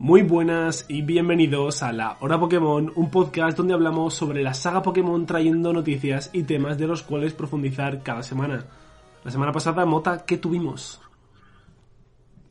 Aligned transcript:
Muy 0.00 0.22
buenas 0.22 0.84
y 0.86 1.02
bienvenidos 1.02 1.82
a 1.82 1.92
la 1.92 2.18
Hora 2.20 2.38
Pokémon, 2.38 2.92
un 2.94 3.10
podcast 3.10 3.56
donde 3.56 3.74
hablamos 3.74 4.14
sobre 4.14 4.44
la 4.44 4.54
saga 4.54 4.80
Pokémon 4.80 5.26
trayendo 5.26 5.72
noticias 5.72 6.30
y 6.32 6.44
temas 6.44 6.78
de 6.78 6.86
los 6.86 7.02
cuales 7.02 7.34
profundizar 7.34 8.04
cada 8.04 8.22
semana. 8.22 8.64
La 9.24 9.32
semana 9.32 9.50
pasada, 9.50 9.84
Mota, 9.86 10.24
¿qué 10.24 10.38
tuvimos? 10.38 11.00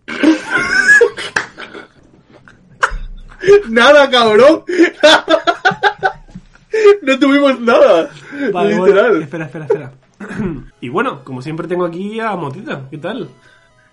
Nada, 3.70 4.10
cabrón. 4.10 4.66
no 7.02 7.18
tuvimos 7.18 7.62
nada. 7.62 8.10
Vale, 8.52 8.78
bueno, 8.78 8.86
Literal. 8.88 9.22
espera, 9.22 9.46
espera, 9.46 9.66
espera. 9.66 9.94
y 10.82 10.90
bueno, 10.90 11.24
como 11.24 11.42
siempre 11.42 11.66
tengo 11.66 11.86
aquí 11.86 12.20
a 12.20 12.36
Motita, 12.36 12.90
¿qué 12.92 12.98
tal? 12.98 13.30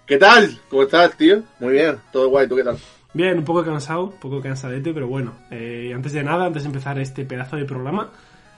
¿Qué 0.07 0.17
tal? 0.17 0.59
¿Cómo 0.69 0.83
estás, 0.83 1.17
tío? 1.17 1.45
Muy 1.61 1.75
bien, 1.75 2.01
todo 2.11 2.31
guay, 2.31 2.49
¿tú 2.49 2.57
qué 2.57 2.65
tal? 2.65 2.79
Bien, 3.15 3.39
un 3.39 3.45
poco 3.45 3.65
cansado, 3.65 4.07
un 4.07 4.19
poco 4.19 4.41
cansadete, 4.41 4.93
pero 4.93 5.07
bueno, 5.07 5.35
eh, 5.51 5.93
antes 5.95 6.13
de 6.13 6.25
nada, 6.25 6.47
antes 6.47 6.65
de 6.65 6.69
empezar 6.69 6.99
este 6.99 7.25
pedazo 7.25 7.57
de 7.57 7.65
programa, 7.65 8.11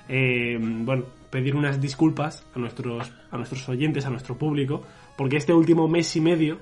eh, 0.09 0.56
bueno, 0.59 1.05
pedir 1.30 1.55
unas 1.55 1.78
disculpas 1.78 2.42
a 2.55 2.59
nuestros, 2.59 3.12
a 3.30 3.37
nuestros 3.37 3.69
oyentes, 3.69 4.06
a 4.06 4.11
nuestro 4.11 4.37
público, 4.37 4.83
porque 5.14 5.37
este 5.37 5.52
último 5.52 5.88
mes 5.88 6.16
y 6.16 6.23
medio, 6.23 6.59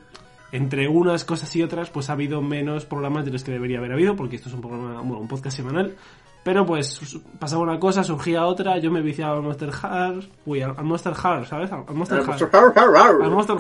entre 0.51 0.89
unas 0.89 1.25
cosas 1.25 1.55
y 1.55 1.63
otras, 1.63 1.89
pues 1.91 2.11
ha 2.11 2.15
habido 2.15 2.43
menos 2.43 2.85
programas 2.85 3.25
de 3.25 3.31
los 3.31 3.45
que 3.45 3.53
debería 3.53 3.79
haber 3.79 3.93
habido, 3.93 4.17
porque 4.17 4.37
esto 4.37 4.49
es 4.49 4.55
un 4.57 4.61
programa, 4.61 5.01
bueno, 5.01 5.21
un 5.21 5.29
podcast 5.29 5.57
semanal, 5.57 5.95
pero 6.43 6.67
pues 6.67 7.01
pasaba 7.39 7.63
una 7.63 7.79
cosa, 7.79 8.03
surgía 8.03 8.45
otra, 8.45 8.79
yo 8.79 8.91
me 8.91 9.03
viciaba 9.03 9.37
al 9.37 9.43
Monster 9.43 9.71
Heart, 9.71 10.25
uy, 10.47 10.63
al, 10.63 10.75
al 10.77 10.85
Monster 10.85 11.15
Heart, 11.15 11.47
¿sabes? 11.47 11.71
Al, 11.71 11.85
al 11.87 11.95
Monster 11.95 12.19
Al 12.19 12.25
Heart. 12.25 12.41
Monster 12.41 12.61
Hunter, 12.61 12.83
har, 12.83 12.97
har. 12.97 13.23
Al 13.23 13.31
Monster. 13.31 13.57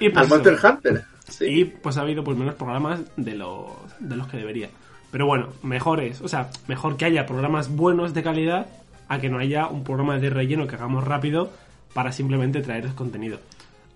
Y 0.00 0.06
Al 0.06 0.28
Monster. 0.28 0.58
Hunter. 0.62 1.13
Sí. 1.24 1.44
Y 1.46 1.64
pues 1.64 1.96
ha 1.96 2.02
habido 2.02 2.22
pues 2.22 2.36
menos 2.36 2.54
programas 2.54 3.00
de 3.16 3.34
los, 3.34 3.70
de 3.98 4.16
los 4.16 4.26
que 4.28 4.36
debería. 4.36 4.68
Pero 5.10 5.26
bueno, 5.26 5.48
mejores, 5.62 6.20
o 6.20 6.28
sea, 6.28 6.50
mejor 6.66 6.96
que 6.96 7.04
haya 7.04 7.26
programas 7.26 7.74
buenos 7.74 8.14
de 8.14 8.22
calidad 8.22 8.66
a 9.08 9.20
que 9.20 9.28
no 9.28 9.38
haya 9.38 9.68
un 9.68 9.84
programa 9.84 10.18
de 10.18 10.30
relleno 10.30 10.66
que 10.66 10.76
hagamos 10.76 11.04
rápido 11.04 11.50
para 11.92 12.12
simplemente 12.12 12.62
traeros 12.62 12.94
contenido. 12.94 13.38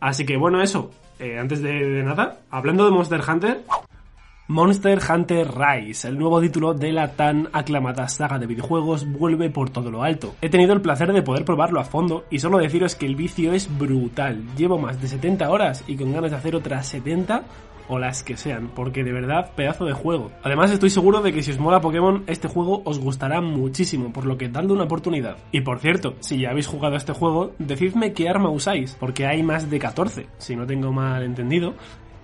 Así 0.01 0.25
que 0.25 0.37
bueno, 0.37 0.63
eso, 0.63 0.93
eh, 1.19 1.39
antes 1.39 1.61
de, 1.61 1.73
de 1.73 2.03
nada, 2.05 2.39
hablando 2.51 2.85
de 2.85 2.93
Monster 2.93 3.21
Hunter, 3.29 3.63
Monster 4.51 4.99
Hunter 5.07 5.47
Rise, 5.47 6.09
el 6.09 6.19
nuevo 6.19 6.41
título 6.41 6.73
de 6.73 6.91
la 6.91 7.13
tan 7.13 7.51
aclamada 7.53 8.09
saga 8.09 8.39
de 8.39 8.47
videojuegos, 8.47 9.07
vuelve 9.07 9.51
por 9.51 9.69
todo 9.69 9.91
lo 9.91 10.03
alto. 10.03 10.37
He 10.41 10.49
tenido 10.49 10.73
el 10.73 10.81
placer 10.81 11.13
de 11.13 11.21
poder 11.21 11.45
probarlo 11.45 11.81
a 11.81 11.85
fondo 11.85 12.25
y 12.31 12.39
solo 12.39 12.57
deciros 12.57 12.95
que 12.95 13.05
el 13.05 13.15
vicio 13.15 13.53
es 13.53 13.69
brutal. 13.79 14.43
Llevo 14.57 14.79
más 14.79 15.03
de 15.03 15.09
70 15.09 15.51
horas 15.51 15.85
y 15.87 15.97
con 15.97 16.15
ganas 16.15 16.31
de 16.31 16.39
hacer 16.39 16.57
otras 16.57 16.87
70 16.87 17.43
o 17.89 17.99
las 17.99 18.23
que 18.23 18.39
sean, 18.39 18.69
porque 18.75 19.05
de 19.05 19.13
verdad 19.13 19.51
pedazo 19.55 19.85
de 19.85 19.93
juego. 19.93 20.31
Además 20.43 20.71
estoy 20.71 20.89
seguro 20.89 21.21
de 21.21 21.35
que 21.35 21.43
si 21.43 21.51
os 21.51 21.59
mola 21.59 21.83
Pokémon, 21.83 22.25
este 22.27 22.49
juego 22.49 22.81
os 22.87 22.99
gustará 22.99 23.43
muchísimo, 23.43 24.15
por 24.15 24.25
lo 24.25 24.39
que 24.39 24.49
dadle 24.49 24.73
una 24.73 24.85
oportunidad. 24.85 25.37
Y 25.53 25.61
por 25.61 25.79
cierto, 25.79 26.15
si 26.21 26.39
ya 26.39 26.51
habéis 26.51 26.69
jugado 26.69 26.97
este 26.97 27.13
juego, 27.13 27.53
decidme 27.59 28.15
qué 28.15 28.31
arma 28.31 28.49
usáis, 28.49 28.97
porque 28.99 29.27
hay 29.27 29.43
más 29.43 29.69
de 29.69 29.79
14, 29.79 30.27
si 30.39 30.57
no 30.57 30.67
tengo 30.67 30.91
mal 30.91 31.23
entendido. 31.23 31.75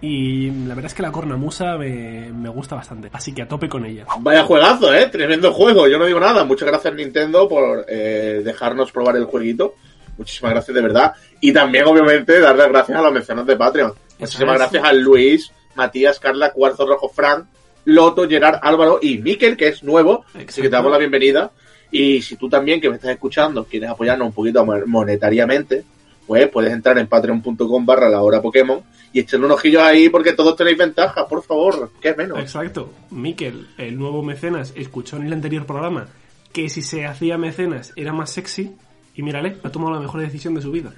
Y 0.06 0.50
la 0.66 0.74
verdad 0.74 0.86
es 0.86 0.94
que 0.94 1.00
la 1.02 1.10
cornamusa 1.10 1.78
me, 1.78 2.30
me 2.30 2.50
gusta 2.50 2.74
bastante, 2.76 3.08
así 3.12 3.32
que 3.32 3.40
a 3.40 3.48
tope 3.48 3.70
con 3.70 3.86
ella. 3.86 4.04
Vaya 4.20 4.42
juegazo, 4.44 4.92
¿eh? 4.92 5.06
Tremendo 5.06 5.50
juego, 5.50 5.88
yo 5.88 5.98
no 5.98 6.04
digo 6.04 6.20
nada. 6.20 6.44
Muchas 6.44 6.68
gracias 6.68 6.92
Nintendo 6.94 7.48
por 7.48 7.86
eh, 7.88 8.42
dejarnos 8.44 8.92
probar 8.92 9.16
el 9.16 9.24
jueguito. 9.24 9.76
Muchísimas 10.18 10.52
gracias 10.52 10.74
de 10.74 10.82
verdad. 10.82 11.14
Y 11.40 11.52
también, 11.54 11.86
obviamente, 11.86 12.38
dar 12.38 12.54
las 12.54 12.68
gracias 12.68 12.98
a 12.98 13.02
los 13.02 13.12
mencionados 13.14 13.48
de 13.48 13.56
Patreon. 13.56 13.92
Muchísimas 14.18 14.58
gracias 14.58 14.84
a 14.84 14.92
Luis, 14.92 15.50
Matías, 15.74 16.20
Carla, 16.20 16.50
Cuarzo 16.52 16.86
Rojo, 16.86 17.08
Fran, 17.08 17.48
Loto, 17.86 18.28
Gerard, 18.28 18.58
Álvaro 18.62 18.98
y 19.00 19.16
Miquel, 19.18 19.56
que 19.56 19.68
es 19.68 19.82
nuevo. 19.82 20.24
Así 20.28 20.36
que 20.38 20.42
Exacto. 20.42 20.62
te 20.64 20.68
damos 20.68 20.92
la 20.92 20.98
bienvenida. 20.98 21.50
Y 21.90 22.20
si 22.20 22.36
tú 22.36 22.48
también, 22.50 22.78
que 22.78 22.90
me 22.90 22.96
estás 22.96 23.10
escuchando, 23.12 23.64
quieres 23.64 23.88
apoyarnos 23.88 24.26
un 24.28 24.34
poquito 24.34 24.64
mon- 24.66 24.82
monetariamente, 24.86 25.82
pues 26.26 26.48
puedes 26.48 26.72
entrar 26.72 26.98
en 26.98 27.06
patreon.com 27.06 27.86
barra 27.86 28.08
la 28.08 28.22
hora 28.22 28.40
Pokémon 28.40 28.82
y 29.12 29.20
echarle 29.20 29.46
un 29.46 29.52
ojillo 29.52 29.82
ahí 29.82 30.08
porque 30.08 30.32
todos 30.32 30.56
tenéis 30.56 30.78
ventajas, 30.78 31.24
por 31.28 31.42
favor, 31.42 31.90
que 32.00 32.14
menos. 32.14 32.38
Exacto. 32.38 32.90
Miquel, 33.10 33.68
el 33.78 33.98
nuevo 33.98 34.22
mecenas, 34.22 34.72
escuchó 34.76 35.16
en 35.16 35.26
el 35.26 35.32
anterior 35.32 35.66
programa 35.66 36.08
que 36.52 36.68
si 36.68 36.82
se 36.82 37.04
hacía 37.04 37.36
mecenas 37.36 37.92
era 37.96 38.12
más 38.12 38.30
sexy 38.30 38.74
y 39.14 39.22
mírale, 39.22 39.56
ha 39.62 39.70
tomado 39.70 39.94
la 39.94 40.00
mejor 40.00 40.20
decisión 40.20 40.54
de 40.54 40.62
su 40.62 40.70
vida. 40.70 40.92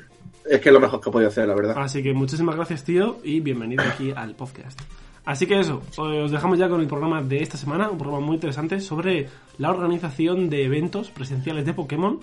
Es 0.49 0.61
que 0.61 0.69
es 0.69 0.73
lo 0.73 0.81
mejor 0.81 1.01
que 1.01 1.09
he 1.09 1.13
podido 1.13 1.29
hacer, 1.29 1.49
la 1.49 1.55
verdad. 1.55 1.77
Así 1.79 2.03
que 2.03 2.13
muchísimas 2.13 2.55
gracias, 2.55 2.85
tío, 2.85 3.19
y 3.25 3.41
bienvenido 3.41 3.83
aquí 3.83 4.13
al 4.15 4.35
podcast. 4.35 4.81
Así 5.25 5.47
que 5.47 5.59
eso, 5.59 5.83
os 5.97 6.31
dejamos 6.31 6.57
ya 6.57 6.69
con 6.69 6.81
el 6.81 6.87
programa 6.87 7.21
de 7.21 7.43
esta 7.43 7.59
semana, 7.59 7.91
un 7.91 7.99
programa 7.99 8.25
muy 8.25 8.37
interesante 8.37 8.81
sobre 8.81 9.29
la 9.59 9.71
organización 9.71 10.49
de 10.49 10.65
eventos 10.65 11.11
presenciales 11.11 11.67
de 11.67 11.75
Pokémon, 11.75 12.21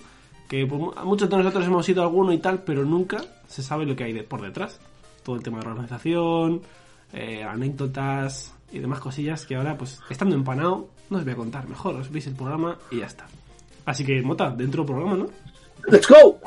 que 0.48 0.64
mu- 0.66 0.92
muchos 1.04 1.28
de 1.30 1.36
nosotros 1.36 1.64
hemos 1.66 1.88
ido 1.88 2.02
a 2.02 2.06
alguno 2.06 2.32
y 2.32 2.38
tal, 2.38 2.62
pero 2.62 2.84
nunca 2.84 3.18
se 3.46 3.62
sabe 3.62 3.86
lo 3.86 3.94
que 3.96 4.04
hay 4.04 4.12
de- 4.12 4.22
por 4.24 4.42
detrás. 4.42 4.80
Todo 5.22 5.36
el 5.36 5.42
tema 5.42 5.60
de 5.60 5.68
organización, 5.68 6.62
eh, 7.12 7.42
anécdotas 7.44 8.54
y 8.72 8.78
demás 8.78 9.00
cosillas 9.00 9.46
que 9.46 9.56
ahora, 9.56 9.76
pues, 9.78 10.00
estando 10.10 10.34
empanado, 10.34 10.88
no 11.10 11.18
os 11.18 11.24
voy 11.24 11.32
a 11.32 11.36
contar. 11.36 11.68
Mejor 11.68 11.94
os 11.96 12.10
veis 12.10 12.26
el 12.26 12.34
programa 12.34 12.76
y 12.90 12.98
ya 12.98 13.06
está. 13.06 13.26
Así 13.86 14.04
que, 14.04 14.20
Mota, 14.22 14.50
dentro 14.50 14.82
del 14.84 14.92
programa, 14.94 15.16
¿no? 15.16 15.26
¡Let's 15.88 16.08
go! 16.08 16.38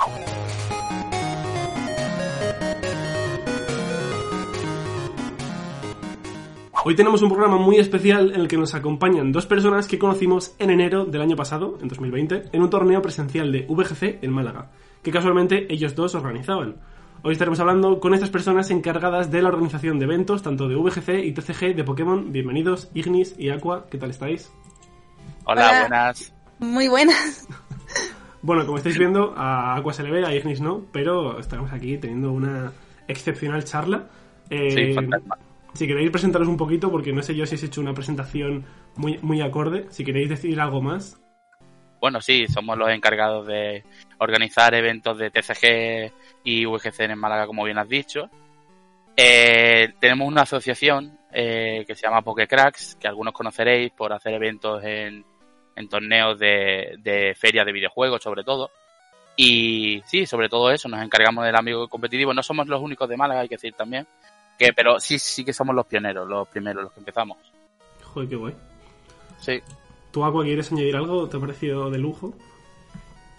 Hoy 6.85 6.95
tenemos 6.95 7.21
un 7.21 7.29
programa 7.29 7.57
muy 7.57 7.77
especial 7.77 8.31
en 8.33 8.41
el 8.41 8.47
que 8.47 8.57
nos 8.57 8.75
acompañan 8.75 9.31
dos 9.31 9.45
personas 9.45 9.87
que 9.87 9.97
conocimos 9.97 10.55
en 10.59 10.69
enero 10.69 11.05
del 11.05 11.21
año 11.21 11.35
pasado, 11.35 11.77
en 11.81 11.87
2020, 11.87 12.49
en 12.51 12.61
un 12.61 12.69
torneo 12.69 13.01
presencial 13.01 13.51
de 13.51 13.65
VGC 13.67 14.23
en 14.23 14.31
Málaga, 14.31 14.69
que 15.01 15.11
casualmente 15.11 15.71
ellos 15.73 15.95
dos 15.95 16.15
organizaban. 16.15 16.77
Hoy 17.23 17.33
estaremos 17.33 17.59
hablando 17.59 17.99
con 17.99 18.13
estas 18.13 18.29
personas 18.29 18.69
encargadas 18.69 19.31
de 19.31 19.41
la 19.41 19.49
organización 19.49 19.97
de 19.97 20.05
eventos, 20.05 20.43
tanto 20.43 20.67
de 20.67 20.75
VGC 20.75 21.25
y 21.25 21.33
TCG 21.33 21.75
de 21.75 21.83
Pokémon. 21.83 22.31
Bienvenidos, 22.31 22.89
Ignis 22.93 23.35
y 23.37 23.49
Aqua, 23.49 23.87
¿qué 23.89 23.97
tal 23.97 24.11
estáis? 24.11 24.51
Hola, 25.45 25.67
Hola. 25.67 25.79
buenas. 25.81 26.33
Muy 26.59 26.87
buenas. 26.87 27.47
Bueno, 28.39 28.65
como 28.65 28.77
estáis 28.77 28.97
viendo, 28.97 29.33
a 29.35 29.75
Aqua 29.75 29.91
se 29.93 30.03
le 30.03 30.11
ve, 30.11 30.23
a 30.25 30.33
Ignis 30.33 30.61
no, 30.61 30.85
pero 30.93 31.39
estamos 31.39 31.73
aquí 31.73 31.97
teniendo 31.97 32.31
una 32.31 32.71
excepcional 33.07 33.63
charla. 33.65 34.07
Eh, 34.49 34.69
Sí, 34.69 34.93
fantasma. 34.93 35.37
Si 35.77 35.85
queréis 35.85 36.09
presentaros 36.09 36.47
un 36.47 36.57
poquito, 36.57 36.89
porque 36.89 37.13
no 37.13 37.21
sé 37.21 37.35
yo 37.35 37.45
si 37.45 37.53
has 37.53 37.61
hecho 37.61 37.81
una 37.81 37.93
presentación 37.93 38.65
muy, 38.95 39.19
muy 39.19 39.41
acorde, 39.41 39.85
si 39.91 40.03
queréis 40.03 40.27
decir 40.27 40.59
algo 40.59 40.81
más. 40.81 41.21
Bueno, 42.01 42.19
sí, 42.19 42.47
somos 42.47 42.79
los 42.79 42.89
encargados 42.89 43.45
de 43.45 43.83
organizar 44.17 44.73
eventos 44.73 45.19
de 45.19 45.29
TCG 45.29 46.11
y 46.43 46.65
VGC 46.65 47.01
en 47.01 47.19
Málaga, 47.19 47.45
como 47.45 47.63
bien 47.63 47.77
has 47.77 47.87
dicho. 47.87 48.27
Eh, 49.15 49.93
tenemos 49.99 50.27
una 50.27 50.41
asociación 50.41 51.15
eh, 51.31 51.85
que 51.85 51.93
se 51.93 52.07
llama 52.07 52.23
Pokécracks, 52.23 52.95
que 52.99 53.07
algunos 53.07 53.35
conoceréis 53.35 53.91
por 53.91 54.11
hacer 54.13 54.33
eventos 54.33 54.83
en, 54.83 55.23
en 55.75 55.89
torneos 55.89 56.39
de, 56.39 56.95
de 57.03 57.35
ferias 57.35 57.67
de 57.67 57.71
videojuegos, 57.71 58.23
sobre 58.23 58.43
todo. 58.43 58.71
Y 59.35 60.01
sí, 60.07 60.25
sobre 60.25 60.49
todo 60.49 60.71
eso, 60.71 60.89
nos 60.89 61.03
encargamos 61.03 61.45
del 61.45 61.55
ámbito 61.55 61.87
competitivo. 61.87 62.33
No 62.33 62.41
somos 62.41 62.67
los 62.67 62.81
únicos 62.81 63.07
de 63.07 63.17
Málaga, 63.17 63.41
hay 63.41 63.47
que 63.47 63.57
decir 63.57 63.73
también. 63.73 64.07
Que, 64.57 64.73
pero 64.73 64.99
sí, 64.99 65.19
sí 65.19 65.45
que 65.45 65.53
somos 65.53 65.75
los 65.75 65.85
pioneros, 65.85 66.27
los 66.27 66.47
primeros, 66.47 66.83
los 66.83 66.93
que 66.93 66.99
empezamos. 66.99 67.37
Joder, 68.03 68.29
qué 68.29 68.35
guay. 68.35 68.55
Sí. 69.39 69.61
¿Tú, 70.11 70.25
Aqua, 70.25 70.43
quieres 70.43 70.71
añadir 70.71 70.95
algo? 70.95 71.27
¿Te 71.29 71.37
ha 71.37 71.39
parecido 71.39 71.89
de 71.91 71.97
lujo? 71.99 72.33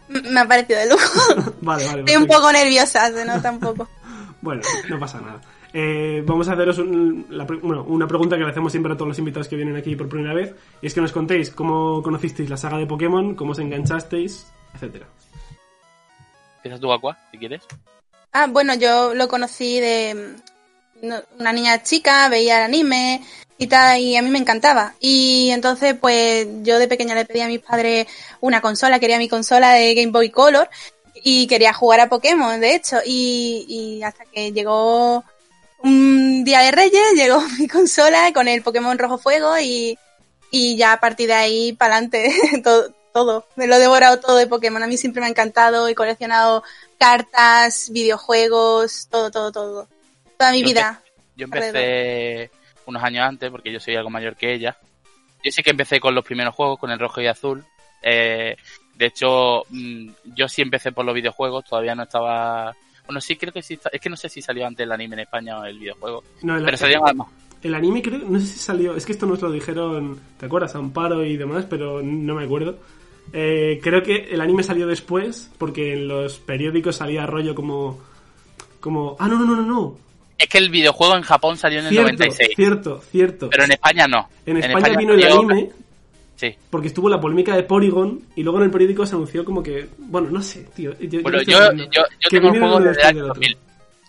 Me 0.08 0.40
ha 0.40 0.46
parecido 0.46 0.78
de 0.78 0.88
lujo. 0.90 1.52
Vale, 1.60 1.84
vale. 1.86 2.00
Estoy 2.00 2.16
un 2.16 2.26
poco 2.26 2.50
nerviosa, 2.52 3.10
se 3.10 3.24
nota 3.24 3.50
un 3.50 3.60
poco. 3.60 3.88
Bueno, 4.40 4.62
no 4.88 5.00
pasa 5.00 5.20
nada. 5.20 5.40
Eh, 5.72 6.22
vamos 6.24 6.48
a 6.48 6.52
haceros 6.52 6.78
un- 6.78 7.26
la 7.28 7.44
pre- 7.44 7.56
bueno, 7.58 7.82
una 7.82 8.06
pregunta 8.06 8.36
que 8.38 8.44
le 8.44 8.50
hacemos 8.50 8.70
siempre 8.70 8.92
a 8.92 8.96
todos 8.96 9.08
los 9.08 9.18
invitados 9.18 9.48
que 9.48 9.56
vienen 9.56 9.74
aquí 9.76 9.96
por 9.96 10.08
primera 10.08 10.32
vez. 10.32 10.54
Y 10.80 10.86
es 10.86 10.94
que 10.94 11.00
nos 11.00 11.10
contéis 11.10 11.50
cómo 11.50 12.00
conocisteis 12.04 12.48
la 12.48 12.56
saga 12.56 12.78
de 12.78 12.86
Pokémon, 12.86 13.34
cómo 13.34 13.50
os 13.50 13.58
enganchasteis, 13.58 14.46
etcétera. 14.74 15.08
Empiezas 16.58 16.80
tú, 16.80 16.92
Aqua, 16.92 17.18
si 17.32 17.38
quieres. 17.38 17.64
Ah, 18.32 18.46
bueno, 18.48 18.74
yo 18.76 19.12
lo 19.14 19.26
conocí 19.26 19.80
de 19.80 20.14
no- 20.14 20.42
una 21.02 21.52
niña 21.52 21.82
chica, 21.82 22.28
veía 22.28 22.58
el 22.58 22.64
anime 22.64 23.22
y 23.58 23.66
tal, 23.66 23.98
y 24.00 24.16
a 24.16 24.22
mí 24.22 24.30
me 24.30 24.38
encantaba. 24.38 24.94
Y 25.00 25.50
entonces, 25.50 25.94
pues 26.00 26.46
yo 26.62 26.78
de 26.78 26.88
pequeña 26.88 27.14
le 27.14 27.24
pedí 27.24 27.40
a 27.40 27.48
mis 27.48 27.60
padres 27.60 28.06
una 28.40 28.60
consola, 28.60 29.00
quería 29.00 29.18
mi 29.18 29.28
consola 29.28 29.72
de 29.72 29.94
Game 29.94 30.12
Boy 30.12 30.30
Color 30.30 30.68
y 31.24 31.46
quería 31.46 31.72
jugar 31.72 32.00
a 32.00 32.08
Pokémon, 32.08 32.60
de 32.60 32.74
hecho. 32.74 32.98
Y, 33.04 33.66
y 33.68 34.02
hasta 34.02 34.24
que 34.24 34.52
llegó 34.52 35.24
un 35.82 36.44
día 36.44 36.60
de 36.60 36.70
Reyes, 36.70 37.12
llegó 37.14 37.40
mi 37.58 37.68
consola 37.68 38.32
con 38.32 38.48
el 38.48 38.62
Pokémon 38.62 38.98
Rojo 38.98 39.18
Fuego 39.18 39.58
y, 39.58 39.98
y 40.50 40.76
ya 40.76 40.92
a 40.94 41.00
partir 41.00 41.28
de 41.28 41.34
ahí 41.34 41.72
para 41.72 41.96
adelante 41.96 42.32
todo, 42.64 42.94
todo. 43.12 43.46
Me 43.56 43.66
lo 43.66 43.76
he 43.76 43.80
devorado 43.80 44.20
todo 44.20 44.36
de 44.36 44.46
Pokémon. 44.46 44.82
A 44.82 44.86
mí 44.86 44.96
siempre 44.96 45.20
me 45.20 45.26
ha 45.26 45.30
encantado, 45.30 45.88
he 45.88 45.94
coleccionado 45.94 46.62
cartas, 46.98 47.90
videojuegos, 47.90 49.08
todo, 49.10 49.30
todo, 49.30 49.52
todo. 49.52 49.88
Toda 50.38 50.52
mi 50.52 50.60
Yo 50.62 50.68
vida. 50.68 51.02
Yo 51.36 51.44
empecé 51.44 52.50
unos 52.86 53.02
años 53.02 53.26
antes, 53.28 53.50
porque 53.50 53.72
yo 53.72 53.80
soy 53.80 53.96
algo 53.96 54.10
mayor 54.10 54.36
que 54.36 54.54
ella. 54.54 54.76
Yo 55.44 55.50
sí 55.52 55.62
que 55.62 55.70
empecé 55.70 56.00
con 56.00 56.14
los 56.14 56.24
primeros 56.24 56.54
juegos, 56.54 56.78
con 56.78 56.90
el 56.90 56.98
rojo 56.98 57.20
y 57.20 57.26
azul. 57.26 57.64
Eh, 58.02 58.56
de 58.94 59.06
hecho, 59.06 59.62
mm, 59.70 60.08
yo 60.36 60.48
sí 60.48 60.62
empecé 60.62 60.92
por 60.92 61.04
los 61.04 61.14
videojuegos, 61.14 61.64
todavía 61.64 61.94
no 61.94 62.04
estaba... 62.04 62.74
Bueno, 63.06 63.20
sí 63.20 63.36
creo 63.36 63.52
que 63.52 63.62
sí, 63.62 63.74
está- 63.74 63.90
es 63.92 64.00
que 64.00 64.10
no 64.10 64.16
sé 64.16 64.28
si 64.28 64.42
salió 64.42 64.66
antes 64.66 64.84
el 64.84 64.92
anime 64.92 65.14
en 65.14 65.20
España 65.20 65.58
o 65.58 65.64
el 65.64 65.78
videojuego. 65.78 66.24
No, 66.42 66.56
el, 66.56 66.64
Pero 66.64 66.76
salió 66.76 67.00
más. 67.02 67.28
el 67.62 67.74
anime 67.74 68.02
creo, 68.02 68.18
no 68.18 68.38
sé 68.40 68.46
si 68.46 68.58
salió, 68.58 68.94
es 68.96 69.06
que 69.06 69.12
esto 69.12 69.26
nos 69.26 69.40
lo 69.40 69.50
dijeron, 69.50 70.20
¿te 70.38 70.46
acuerdas? 70.46 70.74
Amparo 70.74 71.24
y 71.24 71.36
demás, 71.36 71.66
pero 71.70 72.02
no 72.02 72.34
me 72.34 72.44
acuerdo. 72.44 72.78
Eh, 73.32 73.78
creo 73.82 74.02
que 74.02 74.28
el 74.30 74.40
anime 74.40 74.62
salió 74.62 74.86
después, 74.86 75.50
porque 75.58 75.92
en 75.94 76.08
los 76.08 76.38
periódicos 76.38 76.96
salía 76.96 77.26
rollo 77.26 77.54
como... 77.54 77.98
como 78.80 79.16
ah, 79.18 79.28
no, 79.28 79.38
no, 79.38 79.46
no, 79.46 79.56
no, 79.56 79.62
no. 79.62 79.98
Es 80.38 80.48
que 80.48 80.58
el 80.58 80.70
videojuego 80.70 81.16
en 81.16 81.22
Japón 81.22 81.56
salió 81.56 81.80
en 81.80 81.86
el 81.86 81.90
Cierto, 81.92 82.12
96, 82.12 82.50
cierto, 82.54 83.00
cierto. 83.10 83.50
pero 83.50 83.64
en 83.64 83.72
España 83.72 84.06
no. 84.06 84.28
En 84.46 84.58
España, 84.58 84.96
vino 84.96 85.12
el 85.14 85.24
anime 85.26 85.70
Sí. 86.36 86.54
porque 86.70 86.86
estuvo 86.86 87.08
la 87.08 87.20
polémica 87.20 87.56
de 87.56 87.64
Porygon 87.64 88.22
y 88.36 88.44
luego 88.44 88.58
en 88.58 88.66
el 88.66 88.70
periódico 88.70 89.04
se 89.04 89.16
anunció 89.16 89.44
como 89.44 89.60
que... 89.60 89.88
Bueno, 89.98 90.30
no 90.30 90.40
sé, 90.40 90.68
tío. 90.76 90.96
Yo, 91.00 91.20
Bueno, 91.22 91.42
yo, 91.42 91.72
yo, 91.72 92.02
yo 92.20 92.30
tengo 92.30 92.52
el 92.52 92.60
juego 92.60 92.78
desde 92.78 93.00
el 93.00 93.06
año 93.08 93.22
del 93.22 93.30
otro. 93.32 93.34
2000. 93.40 93.58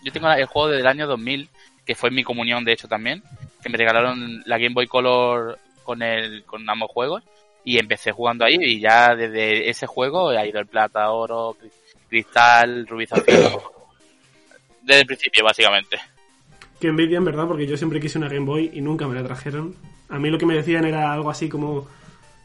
Yo 0.04 0.12
tengo 0.12 0.30
el 0.32 0.46
juego 0.46 0.68
desde 0.68 0.80
el 0.82 0.86
año 0.86 1.06
2000, 1.08 1.48
que 1.84 1.94
fue 1.96 2.12
mi 2.12 2.22
comunión, 2.22 2.64
de 2.64 2.72
hecho, 2.74 2.86
también. 2.86 3.24
Que 3.60 3.68
me 3.68 3.76
regalaron 3.76 4.40
la 4.46 4.58
Game 4.58 4.74
Boy 4.74 4.86
Color 4.86 5.58
con 5.82 6.00
el 6.02 6.44
con 6.44 6.70
ambos 6.70 6.90
juegos. 6.92 7.24
Y 7.64 7.78
empecé 7.78 8.12
jugando 8.12 8.44
ahí 8.44 8.56
y 8.60 8.78
ya 8.80 9.16
desde 9.16 9.68
ese 9.68 9.88
juego 9.88 10.28
ha 10.30 10.46
ido 10.46 10.60
el 10.60 10.66
plata, 10.66 11.10
oro, 11.10 11.56
cri- 11.60 11.70
cristal, 12.08 12.86
rubí, 12.86 13.06
zafiro. 13.06 13.72
Desde 14.82 15.00
el 15.00 15.06
principio, 15.06 15.44
básicamente. 15.44 15.98
Qué 16.80 16.88
envidia, 16.88 17.18
en 17.18 17.24
verdad, 17.24 17.46
porque 17.46 17.66
yo 17.66 17.76
siempre 17.76 18.00
quise 18.00 18.18
una 18.18 18.28
Game 18.28 18.46
Boy 18.46 18.70
y 18.72 18.80
nunca 18.80 19.06
me 19.06 19.14
la 19.14 19.22
trajeron. 19.22 19.74
A 20.08 20.18
mí 20.18 20.30
lo 20.30 20.38
que 20.38 20.46
me 20.46 20.54
decían 20.54 20.84
era 20.84 21.12
algo 21.12 21.30
así 21.30 21.48
como... 21.48 21.86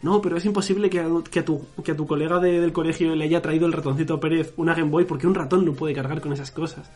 No, 0.02 0.22
pero 0.22 0.38
es 0.38 0.46
imposible 0.46 0.90
que 0.90 1.00
a, 1.00 1.08
que 1.32 1.40
a 1.40 1.46
tu, 1.46 1.66
que 1.84 1.94
a 1.94 1.96
tu 1.96 2.06
colega 2.06 2.40
de- 2.40 2.60
del 2.60 2.74
colegio 2.74 3.16
le 3.16 3.24
haya 3.24 3.42
traído 3.42 3.66
el 3.66 3.74
ratoncito 3.74 4.20
Pérez 4.20 4.54
una 4.58 4.76
Game 4.76 4.90
Boy 4.92 5.06
porque 5.06 5.26
un 5.26 5.34
ratón 5.34 5.66
no 5.66 5.74
puede 5.74 5.96
cargar 5.96 6.22
con 6.22 6.34
esas 6.34 6.52
cosas. 6.52 6.92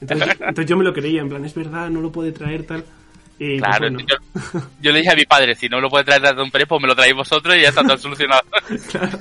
Entonces, 0.00 0.28
entonces 0.40 0.66
yo 0.66 0.76
me 0.76 0.84
lo 0.84 0.92
creía, 0.92 1.20
en 1.22 1.28
plan, 1.28 1.44
es 1.44 1.54
verdad, 1.54 1.88
no 1.88 2.00
lo 2.00 2.10
puede 2.12 2.32
traer 2.32 2.64
tal. 2.66 2.84
Y 3.38 3.58
pues, 3.58 3.62
Claro, 3.62 3.90
bueno, 3.94 4.00
yo, 4.00 4.60
yo 4.82 4.92
le 4.92 4.98
dije 4.98 5.12
a 5.12 5.16
mi 5.16 5.24
padre, 5.24 5.54
si 5.54 5.68
no 5.68 5.80
lo 5.80 5.88
puede 5.88 6.04
traer 6.04 6.34
de 6.34 6.42
un 6.42 6.50
Pérez, 6.50 6.68
pues 6.68 6.82
me 6.82 6.88
lo 6.88 6.94
traéis 6.96 7.14
vosotros 7.14 7.56
y 7.56 7.62
ya 7.62 7.68
está 7.68 7.82
todo 7.82 7.96
solucionado. 7.96 8.42
claro. 8.90 9.18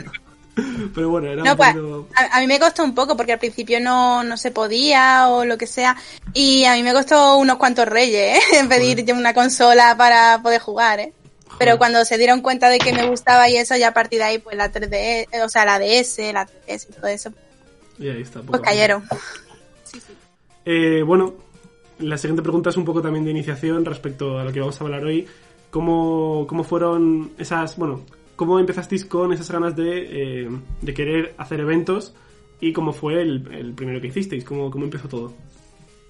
Pero 0.94 1.10
bueno, 1.10 1.28
era 1.28 1.44
No, 1.44 1.52
un 1.52 1.58
pues 1.58 1.70
poquito... 1.74 2.08
a, 2.16 2.38
a 2.38 2.40
mí 2.42 2.48
me 2.48 2.60
costó 2.60 2.84
un 2.84 2.96
poco 2.96 3.16
porque 3.18 3.34
al 3.34 3.40
principio 3.40 3.80
no, 3.80 4.24
no 4.24 4.38
se 4.38 4.52
podía 4.52 5.30
o 5.30 5.46
lo 5.46 5.58
que 5.58 5.68
sea. 5.68 5.96
Y 6.34 6.66
a 6.66 6.74
mí 6.76 6.84
me 6.84 6.94
costó 6.94 7.38
unos 7.38 7.58
cuantos 7.58 7.88
reyes 7.88 8.38
¿eh? 8.54 8.66
pedir 8.70 9.06
una 9.14 9.34
consola 9.34 9.96
para 9.98 10.40
poder 10.42 10.62
jugar. 10.62 11.00
¿eh? 11.00 11.14
Pero 11.58 11.78
cuando 11.78 12.06
se 12.06 12.18
dieron 12.18 12.42
cuenta 12.42 12.70
de 12.70 12.80
que 12.80 12.94
me 12.94 13.08
gustaba 13.10 13.50
y 13.50 13.58
eso, 13.58 13.76
ya 13.76 13.90
a 13.90 13.94
partir 13.94 14.20
de 14.20 14.26
ahí, 14.26 14.38
pues 14.40 14.56
la 14.56 14.72
3D, 14.72 14.94
eh, 14.94 15.28
o 15.44 15.50
sea, 15.50 15.66
la 15.66 15.78
DS, 15.80 16.18
la 16.34 16.48
3DS 16.48 16.88
y 16.90 16.94
todo 16.94 17.08
eso, 17.08 17.34
Y 17.98 18.08
ahí 18.10 18.22
está. 18.22 18.42
pues 18.42 18.62
cayeron. 18.62 19.04
Eh, 20.66 21.04
bueno, 21.06 21.34
la 22.00 22.18
siguiente 22.18 22.42
pregunta 22.44 22.70
es 22.70 22.78
un 22.78 22.86
poco 22.86 23.02
también 23.02 23.26
de 23.26 23.32
iniciación 23.32 23.84
respecto 23.86 24.40
a 24.40 24.44
lo 24.44 24.54
que 24.54 24.60
vamos 24.60 24.80
a 24.80 24.84
hablar 24.84 25.04
hoy. 25.04 25.28
¿Cómo, 25.70 26.46
cómo 26.48 26.64
fueron 26.64 27.32
esas, 27.38 27.76
bueno, 27.78 28.02
cómo 28.40 28.58
empezasteis 28.58 29.04
con 29.04 29.34
esas 29.34 29.52
ganas 29.52 29.76
de, 29.76 30.44
eh, 30.46 30.50
de 30.82 30.94
querer 30.94 31.34
hacer 31.38 31.60
eventos 31.60 32.14
y 32.62 32.72
cómo 32.72 32.94
fue 32.94 33.22
el, 33.22 33.46
el 33.54 33.74
primero 33.74 34.00
que 34.00 34.08
hicisteis? 34.08 34.46
¿Cómo, 34.46 34.72
¿Cómo 34.72 34.86
empezó 34.86 35.10
todo? 35.10 35.34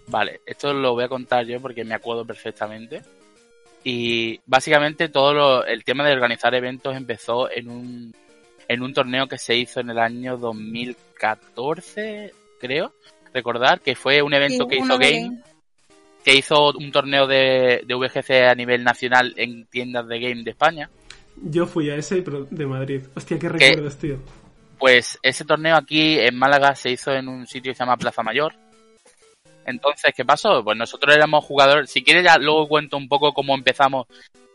Vale, 0.06 0.42
esto 0.46 0.72
lo 0.72 0.94
voy 0.94 1.06
a 1.06 1.10
contar 1.10 1.44
yo 1.48 1.60
porque 1.60 1.84
me 1.84 1.96
acuerdo 1.96 2.26
perfectamente. 2.26 3.02
Y 3.84 4.40
básicamente 4.46 5.10
todo 5.10 5.34
lo- 5.34 5.66
el 5.66 5.84
tema 5.84 6.06
de 6.06 6.14
organizar 6.14 6.54
eventos 6.54 6.96
empezó 6.96 7.50
en 7.50 7.68
un, 7.68 8.14
en 8.68 8.81
un 8.84 8.94
torneo 8.94 9.26
que 9.28 9.40
se 9.40 9.56
hizo 9.56 9.80
en 9.80 9.90
el 9.90 9.98
año 9.98 10.38
2014, 10.38 12.31
creo. 12.62 12.94
Recordar 13.34 13.81
que 13.81 13.96
fue 13.96 14.22
un 14.22 14.34
evento 14.36 14.66
Sí, 14.66 14.70
que 14.70 14.76
hizo 14.78 14.98
Game, 15.00 15.42
que 16.24 16.36
hizo 16.36 16.72
un 16.74 16.92
torneo 16.92 17.26
de, 17.26 17.81
de 17.88 17.96
VGC 17.96 18.50
a 18.52 18.54
nivel 18.56 18.84
nacional 18.84 19.34
en 19.36 19.66
tiendas 19.66 20.08
de 20.08 20.20
game 20.20 20.44
de 20.44 20.52
España. 20.52 20.90
Yo 21.44 21.65
fui 21.65 21.89
a 21.89 21.95
ese, 21.95 22.21
pero 22.21 22.45
de 22.45 22.65
Madrid. 22.65 23.01
Hostia, 23.15 23.39
qué 23.39 23.50
recuerdos, 23.50 23.97
tío. 23.97 24.18
Pues 24.77 25.19
ese 25.21 25.45
torneo 25.45 25.75
aquí 25.75 26.19
en 26.19 26.38
Málaga 26.38 26.75
se 26.75 26.91
hizo 26.91 27.12
en 27.12 27.27
un 27.27 27.45
sitio 27.47 27.71
que 27.71 27.75
se 27.75 27.83
llama 27.83 27.97
Plaza 27.97 28.24
Mayor. 28.24 28.53
Entonces, 29.65 30.13
¿qué 30.15 30.25
pasó? 30.25 30.63
Pues 30.63 30.77
nosotros 30.77 31.15
éramos 31.15 31.44
jugadores. 31.44 31.91
Si 31.91 32.03
quieres, 32.03 32.24
ya 32.24 32.38
luego 32.38 32.68
cuento 32.68 32.97
un 32.97 33.07
poco 33.07 33.33
cómo 33.33 33.53
empezamos 33.56 34.07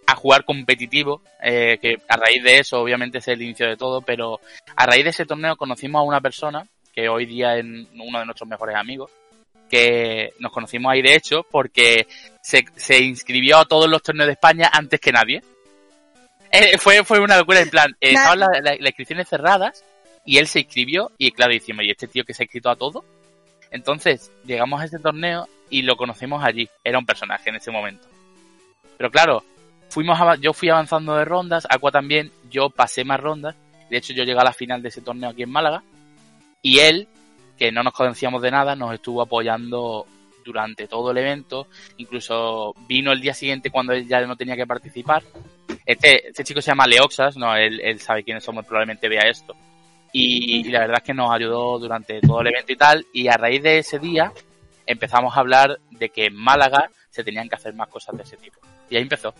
a 0.06 0.16
jugar 0.16 0.44
competitivo, 0.44 1.22
eh, 1.42 1.78
que 1.80 1.96
a 2.08 2.16
raíz 2.16 2.42
de 2.42 2.58
eso, 2.58 2.80
obviamente, 2.80 3.18
es 3.18 3.28
el 3.28 3.40
inicio 3.42 3.68
de 3.68 3.76
todo, 3.76 4.00
pero 4.00 4.40
a 4.76 4.86
raíz 4.86 5.04
de 5.04 5.10
ese 5.10 5.26
torneo 5.26 5.56
conocimos 5.56 6.00
a 6.00 6.04
una 6.04 6.20
persona 6.20 6.66
que 6.92 7.08
hoy 7.08 7.26
día 7.26 7.56
es 7.56 7.64
uno 7.64 8.18
de 8.18 8.24
nuestros 8.24 8.48
mejores 8.48 8.76
amigos, 8.76 9.10
que 9.68 10.32
nos 10.38 10.52
conocimos 10.52 10.92
ahí 10.92 11.02
de 11.02 11.14
hecho 11.14 11.44
porque 11.50 12.06
se, 12.42 12.64
se 12.76 13.02
inscribió 13.02 13.58
a 13.58 13.64
todos 13.64 13.88
los 13.88 14.02
torneos 14.02 14.26
de 14.26 14.34
España 14.34 14.70
antes 14.72 15.00
que 15.00 15.12
nadie. 15.12 15.42
Eh, 16.54 16.78
fue, 16.78 17.04
fue 17.04 17.20
una 17.20 17.36
locura, 17.38 17.60
en 17.60 17.70
plan, 17.70 17.90
eh, 18.00 18.12
estaban 18.14 18.38
la- 18.40 18.48
la- 18.62 18.76
las 18.76 18.86
inscripciones 18.86 19.28
cerradas 19.28 19.84
y 20.24 20.38
él 20.38 20.46
se 20.46 20.60
inscribió 20.60 21.10
y 21.18 21.32
claro, 21.32 21.52
decimos, 21.52 21.84
¿y 21.84 21.90
este 21.90 22.06
tío 22.08 22.24
que 22.24 22.32
se 22.34 22.42
ha 22.42 22.44
inscrito 22.44 22.70
a 22.70 22.76
todo? 22.76 23.04
Entonces, 23.70 24.30
llegamos 24.44 24.80
a 24.80 24.84
este 24.84 24.98
torneo 24.98 25.48
y 25.68 25.82
lo 25.82 25.96
conocimos 25.96 26.44
allí. 26.44 26.68
Era 26.84 26.98
un 26.98 27.06
personaje 27.06 27.50
en 27.50 27.56
ese 27.56 27.70
momento. 27.70 28.06
Pero 28.96 29.10
claro, 29.10 29.42
fuimos 29.88 30.18
yo 30.40 30.52
fui 30.52 30.68
avanzando 30.68 31.16
de 31.16 31.24
rondas, 31.24 31.66
Aqua 31.68 31.90
también, 31.90 32.30
yo 32.50 32.70
pasé 32.70 33.04
más 33.04 33.18
rondas. 33.20 33.56
De 33.90 33.96
hecho, 33.96 34.12
yo 34.12 34.22
llegué 34.24 34.38
a 34.38 34.44
la 34.44 34.52
final 34.52 34.80
de 34.80 34.88
ese 34.90 35.00
torneo 35.00 35.30
aquí 35.30 35.42
en 35.42 35.50
Málaga. 35.50 35.82
Y 36.62 36.78
él, 36.78 37.08
que 37.58 37.72
no 37.72 37.82
nos 37.82 37.92
conocíamos 37.92 38.40
de 38.42 38.50
nada, 38.52 38.76
nos 38.76 38.94
estuvo 38.94 39.20
apoyando 39.22 40.06
durante 40.44 40.86
todo 40.86 41.10
el 41.10 41.18
evento. 41.18 41.66
Incluso 41.96 42.74
vino 42.88 43.10
el 43.12 43.20
día 43.20 43.34
siguiente 43.34 43.70
cuando 43.70 43.92
él 43.92 44.06
ya 44.06 44.20
no 44.22 44.36
tenía 44.36 44.56
que 44.56 44.66
participar. 44.66 45.22
Este, 45.86 46.28
este 46.28 46.44
chico 46.44 46.60
se 46.62 46.70
llama 46.70 46.86
Leoxas, 46.86 47.36
no, 47.36 47.54
él, 47.56 47.80
él 47.82 48.00
sabe 48.00 48.24
quiénes 48.24 48.42
somos, 48.44 48.64
probablemente 48.64 49.08
vea 49.08 49.28
esto. 49.28 49.54
Y, 50.12 50.60
y 50.60 50.64
la 50.70 50.80
verdad 50.80 50.98
es 50.98 51.04
que 51.04 51.14
nos 51.14 51.30
ayudó 51.32 51.78
durante 51.78 52.20
todo 52.20 52.40
el 52.40 52.46
evento 52.48 52.72
y 52.72 52.76
tal. 52.76 53.06
Y 53.12 53.28
a 53.28 53.36
raíz 53.36 53.62
de 53.62 53.78
ese 53.78 53.98
día 53.98 54.32
empezamos 54.86 55.36
a 55.36 55.40
hablar 55.40 55.78
de 55.90 56.08
que 56.10 56.26
en 56.26 56.36
Málaga 56.36 56.88
se 57.10 57.24
tenían 57.24 57.48
que 57.48 57.56
hacer 57.56 57.74
más 57.74 57.88
cosas 57.88 58.16
de 58.16 58.22
ese 58.22 58.36
tipo. 58.36 58.58
Y 58.88 58.96
ahí 58.96 59.02
empezó. 59.02 59.34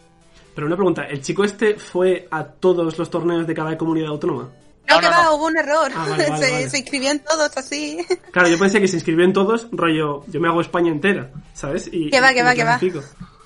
Pero 0.54 0.66
una 0.66 0.76
pregunta, 0.76 1.04
¿el 1.06 1.22
chico 1.22 1.44
este 1.44 1.74
fue 1.76 2.28
a 2.30 2.44
todos 2.44 2.98
los 2.98 3.10
torneos 3.10 3.46
de 3.46 3.54
cada 3.54 3.76
comunidad 3.78 4.08
autónoma? 4.10 4.50
No, 4.86 4.94
No, 4.96 5.00
que 5.00 5.06
no, 5.06 5.12
va, 5.12 5.22
no. 5.24 5.34
hubo 5.36 5.46
un 5.46 5.56
error. 5.58 5.90
Ah, 5.94 6.06
vale, 6.10 6.28
vale, 6.28 6.38
se, 6.46 6.52
vale. 6.52 6.70
se 6.70 6.78
inscribió 6.78 7.10
en 7.10 7.18
todos 7.20 7.56
así. 7.56 7.98
Claro, 8.32 8.48
yo 8.48 8.58
pensé 8.58 8.80
que 8.80 8.88
se 8.88 8.96
inscribió 8.96 9.24
en 9.24 9.32
todos, 9.32 9.68
rollo, 9.72 10.24
yo 10.26 10.40
me 10.40 10.48
hago 10.48 10.60
España 10.60 10.90
entera, 10.90 11.30
¿sabes? 11.54 11.88
Y, 11.92 12.10
Que 12.10 12.20
va, 12.20 12.32
que 12.34 12.42
va, 12.42 12.54
que 12.54 12.64
va. 12.64 12.78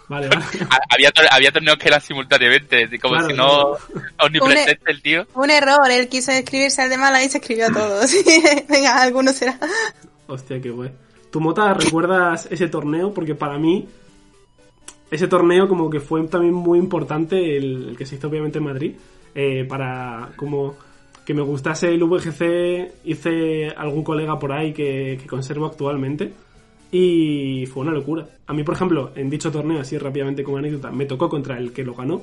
Vale, 0.08 0.28
vale. 0.30 0.42
Había, 0.90 1.10
tor- 1.12 1.28
había 1.30 1.52
torneos 1.52 1.76
que 1.78 1.88
eran 1.88 2.00
simultáneamente, 2.00 2.98
como 2.98 3.14
Claro, 3.14 3.28
si 3.28 3.34
no 3.36 3.46
claro. 3.46 3.78
omnipresente 4.26 4.90
el 4.90 5.02
tío. 5.02 5.26
un 5.34 5.50
error, 5.50 5.90
él 5.90 6.08
quiso 6.08 6.32
inscribirse 6.32 6.82
al 6.82 6.90
de 6.90 6.96
Málaga 6.96 7.24
y 7.24 7.28
se 7.28 7.38
escribió 7.38 7.66
a 7.66 7.72
todos. 7.72 8.10
Venga, 8.68 9.02
alguno 9.02 9.32
será. 9.32 9.58
Hostia, 10.26 10.60
qué 10.60 10.70
guay. 10.70 10.90
¿Tu 11.30 11.40
Mota 11.40 11.74
recuerdas 11.74 12.48
ese 12.50 12.68
torneo? 12.68 13.12
Porque 13.12 13.34
para 13.34 13.58
mí, 13.58 13.86
ese 15.10 15.28
torneo 15.28 15.68
como 15.68 15.90
que 15.90 16.00
fue 16.00 16.26
también 16.26 16.54
muy 16.54 16.78
importante, 16.78 17.56
el, 17.56 17.90
el 17.90 17.96
que 17.96 18.06
se 18.06 18.14
hizo 18.16 18.28
obviamente 18.28 18.58
en 18.58 18.64
Madrid, 18.64 18.94
eh, 19.34 19.64
para 19.68 20.30
como 20.36 20.76
que 21.26 21.34
me 21.34 21.42
gustase 21.42 21.88
el 21.88 22.02
VGC, 22.02 23.04
hice 23.04 23.68
algún 23.76 24.02
colega 24.02 24.38
por 24.38 24.52
ahí 24.52 24.72
que, 24.72 25.18
que 25.20 25.26
conservo 25.26 25.66
actualmente 25.66 26.32
y 26.90 27.66
fue 27.66 27.83
una 27.83 27.92
locura. 27.92 28.26
A 28.47 28.52
mí, 28.52 28.64
por 28.64 28.75
ejemplo, 28.75 29.12
en 29.14 29.30
dicho 29.30 29.52
torneo, 29.52 29.80
así 29.80 29.99
rápidamente 29.99 30.42
como 30.42 30.59
anécdota, 30.59 30.90
me 30.90 31.07
tocó 31.07 31.28
contra 31.28 31.59
el 31.59 31.73
que 31.73 31.85
lo 31.85 31.95
ganó 31.95 32.23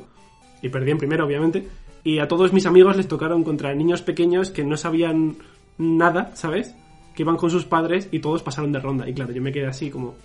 y 0.62 0.70
perdí 0.70 0.92
en 0.92 0.98
primero, 0.98 1.26
obviamente, 1.26 1.68
y 2.04 2.20
a 2.20 2.28
todos 2.28 2.54
mis 2.54 2.66
amigos 2.66 2.98
les 2.98 3.08
tocaron 3.08 3.44
contra 3.44 3.74
niños 3.74 4.02
pequeños 4.02 4.50
que 4.50 4.64
no 4.64 4.78
sabían 4.78 5.38
nada, 5.78 6.36
¿sabes? 6.36 6.76
Que 7.16 7.24
iban 7.24 7.38
con 7.38 7.50
sus 7.50 7.66
padres 7.66 8.10
y 8.12 8.20
todos 8.20 8.44
pasaron 8.44 8.72
de 8.72 8.80
ronda. 8.80 9.08
Y 9.08 9.14
claro, 9.14 9.32
yo 9.32 9.42
me 9.42 9.52
quedé 9.52 9.68
así 9.68 9.90
como... 9.90 10.16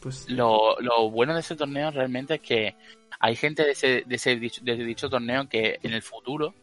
Pues... 0.00 0.28
Lo, 0.28 0.78
lo 0.80 1.10
bueno 1.10 1.34
de 1.34 1.40
ese 1.40 1.56
torneo 1.56 1.90
realmente 1.90 2.34
es 2.34 2.40
que 2.40 2.74
hay 3.18 3.36
gente 3.36 3.64
de 3.64 3.70
ese, 3.72 4.04
de 4.06 4.14
ese 4.16 4.36
dicho, 4.36 4.60
de 4.62 4.76
dicho 4.76 5.08
torneo 5.08 5.48
que 5.48 5.78
en 5.82 5.94
el 5.94 6.02
futuro 6.02 6.54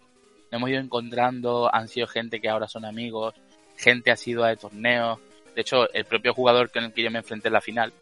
hemos 0.52 0.70
ido 0.70 0.80
encontrando, 0.80 1.74
han 1.74 1.88
sido 1.88 2.06
gente 2.06 2.40
que 2.40 2.50
ahora 2.50 2.68
son 2.68 2.86
amigos, 2.86 3.34
gente 3.78 4.12
ha 4.12 4.16
sido 4.16 4.44
de 4.44 4.58
torneos. 4.58 5.20
De 5.55 5.62
hecho, 5.62 5.91
el 5.93 6.05
propio 6.05 6.34
jugador 6.34 6.72
con 6.72 6.84
el 6.84 6.93
que 6.93 7.03
yo 7.03 7.12
me 7.12 7.20
enfrenté 7.20 7.50
en 7.50 7.53
la 7.53 7.62
final, 7.62 7.93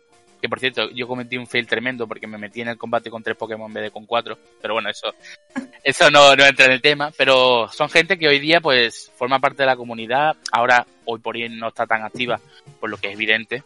que 0.42 0.48
por 0.48 0.60
cierto, 0.60 0.90
yo 0.92 1.08
cometí 1.08 1.38
un 1.38 1.48
fail 1.48 1.68
tremendo 1.68 2.08
porque 2.08 2.28
me 2.28 2.38
metí 2.38 2.62
en 2.62 2.70
el 2.70 2.78
combate 2.78 3.10
con 3.10 3.24
tres 3.24 3.36
Pokémon 3.36 3.70
en 3.70 3.74
vez 3.74 3.84
de 3.84 3.92
con 3.92 4.06
cuatro, 4.06 4.38
pero 4.62 4.76
bueno, 4.76 4.90
eso, 4.90 5.14
eso 5.84 6.10
no, 6.10 6.36
no 6.36 6.46
entra 6.46 6.66
en 6.66 6.72
el 6.72 6.82
tema, 6.82 7.12
pero 7.18 7.68
son 7.70 7.90
gente 7.90 8.18
que 8.18 8.28
hoy 8.28 8.40
día 8.40 8.62
pues 8.62 9.12
forma 9.16 9.40
parte 9.40 9.64
de 9.64 9.68
la 9.68 9.76
comunidad, 9.76 10.38
ahora 10.52 10.86
hoy 11.06 11.20
por 11.20 11.36
hoy 11.36 11.50
no 11.50 11.70
está 11.70 11.86
tan 11.86 12.04
activa, 12.04 12.40
por 12.80 12.90
lo 12.90 12.98
que 12.98 13.08
es 13.08 13.14
evidente, 13.14 13.64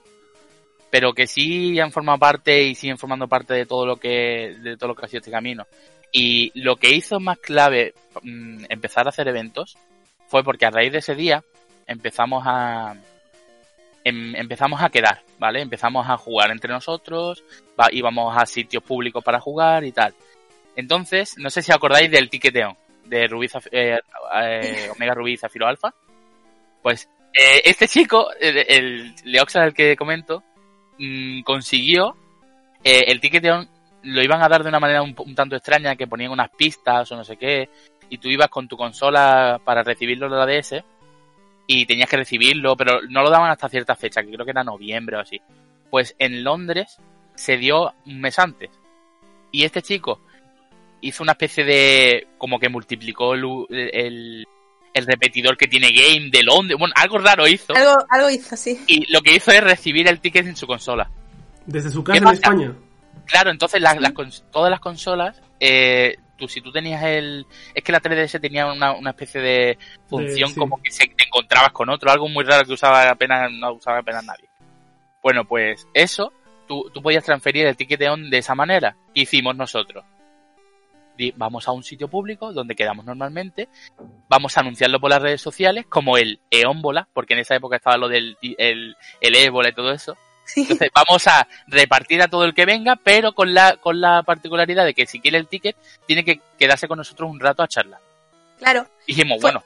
pero 0.90 1.14
que 1.14 1.28
sí 1.28 1.80
han 1.80 1.92
formado 1.92 2.20
parte 2.20 2.64
y 2.64 2.76
siguen 2.76 2.98
formando 2.98 3.28
parte 3.28 3.54
de 3.54 3.66
todo 3.66 3.86
lo 3.86 3.98
que, 3.98 4.56
de 4.60 4.78
todo 4.78 4.90
lo 4.90 4.96
que 4.96 5.06
ha 5.06 5.10
sido 5.10 5.20
este 5.20 5.32
camino. 5.32 5.66
Y 6.12 6.52
lo 6.54 6.76
que 6.76 6.92
hizo 6.94 7.20
más 7.20 7.40
clave 7.40 7.96
mm, 8.22 8.66
empezar 8.70 9.08
a 9.08 9.10
hacer 9.10 9.28
eventos 9.28 9.76
fue 10.28 10.44
porque 10.44 10.68
a 10.68 10.70
raíz 10.70 10.92
de 10.92 11.00
ese 11.00 11.16
día 11.16 11.44
empezamos 11.88 12.44
a 12.46 12.96
em- 14.04 14.36
empezamos 14.36 14.82
a 14.82 14.90
quedar, 14.90 15.22
¿vale? 15.40 15.62
Empezamos 15.62 16.10
a 16.10 16.18
jugar 16.18 16.52
entre 16.52 16.72
nosotros, 16.74 17.44
va- 17.80 17.90
íbamos 17.92 18.36
a 18.38 18.46
sitios 18.46 18.84
públicos 18.84 19.24
para 19.24 19.40
jugar 19.40 19.84
y 19.84 19.92
tal. 19.92 20.14
Entonces, 20.76 21.36
no 21.38 21.50
sé 21.50 21.62
si 21.62 21.72
acordáis 21.72 22.10
del 22.12 22.30
tiqueteo 22.30 22.76
de 23.06 23.28
Rubí 23.28 23.48
eh, 23.72 24.00
eh, 24.42 24.90
Omega 24.96 25.14
Rubí 25.14 25.38
Zafiro 25.38 25.68
Alfa. 25.68 25.94
Pues 26.82 27.08
eh, 27.34 27.62
este 27.66 27.88
chico, 27.88 28.28
el, 28.40 28.58
el 28.68 29.16
Leoxa 29.24 29.62
del 29.62 29.74
que 29.74 29.96
comento, 29.96 30.44
mm, 31.00 31.42
consiguió 31.44 32.16
eh, 32.84 33.06
el 33.08 33.20
tiqueteo 33.22 33.66
lo 34.06 34.22
iban 34.22 34.42
a 34.44 34.50
dar 34.50 34.64
de 34.64 34.70
una 34.70 34.82
manera 34.82 35.02
un, 35.02 35.16
un 35.18 35.34
tanto 35.34 35.56
extraña, 35.56 35.96
que 35.96 36.08
ponían 36.08 36.32
unas 36.32 36.50
pistas 36.50 37.10
o 37.12 37.16
no 37.16 37.24
sé 37.24 37.38
qué, 37.38 37.70
y 38.10 38.18
tú 38.18 38.28
ibas 38.28 38.50
con 38.50 38.68
tu 38.68 38.76
consola 38.76 39.62
para 39.64 39.82
recibirlo 39.82 40.30
de 40.30 40.36
la 40.38 40.46
DS 40.46 40.84
y 41.68 41.86
tenías 41.86 42.10
que 42.10 42.18
recibirlo, 42.18 42.76
pero 42.76 43.02
no 43.10 43.22
lo 43.24 43.30
daban 43.30 43.52
hasta 43.52 43.70
cierta 43.70 43.96
fecha, 43.96 44.22
que 44.22 44.32
creo 44.32 44.46
que 44.46 44.52
era 44.52 44.64
noviembre 44.64 45.18
o 45.18 45.20
así. 45.22 45.42
Pues 45.90 46.16
en 46.20 46.44
Londres 46.44 46.98
se 47.36 47.58
dio 47.58 47.94
un 48.06 48.20
mes 48.22 48.38
antes. 48.40 48.70
Y 49.52 49.64
este 49.64 49.82
chico 49.82 50.20
hizo 51.02 51.24
una 51.24 51.34
especie 51.34 51.64
de. 51.64 52.28
como 52.38 52.60
que 52.60 52.70
multiplicó 52.70 53.34
el, 53.34 53.44
el, 53.70 54.48
el 54.94 55.06
repetidor 55.06 55.56
que 55.58 55.68
tiene 55.68 55.92
Game 55.92 56.30
de 56.32 56.44
Londres. 56.44 56.78
Bueno, 56.80 56.94
algo 56.98 57.18
raro 57.20 57.48
hizo. 57.48 57.76
Algo, 57.76 58.04
algo 58.10 58.30
hizo, 58.30 58.56
sí. 58.58 58.80
Y 58.88 59.12
lo 59.14 59.22
que 59.22 59.36
hizo 59.36 59.52
es 59.52 59.64
recibir 59.64 60.08
el 60.08 60.20
ticket 60.20 60.48
en 60.48 60.56
su 60.56 60.66
consola. 60.68 61.10
Desde 61.66 61.92
su 61.92 62.04
casa 62.04 62.20
¿Qué 62.20 62.28
en? 62.28 62.34
España. 62.34 62.74
Claro, 63.26 63.52
entonces 63.52 63.82
las, 63.82 64.00
las 64.02 64.14
cons- 64.14 64.44
todas 64.52 64.70
las 64.70 64.80
consolas, 64.82 65.42
eh, 65.60 66.18
tú 66.44 66.50
si 66.50 66.62
tú 66.62 66.72
tenías 66.72 67.02
el... 67.04 67.46
Es 67.74 67.84
que 67.84 67.92
la 67.92 68.02
3DS 68.02 68.42
tenía 68.42 68.72
una, 68.72 68.92
una 68.94 69.12
especie 69.12 69.42
de 69.42 69.78
función 70.08 70.50
sí. 70.50 70.56
como 70.56 70.82
que 70.82 70.92
se, 70.92 71.08
te 71.08 71.26
encontrabas 71.26 71.72
con 71.72 71.90
otro, 71.90 72.12
algo 72.12 72.28
muy 72.28 72.44
raro 72.44 72.66
que 72.66 72.74
usaba 72.74 73.10
apenas, 73.10 73.50
no 73.52 73.74
usaba 73.74 74.00
apenas 74.00 74.26
nadie. 74.26 74.50
Bueno, 75.22 75.46
pues 75.46 75.88
eso, 75.94 76.34
tú, 76.68 76.90
tú 76.94 77.02
podías 77.02 77.24
transferir 77.24 77.66
el 77.66 77.78
ticket 77.78 78.00
de 78.00 78.38
esa 78.38 78.56
manera. 78.56 78.98
¿Qué 79.14 79.22
hicimos 79.22 79.56
nosotros? 79.56 80.04
Vamos 81.36 81.68
a 81.68 81.72
un 81.72 81.84
sitio 81.84 82.10
público 82.10 82.52
donde 82.52 82.76
quedamos 82.76 83.06
normalmente, 83.06 83.70
vamos 84.28 84.58
a 84.58 84.62
anunciarlo 84.62 85.00
por 85.00 85.12
las 85.12 85.22
redes 85.22 85.42
sociales 85.42 85.86
como 85.88 86.18
el 86.18 86.42
Eómbola, 86.50 87.08
porque 87.14 87.36
en 87.36 87.40
esa 87.40 87.56
época 87.56 87.78
estaba 87.78 87.98
lo 87.98 88.10
del 88.10 88.36
el, 88.42 88.98
el 89.22 89.36
ébola 89.36 89.70
y 89.70 89.74
todo 89.74 89.94
eso. 89.94 90.18
Sí. 90.46 90.62
Entonces 90.62 90.90
vamos 90.94 91.26
a 91.28 91.48
repartir 91.68 92.22
a 92.22 92.28
todo 92.28 92.44
el 92.46 92.54
que 92.54 92.66
venga, 92.66 92.96
pero 93.02 93.34
con 93.34 93.54
la, 93.54 93.78
con 93.78 94.00
la 94.02 94.24
particularidad 94.24 94.86
de 94.86 94.94
que 94.94 95.06
si 95.06 95.20
quiere 95.20 95.38
el 95.38 95.48
ticket, 95.48 95.76
tiene 96.06 96.24
que 96.26 96.42
quedarse 96.60 96.88
con 96.88 96.98
nosotros 96.98 97.30
un 97.30 97.40
rato 97.40 97.64
a 97.64 97.68
charlar. 97.68 98.00
Claro. 98.60 98.88
Dijimos, 99.08 99.40
Fue- 99.42 99.52
bueno, 99.52 99.64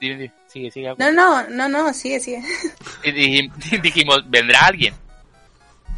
dime, 0.00 0.14
dime, 0.16 0.32
sigue, 0.46 0.70
sigue. 0.70 0.94
No, 0.98 1.10
no, 1.12 1.42
no, 1.48 1.68
no, 1.68 1.92
sigue, 1.92 2.20
sigue. 2.20 2.42
Y 3.04 3.10
dij- 3.12 3.80
dijimos, 3.82 4.22
¿vendrá 4.30 4.60
alguien? 4.66 4.94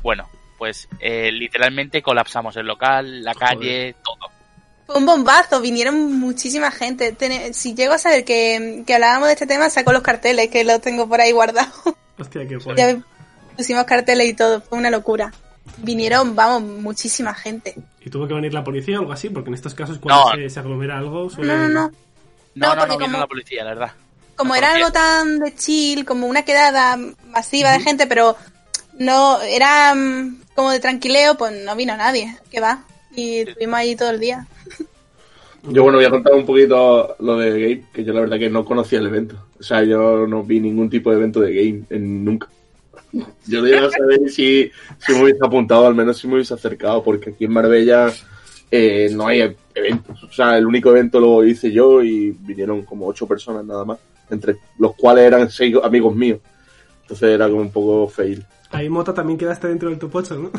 Bueno, 0.02 0.28
pues 0.56 0.88
eh, 1.00 1.30
literalmente 1.32 2.02
colapsamos 2.02 2.56
el 2.56 2.66
local, 2.66 3.22
la 3.22 3.34
calle, 3.34 3.94
todo. 4.02 4.30
Fue 4.86 4.96
un 4.96 5.04
bombazo, 5.06 5.60
vinieron 5.60 6.18
muchísima 6.18 6.70
gente. 6.70 7.14
Si 7.52 7.74
llego 7.74 7.92
a 7.92 7.98
saber 7.98 8.24
que, 8.24 8.84
que 8.86 8.94
hablábamos 8.94 9.28
de 9.28 9.34
este 9.34 9.46
tema, 9.46 9.68
saco 9.68 9.92
los 9.92 10.00
carteles, 10.02 10.48
que 10.48 10.64
los 10.64 10.80
tengo 10.80 11.06
por 11.06 11.20
ahí 11.20 11.30
guardados. 11.32 11.74
Hostia, 12.18 12.48
qué 12.48 12.56
guay. 12.56 12.76
ya 12.76 12.96
pusimos 13.58 13.84
carteles 13.84 14.26
y 14.28 14.32
todo, 14.34 14.62
fue 14.62 14.78
una 14.78 14.88
locura. 14.90 15.30
Vinieron, 15.78 16.34
vamos, 16.34 16.62
muchísima 16.80 17.34
gente. 17.34 17.74
¿Y 18.02 18.08
tuvo 18.08 18.26
que 18.26 18.32
venir 18.32 18.54
la 18.54 18.64
policía 18.64 18.96
o 18.96 19.00
algo 19.00 19.12
así? 19.12 19.28
Porque 19.28 19.48
en 19.50 19.54
estos 19.54 19.74
casos 19.74 19.98
cuando 19.98 20.30
No. 20.30 20.36
se, 20.36 20.48
se 20.48 20.60
aglomera 20.60 20.96
algo 20.96 21.28
suele... 21.28 21.52
No, 21.52 21.58
no, 21.58 21.68
no. 21.68 21.92
No, 22.54 22.68
No, 22.68 22.74
no, 22.74 22.86
no, 22.86 22.96
vino 22.96 23.06
como- 23.10 23.18
la 23.18 23.26
policía, 23.26 23.64
la 23.64 23.70
verdad. 23.74 23.92
Como 24.36 24.52
La 24.54 24.58
era 24.58 24.68
policía- 24.68 24.86
algo 24.86 24.92
tan 24.92 25.38
de 25.40 25.54
chill, 25.56 26.04
como 26.06 26.26
una 26.26 26.42
quedada 26.44 26.96
masiva 27.26 27.72
de 27.72 27.80
gente, 27.80 28.06
pero 28.06 28.36
no, 28.98 29.40
era 29.42 29.94
mm, 29.94 30.40
como 30.54 30.70
de 30.70 30.80
tranquileo, 30.80 31.36
pues 31.36 31.52
no 31.64 31.76
vino 31.76 31.96
nadie, 31.96 32.36
que 32.50 32.60
va. 32.60 32.84
Y 33.14 33.38
estuvimos 33.40 33.74
ahí 33.78 33.94
todo 33.96 34.10
el 34.10 34.20
día. 34.20 34.46
Yo, 35.64 35.82
bueno, 35.82 35.98
voy 35.98 36.06
a 36.06 36.10
contar 36.10 36.32
un 36.34 36.46
poquito 36.46 37.16
lo 37.18 37.36
de 37.36 37.50
Game, 37.50 37.84
que 37.92 38.04
yo 38.04 38.12
la 38.12 38.20
verdad 38.20 38.38
que 38.38 38.48
no 38.48 38.64
conocía 38.64 39.00
el 39.00 39.06
evento. 39.08 39.44
O 39.58 39.62
sea, 39.62 39.82
yo 39.82 40.24
no 40.26 40.44
vi 40.44 40.60
ningún 40.60 40.88
tipo 40.88 41.10
de 41.10 41.16
evento 41.16 41.40
de 41.40 41.52
Game 41.52 41.82
en, 41.90 42.24
nunca. 42.24 42.48
Yo 43.12 43.60
no 43.62 43.66
llegué 43.66 43.78
a 43.78 43.90
saber 43.90 44.28
si, 44.28 44.70
si 44.98 45.12
me 45.12 45.22
hubiese 45.24 45.40
apuntado, 45.44 45.86
al 45.86 45.94
menos 45.94 46.18
si 46.18 46.26
me 46.26 46.34
hubiese 46.34 46.54
acercado, 46.54 47.02
porque 47.02 47.30
aquí 47.30 47.44
en 47.46 47.52
Marbella 47.52 48.12
eh, 48.70 49.08
no 49.12 49.26
hay 49.26 49.56
eventos. 49.74 50.22
O 50.24 50.32
sea, 50.32 50.58
el 50.58 50.66
único 50.66 50.90
evento 50.90 51.18
lo 51.20 51.44
hice 51.44 51.72
yo 51.72 52.02
y 52.02 52.30
vinieron 52.32 52.82
como 52.84 53.06
ocho 53.06 53.26
personas 53.26 53.64
nada 53.64 53.84
más, 53.84 53.98
entre 54.30 54.56
los 54.78 54.94
cuales 54.94 55.24
eran 55.24 55.50
seis 55.50 55.74
amigos 55.82 56.14
míos. 56.14 56.40
Entonces 57.02 57.30
era 57.30 57.48
como 57.48 57.62
un 57.62 57.72
poco 57.72 58.08
fail. 58.08 58.44
Ahí 58.70 58.88
Mota 58.90 59.14
también 59.14 59.38
quedaste 59.38 59.68
dentro 59.68 59.88
del 59.88 59.98
top 59.98 60.14
8, 60.16 60.34
¿no? 60.34 60.50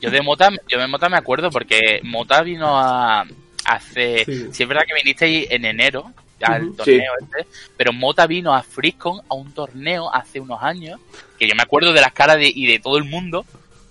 Yo 0.00 0.10
de 0.10 0.20
Mota, 0.22 0.50
yo 0.68 0.78
de 0.80 0.88
Mota 0.88 1.08
me 1.08 1.16
acuerdo 1.16 1.50
porque 1.50 2.00
Mota 2.02 2.42
vino 2.42 2.76
a 2.78 3.24
hace, 3.64 4.24
Sí. 4.24 4.48
sí. 4.50 4.62
es 4.64 4.68
verdad 4.68 4.82
que 4.86 4.94
vinisteis 4.94 5.46
en 5.50 5.64
enero 5.64 6.12
al 6.42 6.64
Ujú. 6.64 6.74
torneo 6.74 7.12
este, 7.20 7.46
pero 7.76 7.92
Mota 7.92 8.26
vino 8.26 8.54
a 8.54 8.62
Friscon 8.62 9.20
a 9.28 9.34
un 9.34 9.52
torneo 9.52 10.12
hace 10.12 10.40
unos 10.40 10.62
años 10.62 11.00
que 11.38 11.48
yo 11.48 11.54
me 11.54 11.62
acuerdo 11.62 11.92
de 11.92 12.00
las 12.00 12.12
caras 12.12 12.38
de, 12.38 12.50
y 12.54 12.66
de 12.66 12.78
todo 12.78 12.98
el 12.98 13.04
mundo 13.04 13.46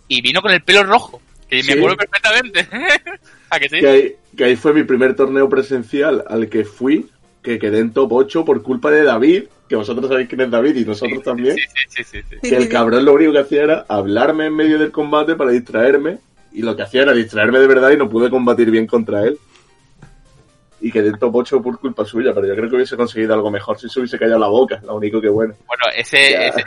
y 0.07 0.21
vino 0.21 0.41
con 0.41 0.51
el 0.51 0.61
pelo 0.61 0.83
rojo, 0.83 1.21
que 1.49 1.63
Sí. 1.63 1.67
me 1.71 1.77
acuerdo 1.77 1.97
perfectamente. 1.97 2.67
¿A 3.49 3.59
que 3.59 3.69
sí? 3.69 3.79
Que 3.79 3.87
ahí, 3.87 4.15
que 4.35 4.43
ahí 4.45 4.55
fue 4.55 4.73
mi 4.73 4.83
primer 4.83 5.15
torneo 5.15 5.47
presencial 5.47 6.23
al 6.27 6.49
que 6.49 6.65
fui, 6.65 7.09
que 7.41 7.59
quedé 7.59 7.79
en 7.79 7.93
top 7.93 8.11
8 8.11 8.45
por 8.45 8.61
culpa 8.63 8.91
de 8.91 9.03
David, 9.03 9.45
que 9.69 9.75
vosotros 9.75 10.09
sabéis 10.09 10.27
quién 10.27 10.41
es 10.41 10.51
David 10.51 10.75
y 10.75 10.85
nosotros 10.85 11.23
también. 11.23 11.55
Sí, 11.55 11.61
sí, 11.61 11.85
sí, 11.89 12.03
sí, 12.03 12.21
sí. 12.29 12.37
Sí, 12.41 12.49
que 12.49 12.55
el 12.55 12.69
cabrón 12.69 13.05
lo 13.05 13.13
único 13.13 13.31
que 13.31 13.39
hacía 13.39 13.63
era 13.63 13.85
hablarme 13.87 14.47
en 14.47 14.55
medio 14.55 14.77
del 14.77 14.91
combate 14.91 15.35
para 15.35 15.51
distraerme, 15.51 16.17
y 16.51 16.61
lo 16.61 16.75
que 16.75 16.83
hacía 16.83 17.01
era 17.01 17.13
distraerme 17.13 17.59
de 17.59 17.67
verdad 17.67 17.91
y 17.91 17.97
no 17.97 18.09
pude 18.09 18.29
combatir 18.29 18.69
bien 18.69 18.85
contra 18.85 19.23
él. 19.23 19.39
Y 20.85 20.91
quedé 20.91 21.07
en 21.07 21.17
top 21.17 21.33
8 21.37 21.61
por 21.61 21.79
culpa 21.79 22.03
suya, 22.03 22.33
pero 22.33 22.45
yo 22.45 22.55
creo 22.55 22.69
que 22.69 22.75
hubiese 22.75 22.97
conseguido 22.97 23.33
algo 23.33 23.49
mejor 23.49 23.79
si 23.79 23.87
se 23.87 23.99
hubiese 23.99 24.19
callado 24.19 24.39
la 24.39 24.47
boca, 24.47 24.81
lo 24.83 24.95
único 24.95 25.21
que 25.21 25.29
bueno. 25.29 25.55
Bueno, 25.65 25.85
ese, 25.95 26.47
ese, 26.47 26.63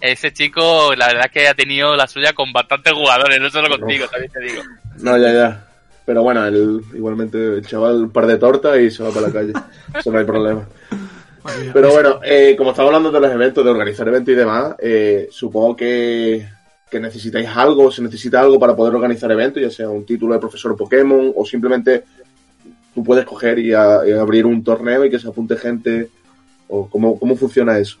ese 0.00 0.32
chico, 0.32 0.94
la 0.96 1.08
verdad 1.08 1.26
es 1.26 1.32
que 1.32 1.48
ha 1.48 1.54
tenido 1.54 1.94
la 1.94 2.06
suya 2.06 2.32
con 2.32 2.50
bastantes 2.50 2.94
jugadores, 2.94 3.38
no 3.38 3.50
solo 3.50 3.68
contigo, 3.68 4.06
también 4.08 4.32
te 4.32 4.40
digo. 4.40 4.62
No, 5.00 5.18
ya, 5.18 5.32
ya. 5.34 5.64
Pero 6.06 6.22
bueno, 6.22 6.46
el, 6.46 6.80
igualmente 6.94 7.36
el 7.36 7.66
chaval 7.66 8.04
un 8.04 8.10
par 8.10 8.26
de 8.26 8.38
tortas 8.38 8.80
y 8.80 8.90
se 8.90 9.02
va 9.02 9.10
para 9.10 9.26
la 9.26 9.32
calle. 9.34 9.52
Eso 9.94 10.10
no 10.10 10.18
hay 10.18 10.24
problema. 10.24 10.66
Pero 11.74 11.92
bueno, 11.92 12.20
eh, 12.24 12.54
como 12.56 12.70
estamos 12.70 12.88
hablando 12.88 13.10
de 13.10 13.20
los 13.20 13.30
eventos, 13.30 13.62
de 13.62 13.70
organizar 13.70 14.08
eventos 14.08 14.32
y 14.32 14.36
demás, 14.36 14.74
eh, 14.78 15.28
supongo 15.30 15.76
que, 15.76 16.48
que 16.90 17.00
necesitáis 17.00 17.48
algo, 17.48 17.90
se 17.90 18.00
necesita 18.00 18.40
algo 18.40 18.58
para 18.58 18.74
poder 18.74 18.94
organizar 18.94 19.30
eventos, 19.30 19.62
ya 19.62 19.70
sea 19.70 19.90
un 19.90 20.06
título 20.06 20.32
de 20.32 20.40
profesor 20.40 20.74
Pokémon 20.74 21.32
o 21.36 21.44
simplemente 21.44 22.04
tú 22.98 23.04
puedes 23.04 23.24
coger 23.24 23.58
y, 23.60 23.72
a- 23.72 24.00
y 24.06 24.12
abrir 24.12 24.44
un 24.44 24.64
torneo 24.64 25.04
y 25.04 25.10
que 25.10 25.18
se 25.20 25.28
apunte 25.28 25.56
gente. 25.56 26.08
o 26.66 26.88
¿Cómo, 26.90 27.18
cómo 27.18 27.36
funciona 27.36 27.78
eso? 27.78 27.98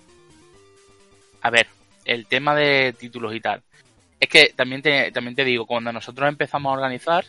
A 1.40 1.50
ver, 1.50 1.68
el 2.04 2.26
tema 2.26 2.54
de 2.54 2.92
títulos 2.98 3.32
y 3.34 3.40
tal. 3.40 3.62
Es 4.18 4.28
que 4.28 4.52
también 4.56 4.82
te, 4.82 5.12
también 5.12 5.36
te 5.36 5.44
digo, 5.44 5.66
cuando 5.66 5.92
nosotros 5.92 6.28
empezamos 6.28 6.70
a 6.70 6.74
organizar, 6.74 7.24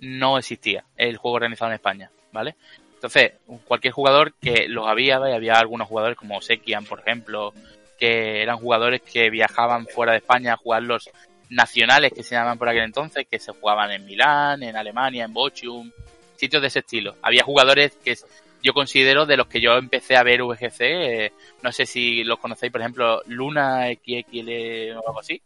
no 0.00 0.38
existía 0.38 0.84
el 0.96 1.16
juego 1.16 1.34
organizado 1.36 1.72
en 1.72 1.74
España, 1.74 2.10
¿vale? 2.32 2.54
Entonces, 2.94 3.32
cualquier 3.66 3.92
jugador 3.92 4.32
que 4.40 4.68
los 4.68 4.86
había, 4.86 5.18
¿vale? 5.18 5.34
había 5.34 5.54
algunos 5.54 5.88
jugadores 5.88 6.16
como 6.16 6.40
Sekian, 6.40 6.84
por 6.84 7.00
ejemplo, 7.00 7.52
que 7.98 8.42
eran 8.42 8.58
jugadores 8.58 9.02
que 9.02 9.28
viajaban 9.30 9.86
fuera 9.86 10.12
de 10.12 10.18
España 10.18 10.52
a 10.52 10.56
jugar 10.56 10.84
los 10.84 11.10
nacionales 11.50 12.12
que 12.12 12.22
se 12.22 12.36
llamaban 12.36 12.58
por 12.58 12.68
aquel 12.68 12.84
entonces, 12.84 13.26
que 13.28 13.40
se 13.40 13.52
jugaban 13.52 13.90
en 13.90 14.04
Milán, 14.06 14.62
en 14.62 14.76
Alemania, 14.76 15.24
en 15.24 15.32
Bochum, 15.32 15.90
sitios 16.38 16.62
de 16.62 16.68
ese 16.68 16.78
estilo. 16.78 17.16
Había 17.22 17.42
jugadores 17.42 17.92
que 18.04 18.16
yo 18.62 18.72
considero 18.72 19.26
de 19.26 19.36
los 19.36 19.46
que 19.46 19.60
yo 19.60 19.72
empecé 19.76 20.16
a 20.16 20.22
ver 20.22 20.42
VGC, 20.42 20.80
eh, 20.80 21.32
no 21.62 21.72
sé 21.72 21.86
si 21.86 22.24
los 22.24 22.38
conocéis, 22.38 22.72
por 22.72 22.80
ejemplo, 22.80 23.22
Luna 23.26 23.88
XXL 23.88 24.96
o 24.96 25.06
algo 25.06 25.20
así. 25.20 25.40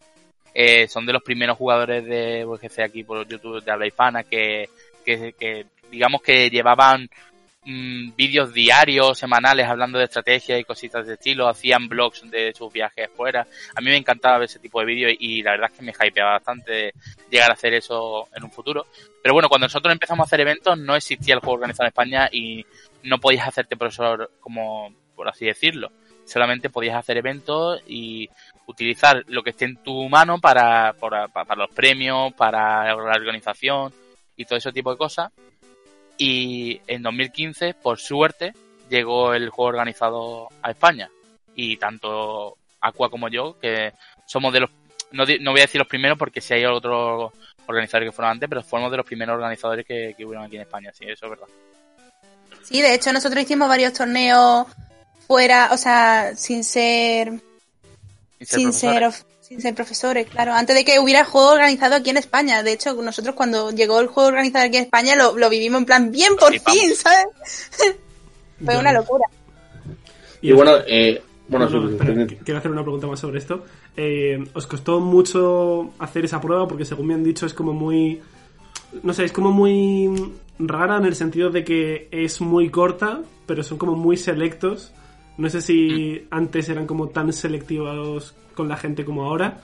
Eh, 0.55 0.87
son 0.87 1.07
de 1.07 1.15
los 1.15 1.23
primeros 1.23 1.57
jugadores 1.57 2.05
de 2.05 2.45
VGC 2.45 2.81
aquí 2.81 3.05
por 3.05 3.27
YouTube 3.27 3.65
de 3.65 3.73
habla 3.73 3.87
hispana 3.87 4.23
que, 4.23 4.69
que, 5.05 5.33
que 5.33 5.67
digamos 5.91 6.21
que 6.23 6.51
llevaban 6.51 7.09
mm, 7.65 8.15
vídeos 8.17 8.53
diarios, 8.53 9.19
semanales, 9.19 9.67
hablando 9.67 9.99
de 9.99 10.05
estrategia 10.05 10.59
y 10.59 10.65
cositas 10.65 11.07
de 11.07 11.15
estilo, 11.15 11.49
hacían 11.49 11.89
blogs 11.89 12.31
de 12.31 12.53
sus 12.53 12.73
viajes 12.73 13.11
fuera. 13.17 13.47
A 13.75 13.81
mí 13.81 13.91
me 13.91 13.97
encantaba 13.97 14.39
ver 14.39 14.47
ese 14.47 14.59
tipo 14.59 14.81
de 14.81 14.87
vídeos 14.87 15.13
y 15.19 15.43
la 15.43 15.53
verdad 15.53 15.71
es 15.71 15.79
que 15.79 15.85
me 15.85 15.93
hypeaba 15.93 16.33
bastante 16.33 16.93
llegar 17.31 17.51
a 17.51 17.55
hacer 17.55 17.75
eso 17.75 18.29
en 18.35 18.45
un 18.45 18.51
futuro. 18.51 18.87
Pero 19.23 19.35
bueno, 19.35 19.49
cuando 19.49 19.67
nosotros 19.67 19.93
empezamos 19.93 20.25
a 20.25 20.27
hacer 20.27 20.41
eventos 20.41 20.77
no 20.79 20.97
existía 20.97 21.35
el 21.35 21.41
juego 21.41 21.55
organizado 21.55 21.85
en 21.85 21.89
España 21.89 22.29
y 22.33 22.67
no 23.05 23.19
podías 23.19 23.47
hacerte 23.47 23.77
profesor 23.77 24.31
como, 24.41 24.93
por 25.15 25.29
así 25.29 25.47
decirlo. 25.47 25.91
solamente 26.25 26.71
podías 26.71 26.97
hacer 26.97 27.17
eventos 27.19 27.81
y 27.87 28.29
utilizar 28.67 29.25
lo 29.29 29.43
que 29.43 29.51
esté 29.51 29.67
en 29.67 29.77
tu 29.77 30.09
mano 30.09 30.39
para, 30.39 30.93
para, 30.95 31.29
para 31.29 31.57
los 31.57 31.71
premios, 31.71 32.33
para 32.35 32.85
la 32.85 32.95
organización 32.95 33.93
y 34.37 34.45
todo 34.45 34.59
ese 34.59 34.73
tipo 34.73 34.91
de 34.91 34.99
cosas. 34.99 35.33
Y 36.19 36.81
en 36.87 37.03
2015, 37.03 37.75
por 37.75 37.99
suerte, 37.99 38.53
llegó 38.89 39.35
el 39.35 39.51
juego 39.51 39.69
organizado 39.69 40.49
a 40.63 40.71
España. 40.71 41.11
Y 41.55 41.77
tanto 41.77 42.57
Aqua 42.81 43.11
como 43.11 43.29
yo, 43.29 43.59
que 43.59 43.93
somos 44.27 44.53
de 44.53 44.61
los, 44.61 44.71
no, 45.13 45.25
no 45.41 45.51
voy 45.53 45.61
a 45.61 45.65
decir 45.65 45.79
los 45.79 45.89
primeros 45.89 46.19
porque 46.19 46.41
si 46.41 46.55
hay 46.55 46.65
otros 46.65 47.33
organizadores 47.73 48.09
que 48.11 48.17
fueron 48.17 48.33
antes, 48.33 48.49
pero 48.49 48.63
fuimos 48.63 48.91
de 48.91 48.97
los 48.99 49.07
primeros 49.07 49.35
organizadores 49.35 49.85
que, 49.87 50.15
que 50.17 50.25
hubieron 50.25 50.45
aquí 50.47 50.57
en 50.57 50.63
España, 50.63 50.91
sí, 50.97 51.05
eso 51.07 51.27
es 51.27 51.31
verdad. 51.31 51.47
Sí, 52.63 52.81
de 52.81 52.95
hecho 52.95 53.13
nosotros 53.13 53.43
hicimos 53.43 53.69
varios 53.69 53.93
torneos 53.93 54.67
fuera, 55.27 55.71
o 55.73 55.77
sea, 55.77 56.35
sin 56.37 56.63
ser, 56.65 57.33
Sin 58.41 58.47
ser 58.47 58.49
sin 58.49 58.63
profesores. 58.71 58.95
ser, 58.95 59.05
of- 59.05 59.23
sin 59.41 59.61
ser 59.61 59.75
profesores, 59.75 60.27
claro. 60.29 60.55
Antes 60.55 60.75
de 60.77 60.85
que 60.85 60.99
hubiera 60.99 61.21
el 61.21 61.27
juego 61.27 61.51
organizado 61.53 61.97
aquí 61.97 62.09
en 62.11 62.17
España. 62.17 62.63
De 62.63 62.73
hecho, 62.73 62.95
nosotros 62.95 63.35
cuando 63.35 63.71
llegó 63.71 64.01
el 64.01 64.07
juego 64.07 64.29
organizado 64.29 64.65
aquí 64.65 64.79
en 64.79 64.85
España 64.85 65.15
lo, 65.17 65.37
lo 65.37 65.51
vivimos 65.51 65.81
en 65.81 65.85
plan 65.85 66.11
bien 66.11 66.37
por 66.37 66.53
fin, 66.59 66.95
¿sabes? 66.95 67.27
Fue 68.65 68.79
una 68.79 68.93
locura. 68.93 69.27
Y 70.41 70.53
bueno, 70.53 70.77
eh, 70.87 71.23
bueno, 71.49 71.69
No, 71.69 71.91
espera, 71.91 72.27
quiero 72.45 72.59
hacer 72.59 72.71
una 72.71 72.83
pregunta 72.83 73.07
más 73.09 73.21
sobre 73.21 73.39
esto. 73.41 73.67
Eh, 73.97 74.43
¿Os 74.55 74.67
costó 74.67 75.01
mucho 75.01 75.91
hacer 75.99 76.25
esa 76.25 76.41
prueba? 76.41 76.67
Porque 76.67 76.85
según 76.85 77.07
me 77.09 77.15
han 77.15 77.25
dicho 77.25 77.47
es 77.47 77.55
como 77.55 77.73
muy... 77.73 78.21
No 79.03 79.13
sé, 79.13 79.25
es 79.25 79.33
como 79.33 79.53
muy 79.53 80.33
rara 80.59 80.97
en 80.99 81.05
el 81.07 81.15
sentido 81.15 81.51
de 81.51 81.65
que 81.65 82.09
es 82.11 82.41
muy 82.41 82.69
corta, 82.71 83.21
pero 83.47 83.63
son 83.63 83.79
como 83.79 83.95
muy 83.95 84.17
selectos. 84.17 84.93
No 85.39 85.49
sé 85.49 85.63
si 85.63 86.27
antes 86.31 86.69
eran 86.69 86.87
como 86.87 87.09
tan 87.09 87.33
selectivos 87.33 88.35
con 88.55 88.69
la 88.69 88.77
gente 88.77 89.05
como 89.05 89.25
ahora. 89.25 89.61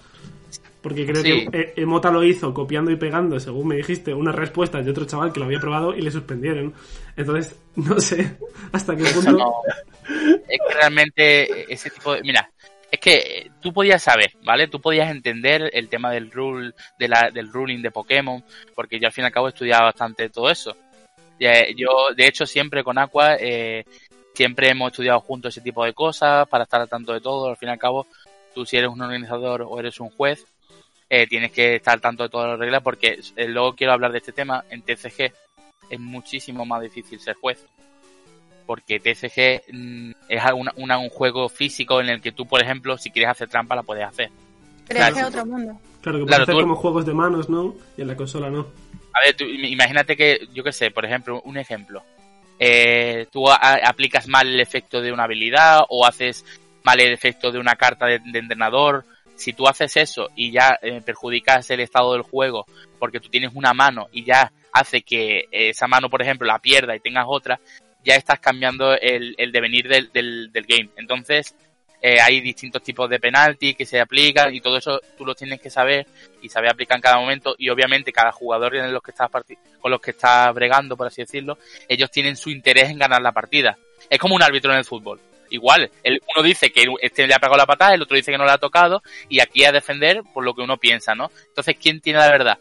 Porque 0.80 1.04
creo 1.04 1.22
Sí. 1.22 1.46
que 1.50 1.58
eh, 1.60 1.72
Emota 1.76 2.10
lo 2.10 2.22
hizo 2.24 2.54
copiando 2.54 2.90
y 2.90 2.96
pegando, 2.96 3.38
según 3.40 3.66
me 3.68 3.76
dijiste, 3.76 4.14
unas 4.14 4.34
respuestas 4.34 4.84
de 4.84 4.90
otro 4.92 5.04
chaval 5.06 5.32
que 5.32 5.40
lo 5.40 5.46
había 5.46 5.58
probado 5.60 5.94
y 5.94 6.00
le 6.00 6.10
suspendieron. 6.10 6.72
Entonces, 7.16 7.58
no 7.76 7.98
sé 8.00 8.36
hasta 8.72 8.96
qué 8.96 9.04
punto... 9.12 9.32
no- 9.32 9.52
es 10.48 10.60
que 10.66 10.74
realmente 10.74 11.70
ese 11.72 11.90
tipo 11.90 12.14
de... 12.14 12.22
Mira, 12.22 12.50
es 12.98 13.00
que 13.00 13.50
tú 13.60 13.72
podías 13.72 14.02
saber, 14.02 14.32
¿vale? 14.42 14.66
Tú 14.66 14.80
podías 14.80 15.10
entender 15.10 15.70
el 15.72 15.88
tema 15.88 16.10
del 16.10 16.30
rule, 16.30 16.72
de 16.98 17.08
la, 17.08 17.30
del 17.32 17.52
ruling 17.52 17.80
de 17.80 17.90
Pokémon, 17.90 18.42
porque 18.74 18.98
yo 18.98 19.06
al 19.06 19.12
fin 19.12 19.22
y 19.22 19.26
al 19.26 19.32
cabo 19.32 19.46
he 19.46 19.50
estudiado 19.50 19.84
bastante 19.84 20.28
todo 20.28 20.50
eso. 20.50 20.76
Yo, 21.38 22.14
de 22.16 22.26
hecho, 22.26 22.44
siempre 22.44 22.82
con 22.82 22.98
Aqua, 22.98 23.36
eh, 23.36 23.84
siempre 24.34 24.70
hemos 24.70 24.90
estudiado 24.90 25.20
juntos 25.20 25.54
ese 25.56 25.64
tipo 25.64 25.84
de 25.84 25.94
cosas 25.94 26.48
para 26.48 26.64
estar 26.64 26.80
al 26.80 26.88
tanto 26.88 27.12
de 27.12 27.20
todo. 27.20 27.48
Al 27.48 27.56
fin 27.56 27.68
y 27.68 27.72
al 27.72 27.78
cabo, 27.78 28.06
tú 28.52 28.66
si 28.66 28.76
eres 28.76 28.90
un 28.90 29.00
organizador 29.00 29.62
o 29.62 29.78
eres 29.78 30.00
un 30.00 30.10
juez, 30.10 30.44
eh, 31.08 31.26
tienes 31.28 31.52
que 31.52 31.76
estar 31.76 31.94
al 31.94 32.00
tanto 32.00 32.24
de 32.24 32.28
todas 32.28 32.48
las 32.48 32.58
reglas, 32.58 32.82
porque 32.82 33.20
eh, 33.36 33.46
luego 33.46 33.74
quiero 33.74 33.92
hablar 33.92 34.10
de 34.10 34.18
este 34.18 34.32
tema. 34.32 34.64
En 34.70 34.82
TCG 34.82 35.32
es 35.90 36.00
muchísimo 36.00 36.64
más 36.64 36.82
difícil 36.82 37.20
ser 37.20 37.36
juez 37.36 37.64
porque 38.68 39.00
TCG 39.00 39.62
mm, 39.72 40.10
es 40.28 40.42
una- 40.54 40.72
una- 40.76 40.98
un 40.98 41.08
juego 41.08 41.48
físico 41.48 42.02
en 42.02 42.10
el 42.10 42.20
que 42.20 42.32
tú, 42.32 42.44
por 42.46 42.60
ejemplo, 42.62 42.98
si 42.98 43.10
quieres 43.10 43.30
hacer 43.30 43.48
trampa, 43.48 43.74
la 43.74 43.82
puedes 43.82 44.04
hacer. 44.04 44.28
Pero 44.86 45.00
Claro. 45.00 45.16
es 45.16 45.24
otro 45.24 45.46
mundo. 45.46 45.72
Claro, 46.02 46.18
que 46.18 46.24
Claro, 46.26 46.26
puede 46.26 46.42
hacer 46.42 46.54
tú- 46.54 46.60
como 46.60 46.76
juegos 46.76 47.06
de 47.06 47.14
manos, 47.14 47.48
¿no? 47.48 47.74
Y 47.96 48.02
en 48.02 48.08
la 48.08 48.14
consola 48.16 48.50
no. 48.50 48.66
A 49.14 49.24
ver, 49.24 49.34
tú, 49.34 49.44
im- 49.44 49.70
imagínate 49.72 50.14
que, 50.18 50.48
yo 50.52 50.62
qué 50.62 50.72
sé, 50.72 50.90
por 50.90 51.06
ejemplo, 51.06 51.40
un 51.46 51.56
ejemplo. 51.56 52.02
Eh, 52.58 53.26
tú 53.32 53.48
a- 53.50 53.56
aplicas 53.86 54.28
mal 54.28 54.46
el 54.48 54.60
efecto 54.60 55.00
de 55.00 55.12
una 55.12 55.24
habilidad 55.24 55.80
o 55.88 56.04
haces 56.04 56.44
mal 56.84 57.00
el 57.00 57.12
efecto 57.12 57.50
de 57.50 57.58
una 57.58 57.74
carta 57.76 58.04
de, 58.06 58.18
de 58.18 58.38
entrenador. 58.38 59.04
Si 59.34 59.54
tú 59.54 59.66
haces 59.66 59.96
eso 59.96 60.28
y 60.36 60.50
ya 60.50 60.78
eh, 60.82 61.00
perjudicas 61.04 61.70
el 61.70 61.80
estado 61.80 62.12
del 62.12 62.22
juego 62.22 62.66
porque 62.98 63.20
tú 63.20 63.28
tienes 63.28 63.52
una 63.54 63.72
mano 63.72 64.08
y 64.12 64.24
ya 64.24 64.52
hace 64.72 65.02
que 65.02 65.46
esa 65.50 65.86
mano, 65.86 66.10
por 66.10 66.20
ejemplo, 66.22 66.46
la 66.46 66.58
pierda 66.58 66.94
y 66.94 67.00
tengas 67.00 67.24
otra, 67.28 67.58
ya 68.04 68.14
estás 68.14 68.40
cambiando 68.40 68.94
el, 68.94 69.34
el 69.38 69.52
devenir 69.52 69.88
del, 69.88 70.10
del, 70.12 70.50
del 70.52 70.64
game. 70.64 70.90
Entonces, 70.96 71.54
eh, 72.00 72.20
hay 72.20 72.40
distintos 72.40 72.82
tipos 72.82 73.10
de 73.10 73.18
penalti 73.18 73.74
que 73.74 73.84
se 73.84 74.00
aplican 74.00 74.54
y 74.54 74.60
todo 74.60 74.76
eso 74.76 75.00
tú 75.16 75.26
lo 75.26 75.34
tienes 75.34 75.60
que 75.60 75.68
saber 75.68 76.06
y 76.40 76.48
saber 76.48 76.70
aplicar 76.70 76.96
en 76.96 77.02
cada 77.02 77.18
momento 77.18 77.56
y 77.58 77.68
obviamente 77.70 78.12
cada 78.12 78.30
jugador 78.30 78.76
en 78.76 78.92
los 78.92 79.02
que 79.02 79.10
estás 79.10 79.28
con 79.80 79.90
los 79.90 80.00
que 80.00 80.12
estás 80.12 80.54
bregando, 80.54 80.96
por 80.96 81.08
así 81.08 81.22
decirlo, 81.22 81.58
ellos 81.88 82.10
tienen 82.10 82.36
su 82.36 82.50
interés 82.50 82.90
en 82.90 82.98
ganar 82.98 83.20
la 83.20 83.32
partida. 83.32 83.76
Es 84.08 84.18
como 84.18 84.36
un 84.36 84.42
árbitro 84.42 84.70
en 84.72 84.78
el 84.78 84.84
fútbol. 84.84 85.20
Igual, 85.50 85.90
el, 86.04 86.22
uno 86.36 86.46
dice 86.46 86.70
que 86.70 86.84
este 87.00 87.26
le 87.26 87.34
ha 87.34 87.38
pegado 87.38 87.56
la 87.56 87.66
patada, 87.66 87.94
el 87.94 88.02
otro 88.02 88.16
dice 88.16 88.30
que 88.30 88.38
no 88.38 88.44
le 88.44 88.52
ha 88.52 88.58
tocado 88.58 89.02
y 89.28 89.40
aquí 89.40 89.64
a 89.64 89.72
defender 89.72 90.22
por 90.34 90.44
lo 90.44 90.54
que 90.54 90.62
uno 90.62 90.76
piensa, 90.76 91.14
¿no? 91.14 91.30
Entonces, 91.48 91.76
¿quién 91.80 92.00
tiene 92.00 92.18
la 92.18 92.30
verdad? 92.30 92.58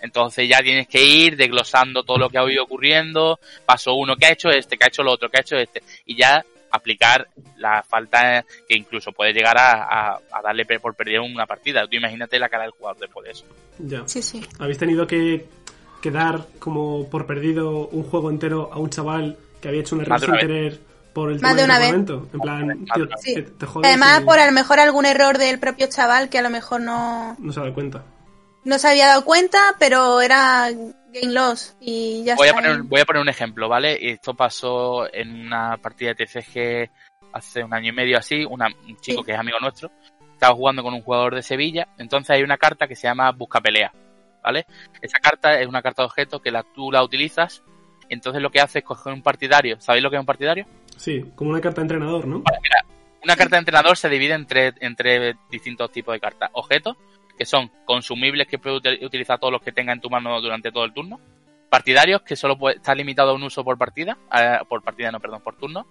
Entonces 0.00 0.48
ya 0.48 0.60
tienes 0.62 0.86
que 0.88 1.02
ir 1.04 1.36
desglosando 1.36 2.02
todo 2.04 2.18
lo 2.18 2.30
que 2.30 2.38
ha 2.38 2.50
ido 2.50 2.62
ocurriendo, 2.64 3.38
paso 3.66 3.94
uno, 3.94 4.16
que 4.16 4.26
ha 4.26 4.32
hecho 4.32 4.48
este, 4.50 4.76
que 4.76 4.84
ha 4.84 4.88
hecho 4.88 5.02
lo 5.02 5.12
otro, 5.12 5.28
que 5.28 5.38
ha 5.38 5.40
hecho 5.40 5.56
este, 5.56 5.82
y 6.06 6.16
ya 6.16 6.44
aplicar 6.70 7.26
la 7.56 7.82
falta 7.82 8.44
que 8.68 8.76
incluso 8.76 9.10
puede 9.12 9.32
llegar 9.32 9.56
a, 9.58 9.84
a- 9.84 10.20
a 10.32 10.42
darle 10.42 10.66
por 10.66 10.94
perder 10.94 11.20
una 11.20 11.46
partida. 11.46 11.86
Tú 11.86 11.96
imagínate 11.96 12.38
la 12.38 12.48
cara 12.48 12.64
del 12.64 12.72
jugador 12.72 12.98
después 13.00 13.24
de 13.24 13.30
eso. 13.32 13.44
Ya. 13.78 14.02
Sí, 14.06 14.20
sí. 14.22 14.46
¿Habéis 14.58 14.76
tenido 14.78 15.06
que, 15.06 15.46
que 16.02 16.10
dar 16.10 16.46
como 16.58 17.08
por 17.08 17.26
perdido 17.26 17.88
un 17.88 18.02
juego 18.04 18.30
entero 18.30 18.70
a 18.72 18.78
un 18.78 18.90
chaval 18.90 19.38
que 19.62 19.68
había 19.68 19.80
hecho 19.80 19.94
un 19.96 20.02
error 20.02 20.20
sin 20.20 20.28
una 20.30 20.38
querer 20.40 20.80
por 21.14 21.32
el 21.32 21.40
Más 21.40 21.56
tema 21.56 21.56
de 21.56 21.64
una 21.64 21.78
vez. 21.78 21.94
En 22.34 22.40
plan, 22.40 22.84
tío, 22.94 23.06
vez. 23.08 23.20
Sí. 23.22 23.34
te, 23.34 23.42
te 23.42 23.66
jodes 23.66 23.88
Además, 23.88 24.20
y 24.20 24.24
por 24.24 24.38
a 24.38 24.46
lo 24.46 24.52
mejor 24.52 24.78
algún 24.78 25.06
error 25.06 25.38
del 25.38 25.58
propio 25.58 25.88
chaval 25.88 26.28
que 26.28 26.38
a 26.38 26.42
lo 26.42 26.50
mejor 26.50 26.82
no, 26.82 27.34
no 27.40 27.52
se 27.52 27.60
da 27.60 27.72
cuenta. 27.72 28.04
No 28.64 28.78
se 28.78 28.88
había 28.88 29.06
dado 29.08 29.24
cuenta, 29.24 29.74
pero 29.78 30.20
era 30.20 30.68
game 30.70 31.32
loss 31.32 31.76
y 31.80 32.22
ya 32.24 32.34
Voy 32.36 32.48
a, 32.48 32.50
está. 32.50 32.62
poner, 32.62 32.82
voy 32.82 33.00
a 33.00 33.04
poner 33.04 33.22
un 33.22 33.28
ejemplo, 33.28 33.68
¿vale? 33.68 34.10
Esto 34.10 34.34
pasó 34.34 35.12
en 35.12 35.46
una 35.46 35.76
partida 35.78 36.12
de 36.14 36.26
TCG 36.26 36.90
hace 37.32 37.64
un 37.64 37.72
año 37.72 37.90
y 37.90 37.94
medio 37.94 38.18
así, 38.18 38.44
una- 38.44 38.68
un 38.86 38.96
chico 38.98 39.20
Sí. 39.22 39.26
que 39.26 39.32
es 39.32 39.38
amigo 39.38 39.58
nuestro, 39.60 39.90
estaba 40.32 40.54
jugando 40.54 40.82
con 40.82 40.94
un 40.94 41.02
jugador 41.02 41.34
de 41.34 41.42
Sevilla, 41.42 41.88
entonces 41.98 42.30
hay 42.30 42.42
una 42.42 42.58
carta 42.58 42.86
que 42.86 42.94
se 42.96 43.06
llama 43.08 43.30
Busca 43.32 43.60
Pelea, 43.60 43.92
¿vale? 44.42 44.66
Esa 45.00 45.18
carta 45.18 45.58
es 45.60 45.66
una 45.66 45.82
carta 45.82 46.02
de 46.02 46.06
objeto 46.06 46.40
que 46.40 46.50
la, 46.50 46.62
tú 46.62 46.92
la 46.92 47.02
utilizas, 47.02 47.62
entonces 48.08 48.40
lo 48.42 48.50
que 48.50 48.60
hace 48.60 48.80
es 48.80 48.84
coger 48.84 49.12
un 49.12 49.22
partidario, 49.22 49.80
¿sabéis 49.80 50.02
lo 50.02 50.10
que 50.10 50.16
es 50.16 50.20
un 50.20 50.26
partidario? 50.26 50.66
Sí, 50.96 51.24
como 51.34 51.50
una 51.50 51.60
carta 51.60 51.80
de 51.80 51.84
entrenador, 51.86 52.26
¿no? 52.26 52.42
Una 53.22 53.36
carta 53.36 53.56
de 53.56 53.60
entrenador 53.60 53.96
se 53.96 54.08
divide 54.08 54.34
entre, 54.34 54.72
entre 54.80 55.36
distintos 55.50 55.90
tipos 55.90 56.12
de 56.14 56.20
cartas. 56.20 56.50
Objetos, 56.52 56.96
que 57.38 57.46
son 57.46 57.70
consumibles 57.84 58.46
que 58.48 58.58
puedes 58.58 58.82
util- 58.82 59.02
utilizar 59.04 59.38
todos 59.38 59.52
los 59.52 59.62
que 59.62 59.72
tengas 59.72 59.94
en 59.94 60.00
tu 60.02 60.10
mano 60.10 60.40
durante 60.40 60.70
todo 60.72 60.84
el 60.84 60.92
turno. 60.92 61.20
Partidarios, 61.70 62.22
que 62.22 62.34
solo 62.36 62.58
puede, 62.58 62.76
está 62.76 62.94
limitado 62.94 63.30
a 63.30 63.34
un 63.34 63.42
uso 63.44 63.62
por 63.62 63.78
partida, 63.78 64.18
eh, 64.34 64.58
por 64.68 64.82
partida 64.82 65.10
no, 65.12 65.20
perdón, 65.20 65.40
por 65.42 65.56
turno. 65.56 65.86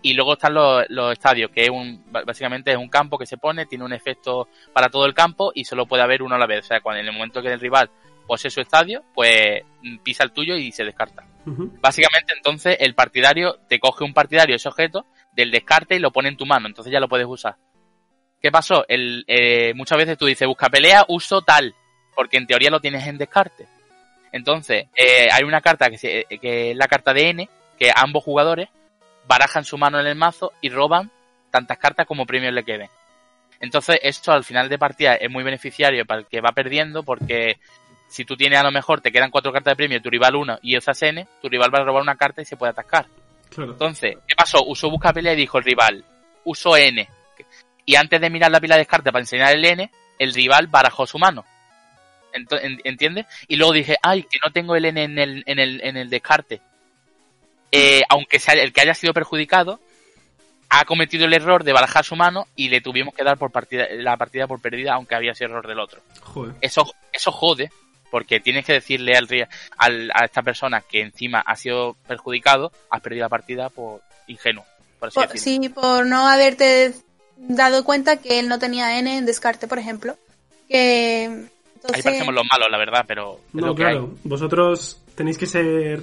Y 0.00 0.14
luego 0.14 0.34
están 0.34 0.54
los, 0.54 0.84
los 0.90 1.12
estadios, 1.12 1.50
que 1.50 1.64
es 1.64 1.70
un, 1.70 2.04
básicamente 2.10 2.70
es 2.70 2.76
un 2.78 2.88
campo 2.88 3.18
que 3.18 3.26
se 3.26 3.36
pone, 3.36 3.66
tiene 3.66 3.84
un 3.84 3.92
efecto 3.92 4.48
para 4.72 4.88
todo 4.88 5.04
el 5.06 5.12
campo 5.14 5.50
y 5.54 5.64
solo 5.64 5.86
puede 5.86 6.04
haber 6.04 6.22
uno 6.22 6.36
a 6.36 6.38
la 6.38 6.46
vez. 6.46 6.64
O 6.64 6.68
sea, 6.68 6.80
cuando 6.80 7.00
en 7.00 7.06
el 7.08 7.12
momento 7.12 7.42
que 7.42 7.48
el 7.52 7.58
rival 7.60 7.90
posee 8.26 8.50
su 8.50 8.60
estadio, 8.60 9.02
pues 9.12 9.62
mm, 9.82 9.98
pisa 9.98 10.22
el 10.22 10.30
tuyo 10.30 10.54
y 10.56 10.70
se 10.70 10.84
descarta. 10.84 11.24
Básicamente, 11.80 12.32
entonces, 12.36 12.76
el 12.78 12.94
partidario 12.94 13.58
te 13.68 13.80
coge 13.80 14.04
un 14.04 14.14
partidario, 14.14 14.54
ese 14.54 14.68
objeto, 14.68 15.06
del 15.32 15.50
descarte 15.50 15.96
y 15.96 15.98
lo 15.98 16.12
pone 16.12 16.28
en 16.28 16.36
tu 16.36 16.46
mano. 16.46 16.68
Entonces 16.68 16.92
ya 16.92 17.00
lo 17.00 17.08
puedes 17.08 17.26
usar. 17.26 17.56
¿Qué 18.40 18.50
pasó? 18.52 18.84
El, 18.88 19.24
eh, 19.26 19.72
muchas 19.74 19.98
veces 19.98 20.16
tú 20.18 20.26
dices, 20.26 20.46
busca 20.46 20.68
pelea, 20.68 21.04
uso 21.08 21.42
tal. 21.42 21.74
Porque 22.14 22.36
en 22.36 22.46
teoría 22.46 22.70
lo 22.70 22.80
tienes 22.80 23.06
en 23.06 23.18
descarte. 23.18 23.66
Entonces, 24.32 24.86
eh, 24.94 25.28
hay 25.32 25.44
una 25.44 25.60
carta 25.60 25.88
que, 25.90 25.98
se- 25.98 26.26
que 26.40 26.70
es 26.72 26.76
la 26.76 26.86
carta 26.86 27.12
de 27.14 27.30
N, 27.30 27.48
que 27.78 27.90
ambos 27.94 28.22
jugadores 28.24 28.68
barajan 29.26 29.64
su 29.64 29.78
mano 29.78 30.00
en 30.00 30.06
el 30.06 30.14
mazo 30.16 30.52
y 30.60 30.68
roban 30.68 31.10
tantas 31.50 31.78
cartas 31.78 32.06
como 32.06 32.26
premios 32.26 32.52
le 32.52 32.64
queden. 32.64 32.88
Entonces, 33.60 33.98
esto 34.02 34.32
al 34.32 34.44
final 34.44 34.68
de 34.68 34.78
partida 34.78 35.14
es 35.14 35.30
muy 35.30 35.42
beneficiario 35.42 36.04
para 36.06 36.20
el 36.20 36.26
que 36.26 36.40
va 36.40 36.52
perdiendo 36.52 37.02
porque 37.02 37.58
si 38.06 38.24
tú 38.24 38.36
tienes 38.36 38.58
a 38.58 38.62
lo 38.62 38.70
mejor, 38.70 39.00
te 39.00 39.10
quedan 39.12 39.30
cuatro 39.30 39.52
cartas 39.52 39.72
de 39.72 39.76
premio, 39.76 40.00
tu 40.02 40.10
rival 40.10 40.36
una 40.36 40.58
y 40.62 40.76
usas 40.76 41.00
N, 41.02 41.26
tu 41.42 41.48
rival 41.48 41.74
va 41.74 41.80
a 41.80 41.84
robar 41.84 42.02
una 42.02 42.16
carta 42.16 42.40
y 42.40 42.44
se 42.44 42.56
puede 42.56 42.70
atascar. 42.70 43.06
Claro. 43.50 43.72
Entonces, 43.72 44.16
¿qué 44.26 44.34
pasó? 44.36 44.64
Usó 44.64 44.90
busca 44.90 45.12
pelea 45.12 45.32
y 45.32 45.36
dijo 45.36 45.58
el 45.58 45.64
rival, 45.64 46.04
uso 46.44 46.76
N. 46.76 47.08
Y 47.88 47.96
antes 47.96 48.20
de 48.20 48.28
mirar 48.28 48.50
la 48.50 48.60
pila 48.60 48.74
de 48.74 48.80
descarte 48.82 49.10
para 49.10 49.22
enseñar 49.22 49.54
el 49.54 49.64
N, 49.64 49.90
el 50.18 50.34
rival 50.34 50.66
barajó 50.66 51.06
su 51.06 51.18
mano. 51.18 51.46
¿Entiendes? 52.84 53.24
Y 53.46 53.56
luego 53.56 53.72
dije, 53.72 53.96
ay, 54.02 54.24
que 54.24 54.38
no 54.44 54.52
tengo 54.52 54.76
el 54.76 54.84
N 54.84 55.02
en 55.02 55.18
el, 55.18 55.42
en 55.46 55.58
el, 55.58 55.80
en 55.82 55.96
el 55.96 56.10
descarte. 56.10 56.60
Eh, 57.72 58.02
aunque 58.10 58.38
sea 58.38 58.52
el 58.54 58.74
que 58.74 58.82
haya 58.82 58.92
sido 58.92 59.14
perjudicado, 59.14 59.80
ha 60.68 60.84
cometido 60.84 61.24
el 61.24 61.32
error 61.32 61.64
de 61.64 61.72
barajar 61.72 62.04
su 62.04 62.14
mano 62.14 62.46
y 62.54 62.68
le 62.68 62.82
tuvimos 62.82 63.14
que 63.14 63.24
dar 63.24 63.38
por 63.38 63.50
partida, 63.50 63.86
la 63.92 64.18
partida 64.18 64.46
por 64.46 64.60
perdida, 64.60 64.92
aunque 64.92 65.14
había 65.14 65.34
sido 65.34 65.48
error 65.50 65.66
del 65.66 65.80
otro. 65.80 66.02
Joder. 66.20 66.56
Eso, 66.60 66.94
eso 67.10 67.32
jode, 67.32 67.70
porque 68.10 68.38
tienes 68.38 68.66
que 68.66 68.74
decirle 68.74 69.16
al, 69.16 69.26
al- 69.78 70.10
a 70.14 70.26
esta 70.26 70.42
persona 70.42 70.82
que 70.82 71.00
encima 71.00 71.40
ha 71.40 71.56
sido 71.56 71.96
perjudicado, 72.06 72.70
has 72.90 73.00
perdido 73.00 73.24
la 73.24 73.28
partida 73.30 73.70
por 73.70 74.02
ingenuo. 74.26 74.66
por 74.98 75.08
así 75.08 75.14
Por- 75.14 75.28
decirlo. 75.32 75.62
sí, 75.62 75.68
por 75.70 76.04
no 76.04 76.28
haberte 76.28 76.92
dado 77.38 77.84
cuenta 77.84 78.16
que 78.16 78.38
él 78.38 78.48
no 78.48 78.58
tenía 78.58 78.98
N 78.98 79.16
en 79.16 79.26
descarte, 79.26 79.68
por 79.68 79.78
ejemplo. 79.78 80.16
Que 80.68 81.48
Ahí 81.92 82.02
parecemos 82.02 82.34
los 82.34 82.44
malos, 82.50 82.68
la 82.70 82.78
verdad, 82.78 83.04
pero 83.06 83.40
es 83.48 83.54
No, 83.54 83.68
lo 83.68 83.74
que 83.74 83.82
claro. 83.82 84.14
Vosotros 84.24 85.00
tenéis 85.14 85.38
que 85.38 85.46
ser, 85.46 86.02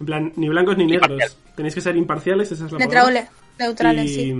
en 0.00 0.06
plan, 0.06 0.32
ni 0.36 0.48
blancos 0.48 0.76
ni 0.76 0.86
negros. 0.86 1.10
Imparcial. 1.10 1.38
Tenéis 1.56 1.74
que 1.74 1.80
ser 1.80 1.96
imparciales, 1.96 2.52
esa 2.52 2.66
es 2.66 2.72
la 2.72 2.78
neutrales, 2.78 3.28
neutrales, 3.58 4.10
y, 4.10 4.14
sí. 4.14 4.34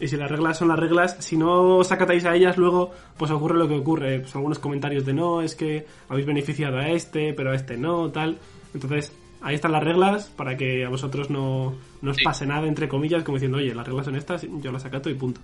y 0.00 0.08
si 0.08 0.16
las 0.16 0.30
reglas 0.30 0.58
son 0.58 0.68
las 0.68 0.78
reglas, 0.78 1.16
si 1.20 1.36
no 1.36 1.78
os 1.78 1.90
acatáis 1.92 2.24
a 2.26 2.34
ellas, 2.34 2.56
luego 2.58 2.92
pues 3.16 3.30
ocurre 3.30 3.58
lo 3.58 3.68
que 3.68 3.76
ocurre. 3.76 4.20
Pues 4.20 4.34
algunos 4.34 4.58
comentarios 4.58 5.06
de 5.06 5.14
no, 5.14 5.40
es 5.40 5.54
que 5.54 5.86
habéis 6.08 6.26
beneficiado 6.26 6.78
a 6.78 6.88
este, 6.90 7.32
pero 7.32 7.52
a 7.52 7.54
este 7.54 7.76
no, 7.76 8.10
tal. 8.10 8.38
Entonces, 8.74 9.12
ahí 9.42 9.54
están 9.54 9.72
las 9.72 9.82
reglas 9.82 10.26
para 10.36 10.56
que 10.56 10.84
a 10.84 10.88
vosotros 10.88 11.30
no, 11.30 11.74
no 12.02 12.10
os 12.10 12.16
Sí. 12.16 12.24
pase 12.24 12.46
nada, 12.46 12.66
entre 12.66 12.88
comillas, 12.88 13.22
como 13.22 13.36
diciendo, 13.36 13.58
oye, 13.58 13.74
las 13.74 13.86
reglas 13.86 14.06
son 14.06 14.16
estas, 14.16 14.46
yo 14.62 14.72
las 14.72 14.84
acato 14.84 15.10
y 15.10 15.14
punto. 15.14 15.40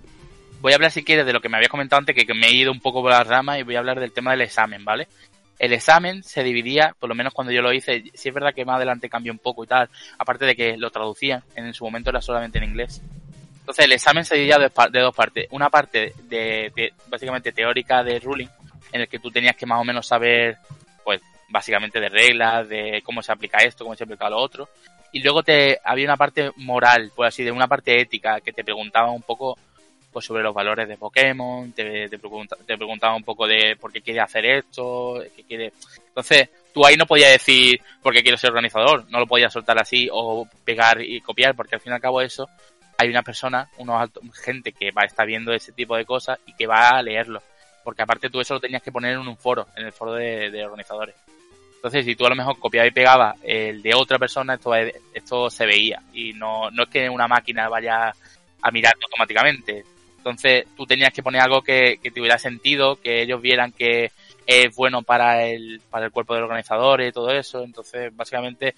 Voy 0.61 0.71
a 0.71 0.75
hablar, 0.75 0.91
si 0.91 1.03
quieres, 1.03 1.25
de 1.25 1.33
lo 1.33 1.39
que 1.41 1.49
me 1.49 1.57
había 1.57 1.69
comentado 1.69 1.99
antes, 1.99 2.15
que, 2.15 2.33
me 2.33 2.47
he 2.47 2.53
ido 2.53 2.71
un 2.71 2.79
poco 2.79 3.01
por 3.01 3.11
las 3.11 3.27
ramas 3.27 3.59
y 3.59 3.63
voy 3.63 3.75
a 3.75 3.79
hablar 3.79 3.99
del 3.99 4.11
tema 4.11 4.31
del 4.31 4.41
examen, 4.41 4.83
¿vale? 4.83 5.07
El 5.59 5.73
examen 5.73 6.23
se 6.23 6.43
dividía, 6.43 6.95
por 6.99 7.09
lo 7.09 7.15
menos 7.15 7.33
cuando 7.33 7.51
yo 7.53 7.61
lo 7.61 7.73
hice, 7.73 8.03
sí 8.13 8.29
es 8.29 8.33
verdad 8.33 8.53
que 8.53 8.65
más 8.65 8.77
adelante 8.77 9.09
cambió 9.09 9.31
un 9.31 9.39
poco 9.39 9.63
y 9.63 9.67
tal, 9.67 9.89
aparte 10.17 10.45
de 10.45 10.55
que 10.55 10.77
lo 10.77 10.89
traducían, 10.91 11.43
en 11.55 11.73
su 11.73 11.83
momento 11.83 12.09
era 12.09 12.21
solamente 12.21 12.57
en 12.59 12.65
inglés. 12.65 13.01
Entonces 13.59 13.85
el 13.85 13.91
examen 13.91 14.23
se 14.23 14.35
dividía 14.35 14.57
de 14.59 14.99
dos 15.01 15.15
partes. 15.15 15.47
Una 15.51 15.69
parte 15.69 16.13
de, 16.29 16.71
de- 16.75 16.93
básicamente 17.09 17.51
teórica 17.51 18.03
de 18.03 18.19
ruling, 18.19 18.47
en 18.93 19.01
el 19.01 19.07
que 19.07 19.19
tú 19.19 19.29
tenías 19.29 19.55
que 19.55 19.65
más 19.65 19.81
o 19.81 19.83
menos 19.83 20.07
saber, 20.07 20.57
pues, 21.03 21.21
básicamente 21.49 21.99
de 21.99 22.09
reglas, 22.09 22.67
de 22.67 23.01
cómo 23.03 23.21
se 23.21 23.31
aplica 23.31 23.59
esto, 23.59 23.83
cómo 23.83 23.95
se 23.95 24.03
aplica 24.03 24.29
lo 24.29 24.37
otro. 24.37 24.69
Y 25.11 25.21
luego 25.21 25.41
te 25.43 25.79
había 25.83 26.05
una 26.05 26.17
parte 26.17 26.51
moral, 26.57 27.11
pues 27.15 27.29
así, 27.29 27.43
de 27.43 27.51
una 27.51 27.67
parte 27.67 27.99
ética, 27.99 28.41
que 28.41 28.51
te 28.53 28.63
preguntaba 28.63 29.11
un 29.11 29.21
poco 29.23 29.57
pues 30.11 30.25
sobre 30.25 30.41
los 30.41 30.53
valores 30.53 30.87
de 30.87 30.97
Pokémon, 30.97 31.71
te, 31.73 32.09
te, 32.09 32.17
pregunta- 32.17 32.57
te 32.65 32.75
preguntaba 32.77 33.15
un 33.15 33.23
poco 33.23 33.45
de 33.45 33.75
por 33.79 33.91
qué 33.91 34.01
quiere 34.01 34.19
hacer 34.19 34.45
esto, 34.45 35.21
qué 35.35 35.43
quiere... 35.43 35.73
Entonces, 36.07 36.49
tú 36.73 36.85
ahí 36.85 36.95
no 36.95 37.05
podías 37.05 37.31
decir 37.31 37.79
por 38.01 38.13
qué 38.13 38.23
quiero 38.23 38.37
ser 38.37 38.49
organizador, 38.49 39.05
no 39.09 39.19
lo 39.19 39.27
podías 39.27 39.53
soltar 39.53 39.79
así 39.79 40.09
o 40.11 40.47
pegar 40.65 41.01
y 41.01 41.21
copiar, 41.21 41.55
porque 41.55 41.75
al 41.75 41.81
fin 41.81 41.91
y 41.91 41.95
al 41.95 42.01
cabo 42.01 42.21
eso, 42.21 42.49
hay 42.97 43.09
una 43.09 43.21
persona, 43.21 43.69
unos 43.77 44.09
gente 44.43 44.71
que 44.71 44.91
va 44.91 45.03
a 45.03 45.05
estar 45.05 45.27
viendo 45.27 45.53
ese 45.53 45.71
tipo 45.71 45.95
de 45.95 46.05
cosas 46.05 46.39
y 46.47 46.53
que 46.53 46.65
va 46.65 46.89
a 46.89 47.03
leerlo. 47.03 47.43
Porque 47.83 48.01
aparte 48.01 48.29
tú 48.29 48.41
eso 48.41 48.55
lo 48.55 48.59
tenías 48.59 48.81
que 48.81 48.91
poner 48.91 49.13
en 49.13 49.19
un 49.19 49.37
foro, 49.37 49.67
en 49.75 49.85
el 49.85 49.91
foro 49.93 50.13
de, 50.13 50.49
de 50.49 50.65
organizadores. 50.65 51.15
Entonces, 51.87 52.05
si 52.05 52.15
tú 52.17 52.25
a 52.25 52.29
lo 52.29 52.35
mejor 52.35 52.59
copiabas 52.59 52.89
y 52.89 52.93
pegabas 52.93 53.37
el 53.43 53.81
de 53.81 53.95
otra 53.95 54.19
persona, 54.19 54.55
esto, 54.55 54.73
esto 55.13 55.49
se 55.49 55.65
veía. 55.65 56.01
Y 56.13 56.33
no, 56.33 56.69
no 56.69 56.83
es 56.83 56.89
que 56.89 57.09
una 57.09 57.29
máquina 57.29 57.69
vaya 57.69 58.11
a 58.61 58.71
mirarlo 58.71 59.05
automáticamente. 59.05 59.85
Entonces, 60.17 60.65
tú 60.75 60.85
tenías 60.85 61.13
que 61.13 61.23
poner 61.23 61.41
algo 61.41 61.61
que, 61.61 61.97
que 62.03 62.11
tuviera 62.11 62.37
sentido, 62.37 62.97
que 62.97 63.21
ellos 63.21 63.41
vieran 63.41 63.71
que 63.71 64.11
es 64.45 64.75
bueno 64.75 65.01
para 65.01 65.45
el, 65.45 65.79
para 65.89 66.07
el 66.07 66.11
cuerpo 66.11 66.35
de 66.35 66.41
organizadores 66.41 67.07
y 67.07 67.13
todo 67.13 67.31
eso. 67.31 67.63
Entonces, 67.63 68.13
básicamente, 68.13 68.75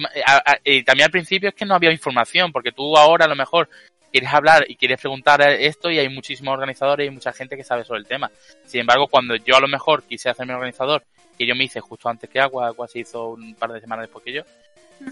ma- 0.00 0.10
a- 0.24 0.52
a- 0.52 0.58
y 0.62 0.84
también 0.84 1.06
al 1.06 1.10
principio 1.10 1.48
es 1.48 1.54
que 1.56 1.64
no 1.66 1.74
había 1.74 1.90
información, 1.90 2.52
porque 2.52 2.70
tú 2.70 2.96
ahora 2.96 3.24
a 3.24 3.28
lo 3.28 3.34
mejor 3.34 3.68
quieres 4.12 4.32
hablar 4.32 4.66
y 4.68 4.76
quieres 4.76 5.00
preguntar 5.00 5.40
esto 5.42 5.90
y 5.90 5.98
hay 5.98 6.08
muchísimos 6.08 6.52
organizadores 6.52 7.08
y 7.08 7.10
mucha 7.10 7.32
gente 7.32 7.56
que 7.56 7.64
sabe 7.64 7.82
sobre 7.84 7.98
el 8.00 8.06
tema. 8.06 8.30
Sin 8.66 8.82
embargo, 8.82 9.08
cuando 9.08 9.34
yo 9.34 9.56
a 9.56 9.60
lo 9.60 9.66
mejor 9.66 10.04
quise 10.04 10.28
hacerme 10.30 10.54
organizador, 10.54 11.02
que 11.42 11.48
yo 11.48 11.56
me 11.56 11.64
hice 11.64 11.80
justo 11.80 12.08
antes 12.08 12.30
que 12.30 12.38
Agua, 12.38 12.68
Agua 12.68 12.86
se 12.86 13.00
hizo 13.00 13.30
un 13.30 13.56
par 13.56 13.72
de 13.72 13.80
semanas 13.80 14.04
después 14.04 14.24
que 14.24 14.32
yo, 14.32 14.42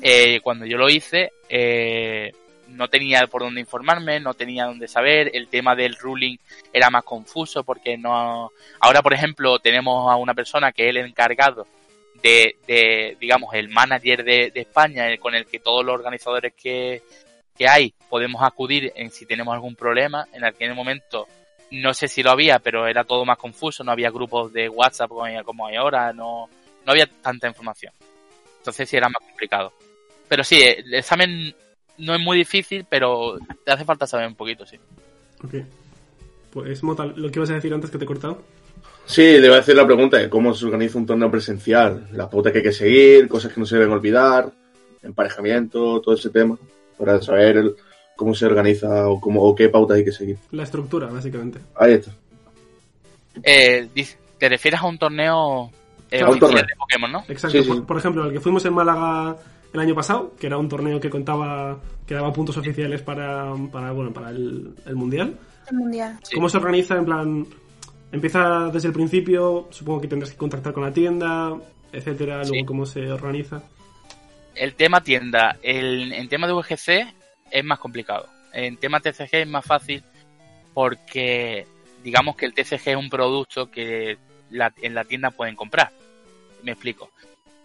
eh, 0.01 0.38
cuando 0.43 0.64
yo 0.64 0.79
lo 0.79 0.88
hice, 0.88 1.33
eh, 1.49 2.33
no 2.69 2.87
tenía 2.87 3.27
por 3.27 3.43
dónde 3.43 3.61
informarme, 3.61 4.21
no 4.21 4.35
tenía 4.35 4.66
dónde 4.66 4.87
saber, 4.87 5.33
el 5.35 5.49
tema 5.49 5.75
del 5.75 5.97
ruling 5.97 6.37
era 6.73 6.88
más 6.88 7.03
confuso 7.03 7.64
porque 7.64 7.99
no... 7.99 8.53
Ahora, 8.79 9.03
por 9.03 9.12
ejemplo, 9.12 9.59
tenemos 9.59 10.09
a 10.09 10.14
una 10.14 10.35
persona 10.35 10.71
que 10.71 10.85
es 10.85 10.90
el 10.90 10.99
encargado 10.99 11.66
de, 12.23 12.55
de 12.69 13.16
digamos, 13.19 13.53
el 13.55 13.69
manager 13.69 14.23
de, 14.23 14.53
de 14.53 14.61
España, 14.61 15.09
el 15.09 15.19
con 15.19 15.35
el 15.35 15.47
que 15.47 15.59
todos 15.59 15.85
los 15.85 15.95
organizadores 15.97 16.53
que, 16.55 17.03
que 17.59 17.66
hay 17.66 17.93
podemos 18.09 18.40
acudir 18.45 18.93
en 18.95 19.11
si 19.11 19.27
tenemos 19.27 19.53
algún 19.53 19.75
problema. 19.75 20.29
En 20.33 20.45
aquel 20.45 20.75
momento 20.75 21.27
no 21.70 21.94
sé 21.94 22.09
si 22.09 22.22
lo 22.22 22.30
había, 22.30 22.59
pero 22.59 22.87
era 22.87 23.04
todo 23.04 23.24
más 23.24 23.38
confuso, 23.38 23.85
no 23.85 23.92
había 23.92 24.11
grupos 24.11 24.52
de 24.52 24.68
WhatsApp 24.68 25.11
como 25.44 25.66
hay, 25.66 25.76
ahora, 25.76 26.12
no, 26.12 26.48
no 26.85 26.92
había 26.92 27.06
tanta 27.06 27.48
información. 27.48 27.92
Entonces 28.59 28.88
sí 28.88 28.96
era 28.96 29.09
más 29.09 29.22
complicado. 29.22 29.72
Pero 30.28 30.44
sí, 30.44 30.61
el 30.62 30.92
examen 30.94 31.54
no 31.98 32.14
es 32.14 32.20
muy 32.20 32.38
difícil, 32.38 32.87
pero 32.88 33.38
te 33.64 33.72
hace 33.72 33.85
falta 33.85 34.06
saber 34.06 34.26
un 34.26 34.35
poquito, 34.35 34.66
sí. 34.66 34.76
Ok. 35.44 35.54
Pues, 36.52 36.83
Mota, 36.83 37.06
lo 37.06 37.30
que 37.30 37.38
ibas 37.38 37.50
a 37.50 37.54
decir 37.54 37.72
antes 37.72 37.90
que 37.90 37.98
te 37.98 38.04
he 38.04 38.06
cortado. 38.06 38.42
Sí, 39.06 39.38
le 39.38 39.48
voy 39.48 39.56
a 39.56 39.61
hacer 39.61 39.76
la 39.76 39.87
pregunta 39.87 40.16
de 40.18 40.28
cómo 40.28 40.54
se 40.54 40.64
organiza 40.66 40.98
un 40.98 41.06
torneo 41.06 41.30
presencial, 41.30 42.09
las 42.12 42.28
pautas 42.28 42.52
que 42.52 42.59
hay 42.59 42.64
que 42.64 42.72
seguir, 42.72 43.28
cosas 43.28 43.52
que 43.52 43.61
no 43.61 43.66
se 43.66 43.76
deben 43.76 43.92
olvidar, 43.92 44.52
emparejamiento, 45.02 46.00
todo 46.00 46.14
ese 46.14 46.30
tema, 46.30 46.59
para 46.98 47.20
saber 47.22 47.56
el- 47.56 47.76
cómo 48.20 48.35
se 48.35 48.44
organiza 48.44 49.09
o, 49.09 49.18
cómo, 49.18 49.42
o 49.42 49.54
qué 49.54 49.70
pautas 49.70 49.96
hay 49.96 50.04
que 50.04 50.12
seguir. 50.12 50.37
La 50.50 50.64
estructura, 50.64 51.06
básicamente. 51.06 51.59
Ahí 51.74 51.94
está. 51.94 52.11
Eh, 53.42 53.88
te 54.38 54.48
refieres 54.50 54.78
a 54.78 54.87
un 54.87 54.98
torneo 54.98 55.70
eh, 56.11 56.18
Claro, 56.18 56.26
un 56.26 56.30
oficial 56.33 56.50
torneo. 56.50 56.66
de 56.66 56.76
Pokémon, 56.76 57.12
¿no? 57.12 57.18
Exacto. 57.28 57.56
Sí, 57.56 57.64
sí. 57.64 57.68
Por, 57.70 57.87
por 57.87 57.96
ejemplo, 57.96 58.26
el 58.26 58.33
que 58.35 58.40
fuimos 58.40 58.62
en 58.66 58.74
Málaga 58.74 59.37
el 59.72 59.80
año 59.80 59.94
pasado, 59.94 60.35
que 60.38 60.48
era 60.48 60.59
un 60.59 60.68
torneo 60.68 61.00
que 61.00 61.09
contaba, 61.09 61.78
que 62.06 62.12
daba 62.14 62.30
puntos 62.30 62.59
oficiales 62.59 63.00
para, 63.00 63.54
para 63.72 63.92
bueno, 63.92 64.12
para 64.12 64.28
el, 64.28 64.74
el 64.85 64.96
mundial. 64.96 65.35
El 65.70 65.76
mundial. 65.78 66.18
Sí. 66.22 66.35
¿Cómo 66.35 66.50
se 66.50 66.59
organiza? 66.59 66.96
En 66.96 67.04
plan, 67.06 67.46
empieza 68.12 68.68
desde 68.70 68.88
el 68.88 68.94
principio, 68.94 69.68
supongo 69.70 70.02
que 70.02 70.09
tendrás 70.09 70.30
que 70.33 70.37
contactar 70.37 70.74
con 70.74 70.83
la 70.83 70.92
tienda, 70.92 71.54
etcétera, 71.90 72.38
luego 72.42 72.52
Sí. 72.54 72.64
cómo 72.66 72.85
se 72.85 73.11
organiza. 73.11 73.62
El 74.54 74.74
tema 74.74 75.02
tienda, 75.02 75.56
el, 75.62 76.12
en 76.12 76.28
tema 76.28 76.46
de 76.46 76.52
VGC 76.52 77.14
es 77.51 77.65
más 77.65 77.79
complicado. 77.79 78.29
En 78.53 78.77
tema 78.77 79.01
TCG 79.01 79.35
es 79.37 79.49
más 79.49 79.65
fácil 79.65 80.03
porque 80.75 81.67
digamos 82.03 82.37
que 82.37 82.47
el 82.47 82.55
TCG 82.55 82.91
es 82.91 82.97
un 82.97 83.11
producto 83.11 83.71
que 83.71 84.19
la- 84.51 84.73
en 84.83 84.95
la 84.95 85.05
tienda 85.05 85.31
pueden 85.31 85.57
comprar. 85.57 85.91
Me 86.63 86.73
explico. 86.73 87.11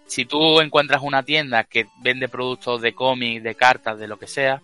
Si 0.08 0.26
tú 0.26 0.62
encuentras 0.62 1.02
una 1.02 1.24
tienda 1.24 1.63
que 1.63 1.88
vende 2.02 2.30
productos 2.30 2.82
de 2.82 2.93
cómics, 2.93 3.43
de 3.43 3.56
cartas, 3.56 3.98
de 3.98 4.08
lo 4.08 4.17
que 4.17 4.28
sea, 4.28 4.62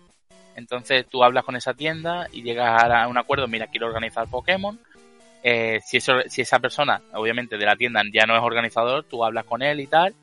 entonces 0.54 1.06
tú 1.08 1.24
hablas 1.24 1.44
con 1.44 1.56
esa 1.56 1.74
tienda 1.74 2.28
y 2.32 2.42
llegas 2.42 2.82
a 2.82 3.08
un 3.08 3.18
acuerdo, 3.18 3.48
mira, 3.48 3.66
quiero 3.66 3.86
organizar 3.86 4.28
Pokémon. 4.28 4.78
Eh, 5.42 5.80
si, 5.84 5.96
eso, 5.96 6.12
si 6.28 6.42
esa 6.42 6.60
persona, 6.60 7.00
obviamente 7.14 7.56
de 7.58 7.66
la 7.66 7.74
tienda, 7.74 8.02
ya 8.12 8.26
no 8.26 8.36
es 8.36 8.42
organizador, 8.42 9.04
tú 9.04 9.24
hablas 9.24 9.44
con 9.44 9.62
él 9.62 9.80
y 9.80 9.88
tal, 9.88 10.14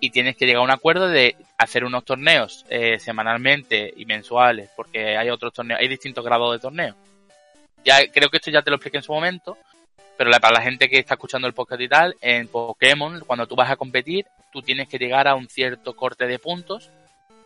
y 0.00 0.10
tienes 0.10 0.36
que 0.36 0.46
llegar 0.46 0.60
a 0.60 0.64
un 0.64 0.70
acuerdo 0.70 1.08
de 1.08 1.36
hacer 1.56 1.84
unos 1.84 2.04
torneos 2.04 2.64
eh, 2.68 2.98
semanalmente 2.98 3.92
y 3.96 4.04
mensuales, 4.04 4.70
porque 4.76 5.16
hay 5.16 5.30
otros 5.30 5.52
torneos, 5.52 5.80
hay 5.80 5.88
distintos 5.88 6.24
grados 6.24 6.52
de 6.52 6.58
torneos. 6.58 6.96
Ya 7.84 8.06
creo 8.12 8.28
que 8.28 8.36
esto 8.36 8.50
ya 8.50 8.62
te 8.62 8.70
lo 8.70 8.76
expliqué 8.76 8.98
en 8.98 9.02
su 9.02 9.12
momento, 9.12 9.56
pero 10.16 10.30
para 10.40 10.58
la 10.58 10.62
gente 10.62 10.88
que 10.88 10.98
está 10.98 11.14
escuchando 11.14 11.46
el 11.46 11.54
podcast 11.54 11.80
y 11.80 11.88
tal, 11.88 12.16
en 12.20 12.48
Pokémon, 12.48 13.20
cuando 13.20 13.46
tú 13.46 13.56
vas 13.56 13.70
a 13.70 13.76
competir, 13.76 14.26
tú 14.52 14.62
tienes 14.62 14.88
que 14.88 14.98
llegar 14.98 15.28
a 15.28 15.34
un 15.34 15.48
cierto 15.48 15.94
corte 15.94 16.26
de 16.26 16.38
puntos, 16.38 16.90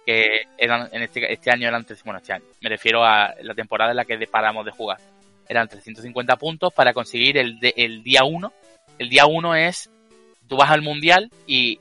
que 0.04 0.46
eran 0.58 0.88
en 0.92 1.02
este, 1.02 1.32
este 1.32 1.50
año 1.50 1.68
eran, 1.68 1.86
bueno, 2.04 2.18
este 2.18 2.32
año, 2.32 2.44
me 2.60 2.68
refiero 2.68 3.04
a 3.04 3.34
la 3.42 3.54
temporada 3.54 3.90
en 3.90 3.96
la 3.96 4.04
que 4.04 4.18
paramos 4.26 4.64
de 4.64 4.72
jugar. 4.72 4.98
Eran 5.48 5.68
350 5.68 6.36
puntos 6.36 6.72
para 6.72 6.92
conseguir 6.92 7.38
el, 7.38 7.58
el 7.76 8.02
día 8.02 8.24
1. 8.24 8.52
El 8.98 9.08
día 9.08 9.26
1 9.26 9.54
es, 9.54 9.90
tú 10.48 10.56
vas 10.56 10.70
al 10.70 10.82
mundial 10.82 11.30
y 11.46 11.78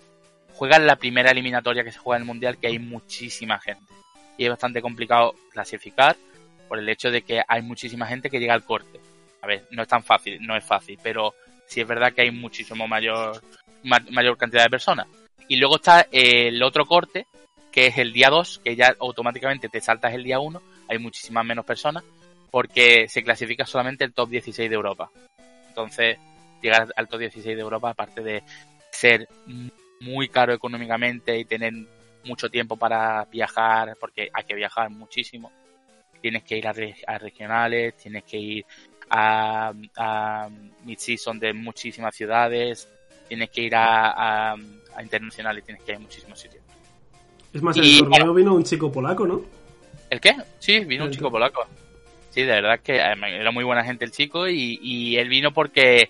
juegas 0.61 0.79
la 0.83 0.95
primera 0.95 1.31
eliminatoria 1.31 1.83
que 1.83 1.91
se 1.91 1.97
juega 1.97 2.17
en 2.17 2.21
el 2.21 2.27
mundial, 2.27 2.59
que 2.59 2.67
hay 2.67 2.77
muchísima 2.77 3.59
gente. 3.59 3.91
Y 4.37 4.43
es 4.43 4.49
bastante 4.51 4.79
complicado 4.79 5.33
clasificar 5.51 6.15
por 6.67 6.77
el 6.77 6.87
hecho 6.87 7.09
de 7.09 7.23
que 7.23 7.41
hay 7.47 7.63
muchísima 7.63 8.05
gente 8.05 8.29
que 8.29 8.39
llega 8.39 8.53
al 8.53 8.63
corte. 8.63 8.99
A 9.41 9.47
ver, 9.47 9.65
no 9.71 9.81
es 9.81 9.87
tan 9.87 10.03
fácil, 10.03 10.37
no 10.45 10.55
es 10.55 10.63
fácil, 10.63 10.99
pero 11.01 11.33
sí 11.65 11.81
es 11.81 11.87
verdad 11.87 12.13
que 12.13 12.21
hay 12.21 12.29
muchísimo 12.29 12.87
mayor, 12.87 13.41
ma- 13.81 14.05
mayor 14.11 14.37
cantidad 14.37 14.61
de 14.61 14.69
personas. 14.69 15.07
Y 15.47 15.55
luego 15.55 15.77
está 15.77 16.05
el 16.11 16.61
otro 16.61 16.85
corte, 16.85 17.25
que 17.71 17.87
es 17.87 17.97
el 17.97 18.13
día 18.13 18.29
2, 18.29 18.61
que 18.63 18.75
ya 18.75 18.95
automáticamente 18.99 19.67
te 19.67 19.81
saltas 19.81 20.13
el 20.13 20.23
día 20.23 20.39
1, 20.39 20.61
hay 20.89 20.99
muchísimas 20.99 21.43
menos 21.43 21.65
personas, 21.65 22.03
porque 22.51 23.07
se 23.07 23.23
clasifica 23.23 23.65
solamente 23.65 24.03
el 24.03 24.13
top 24.13 24.29
16 24.29 24.69
de 24.69 24.75
Europa. 24.75 25.09
Entonces, 25.69 26.19
llegar 26.61 26.87
al 26.95 27.07
top 27.07 27.21
16 27.21 27.55
de 27.55 27.61
Europa, 27.63 27.89
aparte 27.89 28.21
de 28.21 28.43
ser 28.91 29.27
muy 30.01 30.27
caro 30.29 30.53
económicamente 30.53 31.37
y 31.37 31.45
tener 31.45 31.73
mucho 32.25 32.49
tiempo 32.49 32.75
para 32.75 33.25
viajar, 33.25 33.95
porque 33.99 34.29
hay 34.33 34.43
que 34.43 34.55
viajar 34.55 34.89
muchísimo. 34.89 35.51
Tienes 36.21 36.43
que 36.43 36.57
ir 36.57 36.67
a, 36.67 36.73
a 37.07 37.17
regionales, 37.17 37.95
tienes 37.97 38.23
que 38.23 38.37
ir 38.37 38.65
a, 39.09 39.73
a 39.97 40.49
mid-season 40.85 41.39
de 41.39 41.53
muchísimas 41.53 42.15
ciudades, 42.15 42.87
tienes 43.27 43.49
que 43.49 43.61
ir 43.61 43.75
a, 43.75 44.11
a, 44.11 44.55
a 44.95 45.03
internacionales, 45.03 45.63
tienes 45.63 45.83
que 45.83 45.91
ir 45.91 45.97
a 45.97 45.99
muchísimos 46.01 46.39
sitios. 46.39 46.63
Es 47.53 47.61
más, 47.61 47.75
en 47.77 47.83
el 47.83 47.97
torneo 47.99 48.17
bueno. 48.17 48.33
vino 48.33 48.53
un 48.55 48.63
chico 48.63 48.91
polaco, 48.91 49.25
¿no? 49.25 49.41
¿El 50.09 50.19
qué? 50.19 50.35
Sí, 50.59 50.81
vino 50.81 51.05
un 51.05 51.11
chico 51.11 51.31
polaco. 51.31 51.65
Sí, 52.29 52.41
de 52.43 52.53
verdad 52.53 52.79
que 52.79 52.97
eh, 52.97 53.15
era 53.23 53.51
muy 53.51 53.63
buena 53.63 53.83
gente 53.83 54.05
el 54.05 54.11
chico 54.11 54.47
y, 54.47 54.79
y 54.81 55.17
él 55.17 55.27
vino 55.27 55.51
porque, 55.53 56.09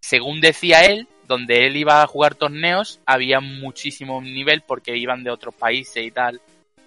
según 0.00 0.40
decía 0.40 0.80
él, 0.80 1.06
donde 1.28 1.66
él 1.66 1.76
iba 1.76 2.02
a 2.02 2.06
jugar 2.08 2.34
torneos 2.34 3.00
había 3.06 3.38
muchísimo 3.40 4.20
nivel 4.20 4.62
porque 4.66 4.96
iban 4.96 5.22
de 5.22 5.30
otros 5.30 5.54
países 5.54 6.04
y 6.04 6.10
tal 6.10 6.40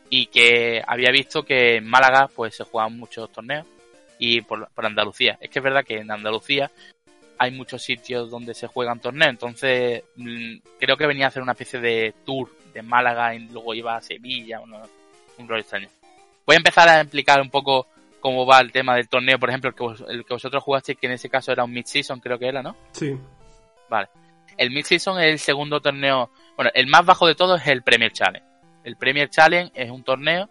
y 0.10 0.26
que 0.26 0.82
había 0.86 1.12
visto 1.12 1.44
que 1.44 1.78
en 1.78 1.88
Málaga 1.88 2.28
pues 2.36 2.56
se 2.56 2.66
jugaban 2.66 2.98
muchos 2.98 3.32
torneos 3.32 3.66
y 4.20 4.42
por, 4.42 4.68
por 4.76 4.86
Andalucía. 4.86 5.38
Es 5.40 5.50
que 5.50 5.60
es 5.60 5.64
verdad 5.64 5.86
que 5.86 6.00
en 6.00 6.12
Andalucía 6.12 6.70
hay 7.38 7.52
muchos 7.52 7.82
sitios 7.82 8.30
donde 8.30 8.54
se 8.54 8.68
juegan 8.68 9.00
torneos, 9.00 9.30
entonces 9.32 10.04
mm, 10.18 10.58
creo 10.80 10.98
que 10.98 11.08
venía 11.08 11.26
a 11.26 11.28
hacer 11.30 11.42
una 11.42 11.54
especie 11.54 11.80
de 11.80 12.14
tour 12.26 12.50
de 12.74 12.82
Málaga 12.82 13.34
y 13.34 13.40
luego 13.48 13.74
iba 13.74 13.96
a 13.96 14.02
Sevilla, 14.02 14.60
uno- 14.60 14.84
un 15.38 15.48
rollo 15.48 15.62
extraño. 15.62 15.88
Voy 16.46 16.56
a 16.56 16.58
empezar 16.58 16.88
a 16.90 17.02
explicar 17.02 17.42
un 17.42 17.50
poco 17.50 17.88
cómo 18.20 18.46
va 18.46 18.60
el 18.60 18.72
tema 18.72 18.96
del 18.96 19.08
torneo, 19.10 19.40
por 19.40 19.50
ejemplo, 19.50 19.70
el 19.70 19.76
que, 19.76 19.84
vos- 19.84 20.04
el 20.08 20.26
que 20.26 20.34
vosotros 20.34 20.62
jugasteis, 20.64 20.98
que 21.00 21.08
en 21.08 21.14
ese 21.14 21.30
caso 21.30 21.52
era 21.52 21.64
un 21.64 21.72
mid-season, 21.74 22.20
creo 22.20 22.38
que 22.38 22.48
era, 22.48 22.62
¿no? 22.62 22.76
Sí. 22.92 23.18
Vale. 23.90 24.08
El 24.58 24.72
Mid-Season 24.72 25.20
es 25.20 25.32
el 25.32 25.40
segundo 25.40 25.82
torneo. 25.82 26.32
Bueno, 26.56 26.72
el 26.74 26.88
más 26.88 27.06
bajo 27.06 27.28
de 27.28 27.36
todos 27.36 27.62
es 27.62 27.68
el 27.68 27.84
Premier 27.84 28.12
Challenge. 28.12 28.46
El 28.84 28.96
Premier 28.98 29.30
Challenge 29.30 29.72
es 29.76 29.90
un 29.92 30.04
torneo, 30.04 30.50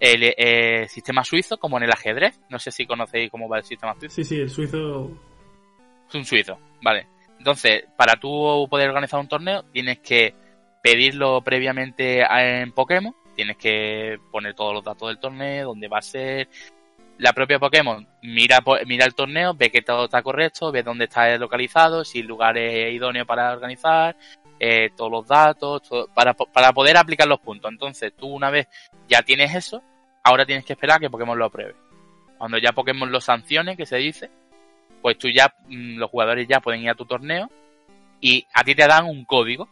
el 0.00 0.34
eh, 0.36 0.86
sistema 0.88 1.24
suizo, 1.24 1.58
como 1.58 1.76
en 1.78 1.84
el 1.84 1.92
ajedrez. 1.92 2.40
No 2.48 2.58
sé 2.58 2.70
si 2.70 2.86
conocéis 2.86 3.30
cómo 3.30 3.48
va 3.48 3.58
el 3.58 3.64
sistema 3.64 3.94
suizo. 3.94 4.14
Sí, 4.14 4.24
sí, 4.24 4.40
el 4.40 4.50
suizo. 4.50 5.10
Es 6.08 6.14
un 6.14 6.24
suizo, 6.24 6.58
vale. 6.82 7.06
Entonces, 7.38 7.84
para 7.96 8.14
tú 8.16 8.66
poder 8.70 8.88
organizar 8.88 9.20
un 9.20 9.28
torneo, 9.28 9.64
tienes 9.72 9.98
que 10.00 10.34
pedirlo 10.82 11.42
previamente 11.42 12.22
en 12.22 12.72
Pokémon. 12.72 13.14
Tienes 13.34 13.58
que 13.58 14.18
poner 14.32 14.54
todos 14.54 14.72
los 14.72 14.82
datos 14.82 15.08
del 15.08 15.18
torneo, 15.18 15.68
dónde 15.68 15.88
va 15.88 15.98
a 15.98 16.02
ser. 16.02 16.48
La 17.18 17.32
propia 17.32 17.58
Pokémon 17.58 18.06
mira, 18.22 18.58
mira 18.86 19.06
el 19.06 19.14
torneo, 19.14 19.54
ve 19.54 19.70
que 19.70 19.80
todo 19.82 20.04
está 20.04 20.22
correcto, 20.22 20.70
ve 20.70 20.82
dónde 20.82 21.04
está 21.06 21.36
localizado, 21.38 22.04
si 22.04 22.20
el 22.20 22.26
lugar 22.26 22.58
es 22.58 22.92
idóneo 22.94 23.24
para 23.24 23.52
organizar, 23.52 24.16
eh, 24.60 24.90
todos 24.96 25.10
los 25.10 25.26
datos, 25.26 25.82
todo- 25.82 26.08
para, 26.14 26.34
para 26.34 26.72
poder 26.72 26.96
aplicar 26.96 27.26
los 27.26 27.40
puntos. 27.40 27.70
Entonces, 27.70 28.12
tú 28.16 28.26
una 28.26 28.50
vez 28.50 28.68
ya 29.08 29.22
tienes 29.22 29.54
eso, 29.54 29.82
ahora 30.22 30.44
tienes 30.44 30.64
que 30.64 30.74
esperar 30.74 30.96
a 30.96 31.00
que 31.00 31.10
Pokémon 31.10 31.38
lo 31.38 31.46
apruebe. 31.46 31.74
Cuando 32.36 32.58
ya 32.58 32.72
Pokémon 32.72 33.10
lo 33.10 33.20
sancione, 33.20 33.76
que 33.78 33.86
se 33.86 33.96
dice, 33.96 34.30
pues 35.00 35.16
tú 35.16 35.28
ya, 35.30 35.54
mm, 35.68 35.96
los 35.98 36.10
jugadores 36.10 36.46
ya 36.48 36.60
pueden 36.60 36.82
ir 36.82 36.90
a 36.90 36.94
tu 36.94 37.06
torneo 37.06 37.50
y 38.20 38.46
a 38.52 38.62
ti 38.62 38.74
te 38.74 38.86
dan 38.86 39.06
un 39.06 39.24
código. 39.24 39.68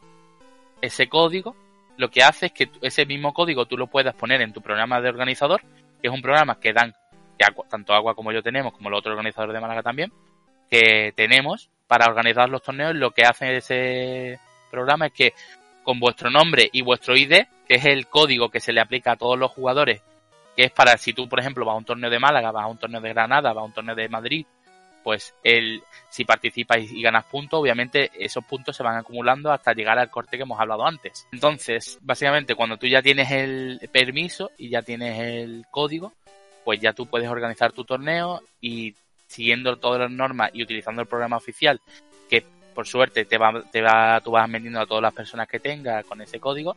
Ese 0.81 1.09
código 1.09 1.55
lo 1.97 2.11
que 2.11 2.23
hace 2.23 2.47
es 2.47 2.53
que 2.53 2.71
ese 2.83 3.05
mismo 3.07 3.33
código 3.35 3.67
tú 3.67 3.77
lo 3.77 3.87
puedas 3.87 4.15
poner 4.15 4.41
en 4.41 4.53
tu 4.53 4.61
programa 4.63 5.01
de 5.01 5.09
organizador, 5.11 5.61
que 6.01 6.09
es 6.09 6.13
un 6.13 6.23
programa 6.23 6.59
que 6.59 6.73
dan, 6.73 6.95
que 7.37 7.45
tanto 7.69 7.95
Agua 7.95 8.15
como 8.15 8.33
yo 8.33 8.43
tenemos, 8.43 8.73
como 8.73 8.91
los 8.91 8.99
otros 8.99 9.13
organizadores 9.13 9.55
de 9.55 9.61
Málaga 9.61 9.83
también, 9.83 10.13
que 10.71 11.13
tenemos 11.17 11.71
para 11.87 12.07
organizar 12.07 12.49
los 12.49 12.63
torneos. 12.63 12.95
Lo 12.95 13.11
que 13.11 13.25
hace 13.25 13.57
ese 13.57 14.39
programa 14.71 15.07
es 15.07 15.13
que 15.13 15.33
con 15.83 16.01
vuestro 16.01 16.31
nombre 16.31 16.69
y 16.73 16.83
vuestro 16.83 17.17
ID, 17.17 17.45
que 17.69 17.75
es 17.75 17.85
el 17.85 18.07
código 18.07 18.51
que 18.51 18.61
se 18.61 18.73
le 18.73 18.81
aplica 18.81 19.13
a 19.13 19.17
todos 19.17 19.39
los 19.39 19.53
jugadores, 19.53 20.03
que 20.57 20.65
es 20.65 20.73
para 20.73 20.97
si 20.97 21.13
tú, 21.13 21.29
por 21.29 21.41
ejemplo, 21.41 21.65
vas 21.65 21.75
a 21.75 21.79
un 21.79 21.85
torneo 21.85 22.11
de 22.11 22.19
Málaga, 22.19 22.53
vas 22.53 22.65
a 22.65 22.69
un 22.69 22.79
torneo 22.79 23.01
de 23.01 23.11
Granada, 23.11 23.53
vas 23.53 23.63
a 23.63 23.67
un 23.67 23.73
torneo 23.73 23.95
de 23.95 24.09
Madrid, 24.09 24.47
pues 25.03 25.35
el, 25.43 25.83
si 26.09 26.25
participas 26.25 26.79
y 26.79 27.03
ganas 27.03 27.27
puntos, 27.27 27.61
obviamente 27.61 28.11
esos 28.19 28.45
puntos 28.45 28.75
se 28.75 28.83
van 28.83 28.97
acumulando 28.97 29.53
hasta 29.53 29.75
llegar 29.75 29.99
al 29.99 30.11
corte 30.11 30.37
que 30.37 30.45
hemos 30.45 30.59
hablado 30.59 30.87
antes. 30.87 31.29
Entonces, 31.31 31.99
básicamente, 32.01 32.55
cuando 32.55 32.79
tú 32.79 32.87
ya 32.87 33.03
tienes 33.03 33.31
el 33.31 33.89
permiso 33.93 34.51
y 34.57 34.71
ya 34.71 34.81
tienes 34.81 35.21
el 35.21 35.67
código, 35.71 36.15
pues 36.65 36.81
ya 36.81 36.93
tú 36.93 37.07
puedes 37.07 37.29
organizar 37.29 37.73
tu 37.73 37.85
torneo 37.85 38.43
y 38.61 38.95
siguiendo 39.27 39.77
todas 39.77 40.01
las 40.01 40.11
normas 40.11 40.51
y 40.53 40.63
utilizando 40.63 41.03
el 41.03 41.09
programa 41.09 41.37
oficial, 41.37 41.81
que 42.29 42.45
por 42.75 42.87
suerte 42.87 43.25
te 43.25 43.39
va, 43.39 43.63
te 43.71 43.83
va, 43.83 44.21
tú 44.21 44.33
vas 44.33 44.51
vendiendo 44.51 44.81
a 44.81 44.87
todas 44.87 45.03
las 45.03 45.15
personas 45.15 45.49
que 45.49 45.61
tengas 45.61 46.05
con 46.05 46.21
ese 46.21 46.41
código, 46.41 46.77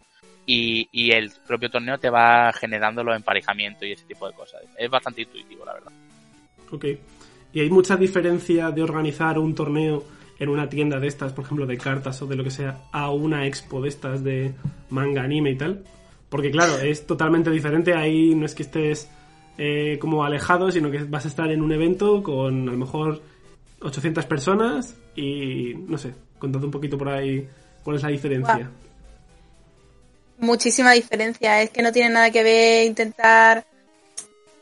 y, 0.50 0.88
y 0.94 1.12
el 1.12 1.32
propio 1.46 1.70
torneo 1.70 1.98
te 1.98 2.10
va 2.10 2.52
generando 2.54 3.04
los 3.04 3.16
emparejamientos 3.16 3.84
y 3.84 3.92
ese 3.92 4.06
tipo 4.06 4.28
de 4.28 4.34
cosas. 4.34 4.62
Es 4.78 4.90
bastante 4.90 5.22
intuitivo, 5.24 5.66
la 5.66 5.74
verdad. 5.74 5.92
Ok. 6.72 6.86
¿Y 7.54 7.60
hay 7.60 7.70
mucha 7.70 7.98
diferencia 7.98 8.72
de 8.72 8.82
organizar 8.82 9.38
un 9.38 9.54
torneo 9.54 10.06
en 10.40 10.50
una 10.50 10.70
tienda 10.70 11.00
de 11.00 11.08
estas, 11.08 11.34
por 11.34 11.44
ejemplo, 11.44 11.66
de 11.66 11.78
cartas 11.78 12.22
o 12.22 12.28
de 12.28 12.36
lo 12.38 12.46
que 12.46 12.52
sea, 12.52 12.78
a 12.94 13.12
una 13.12 13.46
expo 13.46 13.82
de 13.82 13.90
estas 13.90 14.24
de 14.24 14.54
manga, 14.90 15.24
anime 15.24 15.52
y 15.52 15.58
tal? 15.58 15.84
Porque 16.30 16.50
claro, 16.50 16.78
es 16.80 17.06
totalmente 17.06 17.52
diferente. 17.52 17.94
Ahí 17.94 18.34
no 18.34 18.46
es 18.46 18.56
que 18.56 18.64
estés 18.64 19.10
eh, 19.58 19.98
como 20.00 20.24
alejado, 20.24 20.72
sino 20.72 20.92
que 20.92 21.04
vas 21.04 21.26
a 21.26 21.28
estar 21.28 21.52
en 21.52 21.62
un 21.62 21.72
evento 21.72 22.22
con 22.22 22.70
a 22.70 22.72
lo 22.72 22.78
mejor 22.78 23.22
800 23.82 24.26
personas 24.26 24.96
y 25.16 25.74
no 25.76 25.98
sé, 25.98 26.14
contad 26.38 26.64
un 26.64 26.72
poquito 26.72 26.98
por 26.98 27.10
ahí 27.10 27.48
cuál 27.84 27.98
es 27.98 28.04
la 28.04 28.10
diferencia. 28.10 28.70
Muchísima 30.40 30.92
diferencia. 30.92 31.62
Es 31.62 31.72
que 31.72 31.82
no 31.82 31.92
tiene 31.92 32.12
nada 32.12 32.30
que 32.30 32.44
ver 32.44 32.86
intentar 32.86 33.66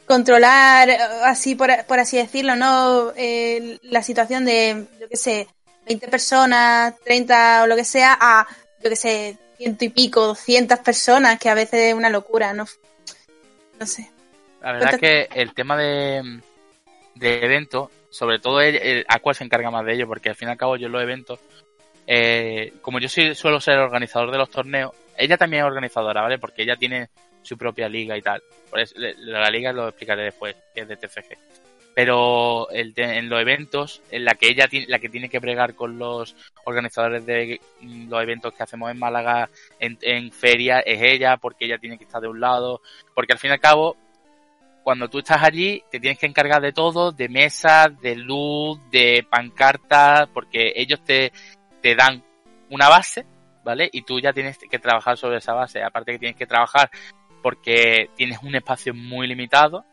controlar, 0.06 0.90
eh, 0.90 0.98
así 1.24 1.56
por, 1.56 1.70
por 1.86 2.00
así 2.00 2.18
decirlo, 2.18 2.56
¿no? 2.56 3.12
Eh, 3.16 3.80
la 3.84 4.02
situación 4.04 4.46
de, 4.46 4.86
yo 5.00 5.10
qué 5.10 5.18
sé, 5.18 5.48
20 5.88 6.08
personas, 6.08 6.94
30 7.04 7.64
o 7.64 7.68
lo 7.68 7.76
que 7.76 7.84
sea, 7.84 8.18
a, 8.20 8.48
yo 8.84 8.90
qué 8.90 8.96
sé, 8.96 9.38
ciento 9.58 9.86
y 9.86 9.90
pico, 9.90 10.26
200 10.28 10.80
personas, 10.80 11.40
que 11.40 11.50
a 11.50 11.54
veces 11.54 11.82
es 11.82 11.94
una 11.94 12.10
locura, 12.10 12.54
¿no? 12.54 12.66
No 13.80 13.86
sé. 13.86 14.15
La 14.66 14.72
verdad 14.72 14.96
es 14.96 15.00
que 15.00 15.30
el 15.40 15.54
tema 15.54 15.78
de, 15.78 16.42
de 17.14 17.46
eventos, 17.46 17.92
sobre 18.10 18.40
todo 18.40 18.62
el, 18.62 18.76
el 18.78 19.06
Aqua 19.08 19.36
se 19.36 19.44
encarga 19.44 19.70
más 19.70 19.86
de 19.86 19.94
ello, 19.94 20.08
porque 20.08 20.30
al 20.30 20.36
fin 20.36 20.48
y 20.48 20.52
al 20.52 20.58
cabo 20.58 20.76
yo 20.76 20.88
en 20.88 20.92
los 20.92 21.04
eventos, 21.04 21.40
eh, 22.08 22.74
como 22.82 22.98
yo 22.98 23.08
soy, 23.08 23.36
suelo 23.36 23.62
ser 23.62 23.78
organizador 23.78 24.32
de 24.32 24.40
los 24.40 24.50
torneos, 24.50 24.92
ella 25.18 25.38
también 25.38 25.62
es 25.62 25.68
organizadora, 25.68 26.24
¿vale? 26.24 26.40
Porque 26.40 26.64
ella 26.64 26.78
tiene 26.78 27.10
su 27.44 27.60
propia 27.60 27.88
liga 27.88 28.18
y 28.18 28.24
tal. 28.24 28.42
Por 28.72 28.80
eso, 28.80 28.96
la 28.98 29.52
liga 29.52 29.72
lo 29.72 29.88
explicaré 29.88 30.24
después, 30.24 30.56
que 30.74 30.82
es 30.82 30.88
de 30.88 30.98
TCG. 30.98 31.38
Pero 31.94 32.68
el 32.72 32.92
en 32.98 33.30
los 33.30 33.40
eventos, 33.40 34.02
en 34.10 34.26
la 34.26 34.34
que 34.34 34.50
ella 34.50 34.68
tiene, 34.68 34.88
la 34.90 34.98
que 34.98 35.10
tiene 35.10 35.30
que 35.30 35.38
bregar 35.38 35.76
con 35.76 36.00
los 36.00 36.36
organizadores 36.64 37.24
de 37.28 37.62
mm, 37.82 38.10
los 38.10 38.24
eventos 38.24 38.52
que 38.56 38.64
hacemos 38.64 38.90
en 38.90 38.98
Málaga, 38.98 39.48
en, 39.80 40.00
en 40.02 40.32
feria, 40.32 40.80
es 40.80 41.04
ella, 41.04 41.38
porque 41.38 41.66
ella 41.66 41.78
tiene 41.78 42.00
que 42.00 42.06
estar 42.06 42.20
de 42.20 42.30
un 42.30 42.40
lado, 42.40 42.82
porque 43.14 43.34
al 43.34 43.40
fin 43.40 43.52
y 43.52 43.54
al 43.54 43.60
cabo, 43.60 43.96
cuando 44.86 45.10
tú 45.10 45.18
estás 45.18 45.42
allí, 45.42 45.84
te 45.90 46.00
tienes 46.00 46.20
que 46.20 46.28
encargar 46.28 46.62
de 46.62 46.72
todo, 46.72 47.12
de 47.12 47.28
mesas, 47.28 47.88
de 48.02 48.16
luz, 48.16 48.80
de 48.92 49.26
pancartas, 49.28 50.30
porque 50.32 50.74
ellos 50.76 51.04
te, 51.04 51.32
te 51.82 51.96
dan 51.96 52.24
una 52.70 52.88
base, 52.88 53.26
¿vale? 53.64 53.90
Y 53.92 54.04
tú 54.04 54.20
ya 54.20 54.32
tienes 54.32 54.60
que 54.60 54.78
trabajar 54.78 55.18
sobre 55.18 55.38
esa 55.38 55.54
base. 55.56 55.82
Aparte 55.82 56.12
que 56.12 56.20
tienes 56.20 56.38
que 56.38 56.46
trabajar 56.46 56.92
porque 57.42 58.12
tienes 58.16 58.38
un 58.44 58.54
espacio 58.54 58.94
muy 58.94 59.26
limitado, 59.26 59.86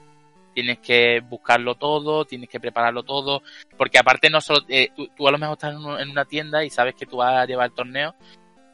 tienes 0.52 0.78
que 0.80 1.20
buscarlo 1.20 1.74
todo, 1.76 2.26
tienes 2.26 2.50
que 2.50 2.60
prepararlo 2.60 3.02
todo, 3.02 3.42
porque 3.78 3.98
aparte 3.98 4.28
no 4.28 4.42
solo, 4.42 4.60
eh, 4.68 4.90
tú, 4.94 5.08
tú 5.16 5.26
a 5.26 5.30
lo 5.32 5.38
mejor 5.38 5.54
estás 5.54 5.72
en, 5.72 5.78
un- 5.86 5.98
en 6.00 6.10
una 6.10 6.26
tienda 6.26 6.64
y 6.64 6.68
sabes 6.68 6.94
que 6.94 7.06
tú 7.06 7.16
vas 7.16 7.32
a 7.34 7.46
llevar 7.46 7.68
el 7.70 7.74
torneo 7.74 8.14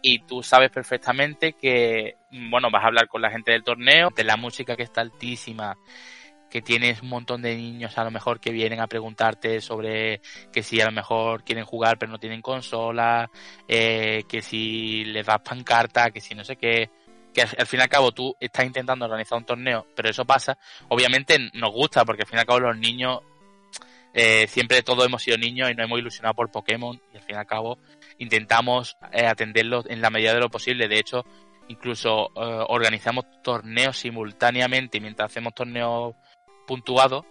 y 0.02 0.20
tú 0.20 0.42
sabes 0.42 0.70
perfectamente 0.70 1.54
que, 1.54 2.16
bueno, 2.30 2.68
vas 2.70 2.84
a 2.84 2.88
hablar 2.88 3.08
con 3.08 3.22
la 3.22 3.30
gente 3.30 3.52
del 3.52 3.64
torneo, 3.64 4.10
de 4.14 4.24
la 4.24 4.36
música 4.36 4.76
que 4.76 4.84
está 4.84 5.00
altísima, 5.00 5.76
que 6.48 6.62
tienes 6.62 7.02
un 7.02 7.08
montón 7.08 7.42
de 7.42 7.56
niños 7.56 7.98
a 7.98 8.04
lo 8.04 8.10
mejor 8.10 8.40
que 8.40 8.52
vienen 8.52 8.80
a 8.80 8.86
preguntarte 8.86 9.60
sobre 9.60 10.20
que 10.52 10.62
si 10.62 10.80
a 10.80 10.86
lo 10.86 10.92
mejor 10.92 11.44
quieren 11.44 11.64
jugar 11.64 11.98
pero 11.98 12.12
no 12.12 12.18
tienen 12.18 12.42
consola, 12.42 13.30
eh, 13.66 14.22
que 14.28 14.40
si 14.40 15.04
les 15.04 15.26
das 15.26 15.40
pancarta, 15.40 16.10
que 16.10 16.20
si 16.20 16.34
no 16.34 16.44
sé 16.44 16.56
qué, 16.56 16.90
que 17.34 17.42
al, 17.42 17.48
al 17.58 17.66
fin 17.66 17.80
y 17.80 17.82
al 17.82 17.88
cabo 17.88 18.12
tú 18.12 18.34
estás 18.40 18.64
intentando 18.64 19.04
organizar 19.04 19.38
un 19.38 19.44
torneo, 19.44 19.86
pero 19.94 20.08
eso 20.08 20.24
pasa, 20.24 20.56
obviamente 20.88 21.36
nos 21.54 21.72
gusta 21.72 22.04
porque 22.04 22.22
al 22.22 22.28
fin 22.28 22.38
y 22.38 22.40
al 22.40 22.46
cabo 22.46 22.60
los 22.60 22.78
niños, 22.78 23.20
eh, 24.14 24.46
siempre 24.46 24.82
todos 24.82 25.04
hemos 25.04 25.22
sido 25.22 25.36
niños 25.36 25.70
y 25.70 25.74
nos 25.74 25.84
hemos 25.84 25.98
ilusionado 25.98 26.34
por 26.34 26.50
Pokémon 26.50 26.98
y 27.12 27.16
al 27.16 27.22
fin 27.22 27.36
y 27.36 27.38
al 27.38 27.46
cabo 27.46 27.78
intentamos 28.18 28.96
eh, 29.12 29.26
atenderlos 29.26 29.86
en 29.88 30.00
la 30.00 30.10
medida 30.10 30.34
de 30.34 30.40
lo 30.40 30.50
posible, 30.50 30.88
de 30.88 30.98
hecho 30.98 31.24
incluso 31.68 32.30
eh, 32.34 32.64
organizamos 32.68 33.24
torneos 33.42 33.96
simultáneamente 33.98 35.00
mientras 35.00 35.30
hacemos 35.30 35.54
torneos 35.54 36.14
puntuados 36.66 37.24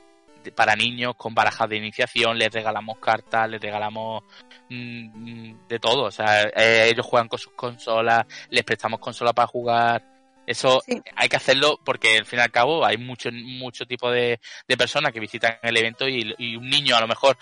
para 0.55 0.75
niños 0.75 1.15
con 1.15 1.33
barajas 1.35 1.67
de 1.67 1.77
iniciación, 1.77 2.37
les 2.37 2.51
regalamos 2.53 2.99
cartas, 2.99 3.49
les 3.49 3.59
regalamos 3.59 4.23
mm, 4.69 5.49
mm, 5.49 5.67
de 5.67 5.79
todo. 5.79 6.03
O 6.03 6.11
sea, 6.11 6.43
eh, 6.43 6.89
ellos 6.89 7.05
juegan 7.05 7.27
con 7.27 7.39
sus 7.39 7.51
consolas, 7.53 8.25
les 8.49 8.63
prestamos 8.63 8.99
consolas 8.99 9.33
para 9.33 9.47
jugar. 9.47 10.03
Eso 10.45 10.79
Sí. 10.85 11.01
hay 11.15 11.27
que 11.27 11.35
hacerlo 11.35 11.79
porque 11.83 12.19
al 12.19 12.25
fin 12.25 12.39
y 12.39 12.41
al 12.43 12.51
cabo 12.51 12.85
hay 12.85 12.97
mucho, 12.97 13.29
mucho 13.33 13.85
tipo 13.85 14.09
de, 14.09 14.39
de 14.67 14.77
personas 14.77 15.11
que 15.11 15.19
visitan 15.19 15.57
el 15.61 15.75
evento 15.75 16.07
y, 16.07 16.33
y 16.37 16.55
un 16.55 16.69
niño 16.69 16.95
a 16.95 17.01
lo 17.01 17.07
mejor 17.07 17.37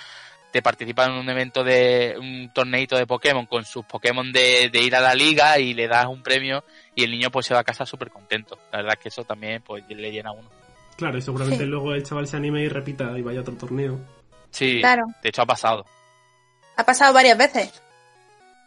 te 0.56 0.62
participa 0.62 1.04
en 1.04 1.12
un 1.12 1.30
evento 1.30 1.65
de 1.65 2.15
un 2.18 2.50
torneito 2.54 2.96
de 2.96 3.06
Pokémon 3.06 3.46
con 3.46 3.65
sus 3.65 3.84
Pokémon 3.84 4.32
de, 4.32 4.70
de 4.72 4.80
ir 4.82 4.96
a 4.96 5.02
la 5.02 5.13
liga 5.13 5.60
y 5.60 5.74
le 5.74 5.86
das 5.86 6.06
un 6.06 6.24
premio 6.24 6.63
y 6.96 7.04
el 7.04 7.12
niño 7.12 7.30
pues 7.30 7.46
se 7.46 7.54
va 7.54 7.60
a 7.60 7.63
casa 7.65 7.86
súper 7.86 8.10
contento. 8.10 8.58
La 8.72 8.78
verdad 8.78 8.94
es 8.98 9.00
que 9.04 9.10
eso 9.10 9.26
también 9.26 9.62
pues 9.62 9.84
le 9.89 10.12
llena 10.13 10.30
a 10.30 10.32
uno. 10.32 10.50
Claro, 10.96 11.18
y 11.18 11.22
seguramente 11.22 11.65
Sí. 11.65 11.70
luego 11.70 11.94
el 11.94 12.04
chaval 12.06 12.26
se 12.26 12.38
anime 12.38 12.62
y 12.62 12.70
repita 12.70 13.12
y 13.20 13.22
vaya 13.22 13.39
a 13.39 13.41
otro 13.41 13.56
torneo. 13.56 14.00
Sí, 14.50 14.80
Claro. 14.80 15.04
de 15.22 15.28
hecho 15.28 15.41
ha 15.41 15.46
pasado. 15.46 15.86
Ha 16.78 16.86
pasado 16.86 17.13
varias 17.13 17.38
veces. 17.38 17.74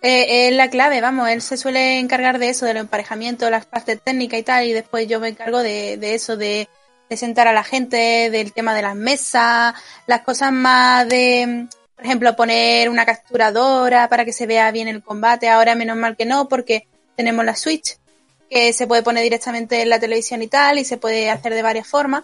Eh, 0.02 0.48
es 0.48 0.54
la 0.54 0.68
clave, 0.68 1.00
vamos, 1.00 1.30
él 1.30 1.40
se 1.40 1.56
suele 1.56 1.98
encargar 2.00 2.38
de 2.38 2.50
eso, 2.50 2.66
del 2.66 2.76
emparejamiento, 2.76 3.48
las 3.48 3.64
partes 3.64 3.98
técnicas 4.04 4.40
y 4.40 4.42
tal, 4.42 4.66
y 4.66 4.74
después 4.74 5.08
yo 5.08 5.20
me 5.20 5.28
encargo 5.28 5.60
de, 5.60 5.96
de 5.96 6.14
eso, 6.14 6.36
de, 6.36 6.68
de 7.08 7.16
sentar 7.16 7.48
a 7.48 7.54
la 7.54 7.64
gente, 7.64 8.28
del 8.28 8.52
tema 8.52 8.74
de 8.74 8.82
las 8.82 8.94
mesas, 8.94 9.72
las 10.06 10.20
cosas 10.20 10.52
más 10.52 11.08
de, 11.08 11.66
por 11.98 12.06
ejemplo, 12.06 12.36
poner 12.36 12.88
una 12.90 13.04
capturadora 13.04 14.08
para 14.08 14.24
que 14.24 14.32
se 14.32 14.46
vea 14.46 14.70
bien 14.70 14.86
el 14.86 15.02
combate. 15.02 15.48
Ahora 15.48 15.74
menos 15.74 15.96
mal 15.96 16.16
que 16.16 16.26
no, 16.26 16.48
porque 16.48 16.86
tenemos 17.16 17.44
la 17.44 17.56
Switch, 17.56 17.98
que 18.48 18.72
se 18.72 18.86
puede 18.86 19.02
poner 19.02 19.24
directamente 19.24 19.82
en 19.82 19.88
la 19.88 19.98
televisión 19.98 20.40
y 20.40 20.46
tal, 20.46 20.78
y 20.78 20.84
se 20.84 20.96
puede 20.96 21.28
hacer 21.28 21.54
de 21.54 21.62
varias 21.62 21.88
formas. 21.88 22.22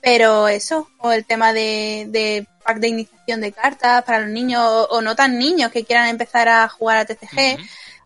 Pero 0.00 0.48
eso, 0.48 0.88
o 1.00 1.12
el 1.12 1.26
tema 1.26 1.52
de, 1.52 2.06
de 2.08 2.46
pack 2.64 2.78
de 2.78 2.88
iniciación 2.88 3.42
de 3.42 3.52
cartas 3.52 4.04
para 4.04 4.20
los 4.20 4.30
niños 4.30 4.62
o, 4.62 4.84
o 4.86 5.02
no 5.02 5.14
tan 5.14 5.38
niños 5.38 5.70
que 5.70 5.84
quieran 5.84 6.08
empezar 6.08 6.48
a 6.48 6.66
jugar 6.70 6.96
a 6.96 7.04
TCG. 7.04 7.58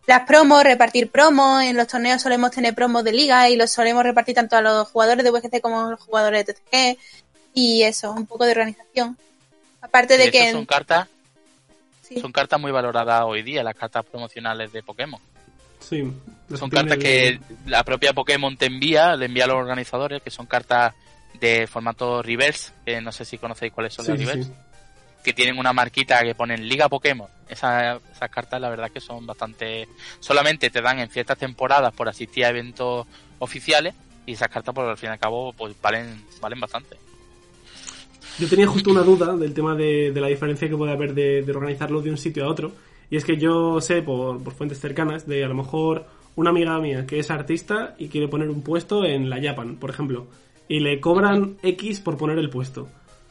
Las 0.07 0.27
promos, 0.27 0.65
repartir 0.65 1.09
promos. 1.09 1.63
En 1.63 1.77
los 1.77 1.87
torneos 1.87 2.21
solemos 2.21 2.51
tener 2.51 2.75
promos 2.75 3.05
de 3.05 3.13
liga 3.13 3.49
y 3.49 3.55
los 3.55 3.71
solemos 3.71 4.03
repartir 4.03 4.35
tanto 4.35 4.57
a 4.57 4.61
los 4.61 4.89
jugadores 4.89 5.23
de 5.23 5.31
VGC 5.31 5.61
como 5.61 5.79
a 5.79 5.91
los 5.91 6.01
jugadores 6.01 6.45
de 6.45 6.53
TCG. 6.53 6.99
Y 7.53 7.83
eso, 7.83 8.11
un 8.11 8.25
poco 8.25 8.43
de 8.43 8.51
organización. 8.51 9.17
Aparte 9.85 10.17
de, 10.17 10.25
De 10.25 10.31
que. 10.31 10.51
son 10.51 10.65
cartas, 10.65 11.07
sí. 12.01 12.19
son 12.19 12.31
cartas 12.31 12.59
muy 12.59 12.71
valoradas 12.71 13.23
hoy 13.25 13.43
día, 13.43 13.63
las 13.63 13.75
cartas 13.75 14.03
promocionales 14.05 14.73
de 14.73 14.81
Pokémon. 14.81 15.21
Sí. 15.79 16.03
Son 16.57 16.69
cartas 16.69 16.97
que 16.97 17.39
la 17.67 17.83
propia 17.83 18.13
Pokémon 18.13 18.57
te 18.57 18.65
envía, 18.65 19.15
le 19.15 19.25
envía 19.27 19.43
a 19.43 19.47
los 19.47 19.57
organizadores, 19.57 20.21
que 20.23 20.31
son 20.31 20.47
cartas 20.47 20.93
de 21.39 21.67
formato 21.67 22.23
reverse, 22.23 22.71
que 22.85 22.99
no 23.01 23.11
sé 23.11 23.25
si 23.25 23.37
conocéis 23.37 23.71
cuáles 23.71 23.93
son 23.93 24.05
Sí, 24.05 24.11
las 24.11 24.19
reverse, 24.19 24.43
sí. 24.49 24.55
que 25.23 25.33
tienen 25.33 25.59
una 25.59 25.73
marquita 25.73 26.23
que 26.23 26.33
ponen 26.33 26.67
Liga 26.67 26.89
Pokémon. 26.89 27.27
Esas, 27.47 28.01
esas 28.11 28.29
cartas 28.31 28.59
la 28.59 28.69
verdad 28.69 28.89
que 28.89 28.99
son 28.99 29.27
bastante... 29.27 29.87
Solamente 30.19 30.71
te 30.71 30.81
dan 30.81 30.99
en 30.99 31.09
ciertas 31.09 31.37
temporadas 31.37 31.93
por 31.93 32.09
asistir 32.09 32.45
a 32.45 32.49
eventos 32.49 33.05
oficiales 33.37 33.93
y 34.25 34.33
esas 34.33 34.47
cartas 34.47 34.73
por 34.73 34.85
al 34.89 34.97
fin 34.97 35.09
y 35.09 35.13
al 35.13 35.19
cabo 35.19 35.53
pues 35.53 35.79
valen, 35.81 36.25
valen 36.41 36.59
bastante. 36.59 36.97
Yo 38.37 38.49
tenía 38.49 38.67
justo 38.67 38.91
una 38.91 39.01
duda 39.01 39.35
del 39.37 39.53
tema 39.53 39.75
de, 39.75 40.11
la 40.13 40.27
diferencia 40.27 40.67
que 40.67 40.75
puede 40.75 40.91
haber 40.91 41.13
de, 41.13 41.45
organizarlo 41.49 42.01
de 42.01 42.09
un 42.09 42.17
sitio 42.17 42.45
a 42.45 42.49
otro. 42.49 42.73
Y 43.09 43.15
es 43.15 43.23
que 43.23 43.37
yo 43.37 43.79
sé 43.79 44.01
por, 44.01 44.41
fuentes 44.53 44.79
cercanas 44.79 45.25
de 45.25 45.43
a 45.45 45.47
lo 45.47 45.55
mejor 45.55 46.05
una 46.35 46.49
amiga 46.49 46.77
mía 46.79 47.05
que 47.05 47.19
es 47.19 47.31
artista 47.31 47.95
y 47.97 48.09
quiere 48.09 48.27
poner 48.27 48.49
un 48.49 48.61
puesto 48.61 49.05
en 49.05 49.29
la 49.29 49.41
Japan, 49.41 49.77
por 49.77 49.89
ejemplo. 49.89 50.27
Y 50.67 50.79
le 50.79 50.99
cobran 50.99 51.57
X 51.61 52.01
por 52.01 52.17
poner 52.17 52.37
el 52.39 52.49
puesto. 52.49 52.89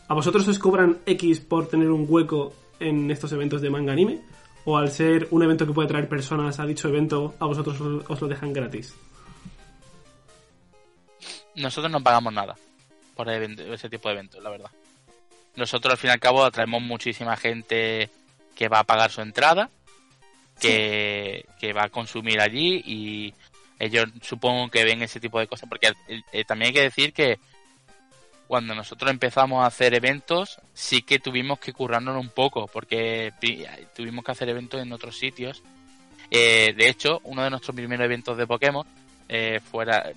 ¿A 0.09 0.15
vosotros 0.15 0.47
os 0.49 0.59
cobran 0.59 0.99
X 1.05 1.41
por 1.41 1.67
tener 1.69 1.91
un 1.91 2.07
hueco 2.09 2.55
en 2.81 3.11
estos 3.11 3.33
eventos 3.33 3.61
de 3.61 3.71
manga 3.71 3.93
anime? 3.93 4.21
¿O 4.65 4.79
al 4.79 4.91
ser 4.91 5.29
un 5.31 5.43
evento 5.43 5.67
que 5.67 5.73
puede 5.75 5.89
traer 5.89 6.09
personas 6.09 6.59
a 6.61 6.65
dicho 6.67 6.89
evento, 6.89 7.35
a 7.39 7.45
vosotros 7.47 7.79
os- 7.81 8.05
os 8.09 8.21
lo 8.23 8.29
dejan 8.29 8.53
gratis? 8.55 8.95
Nosotros 11.57 11.93
no 11.93 12.03
pagamos 12.03 12.33
nada 12.33 12.55
por 13.15 13.29
ese 13.29 13.91
tipo 13.91 14.09
de 14.09 14.15
eventos, 14.15 14.43
la 14.43 14.51
verdad. 14.51 14.71
Nosotros 15.57 15.93
al 15.93 15.99
fin 15.99 16.11
y 16.11 16.13
al 16.13 16.21
cabo 16.21 16.45
atraemos 16.45 16.83
muchísima 16.83 17.37
gente 17.37 18.11
que 18.55 18.69
va 18.69 18.81
a 18.81 18.85
pagar 18.85 19.11
su 19.11 19.21
entrada, 19.21 19.71
que, 20.61 21.47
que 21.59 21.73
va 21.73 21.85
a 21.85 21.89
consumir 21.89 22.41
allí 22.41 22.83
y 22.85 23.35
ellos 23.79 24.07
supongo 24.23 24.71
que 24.71 24.85
ven 24.85 25.03
ese 25.03 25.21
tipo 25.21 25.39
de 25.39 25.47
cosas, 25.47 25.69
porque 25.69 25.89
eh, 26.09 26.23
eh, 26.33 26.45
también 26.45 26.69
hay 26.69 26.75
que 26.75 26.83
decir 26.83 27.13
que 27.13 27.39
cuando 28.47 28.75
nosotros 28.75 29.11
empezamos 29.11 29.65
a 29.65 29.67
hacer 29.67 29.95
eventos 29.95 30.59
sí 30.75 31.03
que 31.03 31.19
tuvimos 31.19 31.59
que 31.59 31.73
currarnos 31.73 32.17
un 32.21 32.29
poco, 32.29 32.67
porque 32.67 33.33
tuvimos 33.95 34.25
que 34.25 34.33
hacer 34.33 34.49
eventos 34.49 34.81
en 34.81 34.93
otros 34.93 35.19
sitios. 35.19 35.63
Eh, 36.31 36.75
de 36.77 36.89
hecho, 36.89 37.21
uno 37.25 37.43
de 37.43 37.51
nuestros 37.51 37.75
primeros 37.75 38.05
eventos 38.05 38.37
de 38.37 38.47
Pokémon 38.47 38.87
eh, 39.29 39.61
fuera 39.61 40.13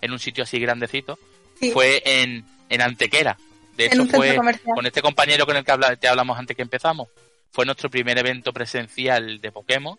en 0.00 0.12
un 0.12 0.18
sitio 0.18 0.44
así 0.44 0.58
grandecito 0.58 1.18
Sí, 1.58 1.70
fue 1.70 2.02
en, 2.04 2.44
en 2.68 2.82
Antequera. 2.82 3.36
De 3.76 3.86
hecho, 3.86 4.04
fue 4.06 4.34
comercial. 4.36 4.74
con 4.74 4.86
este 4.86 5.00
compañero 5.02 5.46
con 5.46 5.56
el 5.56 5.64
que 5.64 5.96
te 5.98 6.08
hablamos 6.08 6.38
antes 6.38 6.56
que 6.56 6.62
empezamos. 6.62 7.08
Fue 7.50 7.64
nuestro 7.66 7.88
primer 7.90 8.18
evento 8.18 8.52
presencial 8.52 9.40
de 9.40 9.52
Pokémon 9.52 9.98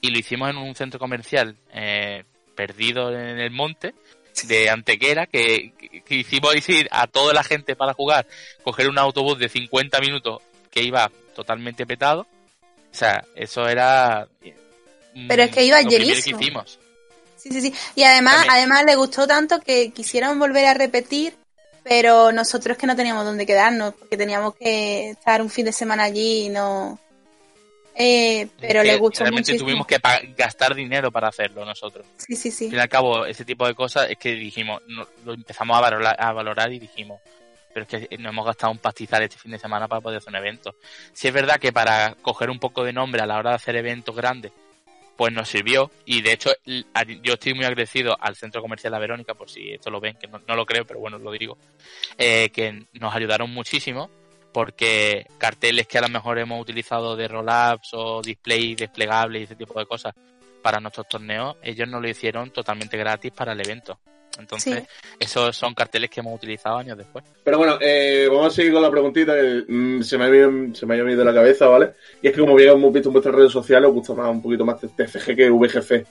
y 0.00 0.10
lo 0.10 0.18
hicimos 0.18 0.50
en 0.50 0.56
un 0.58 0.74
centro 0.74 0.98
comercial 0.98 1.56
eh, 1.72 2.24
perdido 2.54 3.10
en 3.12 3.38
el 3.38 3.50
monte 3.50 3.94
de 4.46 4.68
Antequera 4.70 5.26
que, 5.26 5.72
que- 5.78 6.02
que 6.02 6.14
hicimos 6.16 6.54
ir 6.68 6.88
a 6.90 7.06
toda 7.06 7.32
la 7.32 7.42
gente 7.42 7.74
para 7.76 7.94
jugar, 7.94 8.26
coger 8.62 8.88
un 8.88 8.98
autobús 8.98 9.38
de 9.38 9.48
50 9.48 9.98
minutos 10.00 10.42
que 10.70 10.82
iba 10.82 11.10
totalmente 11.34 11.86
petado. 11.86 12.22
O 12.22 12.94
sea, 12.98 13.24
eso 13.34 13.66
era... 13.68 14.26
mm, 15.14 15.28
Pero 15.28 15.42
es 15.42 15.50
que 15.50 15.64
iba 15.64 15.80
lo 15.80 15.86
primero 15.88 16.04
llenísimo. 16.06 16.38
que 16.38 16.44
hicimos. 16.44 16.78
Sí, 17.36 17.50
sí, 17.50 17.60
sí. 17.62 17.74
Y 17.94 18.02
además, 18.02 18.36
También- 18.36 18.52
además 18.54 18.84
le 18.84 18.96
gustó 18.96 19.26
tanto 19.26 19.60
que 19.60 19.90
quisieron 19.92 20.38
volver 20.38 20.66
a 20.66 20.74
repetir, 20.74 21.34
pero 21.88 22.32
nosotros 22.32 22.76
que 22.76 22.86
no 22.86 22.96
teníamos 22.96 23.24
dónde 23.24 23.46
quedarnos, 23.46 23.94
porque 23.94 24.16
teníamos 24.16 24.56
que 24.56 25.10
estar 25.10 25.40
un 25.40 25.48
fin 25.48 25.64
de 25.66 25.72
semana 25.72 26.02
allí 26.04 26.46
y 26.46 26.48
no. 26.48 26.98
Eh, 27.94 28.48
pero 28.60 28.80
Es 28.80 28.86
que 28.86 28.92
le 28.92 28.98
gustó 28.98 29.20
Realmente 29.20 29.52
muchísimo. 29.52 29.68
tuvimos 29.70 29.86
que 29.86 29.98
gastar 30.36 30.74
dinero 30.74 31.10
para 31.10 31.28
hacerlo 31.28 31.64
nosotros. 31.64 32.04
Sí, 32.18 32.36
sí, 32.36 32.50
sí. 32.50 32.64
Al 32.66 32.70
fin 32.70 32.78
y 32.78 32.82
al 32.82 32.88
cabo, 32.88 33.24
ese 33.24 33.44
tipo 33.44 33.66
de 33.66 33.74
cosas 33.74 34.10
es 34.10 34.18
que 34.18 34.32
dijimos, 34.32 34.82
no- 34.88 35.06
lo 35.24 35.32
empezamos 35.34 35.76
a 35.78 35.80
valorar, 35.80 36.16
a 36.18 36.32
valorar 36.32 36.72
y 36.72 36.78
dijimos, 36.80 37.20
pero 37.72 37.86
es 37.88 38.08
que 38.08 38.18
no 38.18 38.28
hemos 38.30 38.44
gastado 38.44 38.72
un 38.72 38.78
pastizal 38.78 39.22
este 39.22 39.38
fin 39.38 39.52
de 39.52 39.58
semana 39.58 39.86
para 39.88 40.00
poder 40.02 40.18
hacer 40.18 40.30
un 40.30 40.36
evento. 40.36 40.74
Si 41.14 41.28
es 41.28 41.32
verdad 41.32 41.58
que 41.58 41.72
para 41.72 42.14
coger 42.20 42.50
un 42.50 42.58
poco 42.58 42.84
de 42.84 42.92
nombre 42.92 43.22
a 43.22 43.26
la 43.26 43.38
hora 43.38 43.50
de 43.50 43.56
hacer 43.56 43.76
eventos 43.76 44.14
grandes, 44.14 44.52
pues 45.16 45.32
nos 45.32 45.48
sirvió 45.48 45.90
y 46.04 46.20
de 46.20 46.32
hecho 46.32 46.50
yo 47.22 47.34
estoy 47.34 47.54
muy 47.54 47.64
agradecido 47.64 48.16
al 48.20 48.36
centro 48.36 48.60
comercial 48.60 48.92
La 48.92 48.98
Verónica, 48.98 49.34
por 49.34 49.48
si 49.48 49.72
esto 49.72 49.90
lo 49.90 50.00
ven, 50.00 50.16
que 50.16 50.26
no, 50.26 50.40
no 50.46 50.54
lo 50.54 50.66
creo, 50.66 50.86
pero 50.86 51.00
bueno, 51.00 51.18
lo 51.18 51.32
digo, 51.32 51.56
eh, 52.18 52.50
que 52.50 52.86
nos 52.92 53.14
ayudaron 53.14 53.50
muchísimo 53.50 54.10
porque 54.52 55.26
carteles 55.38 55.86
que 55.86 55.98
a 55.98 56.02
lo 56.02 56.08
mejor 56.08 56.38
hemos 56.38 56.60
utilizado 56.60 57.16
de 57.16 57.28
roll-ups 57.28 57.90
o 57.92 58.22
display 58.22 58.74
desplegables 58.74 59.40
y 59.40 59.44
ese 59.44 59.56
tipo 59.56 59.78
de 59.78 59.86
cosas 59.86 60.14
para 60.62 60.80
nuestros 60.80 61.06
torneos, 61.08 61.56
ellos 61.62 61.88
nos 61.88 62.02
lo 62.02 62.08
hicieron 62.08 62.50
totalmente 62.50 62.96
gratis 62.96 63.32
para 63.32 63.52
el 63.52 63.60
evento. 63.60 63.98
Entonces, 64.38 64.84
esos 65.18 65.56
son 65.56 65.74
carteles 65.74 66.10
que 66.10 66.20
hemos 66.20 66.34
utilizado 66.34 66.76
años 66.76 66.96
después. 66.98 67.24
Pero 67.42 67.58
bueno, 67.58 67.78
eh, 67.80 68.26
vamos 68.28 68.46
a 68.48 68.50
seguir 68.50 68.72
con 68.72 68.82
la 68.82 68.90
preguntita 68.90 69.34
que 69.34 69.64
mm, 69.68 70.02
se, 70.02 70.18
me 70.18 70.24
ha 70.24 70.28
venido, 70.28 70.74
se 70.74 70.86
me 70.86 70.94
ha 70.94 71.02
venido 71.02 71.20
de 71.20 71.24
la 71.24 71.34
cabeza, 71.34 71.66
¿vale? 71.66 71.92
Y 72.22 72.28
es 72.28 72.34
que 72.34 72.40
como 72.40 72.54
bien 72.54 72.70
hemos 72.70 72.92
visto 72.92 73.08
en 73.08 73.14
vuestras 73.14 73.34
redes 73.34 73.52
sociales, 73.52 73.88
os 73.88 73.94
gusta 73.94 74.14
más 74.14 74.30
un 74.30 74.42
poquito 74.42 74.64
más 74.64 74.80
TFG 74.80 75.36
que 75.36 75.50
VGC. 75.50 76.06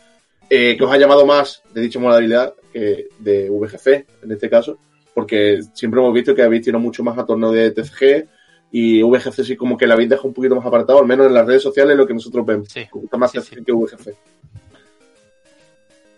Eh, 0.50 0.76
que 0.78 0.84
os 0.84 0.92
ha 0.92 0.98
llamado 0.98 1.26
más 1.26 1.64
de 1.74 1.82
dicha 1.82 2.00
modalidad 2.00 2.54
que 2.72 3.08
de 3.18 3.50
VGC, 3.50 4.06
en 4.24 4.32
este 4.32 4.50
caso, 4.50 4.78
porque 5.14 5.60
siempre 5.74 6.00
hemos 6.00 6.14
visto 6.14 6.36
que 6.36 6.44
habéis 6.44 6.64
tirado 6.64 6.82
mucho 6.82 7.04
más 7.04 7.18
a 7.18 7.26
torneo 7.26 7.52
de 7.52 7.72
TFG 7.72 8.28
y 8.72 9.02
VGC 9.02 9.44
sí 9.44 9.56
como 9.56 9.78
que 9.78 9.88
la 9.88 9.96
habéis 9.96 10.10
dejado 10.10 10.28
un 10.28 10.34
poquito 10.34 10.56
más 10.56 10.66
apartado, 10.66 11.00
al 11.00 11.08
menos 11.08 11.28
en 11.28 11.34
las 11.34 11.48
redes 11.48 11.64
sociales 11.64 11.98
lo 11.98 12.06
que 12.06 12.14
nosotros 12.14 12.46
vemos. 12.46 12.68
Sí. 12.68 12.82
Os 12.92 13.02
gusta 13.02 13.18
más 13.18 13.32
Sí, 13.32 13.40
TFG 13.40 13.56
sí. 13.56 13.64
que 13.66 13.72
VGC. 13.72 14.16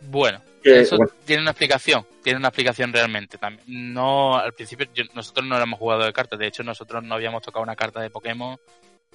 Bueno, 0.10 0.42
Que, 0.64 0.82
eso 0.82 0.98
bueno, 0.98 1.12
tiene 1.26 1.42
una 1.44 1.52
explicación, 1.52 2.06
tiene 2.24 2.40
una 2.40 2.50
explicación 2.50 2.92
realmente 2.92 3.38
también. 3.38 3.64
No, 3.94 4.36
al 4.38 4.54
principio 4.54 4.88
yo- 4.94 5.04
nosotros 5.14 5.46
no 5.46 5.56
éramos 5.56 5.80
jugadores 5.80 6.08
de 6.08 6.14
cartas, 6.14 6.40
de 6.40 6.48
hecho 6.48 6.64
nosotros 6.64 7.04
no 7.04 7.16
habíamos 7.16 7.42
tocado 7.44 7.64
una 7.64 7.76
carta 7.76 8.02
de 8.02 8.10
Pokémon. 8.10 8.58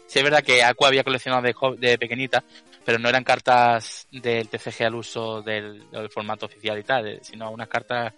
Sí 0.07 0.18
es 0.18 0.24
verdad 0.24 0.42
que 0.42 0.62
Aqua 0.62 0.88
había 0.88 1.05
coleccionado 1.05 1.42
de, 1.42 1.55
de 1.78 1.98
pequeñita, 1.98 2.42
pero 2.85 2.98
no 2.98 3.09
eran 3.09 3.24
cartas 3.24 4.07
del 4.11 4.48
TCG 4.48 4.85
al 4.85 4.94
uso 4.94 5.42
del, 5.42 5.88
del 5.90 6.11
formato 6.11 6.46
oficial 6.46 6.78
y 6.78 6.83
tal, 6.83 7.07
eh, 7.09 7.18
sino 7.22 7.50
unas 7.50 7.68
cartas 7.68 8.12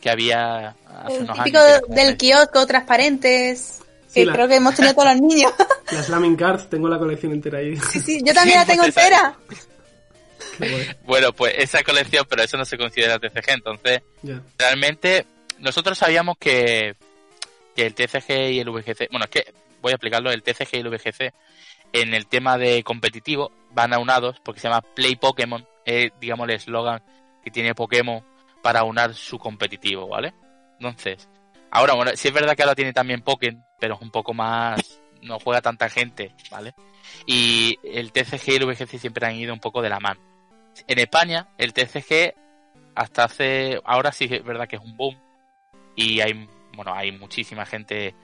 que 0.00 0.10
había 0.10 0.68
hace 0.68 1.16
El 1.16 1.22
unos 1.24 1.36
típico 1.38 1.58
años. 1.58 1.80
que 1.88 1.94
del 1.94 2.06
de- 2.12 2.16
kiosco, 2.16 2.66
transparentes, 2.66 3.82
que 4.12 4.20
Sí, 4.20 4.24
la- 4.24 4.32
creo 4.32 4.48
que 4.48 4.56
hemos 4.56 4.74
tenido 4.74 4.94
todos 4.94 5.12
los 5.12 5.20
niños. 5.22 5.52
La 5.92 6.02
Slamming 6.02 6.36
Cards, 6.36 6.68
tengo 6.68 6.88
la 6.88 6.98
colección 6.98 7.32
entera 7.32 7.58
ahí. 7.58 7.76
sí, 7.76 8.00
sí, 8.00 8.20
yo 8.24 8.34
también 8.34 8.58
la 8.58 8.66
tengo 8.66 8.82
Pues 8.82 8.96
entera. 8.96 9.36
Bueno, 11.04 11.32
pues 11.32 11.54
esa 11.56 11.82
colección, 11.82 12.26
pero 12.28 12.42
eso 12.42 12.56
no 12.56 12.64
se 12.64 12.78
considera 12.78 13.18
TCG, 13.18 13.50
entonces 13.50 14.02
realmente 14.58 15.26
nosotros 15.58 15.98
sabíamos 15.98 16.36
que, 16.38 16.94
que 17.74 17.86
el 17.86 17.94
TCG 17.94 18.52
y 18.52 18.60
el 18.60 18.70
VGC, 18.70 19.10
bueno, 19.10 19.24
es 19.24 19.30
que 19.30 19.52
voy 19.80 19.92
a 19.92 19.94
explicarlo, 19.94 20.30
el 20.30 20.42
TCG 20.42 20.74
y 20.74 20.78
el 20.78 20.88
VGC 20.88 21.32
en 21.92 22.14
el 22.14 22.26
tema 22.26 22.58
de 22.58 22.82
competitivo 22.82 23.52
van 23.70 23.94
aunados 23.94 24.40
porque 24.40 24.60
se 24.60 24.68
llama 24.68 24.82
Play 24.82 25.16
Pokémon, 25.16 25.66
es 25.84 26.12
digamos 26.20 26.48
el 26.48 26.54
eslogan 26.54 27.02
que 27.42 27.50
tiene 27.50 27.74
Pokémon 27.74 28.22
para 28.62 28.80
aunar 28.80 29.14
su 29.14 29.38
competitivo, 29.38 30.08
¿vale? 30.08 30.34
Entonces, 30.78 31.28
ahora, 31.70 31.94
bueno, 31.94 32.12
sí 32.14 32.28
es 32.28 32.34
verdad 32.34 32.54
que 32.56 32.62
ahora 32.62 32.74
tiene 32.74 32.92
también 32.92 33.22
Pokémon, 33.22 33.64
pero 33.80 33.94
es 33.94 34.02
un 34.02 34.10
poco 34.10 34.34
más, 34.34 35.00
no 35.22 35.38
juega 35.38 35.60
tanta 35.60 35.88
gente, 35.88 36.34
¿vale? 36.50 36.74
Y 37.26 37.78
el 37.82 38.12
TCG 38.12 38.48
y 38.48 38.56
el 38.56 38.66
VGC 38.66 38.98
siempre 38.98 39.26
han 39.26 39.36
ido 39.36 39.52
un 39.52 39.60
poco 39.60 39.82
de 39.82 39.88
la 39.88 40.00
mano. 40.00 40.20
En 40.86 40.98
España, 40.98 41.48
el 41.58 41.72
TCG 41.72 42.34
hasta 42.94 43.24
hace, 43.24 43.80
ahora 43.84 44.12
sí 44.12 44.28
es 44.30 44.44
verdad 44.44 44.66
que 44.68 44.76
es 44.76 44.82
un 44.82 44.96
boom 44.96 45.16
y 45.94 46.20
hay, 46.20 46.48
bueno, 46.74 46.94
hay 46.94 47.12
muchísima 47.12 47.64
gente 47.64 48.14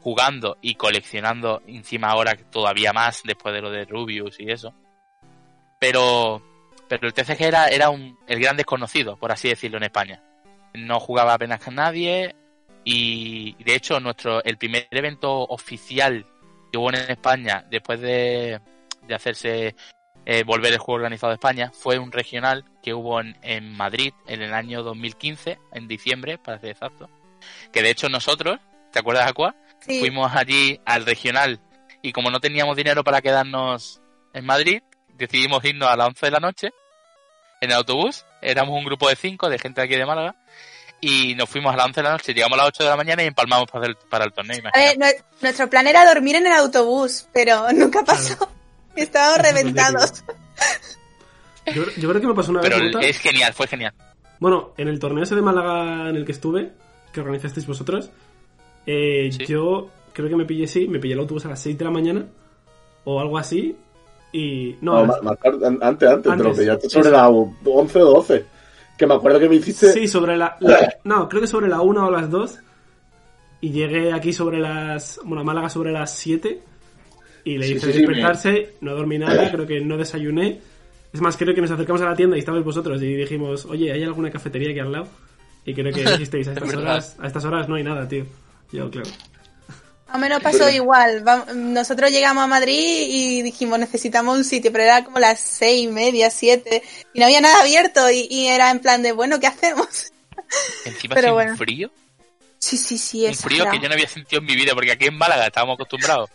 jugando 0.00 0.58
y 0.60 0.74
coleccionando 0.74 1.62
encima 1.66 2.08
ahora 2.08 2.36
todavía 2.50 2.92
más 2.92 3.22
después 3.24 3.54
de 3.54 3.60
lo 3.60 3.70
de 3.70 3.84
Rubius 3.84 4.38
y 4.38 4.50
eso. 4.50 4.74
Pero, 5.78 6.42
pero 6.88 7.08
el 7.08 7.14
TCG 7.14 7.42
era, 7.42 7.68
era 7.68 7.90
un, 7.90 8.18
el 8.26 8.40
gran 8.40 8.56
desconocido, 8.56 9.16
por 9.16 9.32
así 9.32 9.48
decirlo, 9.48 9.78
en 9.78 9.84
España. 9.84 10.22
No 10.74 11.00
jugaba 11.00 11.34
apenas 11.34 11.62
con 11.62 11.74
nadie 11.74 12.34
y 12.84 13.60
de 13.64 13.74
hecho 13.74 13.98
nuestro, 13.98 14.42
el 14.44 14.58
primer 14.58 14.86
evento 14.90 15.42
oficial 15.42 16.24
que 16.70 16.78
hubo 16.78 16.90
en 16.90 17.10
España 17.10 17.64
después 17.68 18.00
de, 18.00 18.60
de 19.02 19.14
hacerse 19.14 19.74
eh, 20.26 20.42
volver 20.44 20.72
el 20.72 20.78
juego 20.78 20.96
organizado 20.96 21.30
de 21.30 21.36
España 21.36 21.70
fue 21.72 21.98
un 21.98 22.10
regional 22.12 22.64
que 22.82 22.92
hubo 22.92 23.20
en, 23.20 23.36
en 23.42 23.72
Madrid 23.72 24.12
en 24.26 24.42
el 24.42 24.52
año 24.52 24.82
2015, 24.82 25.58
en 25.72 25.88
diciembre, 25.88 26.36
para 26.36 26.58
ser 26.58 26.70
exacto. 26.70 27.08
Que 27.72 27.82
de 27.82 27.90
hecho 27.90 28.08
nosotros, 28.08 28.58
¿te 28.92 28.98
acuerdas, 28.98 29.28
Aqua? 29.28 29.54
Sí. 29.80 30.00
Fuimos 30.00 30.34
allí 30.34 30.80
al 30.84 31.06
regional 31.06 31.60
y 32.02 32.12
como 32.12 32.30
no 32.30 32.40
teníamos 32.40 32.76
dinero 32.76 33.04
para 33.04 33.22
quedarnos 33.22 34.00
en 34.34 34.44
Madrid, 34.44 34.82
decidimos 35.14 35.64
irnos 35.64 35.88
a 35.88 35.96
las 35.96 36.08
11 36.08 36.26
de 36.26 36.32
la 36.32 36.40
noche 36.40 36.70
en 37.60 37.70
el 37.70 37.76
autobús. 37.76 38.24
Éramos 38.42 38.76
un 38.76 38.84
grupo 38.84 39.08
de 39.08 39.16
cinco 39.16 39.48
de 39.48 39.58
gente 39.58 39.80
aquí 39.80 39.94
de 39.94 40.06
Málaga 40.06 40.34
y 41.00 41.34
nos 41.34 41.48
fuimos 41.48 41.72
a 41.72 41.76
las 41.76 41.86
11 41.86 42.00
de 42.00 42.04
la 42.04 42.12
noche, 42.12 42.34
llegamos 42.34 42.58
a 42.58 42.62
las 42.62 42.68
8 42.68 42.82
de 42.82 42.90
la 42.90 42.96
mañana 42.96 43.22
y 43.22 43.26
empalmamos 43.26 43.70
para 43.70 43.86
el, 43.86 43.96
para 43.96 44.24
el 44.24 44.32
torneo. 44.32 44.60
A 44.72 44.78
ver, 44.78 45.24
nuestro 45.40 45.70
plan 45.70 45.86
era 45.86 46.04
dormir 46.04 46.36
en 46.36 46.46
el 46.46 46.52
autobús, 46.52 47.28
pero 47.32 47.66
nunca 47.72 48.02
pasó. 48.02 48.50
Eso 48.96 49.18
es 49.36 49.42
reventados. 49.42 50.24
Yo, 51.74 51.82
yo 51.98 52.08
creo 52.08 52.20
que 52.20 52.26
me 52.28 52.34
pasó 52.34 52.50
una 52.52 52.60
Pero 52.60 52.76
vez. 52.78 52.92
Marta. 52.94 53.08
es 53.08 53.18
genial, 53.18 53.52
fue 53.52 53.66
genial. 53.66 53.92
Bueno, 54.38 54.72
en 54.76 54.88
el 54.88 54.98
torneo 54.98 55.24
ese 55.24 55.34
de 55.34 55.42
Málaga 55.42 56.08
en 56.10 56.16
el 56.16 56.24
que 56.24 56.32
estuve, 56.32 56.72
que 57.12 57.20
organizasteis 57.20 57.66
vosotros, 57.66 58.10
eh, 58.86 59.30
Sí. 59.32 59.46
yo 59.46 59.88
creo 60.12 60.28
que 60.28 60.36
me 60.36 60.44
pillé, 60.44 60.66
sí, 60.66 60.86
me 60.88 60.98
pillé 60.98 61.14
el 61.14 61.20
autobús 61.20 61.44
a 61.46 61.48
las 61.48 61.60
6 61.60 61.76
de 61.76 61.84
la 61.84 61.90
mañana 61.90 62.24
o 63.04 63.20
algo 63.20 63.36
así. 63.38 63.76
Y. 64.32 64.76
No, 64.80 65.04
las- 65.06 65.16
antes, 65.44 65.62
antes, 65.80 66.22
te 66.22 66.28
lo 66.28 66.32
Antes, 66.32 66.58
pillaste 66.58 66.88
sobre 66.90 67.10
las 67.10 67.30
11 67.64 68.02
o 68.02 68.04
12. 68.12 68.44
Que 68.96 69.06
me 69.06 69.14
acuerdo 69.14 69.38
que 69.40 69.48
me 69.48 69.56
hiciste. 69.56 69.92
Sí, 69.92 70.08
sobre 70.08 70.36
la, 70.36 70.56
la- 70.60 70.94
No, 71.04 71.28
creo 71.28 71.40
que 71.42 71.46
sobre 71.48 71.68
la 71.68 71.80
1 71.80 72.06
o 72.06 72.10
las 72.10 72.30
2. 72.30 72.58
Y 73.62 73.70
llegué 73.70 74.12
aquí 74.12 74.32
sobre 74.32 74.58
las. 74.58 75.18
Bueno, 75.24 75.40
a 75.40 75.44
Málaga 75.44 75.68
sobre 75.70 75.90
las 75.92 76.14
7. 76.16 76.62
Y 77.46 77.58
le 77.58 77.66
Sí, 77.68 77.74
hice 77.74 77.86
sí, 77.86 77.92
sí, 77.92 77.98
despertarse, 78.00 78.72
no 78.80 78.92
dormí 78.96 79.18
nada, 79.18 79.48
creo 79.52 79.64
que 79.68 79.80
no 79.80 79.96
desayuné. 79.96 80.60
Es 81.12 81.20
más, 81.20 81.36
creo 81.36 81.54
que 81.54 81.60
nos 81.60 81.70
acercamos 81.70 82.02
a 82.02 82.06
la 82.06 82.16
tienda 82.16 82.34
y 82.36 82.40
estabais 82.40 82.64
vosotros 82.64 83.00
y 83.00 83.14
dijimos, 83.14 83.64
oye, 83.66 83.92
¿hay 83.92 84.02
alguna 84.02 84.32
cafetería 84.32 84.70
aquí 84.70 84.80
al 84.80 84.90
lado? 84.90 85.06
Y 85.64 85.72
creo 85.72 85.92
que 85.92 86.02
dijisteis, 86.10 86.48
a 86.48 86.52
estas 86.54 86.74
horas, 86.74 87.16
a 87.20 87.26
estas 87.28 87.44
horas 87.44 87.68
no 87.68 87.76
hay 87.76 87.84
nada, 87.84 88.08
tío. 88.08 88.26
Yo, 88.72 88.90
claro. 88.90 89.08
A 90.08 90.18
menos 90.18 90.42
pasó 90.42 90.68
igual. 90.68 91.22
Nosotros 91.54 92.10
llegamos 92.10 92.42
a 92.42 92.48
Madrid 92.48 93.06
y 93.08 93.42
dijimos 93.42 93.78
necesitamos 93.78 94.36
un 94.36 94.44
sitio, 94.44 94.72
pero 94.72 94.82
era 94.82 95.04
como 95.04 95.20
las 95.20 95.38
seis 95.38 95.84
y 95.84 95.86
media, 95.86 96.30
siete, 96.30 96.82
y 97.14 97.20
no 97.20 97.26
había 97.26 97.40
nada 97.40 97.60
abierto 97.60 98.10
y, 98.10 98.26
y 98.28 98.46
era 98.48 98.72
en 98.72 98.80
plan 98.80 99.02
de, 99.02 99.12
bueno, 99.12 99.38
¿qué 99.38 99.46
hacemos? 99.46 100.12
Encima 100.84 101.14
Pero 101.14 101.34
bueno. 101.34 101.52
un 101.52 101.58
frío, 101.58 101.90
Sí, 102.58 102.76
sí, 102.76 102.98
sí, 102.98 103.26
un 103.26 103.34
frío 103.34 103.70
que 103.70 103.78
yo 103.78 103.88
no 103.88 103.94
había 103.94 104.08
sentido 104.08 104.40
en 104.40 104.46
mi 104.46 104.56
vida, 104.56 104.72
porque 104.74 104.90
aquí 104.90 105.06
en 105.06 105.16
Málaga 105.16 105.46
estábamos 105.46 105.74
acostumbrados 105.74 106.30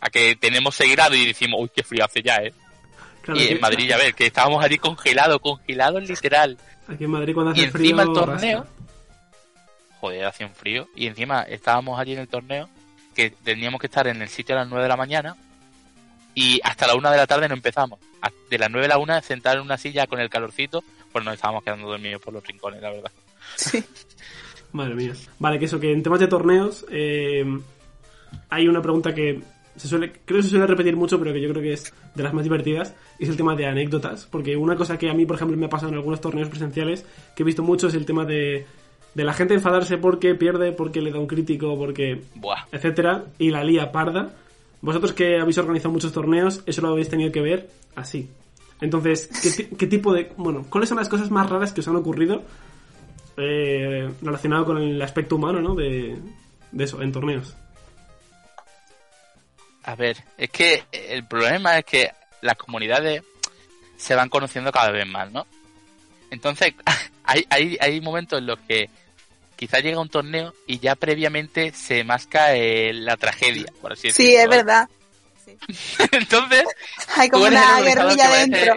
a 0.00 0.10
que 0.10 0.36
tenemos 0.36 0.74
6 0.74 0.92
grados 0.92 1.16
y 1.16 1.26
decimos, 1.26 1.60
uy, 1.60 1.70
qué 1.74 1.82
frío 1.82 2.04
hace 2.04 2.22
ya, 2.22 2.36
¿eh? 2.36 2.52
Claro, 3.22 3.40
y 3.40 3.48
en 3.48 3.60
Madrid, 3.60 3.88
ya 3.88 3.96
ver, 3.96 4.14
que 4.14 4.26
estábamos 4.26 4.64
allí 4.64 4.78
congelados, 4.78 5.40
congelados 5.40 6.08
literal. 6.08 6.56
Aquí 6.88 7.04
en 7.04 7.10
Madrid 7.10 7.34
cuando 7.34 7.52
hace 7.52 7.62
Y 7.62 7.64
encima 7.64 8.02
frío... 8.02 8.12
el 8.12 8.18
torneo, 8.18 8.66
joder, 10.00 10.24
hacía 10.24 10.46
un 10.46 10.54
frío. 10.54 10.88
Y 10.94 11.06
encima 11.06 11.42
estábamos 11.42 11.98
allí 11.98 12.12
en 12.12 12.20
el 12.20 12.28
torneo, 12.28 12.68
que 13.14 13.30
teníamos 13.30 13.80
que 13.80 13.88
estar 13.88 14.06
en 14.06 14.22
el 14.22 14.28
sitio 14.28 14.54
a 14.54 14.60
las 14.60 14.68
9 14.68 14.82
de 14.82 14.88
la 14.88 14.96
mañana, 14.96 15.36
y 16.34 16.60
hasta 16.62 16.86
la 16.86 16.94
1 16.94 17.10
de 17.10 17.16
la 17.16 17.26
tarde 17.26 17.48
no 17.48 17.54
empezamos. 17.54 17.98
De 18.50 18.58
las 18.58 18.70
9 18.70 18.86
a 18.86 18.88
la 18.90 18.98
1, 18.98 19.22
sentar 19.22 19.56
en 19.56 19.62
una 19.62 19.78
silla 19.78 20.06
con 20.06 20.20
el 20.20 20.30
calorcito, 20.30 20.84
pues 21.10 21.24
nos 21.24 21.34
estábamos 21.34 21.64
quedando 21.64 21.88
dormidos 21.88 22.20
por 22.20 22.34
los 22.34 22.46
rincones, 22.46 22.82
la 22.82 22.90
verdad. 22.90 23.10
Sí. 23.56 23.82
Madre 24.72 24.94
mía. 24.94 25.12
Vale, 25.38 25.58
que 25.58 25.64
eso, 25.64 25.80
que 25.80 25.92
en 25.92 26.02
temas 26.02 26.20
de 26.20 26.26
torneos 26.26 26.84
eh, 26.90 27.44
hay 28.50 28.68
una 28.68 28.82
pregunta 28.82 29.14
que 29.14 29.40
se 29.76 29.88
suele, 29.88 30.12
creo 30.24 30.38
que 30.38 30.42
se 30.42 30.48
suele 30.50 30.66
repetir 30.66 30.96
mucho, 30.96 31.18
pero 31.18 31.32
que 31.32 31.40
yo 31.40 31.48
creo 31.50 31.62
que 31.62 31.72
es 31.74 31.92
de 32.14 32.22
las 32.22 32.32
más 32.34 32.44
divertidas, 32.44 32.94
es 33.18 33.28
el 33.28 33.36
tema 33.36 33.54
de 33.54 33.66
anécdotas. 33.66 34.26
Porque 34.30 34.56
una 34.56 34.76
cosa 34.76 34.98
que 34.98 35.08
a 35.10 35.14
mí, 35.14 35.26
por 35.26 35.36
ejemplo, 35.36 35.56
me 35.56 35.66
ha 35.66 35.70
pasado 35.70 35.90
en 35.92 35.96
algunos 35.98 36.20
torneos 36.20 36.48
presenciales, 36.48 37.04
que 37.34 37.42
he 37.42 37.46
visto 37.46 37.62
mucho, 37.62 37.88
es 37.88 37.94
el 37.94 38.06
tema 38.06 38.24
de, 38.24 38.66
de 39.14 39.24
la 39.24 39.32
gente 39.34 39.54
enfadarse 39.54 39.98
porque 39.98 40.34
pierde, 40.34 40.72
porque 40.72 41.00
le 41.00 41.10
da 41.12 41.18
un 41.18 41.26
crítico, 41.26 41.76
porque 41.78 42.22
Buah. 42.34 42.66
etcétera, 42.72 43.24
y 43.38 43.50
la 43.50 43.62
lía 43.64 43.92
parda. 43.92 44.34
Vosotros 44.82 45.12
que 45.12 45.38
habéis 45.38 45.58
organizado 45.58 45.92
muchos 45.92 46.12
torneos, 46.12 46.62
eso 46.66 46.82
lo 46.82 46.88
habéis 46.88 47.08
tenido 47.08 47.32
que 47.32 47.40
ver 47.40 47.68
así. 47.94 48.28
Entonces, 48.80 49.28
¿qué, 49.42 49.50
ti- 49.64 49.74
qué 49.76 49.86
tipo 49.86 50.12
de... 50.12 50.30
Bueno, 50.36 50.66
¿cuáles 50.68 50.88
son 50.90 50.98
las 50.98 51.08
cosas 51.08 51.30
más 51.30 51.48
raras 51.48 51.72
que 51.72 51.80
os 51.80 51.88
han 51.88 51.96
ocurrido 51.96 52.42
eh, 53.36 54.08
relacionado 54.22 54.64
con 54.64 54.78
el 54.78 55.00
aspecto 55.02 55.36
humano, 55.36 55.60
¿no? 55.60 55.74
De, 55.74 56.16
de 56.72 56.84
eso, 56.84 57.00
en 57.02 57.12
torneos. 57.12 57.56
A 59.86 59.94
ver, 59.94 60.16
es 60.36 60.50
que 60.50 60.84
el 60.92 61.24
problema 61.26 61.78
es 61.78 61.84
que 61.84 62.10
las 62.42 62.56
comunidades 62.56 63.22
se 63.96 64.14
van 64.14 64.28
conociendo 64.28 64.72
cada 64.72 64.90
vez 64.90 65.06
más, 65.06 65.30
¿no? 65.32 65.46
Entonces, 66.30 66.74
hay, 67.24 67.46
hay, 67.50 67.78
hay 67.80 68.00
momentos 68.00 68.40
en 68.40 68.46
los 68.46 68.58
que 68.60 68.90
quizá 69.54 69.78
llega 69.80 70.00
un 70.00 70.08
torneo 70.08 70.54
y 70.66 70.80
ya 70.80 70.96
previamente 70.96 71.72
se 71.72 72.04
masca 72.04 72.54
eh, 72.54 72.92
la 72.92 73.16
tragedia, 73.16 73.66
por 73.80 73.92
así 73.92 74.08
decirlo. 74.08 74.30
Sí, 74.30 74.36
es 74.36 74.48
verdad. 74.50 74.88
Entonces, 76.12 76.64
Hay 77.16 77.28
como 77.30 77.44
una 77.46 77.80
guerrilla 77.80 78.30
dentro. 78.30 78.74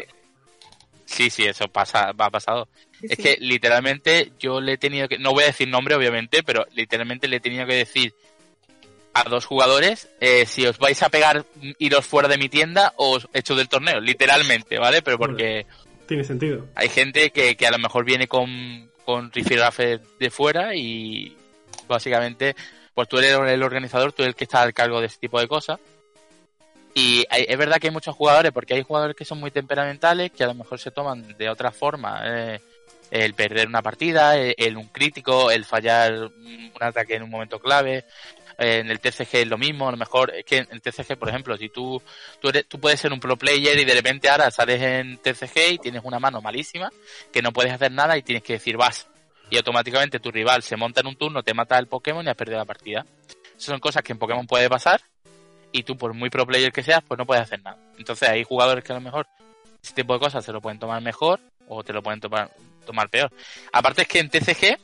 Sí, 1.06 1.32
sí, 1.32 1.44
eso 1.44 1.68
pasa, 1.68 2.12
va 2.12 2.30
pasado. 2.30 2.70
Sí, 3.02 3.08
Es 3.10 3.18
sí. 3.18 3.24
que 3.24 3.38
literalmente 3.40 4.32
yo 4.40 4.62
le 4.62 4.74
he 4.74 4.78
tenido 4.78 5.08
que, 5.08 5.18
no 5.18 5.34
voy 5.34 5.44
a 5.46 5.48
decir 5.48 5.68
nombre 5.68 5.96
obviamente, 5.96 6.44
pero 6.44 6.68
literalmente 6.74 7.28
le 7.28 7.38
he 7.38 7.40
tenido 7.40 7.66
que 7.66 7.74
decir 7.76 8.14
a 9.26 9.30
dos 9.30 9.46
jugadores, 9.46 10.10
eh, 10.20 10.46
si 10.46 10.66
os 10.66 10.78
vais 10.78 11.02
a 11.04 11.10
pegar, 11.10 11.46
iros 11.78 12.06
fuera 12.06 12.28
de 12.28 12.38
mi 12.38 12.50
tienda 12.50 12.94
o 12.98 13.12
os 13.18 13.28
echo 13.34 13.56
del 13.56 13.70
torneo, 13.70 14.00
literalmente, 14.00 14.78
¿vale? 14.80 15.02
Pero 15.02 15.18
porque 15.18 15.66
Tiene 16.08 16.24
sentido. 16.24 16.68
hay 16.76 16.90
gente 16.90 17.32
que, 17.32 17.56
que 17.56 17.68
a 17.68 17.72
lo 17.72 17.78
mejor 17.80 18.06
viene 18.06 18.28
con, 18.28 18.90
con 19.06 19.32
rifirrafe 19.32 20.00
de 20.20 20.30
fuera 20.30 20.76
y 20.76 21.36
básicamente, 21.88 22.56
pues 22.94 23.08
tú 23.08 23.18
eres 23.18 23.32
el 23.38 23.64
organizador, 23.64 24.12
tú 24.14 24.22
eres 24.24 24.34
el 24.34 24.36
que 24.36 24.44
está 24.46 24.62
al 24.62 24.74
cargo 24.74 25.00
de 25.00 25.08
ese 25.08 25.20
tipo 25.20 25.40
de 25.40 25.48
cosas. 25.48 25.80
Y 26.96 27.24
hay- 27.30 27.46
es 27.48 27.58
verdad 27.58 27.78
que 27.78 27.88
hay 27.88 27.94
muchos 27.94 28.16
jugadores, 28.16 28.52
porque 28.52 28.74
hay 28.74 28.84
jugadores 28.84 29.16
que 29.16 29.26
son 29.26 29.40
muy 29.40 29.52
temperamentales, 29.52 30.32
que 30.32 30.44
a 30.44 30.48
lo 30.48 30.56
mejor 30.56 30.80
se 30.80 30.92
toman 30.92 31.36
de 31.38 31.50
otra 31.50 31.72
forma. 31.72 32.22
eh, 32.26 32.60
el 33.12 33.34
perder 33.34 33.68
una 33.68 33.82
partida, 33.82 34.38
el, 34.38 34.78
un 34.78 34.88
crítico, 34.88 35.52
el 35.52 35.66
fallar 35.66 36.14
un 36.14 36.72
ataque 36.80 37.16
en 37.16 37.24
un 37.24 37.30
momento 37.30 37.60
clave. 37.60 38.06
en 38.58 38.90
el 38.90 39.00
TCG 39.00 39.36
es 39.38 39.48
lo 39.48 39.58
mismo, 39.58 39.88
a 39.88 39.92
lo 39.92 39.98
mejor 39.98 40.34
es 40.36 40.46
que 40.46 40.58
en 40.58 40.68
el 40.72 40.82
TCG, 40.82 41.18
por 41.18 41.30
ejemplo, 41.30 41.58
si 41.58 41.70
tú, 41.70 42.02
tú, 42.40 42.50
eres, 42.50 42.68
tú 42.68 42.80
puedes 42.80 43.00
ser 43.00 43.12
un 43.14 43.20
pro 43.20 43.38
player 43.38 43.78
y 43.80 43.86
de 43.86 43.94
repente 43.94 44.30
ahora 44.30 44.52
sales 44.52 44.82
en 44.82 45.18
TCG 45.18 45.74
y 45.74 45.78
tienes 45.80 46.02
una 46.04 46.20
mano 46.20 46.42
malísima, 46.42 46.92
que 47.32 47.42
no 47.42 47.52
puedes 47.52 47.74
hacer 47.74 47.92
nada 47.92 48.18
y 48.18 48.24
tienes 48.24 48.44
que 48.44 48.54
decir 48.54 48.78
vas. 48.78 49.08
Y 49.50 49.58
automáticamente 49.58 50.20
tu 50.20 50.30
rival 50.32 50.62
se 50.62 50.76
monta 50.76 51.02
en 51.02 51.08
un 51.08 51.16
turno, 51.16 51.42
te 51.42 51.54
mata 51.54 51.80
el 51.80 51.88
Pokémon 51.88 52.26
y 52.26 52.30
has 52.30 52.36
perdido 52.36 52.60
la 52.60 52.66
partida. 52.66 53.06
Esas 53.50 53.66
son 53.66 53.80
cosas 53.80 54.04
que 54.04 54.14
en 54.14 54.20
Pokémon 54.20 54.46
puede 54.46 54.70
pasar 54.70 55.02
y 55.72 55.84
tú 55.84 55.98
por 55.98 56.14
muy 56.14 56.30
pro 56.30 56.46
player 56.46 56.72
que 56.72 56.84
seas, 56.84 57.04
pues 57.08 57.18
no 57.18 57.26
puedes 57.26 57.44
hacer 57.44 57.62
nada. 57.64 57.78
Entonces 57.98 58.30
hay 58.30 58.44
jugadores 58.44 58.84
que 58.84 58.92
a 58.92 58.96
lo 58.96 59.02
mejor 59.02 59.28
ese 59.84 59.94
tipo 59.94 60.14
de 60.14 60.20
cosas 60.20 60.44
se 60.44 60.52
lo 60.52 60.62
pueden 60.62 60.80
tomar 60.80 61.02
mejor 61.02 61.40
o 61.68 61.84
te 61.84 61.94
lo 61.94 62.02
pueden 62.02 62.20
tomar, 62.20 62.52
tomar 62.90 63.10
peor. 63.10 63.32
Aparte 63.72 64.02
es 64.02 64.08
que 64.08 64.20
en 64.20 64.30
TCG 64.30 64.78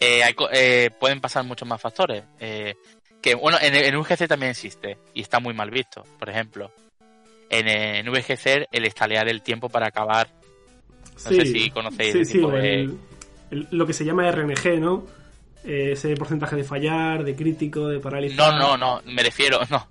eh, 0.00 0.22
hay 0.22 0.34
eh, 0.52 0.90
pueden 0.98 1.20
pasar 1.20 1.44
muchos 1.44 1.66
más 1.68 1.80
factores. 1.80 2.24
Eh, 2.40 2.74
que 3.20 3.34
bueno, 3.34 3.58
en, 3.60 3.74
en 3.74 3.98
VGC 4.00 4.26
también 4.28 4.50
existe 4.50 4.96
y 5.14 5.22
está 5.22 5.40
muy 5.40 5.54
mal 5.54 5.70
visto. 5.70 6.04
Por 6.18 6.28
ejemplo, 6.30 6.72
en, 7.50 7.68
en 7.68 8.10
VGC 8.12 8.68
el 8.70 8.84
estalear 8.84 9.28
el 9.28 9.42
tiempo 9.42 9.68
para 9.68 9.86
acabar. 9.86 10.28
No 11.14 11.18
sé 11.30 11.46
si 11.46 11.70
conocéis 11.70 12.12
Sí, 12.12 12.24
sí, 12.24 12.38
de- 12.40 12.74
el- 12.82 12.98
el- 13.50 13.68
lo 13.70 13.86
que 13.86 13.92
se 13.92 14.04
llama 14.04 14.28
RNG, 14.30 14.78
¿no? 14.80 15.06
Eh, 15.64 15.92
ese 15.92 16.14
porcentaje 16.14 16.54
de 16.56 16.62
fallar, 16.64 17.24
de 17.24 17.34
crítico, 17.34 17.88
de 17.88 17.98
parálisis. 17.98 18.36
No, 18.36 18.52
no, 18.56 18.76
no, 18.76 19.02
me 19.06 19.22
refiero, 19.22 19.60
no. 19.70 19.88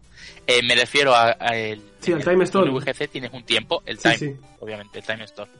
Me 0.64 0.76
refiero 0.76 1.14
a, 1.14 1.36
a 1.40 1.56
el, 1.58 1.82
Sí, 2.00 2.14
al 2.14 2.24
time 2.24 2.46
store. 2.46 2.70
En 2.70 2.76
VGC 2.76 3.10
tienes 3.12 3.34
un 3.34 3.44
tiempo, 3.44 3.84
el 3.86 3.98
time, 3.98 4.18
sí. 4.18 4.36
obviamente, 4.62 5.00
el 5.00 5.06
time 5.06 5.26
store. 5.26 5.52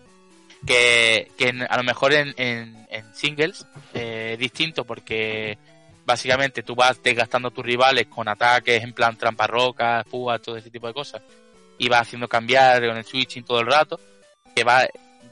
Que, 0.66 1.32
que 1.38 1.50
en- 1.50 1.62
a 1.70 1.78
lo 1.78 1.84
mejor 1.84 2.14
en, 2.14 2.34
en, 2.38 2.88
en 2.90 3.14
singles 3.14 3.66
eh, 3.94 4.32
es 4.34 4.40
distinto 4.40 4.84
porque 4.86 5.58
básicamente 6.06 6.64
tú 6.64 6.74
vas 6.76 7.02
desgastando 7.04 7.50
a 7.50 7.52
tus 7.52 7.66
rivales 7.66 8.08
con 8.08 8.28
ataques 8.28 8.84
en 8.84 8.94
plan 8.94 9.16
tramparrocas, 9.18 10.06
púas, 10.06 10.42
todo 10.42 10.58
ese 10.58 10.70
tipo 10.72 10.88
de 10.88 10.94
cosas. 10.94 11.22
Y 11.78 11.90
vas 11.90 12.02
haciendo 12.02 12.28
cambiar 12.28 12.86
con 12.88 12.98
el 12.98 13.04
switching 13.06 13.44
todo 13.44 13.60
el 13.60 13.68
rato. 13.68 14.00
Que 14.56 14.64
va, 14.64 14.86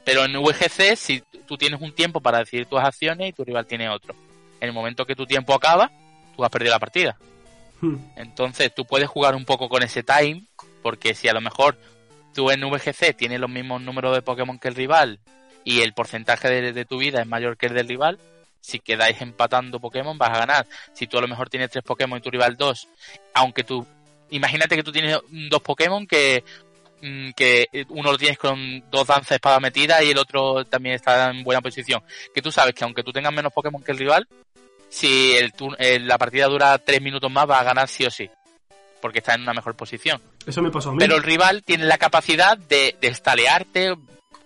pero 0.04 0.24
en 0.24 0.40
VGC 0.40 0.96
si 0.96 1.20
tú 1.46 1.56
tienes 1.56 1.80
un 1.80 1.92
tiempo 1.92 2.20
para 2.20 2.38
decidir 2.38 2.66
tus 2.66 2.78
acciones 2.80 3.28
y 3.30 3.32
tu 3.32 3.44
rival 3.44 3.66
tiene 3.66 3.88
otro. 3.88 4.14
en 4.60 4.68
el 4.68 4.72
momento 4.72 5.04
que 5.04 5.16
tu 5.16 5.26
tiempo 5.26 5.54
acaba, 5.54 5.90
tú 6.36 6.44
has 6.44 6.50
perdido 6.50 6.72
la 6.72 6.78
partida. 6.78 7.16
Hmm. 7.80 7.96
Entonces 8.16 8.72
tú 8.74 8.84
puedes 8.84 9.08
jugar 9.08 9.34
un 9.34 9.44
poco 9.44 9.68
con 9.68 9.82
ese 9.82 10.02
time, 10.02 10.44
porque 10.82 11.14
si 11.14 11.28
a 11.28 11.32
lo 11.34 11.40
mejor 11.40 11.76
tú 12.36 12.50
en 12.50 12.60
VGC 12.60 13.16
tienes 13.16 13.40
los 13.40 13.50
mismos 13.50 13.80
números 13.80 14.14
de 14.14 14.22
Pokémon 14.22 14.58
que 14.58 14.68
el 14.68 14.74
rival 14.74 15.18
y 15.64 15.80
el 15.80 15.94
porcentaje 15.94 16.48
de, 16.72 16.84
tu 16.84 16.98
vida 16.98 17.20
es 17.22 17.26
mayor 17.26 17.56
que 17.56 17.66
el 17.66 17.74
del 17.74 17.88
rival, 17.88 18.20
si 18.60 18.78
quedáis 18.78 19.20
empatando 19.22 19.80
Pokémon 19.80 20.18
vas 20.18 20.30
a 20.30 20.40
ganar. 20.40 20.66
Si 20.92 21.06
tú 21.06 21.16
a 21.18 21.22
lo 21.22 21.28
mejor 21.28 21.48
tienes 21.48 21.70
tres 21.70 21.82
Pokémon 21.82 22.18
y 22.18 22.20
tu 22.20 22.30
rival 22.30 22.56
dos, 22.56 22.88
aunque 23.34 23.64
tú, 23.64 23.84
imagínate 24.30 24.76
que 24.76 24.82
tú 24.82 24.92
tienes 24.92 25.18
dos 25.50 25.62
Pokémon 25.62 26.06
que 26.06 26.44
mm, 27.00 27.30
que 27.30 27.68
uno 27.88 28.12
lo 28.12 28.18
tienes 28.18 28.38
con 28.38 28.84
dos 28.90 29.06
danzas 29.06 29.32
espada 29.32 29.58
metida 29.58 30.04
y 30.04 30.10
el 30.10 30.18
otro 30.18 30.64
también 30.66 30.94
está 30.94 31.30
en 31.30 31.42
buena 31.42 31.62
posición. 31.62 32.02
Que 32.34 32.42
tú 32.42 32.52
sabes 32.52 32.74
que 32.74 32.84
aunque 32.84 33.02
tú 33.02 33.12
tengas 33.12 33.32
menos 33.32 33.52
Pokémon 33.52 33.82
que 33.82 33.92
el 33.92 33.98
rival, 33.98 34.28
si 34.90 35.32
el 35.32 35.52
eh, 35.78 35.98
la 36.00 36.18
partida 36.18 36.46
dura 36.46 36.78
tres 36.78 37.00
minutos 37.00 37.32
más, 37.32 37.48
va 37.48 37.60
a 37.60 37.64
ganar 37.64 37.88
sí 37.88 38.04
o 38.04 38.10
sí. 38.10 38.28
Porque 39.00 39.18
está 39.18 39.34
en 39.34 39.42
una 39.42 39.52
mejor 39.52 39.76
posición. 39.76 40.20
Eso 40.46 40.62
me 40.62 40.70
pasó 40.70 40.90
a 40.90 40.92
mí. 40.92 40.98
Pero 40.98 41.16
el 41.16 41.22
rival 41.22 41.62
tiene 41.62 41.84
la 41.84 41.98
capacidad 41.98 42.56
de, 42.56 42.96
de 43.00 43.08
estalearte 43.08 43.94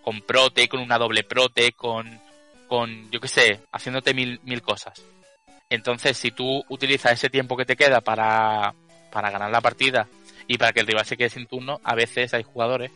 con 0.03 0.21
prote, 0.23 0.69
con 0.69 0.81
una 0.81 0.99
doble 0.99 1.23
prote, 1.25 1.73
con, 1.73 2.21
con 2.67 3.11
yo 3.11 3.21
qué 3.21 3.29
sé, 3.29 3.61
haciéndote 3.73 4.15
mil, 4.15 4.41
mil 4.45 4.63
cosas. 4.63 5.03
Entonces, 5.69 6.17
si 6.17 6.33
tú 6.33 6.65
utilizas 6.69 7.13
ese 7.13 7.31
tiempo 7.31 7.57
que 7.57 7.65
te 7.65 7.77
queda 7.77 8.01
para, 8.01 8.75
para 9.13 9.31
ganar 9.31 9.51
la 9.51 9.61
partida 9.61 10.09
y 10.49 10.59
para 10.59 10.73
que 10.73 10.81
el 10.81 10.87
rival 10.87 11.05
se 11.05 11.17
quede 11.17 11.31
sin 11.31 11.47
turno, 11.47 11.81
a 11.85 11.95
veces 11.95 12.35
hay 12.35 12.43
jugadores 12.43 12.91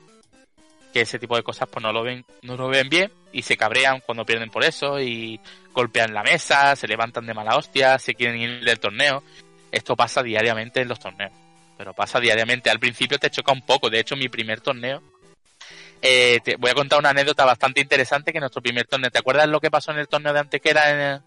que 0.93 1.03
ese 1.03 1.19
tipo 1.19 1.37
de 1.37 1.43
cosas 1.43 1.69
pues 1.69 1.83
no 1.83 1.93
lo 1.93 2.05
ven, 2.05 2.25
no 2.43 2.57
lo 2.57 2.69
ven 2.69 2.89
bien 2.89 3.11
y 3.33 3.43
se 3.43 3.57
cabrean 3.57 4.01
cuando 4.07 4.25
pierden 4.25 4.51
por 4.51 4.65
eso 4.65 5.01
y 5.01 5.41
golpean 5.73 6.15
la 6.15 6.23
mesa, 6.23 6.77
se 6.77 6.87
levantan 6.87 7.27
de 7.27 7.35
mala 7.35 7.57
hostia, 7.57 7.99
se 7.99 8.15
quieren 8.15 8.41
ir 8.41 8.65
del 8.65 8.79
torneo. 8.79 9.23
Esto 9.73 9.97
pasa 9.97 10.23
diariamente 10.23 10.81
en 10.81 10.89
los 10.89 11.01
torneos. 11.01 11.33
Pero 11.77 11.93
pasa 11.93 12.21
diariamente. 12.21 12.71
Al 12.71 12.79
principio 12.79 13.19
te 13.19 13.31
choca 13.31 13.53
un 13.53 13.63
poco. 13.63 13.91
De 13.91 14.01
hecho, 14.01 14.17
mi 14.17 14.29
primer 14.29 14.61
torneo. 14.61 15.03
eh, 16.07 16.41
te 16.45 16.57
voy 16.57 16.71
a 16.71 16.75
contar 16.75 16.99
una 16.99 17.11
anécdota 17.11 17.47
bastante 17.47 17.81
interesante 17.81 18.31
que 18.31 18.37
en 18.39 18.43
nuestro 18.43 18.61
primer 18.61 18.87
torneo. 18.87 19.11
¿Te 19.11 19.19
acuerdas 19.19 19.49
lo 19.49 19.59
que 19.61 19.71
pasó 19.71 19.91
en 19.91 19.99
el 19.99 20.09
torneo 20.09 20.35
de 20.35 20.41
Antequera 20.41 20.91
en 20.91 21.01
el- 21.01 21.21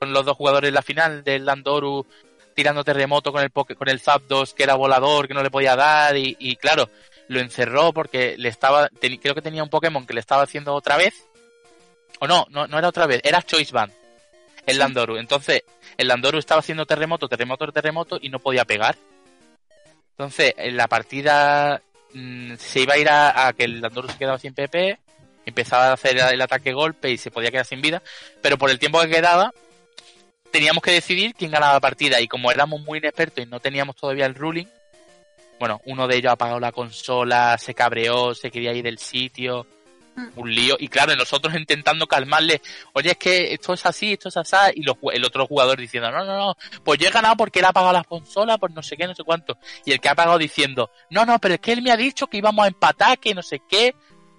con 0.00 0.12
los 0.12 0.24
dos 0.26 0.36
jugadores 0.36 0.68
en 0.68 0.74
la 0.74 0.82
final 0.82 1.22
del 1.22 1.44
Landoru 1.44 2.04
tirando 2.54 2.82
terremoto 2.82 3.30
con 3.30 3.42
el 3.42 3.52
poke- 3.52 3.76
con 3.76 3.88
el 3.88 4.00
Zapdos 4.00 4.52
que 4.52 4.64
era 4.64 4.74
volador, 4.74 5.28
que 5.28 5.34
no 5.34 5.42
le 5.44 5.50
podía 5.50 5.76
dar 5.76 6.16
y, 6.16 6.36
y 6.40 6.56
claro, 6.56 6.90
lo 7.28 7.38
encerró 7.38 7.92
porque 7.92 8.34
le 8.36 8.48
estaba 8.48 8.88
creo 9.00 9.34
que 9.34 9.42
tenía 9.42 9.62
un 9.62 9.68
Pokémon 9.68 10.04
que 10.06 10.14
le 10.14 10.20
estaba 10.20 10.42
haciendo 10.42 10.74
otra 10.74 10.96
vez. 10.96 11.14
O 12.18 12.26
no, 12.26 12.46
no, 12.50 12.66
no 12.66 12.78
era 12.78 12.88
otra 12.88 13.06
vez, 13.06 13.20
era 13.22 13.42
Choice 13.42 13.72
Band. 13.72 13.92
El 14.66 14.78
Landoru. 14.78 15.18
Entonces, 15.18 15.62
el 15.96 16.08
Landoru 16.08 16.38
estaba 16.38 16.58
haciendo 16.58 16.84
terremoto, 16.84 17.28
terremoto, 17.28 17.70
terremoto 17.70 18.18
y 18.20 18.28
no 18.30 18.40
podía 18.40 18.64
pegar. 18.64 18.96
Entonces, 20.18 20.54
en 20.56 20.78
la 20.78 20.88
partida 20.88 21.82
mm, 22.14 22.54
se 22.56 22.80
iba 22.80 22.94
a 22.94 22.98
ir 22.98 23.08
a, 23.10 23.52
que 23.56 23.64
el 23.64 23.82
Landoru 23.82 24.08
se 24.08 24.16
quedaba 24.16 24.38
sin 24.38 24.54
PP, 24.54 24.98
empezaba 25.44 25.88
a 25.88 25.92
hacer 25.92 26.16
el 26.16 26.40
ataque 26.40 26.72
golpe 26.72 27.10
y 27.10 27.18
se 27.18 27.30
podía 27.30 27.50
quedar 27.50 27.66
sin 27.66 27.82
vida, 27.82 28.02
pero 28.40 28.56
por 28.56 28.70
el 28.70 28.78
tiempo 28.78 29.00
que 29.02 29.10
quedaba 29.10 29.52
teníamos 30.50 30.82
que 30.82 30.92
decidir 30.92 31.34
quién 31.34 31.50
ganaba 31.50 31.74
la 31.74 31.80
partida. 31.80 32.18
Y 32.22 32.28
como 32.28 32.50
éramos 32.50 32.80
muy 32.80 32.98
inexpertos 32.98 33.44
y 33.44 33.46
no 33.46 33.60
teníamos 33.60 33.94
todavía 33.94 34.24
el 34.24 34.34
ruling, 34.34 34.66
bueno, 35.58 35.82
uno 35.84 36.08
de 36.08 36.16
ellos 36.16 36.32
apagó 36.32 36.58
la 36.60 36.72
consola, 36.72 37.58
se 37.58 37.74
cabreó, 37.74 38.34
se 38.34 38.50
quería 38.50 38.72
ir 38.72 38.84
del 38.84 38.98
sitio, 38.98 39.66
un 40.36 40.54
lío. 40.54 40.76
Y 40.78 40.88
claro, 40.88 41.14
nosotros 41.16 41.54
intentando 41.54 42.06
calmarle, 42.06 42.60
oye, 42.94 43.10
es 43.12 43.16
que 43.16 43.52
esto 43.54 43.74
es 43.74 43.84
así, 43.86 44.12
esto 44.14 44.28
es 44.28 44.36
así, 44.36 44.56
y 44.74 44.82
los 44.82 44.96
el 45.12 45.24
otro 45.24 45.46
jugador 45.46 45.78
diciendo, 45.78 46.10
no, 46.10 46.24
no, 46.24 46.36
no, 46.36 46.56
pues 46.84 46.98
yo 46.98 47.08
he 47.08 47.10
ganado 47.10 47.36
porque 47.36 47.58
él 47.60 47.64
ha 47.66 47.68
apagado 47.68 47.92
la 47.92 48.04
consola, 48.04 48.58
pues 48.58 48.72
no 48.74 48.82
sé 48.82 48.96
qué, 48.96 49.06
no 49.06 49.14
sé 49.14 49.22
cuánto. 49.24 49.58
Y 49.84 49.92
el 49.92 50.00
que 50.00 50.08
ha 50.08 50.12
apagado 50.12 50.38
diciendo, 50.38 50.90
no, 51.10 51.24
no, 51.24 51.38
pero 51.38 51.54
es 51.54 51.60
que 51.60 51.72
él 51.72 51.82
me 51.82 51.90
ha 51.92 51.96
dicho 51.96 52.26
que 52.26 52.38
íbamos 52.38 52.64
a 52.64 52.68
empatar, 52.68 53.18
que 53.18 53.34
no 53.34 53.42
sé 53.42 53.60
qué. 53.68 53.94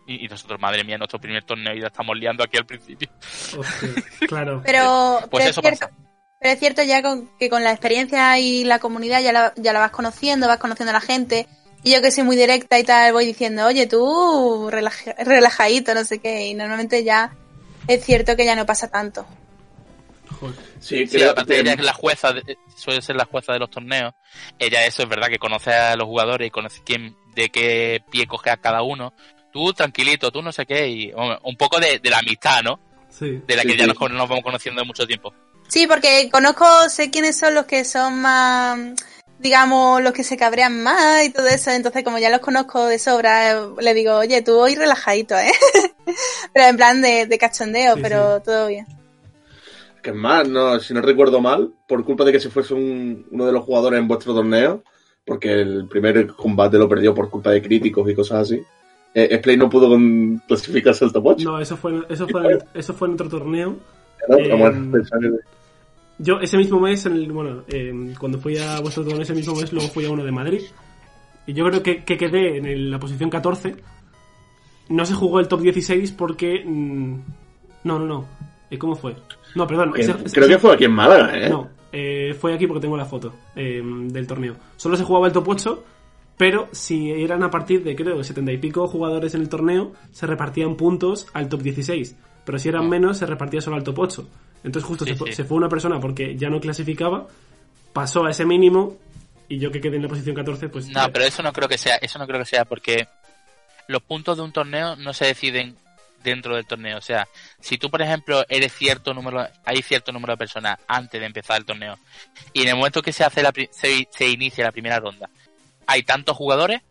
Y, 0.10 0.24
y 0.26 0.28
nosotros, 0.30 0.60
madre 0.60 0.84
mía, 0.86 0.98
nuestro 0.98 1.20
primer 1.20 1.44
torneo 1.44 1.74
y 1.76 1.82
ya 1.82 1.88
estamos 1.88 2.18
liando 2.18 2.44
aquí 2.44 2.58
al 2.58 2.66
principio. 2.66 3.10
Hostia, 3.58 3.90
claro. 4.28 4.62
Pero, 4.66 5.20
Pues 5.30 5.44
pero 5.44 5.50
eso 5.52 5.60
es 5.62 5.64
cierto, 5.68 5.80
pasa. 5.88 5.92
pero 6.40 6.54
es 6.54 6.60
cierto 6.60 6.84
ya 6.84 7.02
con- 7.02 7.30
que 7.38 7.50
con 7.50 7.64
la 7.64 7.72
experiencia 7.72 8.40
y 8.40 8.64
la 8.64 8.80
comunidad 8.80 9.22
ya 9.22 9.34
la, 9.34 9.54
ya 9.58 9.74
la 9.74 9.80
vas 9.80 9.92
conociendo, 9.92 10.48
vas 10.48 10.60
conociendo 10.60 10.92
a 10.92 10.94
la 10.94 11.02
gente. 11.02 11.46
Y 11.84 11.92
yo 11.94 12.02
que 12.02 12.12
soy 12.12 12.24
muy 12.24 12.36
directa 12.36 12.78
y 12.80 12.84
tal, 12.84 13.14
voy 13.14 13.26
diciendo, 13.26 13.66
oye, 13.66 13.88
tú 13.88 14.70
relaja- 14.70 15.16
relajadito, 15.24 15.94
no 15.94 16.04
sé 16.04 16.20
qué. 16.20 16.48
Y 16.48 16.54
normalmente 16.54 17.04
ya 17.04 17.34
es 17.88 18.04
cierto 18.04 18.36
que 18.36 18.46
ya 18.46 18.56
no 18.56 18.66
pasa 18.66 18.90
tanto. 18.90 19.26
Joder. 20.40 20.56
Sí, 20.80 21.08
Sí, 21.08 21.18
creo 21.18 21.32
aparte 21.32 21.54
que- 21.56 21.60
ella 21.62 21.74
es 21.74 21.80
la 21.82 21.94
jueza, 21.94 22.34
de- 22.34 22.58
suele 22.76 23.02
ser 23.02 23.16
la 23.16 23.26
jueza 23.26 23.54
de 23.54 23.60
los 23.60 23.70
torneos. 23.72 24.14
Ella 24.60 24.86
eso 24.86 25.04
es 25.04 25.10
verdad 25.10 25.28
que 25.30 25.40
conoce 25.40 25.72
a 25.74 25.96
los 25.96 26.06
jugadores 26.08 26.48
y 26.48 26.52
conoce 26.52 26.82
quién, 26.86 27.16
de 27.34 27.50
qué 27.50 28.02
pie 28.12 28.28
coge 28.28 28.50
a 28.50 28.58
cada 28.58 28.82
uno. 28.82 29.14
Tú 29.54 29.72
tranquilito, 29.74 30.30
tú 30.32 30.42
no 30.42 30.52
sé 30.52 30.66
qué, 30.66 30.88
y 30.90 31.12
hombre, 31.16 31.40
un 31.44 31.56
poco 31.56 31.80
de, 31.80 32.00
de 32.00 32.10
la 32.10 32.20
amistad, 32.20 32.62
¿no? 32.64 32.80
Sí. 33.10 33.42
De 33.48 33.56
la 33.56 33.62
Sí, 33.64 33.70
que 33.70 33.78
ya 33.78 33.88
nos, 33.88 33.98
nos 34.00 34.30
vamos 34.30 34.44
conociendo 34.44 34.82
de 34.82 34.86
mucho 34.88 35.08
tiempo. 35.08 35.34
Sí, 35.68 35.88
porque 35.88 36.30
conozco, 36.32 36.66
sé 36.90 37.10
quiénes 37.10 37.38
son 37.38 37.56
los 37.56 37.66
que 37.66 37.84
son 37.86 38.22
más, 38.22 38.78
digamos, 39.40 40.02
los 40.02 40.14
que 40.14 40.24
se 40.24 40.38
cabrean 40.38 40.82
más 40.84 41.24
y 41.26 41.30
todo 41.32 41.48
eso. 41.48 41.72
Entonces, 41.72 42.04
como 42.04 42.18
ya 42.20 42.30
los 42.30 42.40
conozco 42.40 42.86
de 42.86 43.00
sobra, 43.00 43.52
eh, 43.52 43.56
le 43.80 43.94
digo, 43.94 44.16
oye, 44.16 44.42
tú 44.42 44.58
hoy 44.58 44.76
relajadito, 44.76 45.36
¿eh? 45.36 45.52
pero 46.54 46.66
en 46.68 46.78
plan 46.78 47.02
de, 47.02 47.26
de 47.28 47.38
cachondeo, 47.38 47.96
Sí, 47.96 48.02
pero 48.02 48.42
todo 48.42 48.68
bien. 48.68 48.86
Que 50.02 50.12
es 50.12 50.16
más, 50.16 50.48
no, 50.48 50.80
si 50.80 50.94
no 50.94 51.02
recuerdo 51.02 51.42
mal, 51.42 51.72
por 51.88 52.04
culpa 52.06 52.24
de 52.24 52.32
que 52.32 52.40
se 52.40 52.50
fuese 52.50 52.74
un- 52.74 53.26
uno 53.32 53.46
de 53.46 53.52
los 53.52 53.64
jugadores 53.64 54.00
en 54.00 54.08
vuestro 54.08 54.34
torneo, 54.34 54.84
porque 55.26 55.52
el 55.54 55.88
primer 55.88 56.28
combate 56.28 56.78
lo 56.78 56.88
perdió 56.88 57.14
por 57.14 57.30
culpa 57.30 57.52
de 57.52 57.62
críticos 57.62 58.10
y 58.10 58.16
cosas 58.16 58.40
así, 58.44 58.64
eh, 59.14 59.38
Splay 59.40 59.58
no 59.58 59.70
pudo 59.70 59.90
con- 59.90 60.42
clasificarse 60.48 61.04
al 61.06 61.12
top 61.12 61.26
8. 61.28 61.44
No, 61.52 61.60
eso 61.60 61.76
fue, 61.76 62.02
eso 62.10 62.28
fue, 62.28 62.58
eso 62.74 62.94
fue 62.94 63.08
en 63.10 63.14
otro 63.16 63.28
torneo. 63.30 63.76
eh, 64.30 64.50
Yo 66.20 66.39
ese 66.39 66.57
mismo 66.57 66.80
mes, 66.80 67.05
en 67.05 67.13
el- 67.13 67.32
bueno, 67.32 67.63
eh, 67.68 68.13
cuando 68.20 68.39
fui 68.39 68.57
a 68.57 68.80
vuestro 68.80 69.03
torneo 69.03 69.22
ese 69.22 69.36
mismo 69.36 69.53
mes, 69.55 69.72
luego 69.72 69.88
fui 69.89 70.05
a 70.05 70.09
uno 70.11 70.24
de 70.24 70.32
Madrid. 70.32 70.61
Y 71.45 71.53
yo 71.53 71.65
creo 71.65 71.84
que, 71.84 72.03
que 72.03 72.18
quedé 72.18 72.57
en 72.57 72.65
el- 72.65 72.91
la 72.91 72.99
posición 72.99 73.30
14. 73.30 73.76
No 74.89 75.05
se 75.05 75.13
jugó 75.13 75.39
el 75.39 75.47
top 75.47 75.61
16 75.61 76.11
porque... 76.11 76.63
mm, 76.65 77.15
no, 77.84 77.99
no, 77.99 78.05
no. 78.05 78.26
Eh, 78.70 78.78
¿Cómo 78.78 78.95
fue? 78.95 79.15
No, 79.55 79.68
perdón. 79.68 79.93
ese- 79.95 80.13
creo 80.13 80.26
ese- 80.45 80.47
que 80.47 80.59
fue 80.59 80.74
aquí 80.74 80.86
en 80.86 80.91
Málaga, 80.91 81.38
¿eh? 81.38 81.49
No, 81.49 81.70
eh, 81.91 82.36
fue 82.39 82.53
aquí 82.53 82.68
porque 82.68 82.82
tengo 82.82 82.97
la 82.97 83.05
foto 83.05 83.34
eh, 83.55 83.82
del 83.84 84.28
torneo. 84.28 84.55
Solo 84.76 84.97
se 84.97 85.03
jugaba 85.03 85.28
el 85.28 85.34
top 85.34 85.47
8, 85.49 85.84
pero 86.38 86.70
si 86.72 87.12
eran 87.12 87.44
a 87.44 87.50
partir 87.50 87.84
de, 87.84 87.96
creo, 87.96 88.24
70 88.24 88.52
y 88.52 88.58
pico 88.58 88.88
jugadores 88.88 89.34
en 89.34 89.42
el 89.42 89.50
torneo, 89.50 89.94
se 90.12 90.28
repartían 90.28 90.76
puntos 90.76 91.28
al 91.34 91.50
top 91.50 91.62
16. 91.64 92.16
Pero 92.46 92.60
si 92.60 92.70
eran 92.70 92.88
menos, 92.88 93.18
se 93.18 93.26
repartía 93.26 93.60
solo 93.60 93.76
al 93.76 93.84
top 93.84 94.00
8. 94.00 94.30
Entonces 94.64 94.88
justo 94.88 95.06
Sí, 95.06 95.16
se, 95.16 95.26
sí. 95.26 95.34
se 95.34 95.44
fue 95.44 95.58
una 95.58 95.68
persona 95.70 96.00
porque 96.00 96.38
ya 96.38 96.50
no 96.50 96.60
clasificaba, 96.60 97.28
pasó 97.92 98.26
a 98.26 98.32
ese 98.32 98.46
mínimo, 98.46 98.98
y 99.50 99.60
yo 99.60 99.72
que 99.72 99.82
quedé 99.82 99.96
en 99.96 100.04
la 100.04 100.10
posición 100.10 100.36
14, 100.36 100.70
pues... 100.70 100.88
No, 100.90 101.12
pero 101.12 101.26
eso 101.26 101.42
no 101.42 101.52
creo 101.54 101.68
que 101.68 101.78
sea, 101.78 101.96
eso 101.96 102.20
no 102.20 102.28
creo 102.28 102.40
que 102.40 102.46
sea 102.46 102.66
porque 102.66 103.08
los 103.88 104.02
puntos 104.04 104.38
de 104.38 104.44
un 104.44 104.52
torneo 104.52 104.96
no 104.96 105.14
se 105.14 105.26
deciden 105.26 105.76
dentro 106.24 106.56
del 106.56 106.66
torneo. 106.66 106.98
O 106.98 107.02
sea, 107.02 107.28
si 107.60 107.78
tú, 107.78 107.90
por 107.90 108.02
ejemplo, 108.02 108.46
eres 108.50 108.74
cierto 108.74 109.14
número, 109.14 109.48
hay 109.66 109.82
cierto 109.82 110.12
número 110.12 110.34
de 110.34 110.38
personas 110.38 110.78
antes 110.88 111.20
de 111.20 111.26
empezar 111.26 111.58
el 111.58 111.66
torneo, 111.66 111.98
y 112.54 112.64
en 112.64 112.70
el 112.70 112.76
momento 112.76 113.02
que 113.02 113.14
se 113.14 113.24
hace 113.24 113.42
la, 113.42 113.52
se, 113.72 114.08
se 114.12 114.30
inicia 114.30 114.66
la 114.66 114.72
primera 114.72 115.00
ronda, 115.00 115.30
hay 115.88 116.04
tantos 116.04 116.38
jugadores, 116.38 116.82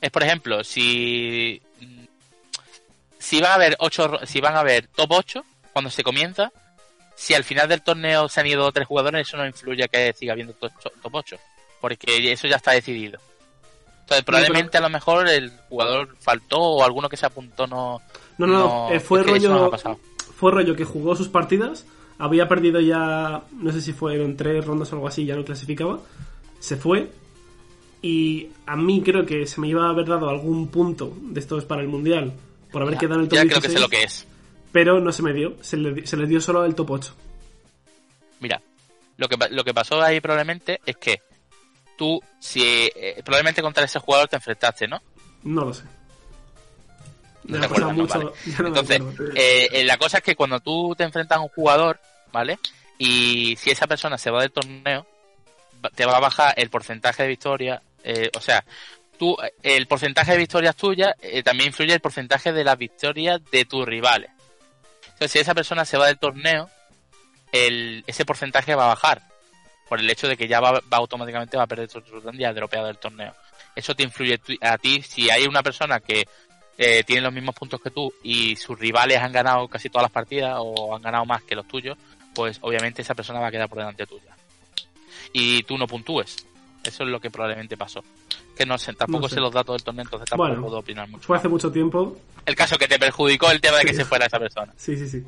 es 0.00 0.10
por 0.10 0.22
ejemplo, 0.22 0.64
si, 0.64 1.60
si 3.18 3.40
van 3.40 3.52
a 3.52 3.54
haber 3.54 3.76
ocho, 3.80 4.12
si 4.24 4.40
van 4.40 4.54
a 4.56 4.60
haber 4.60 4.86
top 4.88 5.10
8 5.12 5.44
cuando 5.72 5.90
se 5.90 6.02
comienza, 6.02 6.52
si 7.16 7.34
al 7.34 7.44
final 7.44 7.68
del 7.68 7.82
torneo 7.82 8.28
se 8.28 8.40
han 8.40 8.46
ido 8.46 8.70
tres 8.72 8.86
jugadores, 8.86 9.26
eso 9.26 9.36
no 9.36 9.46
influye 9.46 9.84
a 9.84 9.88
que 9.88 10.12
siga 10.12 10.32
habiendo 10.32 10.54
to- 10.54 10.70
top 11.02 11.14
8 11.14 11.36
porque 11.80 12.32
eso 12.32 12.46
ya 12.48 12.56
está 12.56 12.72
decidido. 12.72 13.20
Entonces, 14.00 14.24
probablemente 14.24 14.78
a 14.78 14.80
lo 14.80 14.88
mejor 14.88 15.28
el 15.28 15.52
jugador 15.68 16.16
faltó 16.18 16.58
o 16.58 16.82
alguno 16.84 17.08
que 17.08 17.16
se 17.16 17.26
apuntó 17.26 17.66
no. 17.66 18.00
No, 18.38 18.46
no, 18.46 18.90
eh, 18.90 19.00
fue 19.00 19.20
no 19.20 19.26
rollo... 19.26 19.70
pasado. 19.70 19.98
fue 20.36 20.50
rollo 20.52 20.74
que 20.74 20.84
jugó 20.84 21.14
sus 21.14 21.28
partidas, 21.28 21.84
había 22.18 22.48
perdido 22.48 22.80
ya, 22.80 23.42
no 23.52 23.72
sé 23.72 23.80
si 23.82 23.92
fueron 23.92 24.36
tres 24.36 24.64
rondas 24.64 24.90
o 24.92 24.96
algo 24.96 25.08
así, 25.08 25.26
ya 25.26 25.36
no 25.36 25.44
clasificaba, 25.44 25.98
se 26.60 26.76
fue 26.76 27.10
y 28.02 28.48
a 28.66 28.76
mí 28.76 29.02
creo 29.02 29.26
que 29.26 29.46
se 29.46 29.60
me 29.60 29.68
iba 29.68 29.86
a 29.86 29.90
haber 29.90 30.06
dado 30.06 30.28
algún 30.28 30.68
punto 30.68 31.12
de 31.20 31.40
estos 31.40 31.64
para 31.64 31.82
el 31.82 31.88
Mundial 31.88 32.32
por 32.70 32.82
haber 32.82 32.94
Ya, 32.94 33.00
quedado 33.00 33.14
en 33.16 33.20
el 33.22 33.28
top 33.28 33.36
ya 33.36 33.42
creo 33.46 33.60
que 33.60 33.68
16, 33.68 33.74
sé 33.74 33.80
lo 33.80 33.88
que 33.88 34.02
es. 34.04 34.26
pero 34.72 35.00
no 35.00 35.10
se 35.12 35.22
me 35.22 35.32
dio, 35.32 35.56
se 35.62 35.76
le, 35.76 36.06
se 36.06 36.16
le 36.16 36.26
dio 36.26 36.40
solo 36.40 36.64
el 36.64 36.74
top 36.74 36.90
8. 36.92 37.14
Mira, 38.40 38.60
lo 39.16 39.28
que, 39.28 39.36
lo 39.50 39.64
que 39.64 39.74
pasó 39.74 40.00
ahí 40.02 40.20
probablemente 40.20 40.80
es 40.86 40.96
que 40.96 41.20
tú, 41.96 42.20
si 42.40 42.62
eh, 42.64 43.20
probablemente 43.24 43.62
contra 43.62 43.84
ese 43.84 43.98
jugador 43.98 44.28
te 44.28 44.36
enfrentaste, 44.36 44.86
¿no? 44.86 45.02
No 45.42 45.64
lo 45.64 45.74
sé. 45.74 45.84
No 47.44 47.56
Entonces, 47.64 49.00
eh, 49.34 49.68
eh, 49.72 49.84
la 49.84 49.96
cosa 49.96 50.18
es 50.18 50.22
que 50.24 50.36
cuando 50.36 50.60
tú 50.60 50.94
te 50.96 51.04
enfrentas 51.04 51.38
a 51.38 51.40
un 51.40 51.48
jugador, 51.48 51.98
¿vale? 52.30 52.58
Y 52.98 53.56
si 53.56 53.70
esa 53.70 53.86
persona 53.86 54.18
se 54.18 54.30
va 54.30 54.42
del 54.42 54.52
torneo, 54.52 55.06
te 55.94 56.04
va 56.04 56.16
a 56.18 56.20
bajar 56.20 56.52
el 56.56 56.68
porcentaje 56.68 57.22
de 57.22 57.28
victorias. 57.30 57.80
Eh, 58.08 58.30
o 58.34 58.40
sea, 58.40 58.64
tú, 59.18 59.36
el 59.62 59.86
porcentaje 59.86 60.32
de 60.32 60.38
victorias 60.38 60.74
tuyas 60.74 61.14
eh, 61.20 61.42
también 61.42 61.68
influye 61.68 61.92
el 61.92 62.00
porcentaje 62.00 62.54
de 62.54 62.64
las 62.64 62.78
victorias 62.78 63.38
de 63.52 63.66
tus 63.66 63.84
rivales. 63.84 64.30
Entonces, 65.02 65.32
si 65.32 65.38
esa 65.40 65.54
persona 65.54 65.84
se 65.84 65.98
va 65.98 66.06
del 66.06 66.18
torneo, 66.18 66.70
el, 67.52 68.02
ese 68.06 68.24
porcentaje 68.24 68.74
va 68.74 68.84
a 68.84 68.94
bajar. 68.94 69.20
Por 69.90 70.00
el 70.00 70.08
hecho 70.08 70.26
de 70.26 70.38
que 70.38 70.48
ya 70.48 70.60
va, 70.60 70.72
va 70.72 70.96
automáticamente 70.96 71.58
va 71.58 71.64
a 71.64 71.66
perder 71.66 71.90
su 71.90 72.00
ronda 72.00 72.32
y 72.40 72.44
ha 72.44 72.52
dropeado 72.54 72.86
del 72.86 72.96
torneo. 72.96 73.34
Eso 73.76 73.94
te 73.94 74.04
influye 74.04 74.40
a 74.62 74.78
ti. 74.78 75.02
Si 75.02 75.28
hay 75.28 75.44
una 75.44 75.62
persona 75.62 76.00
que 76.00 76.26
eh, 76.78 77.04
tiene 77.04 77.22
los 77.22 77.32
mismos 77.32 77.54
puntos 77.54 77.80
que 77.82 77.90
tú 77.90 78.12
y 78.22 78.56
sus 78.56 78.78
rivales 78.78 79.18
han 79.18 79.32
ganado 79.32 79.68
casi 79.68 79.90
todas 79.90 80.04
las 80.04 80.12
partidas 80.12 80.56
o 80.58 80.94
han 80.94 81.02
ganado 81.02 81.26
más 81.26 81.42
que 81.42 81.54
los 81.54 81.68
tuyos, 81.68 81.98
pues 82.34 82.58
obviamente 82.62 83.02
esa 83.02 83.14
persona 83.14 83.40
va 83.40 83.48
a 83.48 83.50
quedar 83.50 83.68
por 83.68 83.78
delante 83.78 84.06
tuya. 84.06 84.34
Y 85.32 85.62
tú 85.64 85.76
no 85.76 85.86
puntúes. 85.86 86.47
Eso 86.88 87.04
es 87.04 87.10
lo 87.10 87.20
que 87.20 87.30
probablemente 87.30 87.76
pasó. 87.76 88.02
Que 88.56 88.66
no 88.66 88.76
sé, 88.78 88.92
tampoco 88.94 89.22
No 89.22 89.28
sé. 89.28 89.36
sé 89.36 89.40
los 89.40 89.52
datos 89.52 89.76
del 89.76 89.84
torneo, 89.84 90.02
entonces 90.04 90.28
tampoco 90.28 90.48
Bueno. 90.48 90.62
puedo 90.62 90.78
opinar 90.78 91.08
mucho. 91.08 91.26
Fue 91.26 91.36
hace 91.36 91.48
mucho 91.48 91.70
tiempo. 91.70 92.16
El 92.44 92.54
caso 92.56 92.76
que 92.78 92.88
te 92.88 92.98
perjudicó 92.98 93.50
el 93.50 93.60
tema 93.60 93.78
de 93.78 93.84
que 93.84 93.90
Sí. 93.92 93.96
se 93.98 94.04
fuera 94.04 94.26
esa 94.26 94.38
persona. 94.38 94.72
Sí, 94.76 94.96
sí, 94.96 95.08
sí. 95.08 95.22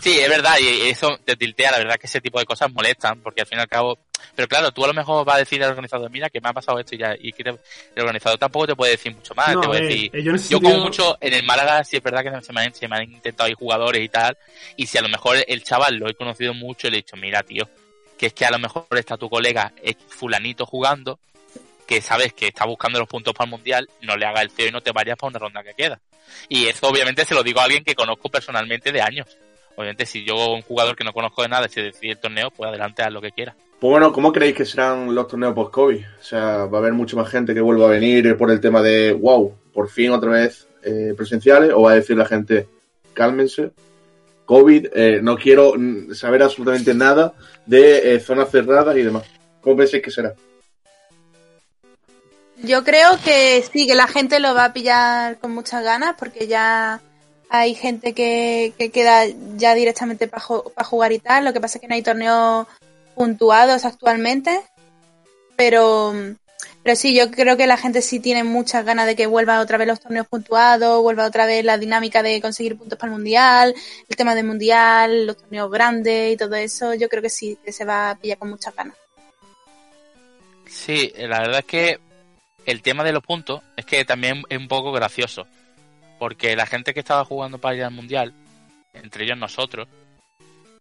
Sí, 0.00 0.16
es 0.20 0.28
verdad, 0.28 0.54
y 0.60 0.88
eso 0.88 1.18
te 1.24 1.34
tiltea, 1.34 1.72
la 1.72 1.78
verdad 1.78 1.96
que 1.96 2.06
ese 2.06 2.20
tipo 2.20 2.38
de 2.38 2.44
cosas 2.44 2.72
molestan, 2.72 3.20
porque 3.20 3.40
al 3.40 3.48
fin 3.48 3.58
y 3.58 3.62
al 3.62 3.66
cabo, 3.68 3.98
pero 4.36 4.46
claro, 4.46 4.70
tú 4.70 4.84
a 4.84 4.86
lo 4.86 4.94
mejor 4.94 5.24
vas 5.24 5.36
a 5.36 5.38
decir 5.40 5.60
al 5.64 5.70
organizador, 5.70 6.08
mira, 6.08 6.30
que 6.30 6.40
me 6.40 6.48
ha 6.48 6.52
pasado 6.52 6.78
esto 6.78 6.94
y 6.94 6.98
ya, 6.98 7.16
y 7.18 7.32
que 7.32 7.42
te- 7.42 7.50
el 7.50 8.02
organizador 8.02 8.38
tampoco 8.38 8.68
te 8.68 8.76
puede 8.76 8.92
decir 8.92 9.12
mucho 9.12 9.34
más, 9.34 9.54
No, 9.54 9.60
te 9.62 9.66
puede 9.66 9.80
eh, 9.80 9.88
decir, 9.88 10.10
eh, 10.14 10.48
yo 10.50 10.60
como 10.60 10.78
mucho, 10.78 11.18
en 11.20 11.34
el 11.34 11.42
Málaga 11.42 11.82
sí 11.82 11.96
es 11.96 12.02
verdad 12.02 12.22
que 12.22 12.44
se 12.46 12.52
me, 12.52 12.60
han, 12.60 12.72
se 12.74 12.86
me 12.86 12.96
han 12.96 13.10
intentado 13.10 13.48
ir 13.48 13.56
jugadores 13.56 14.00
y 14.04 14.08
tal, 14.08 14.36
y 14.76 14.86
si 14.86 14.98
a 14.98 15.02
lo 15.02 15.08
mejor 15.08 15.36
el 15.48 15.64
chaval 15.64 15.96
lo 15.96 16.08
he 16.08 16.14
conocido 16.14 16.54
mucho 16.54 16.86
y 16.86 16.90
le 16.92 16.98
he 16.98 17.02
dicho, 17.02 17.16
mira, 17.16 17.42
tío, 17.42 17.68
que 18.18 18.26
es 18.26 18.34
que 18.34 18.44
a 18.44 18.50
lo 18.50 18.58
mejor 18.58 18.86
está 18.90 19.16
tu 19.16 19.30
colega 19.30 19.72
eh, 19.82 19.94
fulanito 20.08 20.66
jugando, 20.66 21.18
que 21.86 22.02
sabes 22.02 22.34
que 22.34 22.48
está 22.48 22.66
buscando 22.66 22.98
los 22.98 23.08
puntos 23.08 23.32
para 23.32 23.46
el 23.46 23.52
mundial, 23.52 23.88
no 24.02 24.16
le 24.16 24.26
haga 24.26 24.42
el 24.42 24.50
CEO 24.50 24.68
y 24.68 24.72
no 24.72 24.82
te 24.82 24.92
vayas 24.92 25.16
para 25.16 25.30
una 25.30 25.38
ronda 25.38 25.62
que 25.62 25.74
queda. 25.74 25.98
Y 26.48 26.66
eso 26.66 26.88
obviamente 26.88 27.24
se 27.24 27.34
lo 27.34 27.42
digo 27.42 27.60
a 27.60 27.64
alguien 27.64 27.84
que 27.84 27.94
conozco 27.94 28.28
personalmente 28.28 28.92
de 28.92 29.00
años. 29.00 29.38
Obviamente 29.76 30.04
si 30.04 30.24
yo 30.24 30.52
un 30.52 30.62
jugador 30.62 30.96
que 30.96 31.04
no 31.04 31.12
conozco 31.12 31.42
de 31.42 31.48
nada 31.48 31.68
se 31.68 31.80
decide 31.82 32.12
el 32.12 32.18
torneo, 32.18 32.50
pues 32.50 32.68
adelante 32.68 33.02
haz 33.02 33.12
lo 33.12 33.22
que 33.22 33.30
quiera. 33.30 33.54
Pues 33.80 33.90
bueno, 33.92 34.12
¿cómo 34.12 34.32
creéis 34.32 34.56
que 34.56 34.64
serán 34.64 35.14
los 35.14 35.28
torneos 35.28 35.54
post-COVID? 35.54 36.04
O 36.20 36.22
sea, 36.22 36.66
va 36.66 36.78
a 36.78 36.80
haber 36.80 36.92
mucha 36.92 37.16
más 37.16 37.30
gente 37.30 37.54
que 37.54 37.60
vuelva 37.60 37.86
a 37.86 37.90
venir 37.90 38.36
por 38.36 38.50
el 38.50 38.60
tema 38.60 38.82
de, 38.82 39.12
wow, 39.12 39.54
por 39.72 39.88
fin 39.88 40.10
otra 40.10 40.30
vez 40.30 40.66
eh, 40.82 41.14
presenciales, 41.16 41.70
o 41.72 41.82
va 41.82 41.92
a 41.92 41.94
decir 41.94 42.16
la 42.16 42.26
gente, 42.26 42.66
cálmense, 43.14 43.70
COVID, 44.48 44.86
eh, 44.94 45.20
no 45.22 45.36
quiero 45.36 45.74
saber 46.14 46.42
absolutamente 46.42 46.94
nada 46.94 47.34
de 47.66 48.14
eh, 48.14 48.20
zonas 48.20 48.50
cerradas 48.50 48.96
y 48.96 49.02
demás. 49.02 49.24
¿Cómo 49.60 49.76
pensáis 49.76 50.02
que 50.02 50.10
será? 50.10 50.32
Yo 52.62 52.82
creo 52.82 53.10
que 53.22 53.62
sí, 53.70 53.86
que 53.86 53.94
la 53.94 54.08
gente 54.08 54.40
lo 54.40 54.54
va 54.54 54.64
a 54.64 54.72
pillar 54.72 55.38
con 55.38 55.52
muchas 55.52 55.84
ganas 55.84 56.16
porque 56.18 56.46
ya 56.46 57.02
hay 57.50 57.74
gente 57.74 58.14
que, 58.14 58.72
que 58.78 58.90
queda 58.90 59.26
ya 59.56 59.74
directamente 59.74 60.28
para 60.28 60.42
jugar 60.86 61.12
y 61.12 61.18
tal. 61.18 61.44
Lo 61.44 61.52
que 61.52 61.60
pasa 61.60 61.76
es 61.76 61.82
que 61.82 61.88
no 61.88 61.94
hay 61.94 62.02
torneos 62.02 62.66
puntuados 63.14 63.84
actualmente. 63.84 64.62
Pero, 65.56 66.14
pero 66.88 66.96
sí, 66.96 67.14
yo 67.14 67.30
creo 67.30 67.58
que 67.58 67.66
la 67.66 67.76
gente 67.76 68.00
sí 68.00 68.18
tiene 68.18 68.44
muchas 68.44 68.82
ganas 68.82 69.04
de 69.04 69.14
que 69.14 69.26
vuelva 69.26 69.60
otra 69.60 69.76
vez 69.76 69.86
los 69.86 70.00
torneos 70.00 70.26
puntuados, 70.26 71.02
vuelva 71.02 71.26
otra 71.26 71.44
vez 71.44 71.62
la 71.62 71.76
dinámica 71.76 72.22
de 72.22 72.40
conseguir 72.40 72.78
puntos 72.78 72.98
para 72.98 73.12
el 73.12 73.18
mundial, 73.18 73.74
el 74.08 74.16
tema 74.16 74.34
del 74.34 74.46
mundial, 74.46 75.26
los 75.26 75.36
torneos 75.36 75.70
grandes 75.70 76.32
y 76.32 76.38
todo 76.38 76.54
eso. 76.54 76.94
Yo 76.94 77.10
creo 77.10 77.20
que 77.20 77.28
sí, 77.28 77.58
que 77.62 77.72
se 77.72 77.84
va 77.84 78.08
a 78.08 78.14
pillar 78.14 78.38
con 78.38 78.48
muchas 78.48 78.74
ganas. 78.74 78.96
Sí, 80.66 81.12
la 81.18 81.40
verdad 81.40 81.58
es 81.58 81.64
que 81.66 81.98
el 82.64 82.80
tema 82.80 83.04
de 83.04 83.12
los 83.12 83.22
puntos 83.22 83.60
es 83.76 83.84
que 83.84 84.02
también 84.06 84.42
es 84.48 84.56
un 84.56 84.68
poco 84.68 84.90
gracioso. 84.90 85.46
Porque 86.18 86.56
la 86.56 86.64
gente 86.64 86.94
que 86.94 87.00
estaba 87.00 87.22
jugando 87.26 87.58
para 87.58 87.76
ir 87.76 87.84
al 87.84 87.90
mundial, 87.90 88.32
entre 88.94 89.24
ellos 89.24 89.36
nosotros, 89.36 89.88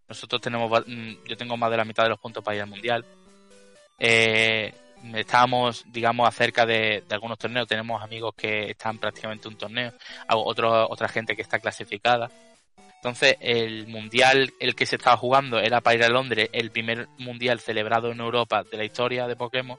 nosotros 0.07 0.41
tenemos, 0.41 0.71
mm, 0.87 1.27
yo 1.27 1.35
tengo 1.35 1.57
más 1.57 1.69
de 1.69 1.75
la 1.75 1.83
mitad 1.83 2.03
de 2.03 2.11
los 2.11 2.19
puntos 2.19 2.41
para 2.45 2.55
ir 2.55 2.61
al 2.61 2.69
mundial. 2.69 3.03
Eh, 3.99 4.73
estábamos, 5.15 5.85
digamos, 5.87 6.27
acerca 6.27 6.65
de, 6.65 7.03
algunos 7.09 7.37
torneos. 7.37 7.67
Tenemos 7.67 8.01
amigos 8.01 8.33
que 8.35 8.71
están 8.71 8.97
prácticamente 8.97 9.47
en 9.47 9.53
un 9.53 9.59
torneo, 9.59 9.93
otro, 10.29 10.89
otra 10.89 11.07
gente 11.07 11.35
que 11.35 11.41
está 11.41 11.59
clasificada. 11.59 12.29
Entonces, 12.95 13.37
el 13.39 13.87
mundial, 13.87 14.53
el 14.59 14.75
que 14.75 14.85
se 14.85 14.95
estaba 14.95 15.17
jugando, 15.17 15.59
era 15.59 15.81
para 15.81 15.95
ir 15.95 16.03
a 16.03 16.09
Londres, 16.09 16.49
el 16.51 16.71
primer 16.71 17.07
mundial 17.19 17.59
celebrado 17.59 18.11
en 18.11 18.19
Europa 18.19 18.63
de 18.63 18.77
la 18.77 18.85
historia 18.85 19.27
de 19.27 19.35
Pokémon. 19.35 19.77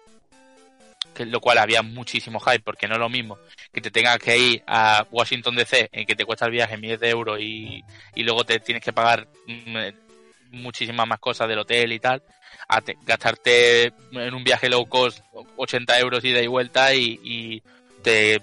Lo 1.19 1.41
cual 1.41 1.59
había 1.59 1.83
muchísimo 1.83 2.39
hype, 2.39 2.61
porque 2.61 2.87
no 2.87 2.95
es 2.95 3.01
lo 3.01 3.09
mismo 3.09 3.39
que 3.73 3.81
te 3.81 3.91
tengas 3.91 4.19
que 4.19 4.39
ir 4.39 4.63
a 4.67 5.07
Washington 5.11 5.57
DC, 5.57 5.89
en 5.93 6.07
que 6.07 6.15
te 6.15 6.25
cuesta 6.25 6.47
el 6.47 6.53
viaje 6.53 6.77
miles 6.77 7.01
de 7.01 7.11
euros 7.11 7.41
y, 7.41 7.85
y 8.15 8.23
luego 8.23 8.45
te 8.45 8.61
tienes 8.61 8.83
que 8.83 8.93
pagar 8.93 9.27
mm, 9.47 10.08
muchísimas 10.51 11.07
más 11.07 11.19
cosas 11.21 11.49
del 11.49 11.59
hotel 11.59 11.93
y 11.93 12.01
tal, 12.01 12.23
a 12.69 12.81
te- 12.81 12.97
gastarte 13.03 13.93
en 14.13 14.35
un 14.35 14.45
viaje 14.45 14.69
low 14.69 14.87
cost 14.89 15.21
80 15.57 15.99
euros 15.99 16.25
ida 16.25 16.41
y 16.43 16.47
vuelta 16.47 16.95
y, 16.95 17.19
y 17.23 17.63
te 18.03 18.41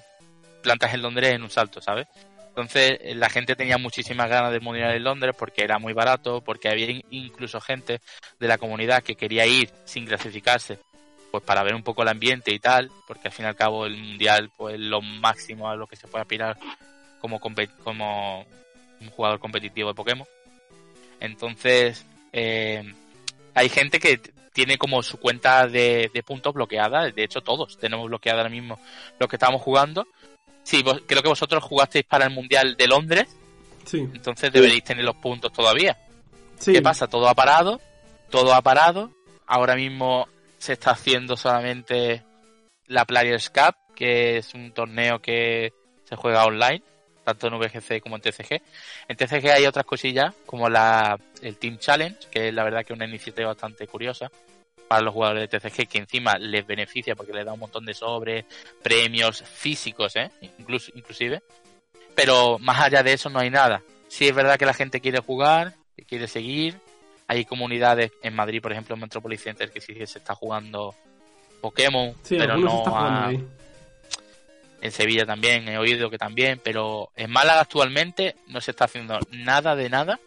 plantas 0.62 0.94
en 0.94 1.02
Londres 1.02 1.34
en 1.34 1.44
un 1.44 1.50
salto, 1.50 1.82
¿sabes? 1.82 2.08
Entonces 2.50 3.00
la 3.18 3.30
gente 3.30 3.56
tenía 3.56 3.78
muchísimas 3.78 4.30
ganas 4.30 4.52
del 4.52 4.62
mundial 4.62 4.96
en 4.96 5.04
Londres 5.04 5.36
porque 5.38 5.64
era 5.64 5.78
muy 5.78 5.92
barato, 5.94 6.42
porque 6.42 6.70
había 6.70 6.90
in- 6.90 7.04
incluso 7.10 7.60
gente 7.60 8.00
de 8.40 8.48
la 8.48 8.58
comunidad 8.58 9.04
que 9.04 9.16
quería 9.16 9.46
ir 9.46 9.70
sin 9.84 10.06
clasificarse, 10.06 10.80
pues 11.32 11.44
para 11.44 11.64
ver 11.64 11.76
un 11.76 11.84
poco 11.84 12.02
el 12.04 12.08
ambiente 12.08 12.54
y 12.54 12.60
tal, 12.60 12.90
porque 13.08 13.28
al 13.28 13.34
fin 13.34 13.44
y 13.46 13.50
al 13.50 13.56
cabo 13.58 13.86
el 13.86 13.98
mundial 13.98 14.50
pues 14.56 14.80
lo 14.80 15.02
máximo 15.02 15.70
a 15.70 15.76
lo 15.76 15.86
que 15.86 15.98
se 15.98 16.08
puede 16.08 16.22
aspirar 16.22 16.58
como 17.20 17.40
como 17.84 18.46
un 19.02 19.10
jugador 19.10 19.40
competitivo 19.40 19.90
de 19.90 19.96
Pokémon. 19.96 20.28
Entonces 21.26 22.06
eh, 22.32 22.94
hay 23.54 23.70
gente 23.70 24.00
que 24.00 24.20
tiene 24.54 24.78
como 24.78 25.04
su 25.04 25.18
cuenta 25.20 25.68
de, 25.68 26.10
de 26.14 26.24
puntos 26.24 26.54
bloqueada, 26.54 27.10
de 27.12 27.24
hecho 27.24 27.42
todos 27.42 27.78
tenemos 27.78 28.08
bloqueada 28.08 28.40
ahora 28.40 28.50
mismo 28.50 28.80
los 29.20 29.28
que 29.30 29.36
estamos 29.36 29.62
jugando. 29.62 30.08
Sí, 30.64 30.82
vos- 30.82 31.02
creo 31.06 31.22
que 31.22 31.28
vosotros 31.30 31.62
jugasteis 31.64 32.06
para 32.06 32.26
el 32.26 32.32
Mundial 32.34 32.76
de 32.78 32.88
Londres, 32.88 33.28
Sí. 33.86 33.98
entonces 34.00 34.52
deberéis 34.52 34.84
tener 34.84 35.04
los 35.04 35.16
puntos 35.18 35.52
todavía. 35.52 35.98
sí. 36.58 36.72
¿Qué 36.74 36.82
pasa? 36.82 37.08
Todo 37.08 37.28
ha 37.28 37.36
parado, 37.36 37.82
todo 38.30 38.54
ha 38.54 38.62
parado. 38.62 39.12
Ahora 39.46 39.76
mismo 39.76 40.28
se 40.58 40.74
está 40.74 40.92
haciendo 40.92 41.36
solamente 41.38 42.24
la 42.88 43.06
Players 43.06 43.50
Cup, 43.50 43.76
que 43.96 44.38
es 44.38 44.54
un 44.56 44.72
torneo 44.72 45.20
que 45.22 45.72
se 46.06 46.16
juega 46.16 46.46
online, 46.46 46.82
tanto 47.26 47.48
en 47.48 47.60
VGC 47.60 48.00
como 48.02 48.16
en 48.16 48.22
TCG. 48.22 48.62
En 49.10 49.18
TCG 49.18 49.50
hay 49.52 49.66
otras 49.66 49.86
cosillas, 49.86 50.34
como 50.46 50.70
la, 50.70 51.20
el 51.42 51.58
Team 51.58 51.78
Challenge, 51.80 52.16
que 52.32 52.48
es 52.50 52.54
la 52.54 52.64
verdad 52.64 52.86
que 52.86 52.94
es 52.94 52.98
una 52.98 53.08
iniciativa 53.08 53.48
bastante 53.50 53.88
curiosa 53.88 54.32
para 54.88 55.02
los 55.02 55.14
jugadores 55.14 55.50
de 55.50 55.60
TCG, 55.60 55.88
que 55.90 55.98
encima 55.98 56.38
les 56.38 56.66
beneficia 56.66 57.16
porque 57.16 57.34
les 57.34 57.44
da 57.44 57.52
un 57.54 57.60
montón 57.60 57.84
de 57.86 57.96
sobres, 57.96 58.46
premios 58.84 59.42
físicos, 59.42 60.16
¿eh? 60.16 60.30
Incluso, 60.60 60.92
inclusive. 60.96 61.42
Pero 62.14 62.60
más 62.60 62.80
allá 62.80 63.02
de 63.04 63.14
eso 63.14 63.30
no 63.30 63.40
hay 63.40 63.50
nada. 63.50 63.82
Sí 64.08 64.28
es 64.28 64.36
verdad 64.36 64.58
que 64.58 64.66
la 64.68 64.74
gente 64.76 65.02
quiere 65.02 65.20
jugar, 65.20 65.74
quiere 66.08 66.28
seguir. 66.28 66.80
Hay 67.28 67.44
comunidades 67.46 68.12
en 68.22 68.36
Madrid, 68.36 68.62
por 68.62 68.72
ejemplo, 68.72 68.94
en 68.94 69.02
Metropolis 69.02 69.42
Center, 69.42 69.72
que 69.72 69.82
sí 69.82 69.96
que 69.96 70.06
se 70.06 70.20
está 70.20 70.36
jugando 70.36 70.94
Pokémon, 71.60 72.14
Sí, 72.22 72.38
pero 72.38 72.56
no 72.56 72.96
a- 72.96 73.28
ahí. 73.30 73.44
En 74.86 74.92
Sevilla 74.92 75.26
también, 75.26 75.68
he 75.68 75.78
oído 75.78 76.10
que 76.10 76.18
también, 76.18 76.62
pero 76.64 77.10
en 77.16 77.32
Málaga 77.32 77.62
actualmente 77.62 78.36
no 78.48 78.62
se 78.62 78.72
está 78.72 78.86
haciendo 78.86 79.18
nada 79.32 79.76
de 79.76 79.90
nada. 79.90 80.20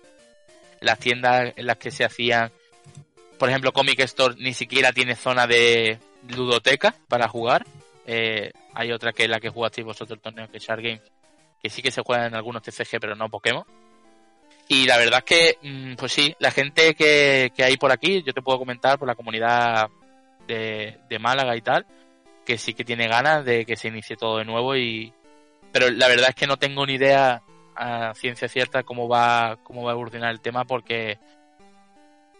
Las 0.81 0.99
tiendas 0.99 1.53
en 1.57 1.67
las 1.67 1.79
que 1.79 1.91
se 1.91 2.05
hacían, 2.05 2.51
por 3.39 3.49
ejemplo, 3.49 3.73
Comic 3.73 4.01
Store 4.01 4.35
ni 4.39 4.53
siquiera 4.55 4.93
tiene 4.93 5.15
zona 5.15 5.47
de 5.47 5.99
ludoteca 6.29 6.95
para 7.09 7.29
jugar. 7.29 7.65
Eh, 8.07 8.53
hay 8.75 8.91
otra 8.91 9.13
que 9.13 9.25
es 9.25 9.29
la 9.29 9.39
que 9.39 9.49
jugasteis 9.49 9.85
vosotros 9.85 10.17
el 10.17 10.23
torneo, 10.23 10.51
que 10.51 10.57
es 10.57 10.65
Shark 10.65 10.83
Games, 10.83 11.03
que 11.63 11.71
sí 11.71 11.81
que 11.81 11.93
se 11.93 12.03
juega 12.03 12.27
en 12.27 12.35
algunos 12.35 12.63
TCG, 12.63 12.99
pero 13.01 13.15
no 13.15 13.29
Pokémon. 13.29 13.65
Y 14.67 14.87
la 14.87 14.99
verdad 14.99 15.25
es 15.25 15.25
que, 15.25 15.59
mm, 15.63 15.95
pues 15.95 16.13
sí, 16.13 16.35
la 16.41 16.51
gente 16.51 16.95
que, 16.95 17.53
que 17.57 17.65
hay 17.65 17.77
por 17.77 17.93
aquí, 17.93 18.23
yo 18.25 18.35
te 18.35 18.43
puedo 18.43 18.59
comentar 18.59 18.99
por 18.99 19.07
la 19.07 19.15
comunidad 19.15 19.89
de, 20.47 20.99
de 21.09 21.19
Málaga 21.19 21.57
y 21.57 21.63
tal, 21.63 21.87
que 22.49 22.57
sí 22.57 22.73
que 22.73 22.83
tiene 22.83 23.07
ganas 23.09 23.45
de 23.45 23.67
que 23.67 23.77
se 23.77 23.89
inicie 23.89 24.17
todo 24.17 24.39
de 24.39 24.47
nuevo 24.47 24.75
y 24.75 25.13
pero 25.71 25.91
la 25.91 26.09
verdad 26.09 26.31
es 26.31 26.35
que 26.35 26.47
no 26.47 26.57
tengo 26.57 26.87
ni 26.87 26.95
idea 26.95 27.43
a 27.77 28.15
ciencia 28.15 28.49
cierta 28.49 28.85
cómo 28.85 29.07
va 29.07 29.59
cómo 29.63 29.83
va 29.85 29.91
a 29.91 29.93
evolucionar 29.93 30.31
el 30.31 30.41
tema 30.41 30.65
porque 30.65 31.19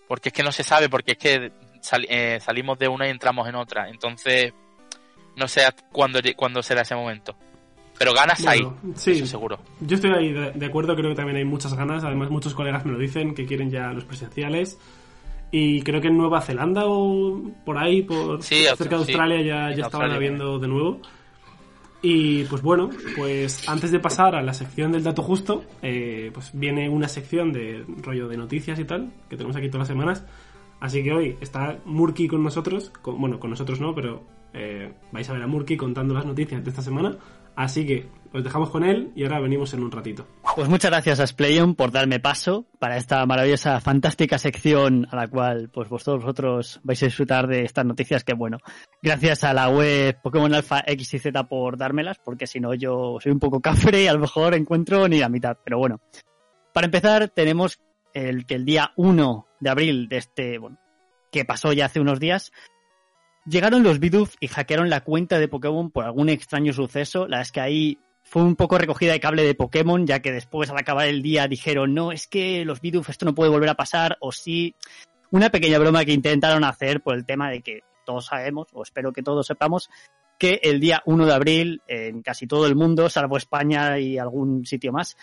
porque 0.09 0.31
es 0.31 0.33
que 0.33 0.43
no 0.43 0.51
se 0.51 0.63
sabe 0.65 0.89
porque 0.89 1.13
es 1.13 1.19
que 1.19 1.53
sal- 1.83 2.07
eh, 2.09 2.39
salimos 2.41 2.79
de 2.79 2.89
una 2.89 3.07
y 3.07 3.11
entramos 3.11 3.47
en 3.49 3.55
otra 3.57 3.91
entonces 3.91 4.55
no 5.37 5.47
sé 5.47 5.61
cuándo 5.93 6.21
cuándo 6.37 6.63
será 6.63 6.81
ese 6.81 6.95
momento 6.95 7.37
pero 7.99 8.15
ganas 8.15 8.43
Bueno, 8.43 8.79
hay 8.83 8.95
sí. 8.97 9.11
eso 9.11 9.27
seguro 9.27 9.59
Yo 9.81 9.97
estoy 9.97 10.13
ahí 10.13 10.33
de, 10.33 10.65
acuerdo, 10.67 10.97
creo 10.97 11.11
que 11.11 11.17
también 11.17 11.37
hay 11.37 11.45
muchos 11.45 11.75
ganas. 11.75 12.05
Además, 12.05 12.31
muchos 12.31 12.55
colegas 12.55 12.85
me 12.87 12.93
lo 12.93 12.99
dicen 12.99 13.35
que 13.35 13.45
quieren 13.45 13.73
ya 13.73 13.89
los 13.93 14.05
presenciales. 14.05 14.79
Y 15.51 15.81
creo 15.83 16.01
que 16.01 16.09
en 16.09 16.19
Nueva 16.19 16.41
Zelanda 16.43 16.83
o 16.87 17.41
por 17.65 17.79
ahí, 17.79 18.03
por 18.03 18.43
Sí, 18.43 18.65
cerca 18.77 18.99
de 18.99 19.05
sí, 19.05 19.13
Australia, 19.13 19.41
ya, 19.43 19.75
ya 19.75 19.85
estaban 19.87 20.11
habiendo 20.11 20.59
de 20.59 20.69
nuevo. 20.69 21.01
Y 22.01 22.45
pues 22.45 22.63
bueno, 22.63 22.91
pues 23.17 23.69
antes 23.69 23.91
de 23.91 23.99
pasar 23.99 24.37
a 24.37 24.43
la 24.43 24.53
sección 24.55 24.93
del 24.93 25.03
dato 25.03 25.23
justo, 25.23 25.65
eh, 25.83 26.31
pues 26.33 26.51
viene 26.53 26.89
una 26.89 27.09
sección 27.09 27.53
de 27.53 27.85
rollo 28.03 28.29
de 28.29 28.37
noticias 28.37 28.79
y 28.79 28.85
tal, 28.85 29.11
que 29.29 29.37
tenemos 29.37 29.57
aquí 29.57 29.67
todas 29.69 29.81
las 29.81 29.89
semanas. 29.89 30.25
Así 30.81 31.03
que 31.03 31.13
hoy 31.13 31.37
está 31.41 31.79
Murky 31.87 32.29
con 32.29 32.45
nosotros, 32.45 32.91
con- 33.03 33.21
bueno, 33.21 33.41
con 33.41 33.51
nosotros 33.51 33.81
no, 33.81 33.95
pero 33.97 34.23
eh, 34.55 34.93
vais 35.11 35.29
a 35.29 35.33
ver 35.33 35.43
a 35.43 35.47
Murky 35.49 35.77
contando 35.77 36.15
las 36.15 36.25
noticias 36.25 36.63
de 36.63 36.71
esta 36.71 36.83
semana. 36.83 37.17
Así 37.57 37.85
que 37.85 38.07
os 38.33 38.45
dejamos 38.45 38.71
con 38.71 38.85
él 38.85 39.11
y 39.17 39.25
ahora 39.25 39.41
venimos 39.41 39.75
en 39.75 39.83
un 39.83 39.91
ratito. 39.91 40.25
Pues 40.59 40.69
muchas 40.69 40.91
gracias 40.91 41.21
a 41.21 41.27
Splayon 41.29 41.77
por 41.77 41.93
darme 41.93 42.19
paso 42.19 42.67
para 42.81 42.97
esta 42.97 43.25
maravillosa, 43.27 43.81
fantástica 43.81 44.39
sección 44.39 45.07
a 45.09 45.15
la 45.15 45.29
cual 45.29 45.71
pues 45.73 45.89
vosotros 45.89 46.81
vais 46.83 47.01
a 47.01 47.07
disfrutar 47.07 47.47
de 47.47 47.63
estas 47.63 47.85
noticias 47.85 48.25
que 48.25 48.35
bueno, 48.35 48.59
gracias 49.01 49.45
a 49.45 49.55
la 49.55 49.69
web 49.69 50.21
Pokémon 50.21 50.53
Alpha 50.53 50.83
X 50.85 51.15
y 51.15 51.19
Z 51.21 51.45
por 51.45 51.79
dármelas, 51.79 52.19
porque 52.25 52.49
si 52.49 52.59
no 52.59 52.75
yo 52.75 53.19
soy 53.21 53.31
un 53.31 53.39
poco 53.39 53.61
cafre 53.61 54.03
y 54.03 54.07
a 54.09 54.13
lo 54.13 54.19
mejor 54.19 54.53
encuentro 54.55 55.07
ni 55.07 55.21
la 55.21 55.29
mitad, 55.29 55.59
pero 55.65 55.79
bueno. 55.79 56.01
Para 56.75 56.87
empezar 56.87 57.29
tenemos 57.29 57.79
el 58.13 58.45
que 58.45 58.57
el 58.57 58.65
día 58.65 58.91
1 58.97 59.47
de 59.61 59.71
abril 59.71 60.09
de 60.09 60.17
este, 60.17 60.59
bueno, 60.59 60.81
que 61.31 61.45
pasó 61.45 61.73
ya 61.73 61.85
hace 61.85 62.01
unos 62.01 62.19
días, 62.19 62.51
llegaron 63.47 63.85
los 63.85 64.01
Bidoof 64.01 64.35
y 64.41 64.49
hackearon 64.49 64.91
la 64.91 65.05
cuenta 65.05 65.39
de 65.39 65.47
Pokémon 65.47 65.93
por 65.93 66.05
algún 66.05 66.29
extraño 66.29 66.73
suceso. 66.73 67.29
La 67.29 67.43
es 67.43 67.53
que 67.53 67.61
ahí 67.61 67.99
fue 68.29 68.43
un 68.43 68.57
poco 68.57 68.77
recogida 68.77 69.13
de 69.13 69.21
cable 69.21 69.43
de 69.43 69.55
Pokémon, 69.55 70.07
ya 70.07 70.21
que 70.21 70.33
después 70.33 70.69
al 70.69 70.77
acabar 70.77 71.07
el 71.07 71.23
día 71.23 71.49
dijeron, 71.49 71.95
no, 71.95 72.13
es 72.13 72.27
que 72.27 72.63
los 72.67 72.83
Bidoof 72.83 73.09
esto 73.09 73.25
no 73.25 73.35
puede 73.35 73.51
volver 73.51 73.71
a 73.71 73.75
pasar, 73.75 74.19
o 74.21 74.33
sí. 74.33 74.75
Una 75.31 75.49
pequeña 75.49 75.79
broma 75.79 76.05
que 76.05 76.13
intentaron 76.13 76.63
hacer 76.65 77.01
por 77.01 77.15
el 77.15 77.25
tema 77.25 77.51
de 77.51 77.63
que 77.63 77.81
todos 78.05 78.27
sabemos, 78.27 78.69
o 78.73 78.83
espero 78.83 79.13
que 79.15 79.23
todos 79.23 79.47
sepamos, 79.47 79.89
que 80.39 80.61
el 80.63 80.79
día 80.79 81.03
1 81.07 81.25
de 81.25 81.33
abril, 81.33 81.83
en 81.89 82.21
casi 82.21 82.47
todo 82.47 82.67
el 82.67 82.77
mundo, 82.77 83.09
salvo 83.09 83.39
España 83.39 83.99
y 83.99 84.19
algún 84.19 84.67
sitio 84.67 84.93
más, 84.93 85.17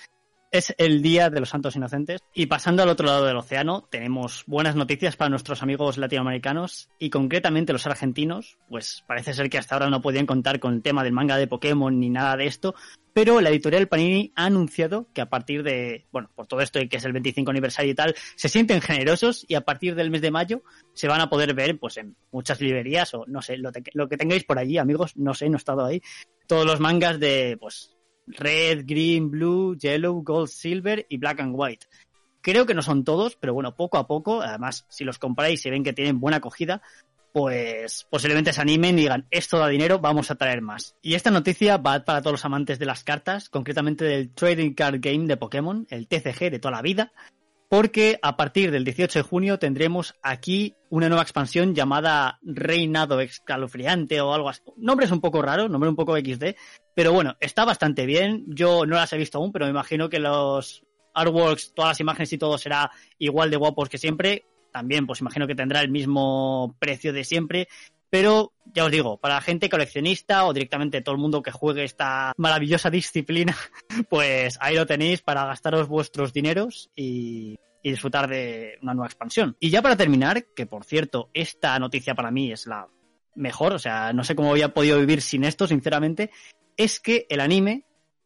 es 0.57 0.73
el 0.77 1.01
Día 1.01 1.29
de 1.29 1.39
los 1.39 1.49
Santos 1.49 1.75
Inocentes. 1.75 2.21
Y 2.33 2.45
pasando 2.45 2.83
al 2.83 2.89
otro 2.89 3.05
lado 3.05 3.25
del 3.25 3.35
océano, 3.35 3.87
tenemos 3.89 4.43
buenas 4.47 4.75
noticias 4.75 5.15
para 5.15 5.29
nuestros 5.29 5.61
amigos 5.61 5.97
latinoamericanos 5.97 6.89
y 6.97 7.09
concretamente 7.09 7.73
los 7.73 7.85
argentinos. 7.85 8.57
Pues 8.69 9.03
parece 9.07 9.33
ser 9.33 9.49
que 9.49 9.57
hasta 9.57 9.75
ahora 9.75 9.89
no 9.89 10.01
podían 10.01 10.25
contar 10.25 10.59
con 10.59 10.75
el 10.75 10.81
tema 10.81 11.03
del 11.03 11.13
manga 11.13 11.37
de 11.37 11.47
Pokémon 11.47 11.99
ni 11.99 12.09
nada 12.09 12.37
de 12.37 12.47
esto, 12.47 12.75
pero 13.13 13.39
la 13.39 13.49
editorial 13.49 13.87
Panini 13.87 14.33
ha 14.35 14.45
anunciado 14.45 15.07
que 15.13 15.21
a 15.21 15.29
partir 15.29 15.63
de, 15.63 16.05
bueno, 16.11 16.29
por 16.35 16.47
todo 16.47 16.61
esto 16.61 16.79
y 16.79 16.89
que 16.89 16.97
es 16.97 17.05
el 17.05 17.13
25 17.13 17.49
aniversario 17.49 17.91
y 17.91 17.95
tal, 17.95 18.15
se 18.35 18.49
sienten 18.49 18.81
generosos 18.81 19.45
y 19.47 19.55
a 19.55 19.61
partir 19.61 19.95
del 19.95 20.11
mes 20.11 20.21
de 20.21 20.31
mayo 20.31 20.63
se 20.93 21.07
van 21.07 21.21
a 21.21 21.29
poder 21.29 21.53
ver 21.53 21.79
pues 21.79 21.97
en 21.97 22.15
muchas 22.31 22.59
librerías 22.59 23.13
o 23.13 23.23
no 23.27 23.41
sé, 23.41 23.57
lo, 23.57 23.71
lo 23.93 24.09
que 24.09 24.17
tengáis 24.17 24.43
por 24.43 24.59
allí, 24.59 24.77
amigos, 24.77 25.15
no 25.15 25.33
sé, 25.33 25.47
no 25.49 25.55
he 25.55 25.57
estado 25.57 25.85
ahí, 25.85 26.01
todos 26.45 26.65
los 26.65 26.79
mangas 26.79 27.19
de 27.19 27.57
pues 27.59 27.94
Red, 28.27 28.83
Green, 28.85 29.29
Blue, 29.29 29.77
Yellow, 29.77 30.21
Gold, 30.23 30.49
Silver 30.49 31.05
y 31.09 31.17
Black 31.17 31.39
and 31.39 31.53
White. 31.55 31.87
Creo 32.41 32.65
que 32.65 32.73
no 32.73 32.81
son 32.81 33.03
todos, 33.03 33.35
pero 33.35 33.53
bueno, 33.53 33.75
poco 33.75 33.97
a 33.97 34.07
poco, 34.07 34.41
además, 34.41 34.85
si 34.89 35.03
los 35.03 35.17
compráis 35.17 35.65
y 35.65 35.69
ven 35.69 35.83
que 35.83 35.93
tienen 35.93 36.19
buena 36.19 36.37
acogida, 36.37 36.81
pues 37.33 38.05
posiblemente 38.09 38.53
se 38.53 38.61
animen 38.61 38.97
y 38.97 39.01
digan, 39.01 39.27
esto 39.29 39.57
da 39.57 39.67
dinero, 39.67 39.99
vamos 39.99 40.31
a 40.31 40.35
traer 40.35 40.61
más. 40.61 40.95
Y 41.01 41.15
esta 41.15 41.31
noticia 41.31 41.77
va 41.77 42.05
para 42.05 42.21
todos 42.21 42.35
los 42.35 42.45
amantes 42.45 42.79
de 42.79 42.85
las 42.85 43.03
cartas, 43.03 43.49
concretamente 43.49 44.05
del 44.05 44.29
Trading 44.29 44.73
Card 44.73 44.99
Game 45.01 45.27
de 45.27 45.35
Pokémon, 45.35 45.85
el 45.89 46.07
TCG 46.07 46.51
de 46.51 46.59
toda 46.59 46.75
la 46.75 46.81
vida, 46.81 47.11
porque 47.69 48.19
a 48.21 48.37
partir 48.37 48.71
del 48.71 48.85
18 48.85 49.19
de 49.19 49.23
junio 49.23 49.59
tendremos 49.59 50.15
aquí 50.21 50.75
una 50.89 51.09
nueva 51.09 51.23
expansión 51.23 51.73
llamada 51.73 52.39
Reinado 52.43 53.19
Escalofriante 53.19 54.21
o 54.21 54.33
algo 54.33 54.49
así. 54.49 54.61
Nombre 54.77 55.05
es 55.05 55.11
un 55.11 55.21
poco 55.21 55.41
raro, 55.41 55.67
nombre 55.67 55.89
un 55.89 55.95
poco 55.95 56.17
XD, 56.17 56.55
pero 56.93 57.11
bueno, 57.11 57.35
está 57.39 57.65
bastante 57.65 58.05
bien. 58.05 58.45
Yo 58.47 58.85
no 58.85 58.95
las 58.95 59.11
he 59.13 59.17
visto 59.17 59.37
aún, 59.37 59.51
pero 59.51 59.65
me 59.65 59.71
imagino 59.71 60.09
que 60.09 60.19
los 60.19 60.83
artworks, 61.13 61.73
todas 61.73 61.91
las 61.91 61.99
imágenes 61.99 62.31
y 62.33 62.37
todo 62.37 62.57
será 62.57 62.91
igual 63.17 63.49
de 63.49 63.57
guapos 63.57 63.89
que 63.89 63.97
siempre. 63.97 64.45
También, 64.71 65.07
pues 65.07 65.21
imagino 65.21 65.47
que 65.47 65.55
tendrá 65.55 65.81
el 65.81 65.89
mismo 65.89 66.75
precio 66.79 67.13
de 67.13 67.23
siempre. 67.23 67.67
Pero 68.15 68.53
ya 68.73 68.85
os 68.85 68.91
digo, 68.91 69.17
para 69.17 69.35
la 69.35 69.41
gente 69.41 69.69
coleccionista 69.69 70.45
o 70.45 70.53
directamente 70.53 71.01
todo 71.01 71.15
el 71.15 71.19
mundo 71.19 71.43
que 71.43 71.51
juegue 71.51 71.83
esta 71.83 72.31
maravillosa 72.37 72.89
disciplina, 72.89 73.53
pues 74.09 74.57
ahí 74.61 74.77
lo 74.77 74.85
tenéis 74.85 75.21
para 75.21 75.43
gastaros 75.43 75.89
vuestros 75.89 76.31
dineros 76.31 76.89
y, 76.95 77.57
y 77.83 77.89
disfrutar 77.89 78.29
de 78.29 78.79
una 78.81 78.93
nueva 78.93 79.07
expansión. 79.07 79.57
Y 79.59 79.69
ya 79.69 79.81
para 79.81 79.97
terminar, 79.97 80.45
que 80.55 80.65
por 80.65 80.85
cierto, 80.85 81.29
esta 81.33 81.77
noticia 81.77 82.15
para 82.15 82.31
mí 82.31 82.53
es 82.53 82.67
la 82.67 82.87
mejor, 83.35 83.73
o 83.73 83.79
sea, 83.79 84.13
no 84.13 84.23
sé 84.23 84.33
cómo 84.33 84.51
había 84.51 84.73
podido 84.73 84.97
vivir 84.97 85.21
sin 85.21 85.43
esto, 85.43 85.67
sinceramente, 85.67 86.31
es 86.77 87.01
que 87.01 87.25
el 87.27 87.41
anime 87.41 87.83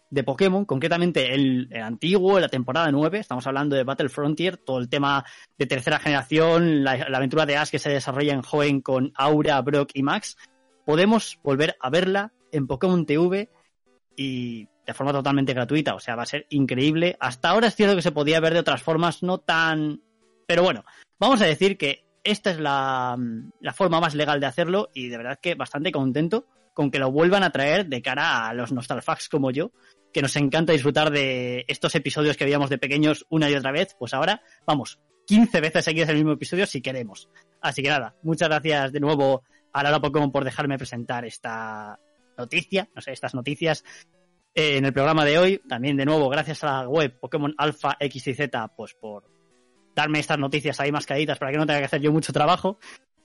de 0.09 0.23
Pokémon, 0.23 0.65
concretamente 0.65 1.33
el, 1.33 1.69
antiguo, 1.81 2.39
la 2.39 2.49
temporada 2.49 2.91
9, 2.91 3.19
estamos 3.19 3.45
hablando 3.47 3.75
de 3.75 3.83
Battle 3.83 4.09
Frontier, 4.09 4.57
todo 4.57 4.79
el 4.79 4.89
tema 4.89 5.23
de 5.57 5.65
tercera 5.67 5.99
generación, 5.99 6.83
la, 6.83 6.97
la 7.09 7.17
aventura 7.17 7.45
de 7.45 7.57
Ash 7.57 7.69
que 7.69 7.79
se 7.79 7.89
desarrolla 7.89 8.33
en 8.33 8.41
Hoenn 8.49 8.81
con 8.81 9.11
Aura, 9.15 9.61
Brock 9.61 9.91
y 9.93 10.03
Max, 10.03 10.37
podemos 10.85 11.39
volver 11.43 11.77
a 11.79 11.89
verla 11.89 12.33
en 12.51 12.65
Pokémon 12.67 13.05
TV 13.05 13.49
y 14.15 14.67
de 14.85 14.93
forma 14.95 15.13
totalmente 15.13 15.53
gratuita, 15.53 15.93
o 15.93 15.99
sea, 15.99 16.15
va 16.15 16.23
a 16.23 16.25
ser 16.25 16.47
increíble. 16.49 17.15
Hasta 17.19 17.49
ahora 17.49 17.67
es 17.67 17.75
cierto 17.75 17.95
que 17.95 18.01
se 18.01 18.11
podía 18.11 18.39
ver 18.39 18.53
de 18.53 18.59
otras 18.59 18.81
formas, 18.81 19.21
no 19.21 19.37
tan... 19.37 20.01
Pero 20.47 20.63
bueno, 20.63 20.83
vamos 21.19 21.41
a 21.43 21.45
decir 21.45 21.77
que 21.77 22.07
esta 22.23 22.49
es 22.49 22.59
la, 22.59 23.15
la 23.59 23.73
forma 23.73 23.99
más 23.99 24.15
legal 24.15 24.39
de 24.39 24.47
hacerlo 24.47 24.89
y 24.93 25.09
de 25.09 25.17
verdad 25.17 25.39
que 25.39 25.53
bastante 25.53 25.91
contento 25.91 26.47
con 26.79 26.91
que 26.91 26.99
lo 26.99 27.11
vuelvan 27.11 27.43
a 27.43 27.49
traer 27.49 27.87
de 27.87 28.01
cara 28.01 28.47
a 28.47 28.53
los 28.53 28.71
nostalfax 28.71 29.27
como 29.27 29.51
yo, 29.51 29.73
que 30.13 30.21
nos 30.21 30.33
encanta 30.37 30.71
disfrutar 30.71 31.11
de 31.11 31.65
estos 31.67 31.93
episodios 31.93 32.37
que 32.37 32.45
veíamos 32.45 32.69
de 32.69 32.77
pequeños 32.77 33.25
una 33.27 33.49
y 33.49 33.55
otra 33.55 33.73
vez, 33.73 33.97
pues 33.99 34.13
ahora, 34.13 34.41
vamos, 34.65 34.97
15 35.27 35.59
veces 35.59 35.83
seguidas 35.83 36.07
el 36.07 36.15
mismo 36.15 36.31
episodio 36.31 36.65
si 36.65 36.79
queremos. 36.81 37.27
Así 37.59 37.83
que 37.83 37.89
nada, 37.89 38.15
muchas 38.23 38.47
gracias 38.47 38.93
de 38.93 39.01
nuevo 39.01 39.43
a 39.73 39.83
Lara 39.83 39.99
Pokémon 39.99 40.31
por 40.31 40.45
dejarme 40.45 40.77
presentar 40.77 41.25
esta 41.25 41.99
noticia, 42.37 42.87
no 42.95 43.01
sé, 43.01 43.11
estas 43.11 43.35
noticias 43.35 43.83
eh, 44.55 44.77
en 44.77 44.85
el 44.85 44.93
programa 44.93 45.25
de 45.25 45.37
hoy. 45.37 45.61
También 45.67 45.97
de 45.97 46.05
nuevo, 46.05 46.29
gracias 46.29 46.63
a 46.63 46.83
la 46.83 46.87
web 46.87 47.19
Pokémon 47.19 47.53
Alpha 47.57 47.97
X 47.99 48.25
y 48.25 48.33
Z, 48.35 48.69
pues 48.77 48.93
por 48.93 49.29
darme 49.93 50.19
estas 50.19 50.39
noticias 50.39 50.79
ahí 50.79 50.93
mascaditas 50.93 51.39
para 51.39 51.51
que 51.51 51.57
no 51.57 51.65
tenga 51.65 51.79
que 51.79 51.87
hacer 51.87 51.99
yo 51.99 52.13
mucho 52.13 52.31
trabajo. 52.31 52.79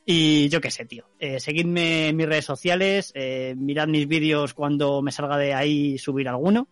Y 0.06 0.48
yo 0.48 0.60
qué 0.60 0.70
sé, 0.70 0.84
tío. 0.84 1.04
Eh, 1.18 1.40
seguidme 1.40 2.08
en 2.08 2.16
mis 2.16 2.26
redes 2.26 2.44
sociales, 2.44 3.12
eh, 3.14 3.54
mirad 3.56 3.88
mis 3.88 4.06
vídeos 4.06 4.52
cuando 4.52 5.00
me 5.00 5.12
salga 5.12 5.38
de 5.38 5.54
ahí 5.54 5.98
subir 5.98 6.28
alguno. 6.28 6.68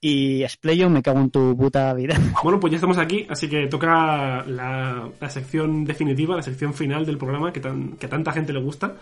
Y 0.00 0.44
Splayon, 0.48 0.92
me 0.92 1.02
cago 1.02 1.20
en 1.20 1.30
tu 1.30 1.56
puta 1.56 1.92
vida. 1.92 2.16
Bueno, 2.42 2.58
pues 2.58 2.70
ya 2.70 2.76
estamos 2.76 2.96
aquí, 2.96 3.26
así 3.28 3.48
que 3.48 3.66
toca 3.66 4.44
la, 4.46 5.10
la 5.20 5.30
sección 5.30 5.84
definitiva, 5.84 6.36
la 6.36 6.42
sección 6.42 6.72
final 6.72 7.04
del 7.04 7.18
programa 7.18 7.52
que, 7.52 7.60
tan, 7.60 7.96
que 7.98 8.06
a 8.06 8.08
tanta 8.08 8.32
gente 8.32 8.52
le 8.52 8.60
gusta, 8.60 8.96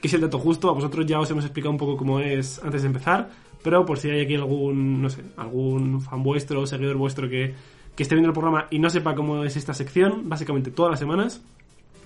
que 0.00 0.06
es 0.06 0.14
el 0.14 0.20
dato 0.20 0.38
justo. 0.38 0.68
A 0.68 0.72
vosotros 0.72 1.06
ya 1.06 1.18
os 1.18 1.30
hemos 1.30 1.44
explicado 1.44 1.72
un 1.72 1.78
poco 1.78 1.96
cómo 1.96 2.20
es 2.20 2.62
antes 2.62 2.82
de 2.82 2.88
empezar, 2.88 3.30
pero 3.64 3.84
por 3.84 3.98
si 3.98 4.10
hay 4.10 4.20
aquí 4.20 4.36
algún, 4.36 5.02
no 5.02 5.10
sé, 5.10 5.22
algún 5.36 6.02
fan 6.02 6.22
vuestro 6.22 6.60
o 6.60 6.66
seguidor 6.66 6.98
vuestro 6.98 7.28
que, 7.28 7.54
que 7.96 8.02
esté 8.02 8.14
viendo 8.14 8.28
el 8.28 8.34
programa 8.34 8.66
y 8.70 8.78
no 8.78 8.90
sepa 8.90 9.16
cómo 9.16 9.42
es 9.44 9.56
esta 9.56 9.74
sección, 9.74 10.28
básicamente 10.28 10.70
todas 10.70 10.90
las 10.90 11.00
semanas, 11.00 11.42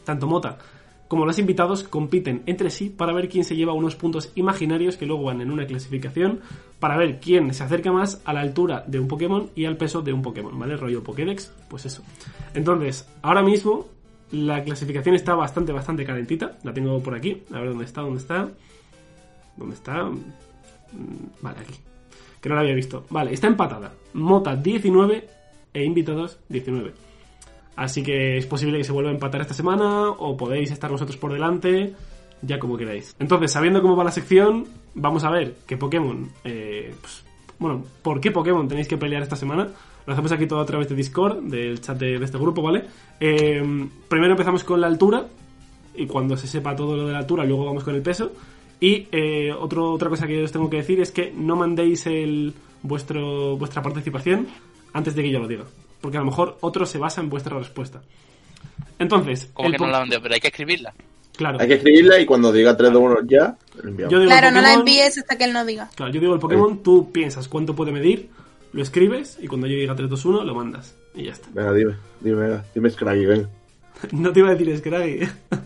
tanto 0.05 0.27
Mota 0.27 0.59
como 1.09 1.27
los 1.27 1.39
invitados 1.39 1.83
compiten 1.85 2.43
entre 2.47 2.71
sí 2.71 2.91
para 2.91 3.13
ver 3.13 3.29
quién 3.29 3.45
se 3.45 3.57
lleva 3.57 3.73
unos 3.73 3.97
puntos 3.97 4.31
imaginarios 4.35 4.97
que 4.97 5.07
luego 5.07 5.25
van 5.25 5.41
en 5.41 5.51
una 5.51 5.67
clasificación 5.67 6.41
para 6.79 6.97
ver 6.97 7.19
quién 7.19 7.53
se 7.55 7.65
acerca 7.65 7.91
más 7.91 8.21
a 8.25 8.33
la 8.33 8.41
altura 8.41 8.85
de 8.87 9.01
un 9.01 9.09
Pokémon 9.09 9.51
y 9.55 9.65
al 9.65 9.77
peso 9.77 10.03
de 10.03 10.13
un 10.13 10.23
Pokémon, 10.23 10.57
¿vale? 10.59 10.77
Rollo 10.77 11.03
Pokédex, 11.03 11.53
pues 11.69 11.87
eso. 11.87 12.03
Entonces, 12.55 13.09
ahora 13.23 13.43
mismo 13.43 13.87
la 14.31 14.63
clasificación 14.63 15.15
está 15.15 15.35
bastante, 15.35 15.73
bastante 15.73 16.05
calentita. 16.05 16.59
La 16.63 16.73
tengo 16.73 17.03
por 17.03 17.15
aquí. 17.15 17.43
A 17.53 17.61
ver 17.61 17.71
dónde 17.71 17.85
está, 17.85 18.03
dónde 18.03 18.19
está. 18.19 18.49
¿Dónde 19.57 19.75
está? 19.75 20.05
Mm, 20.05 20.19
Vale, 21.41 21.61
aquí. 21.61 21.75
Que 22.41 22.49
no 22.49 22.55
la 22.55 22.61
había 22.61 22.75
visto. 22.75 23.07
Vale, 23.11 23.33
está 23.33 23.47
empatada. 23.47 23.93
Mota 24.13 24.55
19 24.55 25.29
e 25.73 25.85
invitados 25.85 26.39
19. 26.49 27.08
Así 27.79 28.03
que 28.03 28.37
es 28.37 28.45
posible 28.45 28.77
que 28.77 28.83
se 28.83 28.91
vuelva 28.91 29.11
a 29.11 29.15
empatar 29.15 29.41
esta 29.41 29.55
semana 29.55 30.11
o 30.11 30.37
podéis 30.37 30.73
estar 30.73 30.91
vosotros 30.91 31.17
por 31.17 31.33
delante, 31.33 31.95
ya 32.43 32.59
como 32.59 32.77
queráis. 32.77 33.15
Entonces, 33.21 33.53
sabiendo 33.53 33.81
cómo 33.81 33.95
va 33.95 34.03
la 34.03 34.11
sección, 34.11 34.67
vamos 34.97 35.23
a 35.23 35.31
ver 35.31 35.59
qué 35.65 35.77
Pokémon... 35.77 36.29
eh, 36.43 36.93
pues, 37.01 37.25
bueno, 37.61 37.85
¿por 38.03 38.21
qué 38.21 38.33
Pokémon 38.33 38.67
tenéis 38.67 38.89
que 38.89 38.97
pelear 38.99 39.23
esta 39.23 39.37
semana? 39.37 39.69
Lo 40.07 40.13
hacemos 40.13 40.33
aquí 40.33 40.49
todo 40.49 40.59
a 40.59 40.67
través 40.67 40.89
de 40.89 40.97
Discord, 40.97 41.39
del 41.45 41.81
chat 41.81 41.97
de, 41.97 42.17
este 42.17 42.37
grupo, 42.37 42.63
¿vale? 42.63 42.85
Eh, 43.21 43.63
primero 44.09 44.33
empezamos 44.33 44.65
con 44.65 44.81
la 44.81 44.89
altura, 44.89 45.29
y 45.95 46.07
cuando 46.09 46.37
se 46.37 46.49
sepa 46.49 46.75
todo 46.75 46.97
lo 46.97 47.07
de 47.07 47.13
la 47.13 47.19
altura, 47.19 47.45
luego 47.45 47.65
vamos 47.65 47.85
con 47.85 47.95
el 47.95 48.03
peso. 48.03 48.33
Y 48.81 49.07
eh, 49.13 49.53
otra 49.53 50.09
cosa 50.09 50.27
que 50.27 50.43
os 50.43 50.51
tengo 50.51 50.69
que 50.69 50.79
decir 50.79 51.01
es 51.01 51.13
que 51.13 51.33
no 51.33 51.55
mandéis 51.55 52.09
el, 52.09 52.55
vuestro, 52.83 53.57
vuestra 53.57 53.83
participación 53.83 54.49
antes 54.93 55.15
de 55.15 55.23
que 55.23 55.31
yo 55.31 55.39
lo 55.39 55.47
diga 55.47 55.65
porque 56.01 56.17
a 56.17 56.21
lo 56.21 56.27
mejor 56.27 56.59
otro 56.61 56.87
se 56.87 56.99
basa 56.99 57.21
en 57.21 57.29
vuestra 57.31 57.57
respuesta. 57.59 58.03
Entonces, 58.99 59.49
Como 59.53 59.71
que 59.71 59.79
no 59.79 59.87
la 59.87 60.01
mandé, 60.01 60.19
pero 60.21 60.35
hay 60.35 60.41
que 60.41 60.49
escribirla. 60.49 60.93
claro, 61.37 61.59
Hay 61.61 61.69
que 61.69 61.75
escribirla 61.75 62.19
y 62.21 62.27
cuando 62.27 62.53
diga 62.53 62.77
3, 62.77 62.93
2, 62.93 63.03
1 63.03 63.17
ya, 63.27 63.57
lo 63.83 63.89
enviamos. 63.91 64.13
yo 64.13 64.19
digo 64.21 64.33
el 64.33 64.39
Claro, 64.39 64.51
no 64.55 64.61
la 64.61 64.69
Pokémon- 64.75 64.79
envíes 64.81 65.19
hasta 65.19 65.39
que 65.39 65.45
él 65.45 65.53
no 65.53 65.65
diga. 65.65 65.89
Claro, 65.95 66.13
yo 66.13 66.21
digo 66.21 66.35
el 66.35 66.41
Pokémon, 66.41 66.83
tú 66.83 67.13
piensas 67.13 67.49
cuánto 67.49 67.75
puede 67.77 67.93
medir, 67.93 68.29
lo 68.73 68.83
escribes 68.83 69.39
y 69.41 69.47
cuando 69.47 69.67
yo 69.67 69.77
diga 69.77 69.95
3, 69.95 70.09
2, 70.11 70.25
1 70.25 70.45
lo 70.45 70.55
mandas. 70.55 70.95
Y 71.15 71.25
ya 71.25 71.33
está. 71.33 71.49
Venga, 71.53 71.73
dime, 71.73 71.95
dime, 72.21 72.37
venga, 72.41 72.65
dime 72.75 72.91
Scraggy, 72.91 73.27
venga. 73.27 73.49
No 74.13 74.33
te 74.33 74.39
iba 74.41 74.51
a 74.51 74.55
decir 74.55 74.77
Scraggy. 74.79 75.21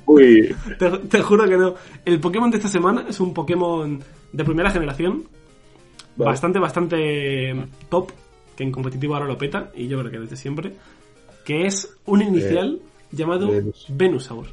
Uy, 0.06 0.54
te, 0.78 0.90
te 0.90 1.22
juro 1.22 1.46
que 1.48 1.56
no. 1.56 1.74
El 2.04 2.18
Pokémon 2.20 2.50
de 2.50 2.56
esta 2.58 2.68
semana 2.68 3.04
es 3.08 3.18
un 3.20 3.32
Pokémon 3.34 4.02
de 4.32 4.44
primera 4.44 4.70
generación. 4.70 5.24
Vale. 6.16 6.30
Bastante, 6.30 6.58
bastante 6.58 7.54
top. 7.88 8.10
Que 8.56 8.64
en 8.64 8.72
competitivo 8.72 9.14
ahora 9.14 9.26
lo 9.26 9.38
peta. 9.38 9.70
Y 9.74 9.88
yo 9.88 9.98
creo 10.00 10.10
que 10.10 10.18
desde 10.20 10.36
siempre. 10.36 10.72
Que 11.44 11.66
es 11.66 11.96
un 12.06 12.22
inicial 12.22 12.80
llamado 13.10 13.48
Venus. 13.50 13.86
Venusaur. 13.88 14.46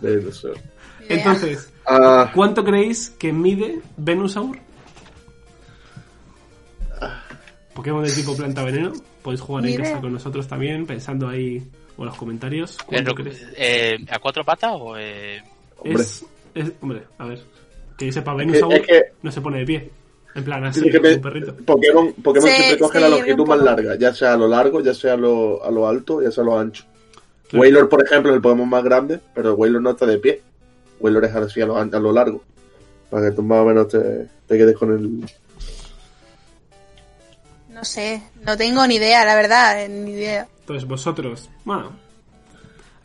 Venusaur. 0.00 0.56
Idea. 1.04 1.16
Entonces, 1.18 1.68
Ah, 1.84 2.30
¿cuánto 2.34 2.62
creéis 2.64 3.10
que 3.10 3.32
mide 3.32 3.80
Venusaur? 3.96 4.56
Pokémon 7.74 8.04
de 8.04 8.10
tipo 8.12 8.36
planta 8.36 8.62
veneno. 8.64 8.92
Podéis 9.22 9.40
jugar 9.40 9.66
en 9.66 9.76
casa 9.76 10.00
con 10.00 10.12
nosotros 10.12 10.46
también, 10.48 10.86
pensando 10.86 11.28
ahí 11.28 11.62
o 11.96 12.02
en 12.02 12.06
los 12.08 12.16
comentarios. 12.16 12.78
¿Cuánto 12.86 13.14
Pero, 13.14 13.30
crees? 13.30 13.46
eh, 13.56 13.96
¿A 14.10 14.18
cuatro 14.18 14.44
patas 14.44 14.72
o...? 14.74 14.96
Eh... 14.98 15.40
hombre. 15.78 16.02
Es, 16.02 16.24
es- 16.54 16.72
hombre, 16.80 17.02
a 17.18 17.26
ver. 17.26 17.42
Que 17.98 18.06
yo 18.06 18.12
sepa, 18.12 18.34
Venusaur 18.34 18.74
es 18.74 18.86
que- 18.86 19.02
no 19.22 19.30
se 19.30 19.40
pone 19.40 19.58
de 19.58 19.64
pie. 19.66 19.90
En 20.34 20.44
plan, 20.44 20.64
así, 20.64 20.88
que 20.90 20.98
un 20.98 21.20
perrito. 21.20 21.54
Pokémon, 21.56 22.12
Pokémon 22.14 22.48
Sí, 22.48 22.56
siempre 22.56 22.78
coge 22.78 22.98
sí, 22.98 23.04
la 23.04 23.10
longitud 23.10 23.46
más 23.46 23.60
larga, 23.60 23.96
ya 23.96 24.14
sea 24.14 24.32
a 24.32 24.36
lo 24.36 24.48
largo, 24.48 24.80
ya 24.80 24.94
sea 24.94 25.12
a 25.14 25.16
lo, 25.16 25.62
a 25.62 25.70
lo 25.70 25.86
alto, 25.86 26.22
ya 26.22 26.30
sea 26.30 26.42
a 26.42 26.46
lo 26.46 26.58
ancho. 26.58 26.84
Claro. 27.48 27.60
Wailor, 27.60 27.88
por 27.88 28.02
ejemplo, 28.02 28.30
es 28.30 28.36
el 28.36 28.42
Pokémon 28.42 28.68
más 28.68 28.82
grande, 28.82 29.20
pero 29.34 29.54
Wailor 29.54 29.82
no 29.82 29.90
está 29.90 30.06
de 30.06 30.18
pie. 30.18 30.42
Wailor 31.00 31.24
es 31.26 31.34
así 31.34 31.60
a 31.60 31.66
lo, 31.66 31.76
a 31.76 31.84
lo 31.84 32.12
largo. 32.12 32.42
Para 33.10 33.28
que 33.28 33.36
tú 33.36 33.42
más 33.42 33.60
o 33.60 33.64
menos 33.66 33.88
te, 33.88 34.28
te 34.46 34.56
quedes 34.56 34.76
con 34.76 34.92
el... 34.92 35.30
No 37.68 37.84
sé, 37.84 38.22
no 38.46 38.56
tengo 38.56 38.86
ni 38.86 38.94
idea, 38.94 39.24
la 39.24 39.34
verdad, 39.34 39.84
eh, 39.84 39.88
ni 39.88 40.12
idea. 40.12 40.48
Entonces, 40.60 40.88
vosotros, 40.88 41.50
bueno, 41.64 41.92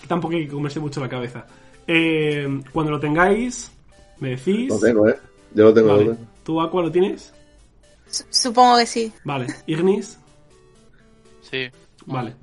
tampoco 0.08 0.36
hay 0.36 0.46
que 0.46 0.54
comerse 0.54 0.80
mucho 0.80 1.02
la 1.02 1.10
cabeza. 1.10 1.46
Eh, 1.88 2.62
cuando 2.72 2.92
lo 2.92 3.00
tengáis, 3.00 3.72
me 4.20 4.30
decís. 4.30 4.70
Lo 4.70 4.80
tengo, 4.80 5.10
¿eh? 5.10 5.18
Yo 5.54 5.64
lo 5.66 5.74
tengo, 5.74 5.98
Vale. 5.98 6.16
¿Tú, 6.48 6.62
Aqua, 6.62 6.82
lo 6.82 6.90
tienes? 6.90 7.34
Su- 8.10 8.24
Supongo 8.30 8.78
que 8.78 8.86
sí. 8.86 9.12
Vale. 9.26 9.48
Ignis, 9.66 10.18
Sí. 11.42 11.68
vale. 12.06 12.36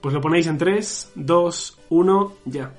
Pues 0.00 0.14
lo 0.14 0.20
ponéis 0.20 0.46
en 0.46 0.56
3, 0.58 1.10
2, 1.16 1.78
1, 1.88 2.32
ya. 2.44 2.72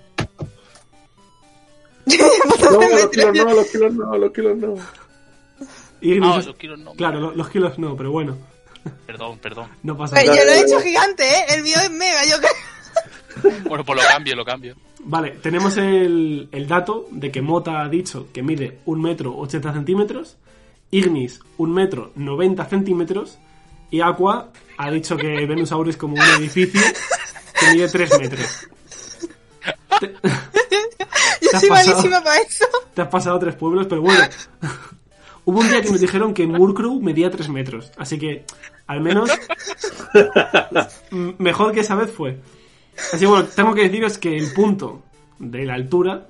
No, 2.05 2.79
los 2.89 3.09
kilos 3.09 3.35
no, 3.35 3.53
los 3.53 3.67
kilos 3.67 3.93
no, 3.93 4.17
los 4.17 4.31
kilos 4.31 4.57
no. 4.57 4.75
Ignis, 5.99 6.29
Ah, 6.33 6.41
los 6.45 6.55
kilos 6.55 6.79
no. 6.79 6.93
claro, 6.93 7.19
lo- 7.19 7.35
los 7.35 7.49
kilos 7.49 7.77
no, 7.77 7.97
pero 7.97 8.11
bueno, 8.13 8.37
Perdón, 9.05 9.37
perdón. 9.39 9.67
no 9.83 9.97
pasa 9.97 10.15
Pero 10.15 10.31
nada. 10.31 10.39
yo 10.39 10.45
lo 10.45 10.51
he 10.53 10.61
hecho 10.61 10.79
gigante, 10.79 11.23
¿eh? 11.29 11.45
El 11.49 11.63
mío 11.63 11.75
es 11.83 11.91
mega, 11.91 12.23
yo 12.25 12.37
creo. 12.37 13.53
Bueno, 13.67 13.83
pues 13.83 14.01
lo 14.01 14.07
cambio, 14.07 14.35
lo 14.37 14.45
cambio. 14.45 14.75
Vale, 15.01 15.31
tenemos 15.41 15.75
el, 15.75 16.47
el 16.53 16.67
dato 16.69 17.07
de 17.11 17.31
que 17.33 17.41
Mota 17.41 17.81
ha 17.81 17.89
dicho 17.89 18.27
que 18.33 18.41
mide 18.41 18.79
1 18.85 19.01
metro 19.01 19.37
80 19.37 19.73
centímetros, 19.73 20.37
Ignis 20.91 21.39
1 21.57 21.73
metro 21.73 22.11
90 22.15 22.65
centímetros 22.65 23.37
y 23.91 24.01
Aqua 24.01 24.51
ha 24.77 24.91
dicho 24.91 25.17
que 25.17 25.45
Venusaur 25.45 25.87
es 25.89 25.97
como 25.97 26.13
un 26.15 26.21
edificio 26.39 26.81
que 27.59 27.73
mide 27.73 27.87
3 27.89 28.19
metros. 28.19 28.67
Te, 29.99 30.13
Yo 31.41 31.49
¿Te 31.51 31.55
has 31.57 31.61
soy 31.61 31.69
pasado? 31.69 31.91
malísima 31.95 32.23
para 32.23 32.39
eso. 32.41 32.65
te 32.93 33.01
has 33.01 33.07
pasado 33.07 33.39
tres 33.39 33.55
pueblos, 33.55 33.87
pero 33.87 34.01
bueno. 34.01 34.23
Hubo 35.45 35.59
un 35.61 35.69
día 35.69 35.81
que 35.81 35.89
nos 35.89 35.99
dijeron 36.01 36.33
que 36.33 36.45
Murkrow 36.45 36.99
medía 37.01 37.31
3 37.31 37.49
metros, 37.49 37.91
así 37.97 38.19
que 38.19 38.45
al 38.85 39.01
menos 39.01 39.29
mejor 41.11 41.71
que 41.73 41.79
esa 41.79 41.95
vez 41.95 42.11
fue. 42.11 42.37
Así 43.13 43.19
que 43.21 43.25
bueno, 43.25 43.45
tengo 43.55 43.73
que 43.73 43.83
deciros 43.83 44.17
que 44.17 44.37
el 44.37 44.51
punto 44.53 45.01
de 45.39 45.65
la 45.65 45.73
altura 45.75 46.27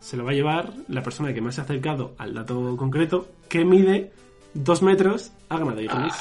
se 0.00 0.16
lo 0.16 0.24
va 0.24 0.30
a 0.30 0.34
llevar 0.34 0.72
la 0.88 1.02
persona 1.02 1.32
que 1.32 1.40
más 1.40 1.54
se 1.54 1.60
ha 1.60 1.64
acercado 1.64 2.12
al 2.18 2.34
dato 2.34 2.76
concreto, 2.76 3.28
que 3.48 3.64
mide 3.64 4.10
2 4.54 4.82
metros 4.82 5.30
a 5.48 5.58
ganado 5.58 5.80
Ignis. 5.80 6.14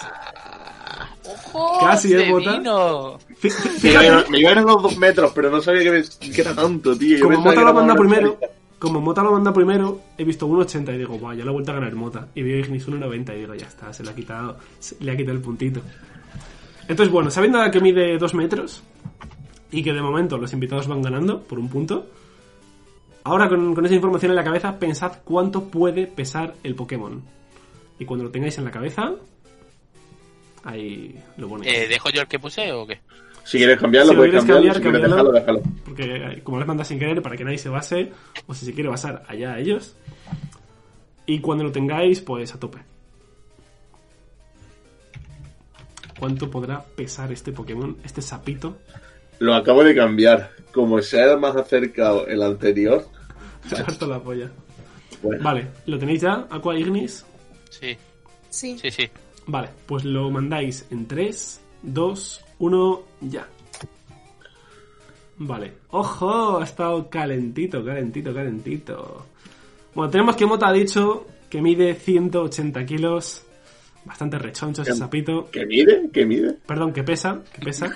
Casi, 1.80 2.14
¿eh, 2.14 2.20
se 2.26 2.32
Bota? 2.32 2.58
vino. 2.58 3.18
Fí- 3.42 3.50
fí- 3.50 3.84
Me 3.84 3.90
iba, 3.92 4.00
a 4.00 4.04
Fíjate, 4.24 4.32
me 4.32 4.48
a 4.48 4.62
los 4.62 4.82
dos 4.84 4.98
metros, 4.98 5.32
pero 5.34 5.50
no 5.50 5.62
sabía 5.62 5.84
que, 5.84 5.92
me- 5.92 6.30
que 6.34 6.42
era 6.42 6.54
tanto, 6.54 6.96
tío. 6.98 7.18
Yo 7.18 7.26
como 7.26 7.40
Mota 7.42 7.62
lo 7.62 7.74
manda 7.74 7.96
primero, 7.96 8.38
como 8.78 9.02
Mota 9.02 9.24
lo 9.24 9.32
manda 9.32 9.54
primero, 9.54 10.02
he 10.18 10.24
visto 10.24 10.48
1.80 10.48 10.94
y 10.94 10.98
digo, 10.98 11.18
guau, 11.18 11.34
ya 11.36 11.44
lo 11.46 11.52
he 11.52 11.54
vuelto 11.54 11.72
a 11.72 11.76
ganar 11.76 11.96
Mota. 11.96 12.28
Y 12.36 12.44
veo 12.44 12.60
Ignis 12.60 12.88
1.90 12.88 13.36
y 13.36 13.40
digo, 13.40 13.56
ya 13.56 13.68
está, 13.68 13.94
se 13.94 14.04
le 14.04 14.10
ha 14.12 14.16
quitado, 14.16 14.58
se- 14.80 14.98
le 15.04 15.12
ha 15.12 15.18
quitado 15.18 15.36
el 15.38 15.42
puntito. 15.42 15.82
Entonces, 16.88 17.12
bueno, 17.12 17.30
sabiendo 17.32 17.60
que 17.72 17.80
mide 17.80 18.18
2 18.18 18.34
metros 18.34 18.82
y 19.72 19.84
que 19.84 19.94
de 19.94 20.02
momento 20.02 20.38
los 20.38 20.52
invitados 20.54 20.88
van 20.88 21.02
ganando 21.02 21.42
por 21.42 21.60
un 21.60 21.70
punto, 21.70 22.08
ahora 23.24 23.50
con, 23.50 23.76
con 23.76 23.86
esa 23.86 23.96
información 23.96 24.32
en 24.32 24.36
la 24.36 24.44
cabeza, 24.44 24.78
pensad 24.80 25.20
cuánto 25.24 25.66
puede 25.66 26.08
pesar 26.08 26.56
el 26.64 26.76
Pokémon. 26.76 27.22
Y 28.00 28.06
cuando 28.06 28.26
lo 28.26 28.32
tengáis 28.32 28.58
en 28.58 28.66
la 28.66 28.72
cabeza, 28.72 29.14
ahí 30.64 31.16
lo 31.38 31.50
ponéis. 31.50 31.74
Eh, 31.74 31.88
¿Dejo 31.88 32.10
yo 32.10 32.22
el 32.22 32.28
que 32.28 32.40
puse 32.40 32.72
o 32.72 32.88
qué? 32.88 33.00
Si 33.44 33.58
quieres 33.58 33.80
cambiarlo, 33.80 34.12
Si 34.12 34.16
lo 34.16 34.22
puedes 34.22 34.44
quieres 34.46 34.74
cambiarlo. 34.80 34.82
cambiar, 34.82 35.04
si 35.04 35.10
dejarlo, 35.10 35.32
déjalo. 35.32 35.62
Porque 35.84 36.04
eh, 36.04 36.42
como 36.44 36.60
les 36.60 36.68
manda 36.68 36.84
sin 36.84 37.00
querer, 37.00 37.22
para 37.22 37.36
que 37.36 37.44
nadie 37.44 37.58
se 37.58 37.70
base, 37.70 38.12
o 38.48 38.54
si 38.54 38.66
se 38.66 38.74
quiere 38.74 38.90
basar, 38.90 39.24
allá 39.28 39.54
a 39.54 39.60
ellos. 39.60 39.96
Y 41.26 41.40
cuando 41.40 41.64
lo 41.64 41.72
tengáis, 41.72 42.22
pues 42.22 42.54
a 42.54 42.60
tope. 42.60 42.80
¿Cuánto 46.20 46.52
podrá 46.52 46.84
pesar 46.84 47.32
este 47.32 47.52
Pokémon, 47.52 47.98
este 48.04 48.22
sapito? 48.22 48.78
Lo 49.40 49.56
acabo 49.56 49.84
de 49.84 49.96
cambiar. 49.96 50.52
Como 50.72 51.02
se 51.02 51.22
ha 51.24 51.36
más 51.36 51.56
acercado 51.56 52.28
el 52.28 52.44
anterior. 52.44 53.08
Se 53.68 53.76
ha 53.76 53.80
harto 53.80 54.06
la 54.08 54.20
polla. 54.22 54.52
Bueno, 55.24 55.44
Vale, 55.44 55.68
¿lo 55.88 55.98
tenéis 55.98 56.22
ya? 56.22 56.48
Aqua 56.50 56.78
Ignis. 56.78 57.26
Sí, 57.70 57.98
Sí. 58.50 58.78
sí, 58.80 58.92
sí. 58.92 59.10
Vale, 59.48 59.70
pues 59.86 60.06
lo 60.06 60.30
mandáis 60.30 60.86
en 60.92 61.08
3, 61.08 61.60
2, 61.84 62.46
1, 62.60 63.04
ya. 63.22 63.48
Vale. 65.38 65.74
¡Ojo! 65.90 66.60
Ha 66.60 66.64
estado 66.64 67.10
calentito, 67.10 67.84
calentito, 67.84 68.34
calentito. 68.34 69.26
Bueno, 69.96 70.12
tenemos 70.12 70.36
que 70.36 70.46
Mota 70.46 70.68
ha 70.68 70.74
dicho 70.74 71.26
que 71.50 71.62
mide 71.62 71.96
180 71.96 72.86
kilos. 72.86 73.44
Bastante 74.06 74.38
rechoncho 74.38 74.82
ese 74.84 74.94
sapito. 74.96 75.50
¿qué 75.52 75.66
mide? 75.66 76.10
¿Qué 76.14 76.26
mide? 76.26 76.56
Perdón, 76.66 76.94
que 76.94 77.04
pesa, 77.04 77.42
que 77.54 77.62
pesa. 77.62 77.94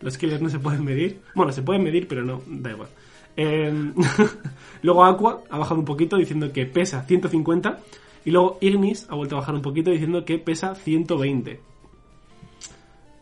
Los 0.00 0.18
kilos 0.18 0.40
no 0.40 0.48
se 0.48 0.58
pueden 0.58 0.84
medir. 0.84 1.22
Bueno, 1.34 1.52
se 1.52 1.62
pueden 1.62 1.82
medir, 1.82 2.06
pero 2.08 2.22
no, 2.22 2.42
da 2.46 2.70
igual. 2.70 2.88
Eh, 3.36 3.92
luego 4.82 5.04
Aqua 5.04 5.42
ha 5.50 5.58
bajado 5.58 5.80
un 5.80 5.84
poquito 5.84 6.16
diciendo 6.16 6.52
que 6.52 6.66
pesa 6.66 7.02
150. 7.02 7.78
Y 8.24 8.30
luego 8.30 8.58
Ignis 8.60 9.06
ha 9.08 9.14
vuelto 9.14 9.36
a 9.36 9.40
bajar 9.40 9.54
un 9.54 9.62
poquito 9.62 9.90
diciendo 9.90 10.24
que 10.24 10.38
pesa 10.38 10.74
120. 10.74 11.60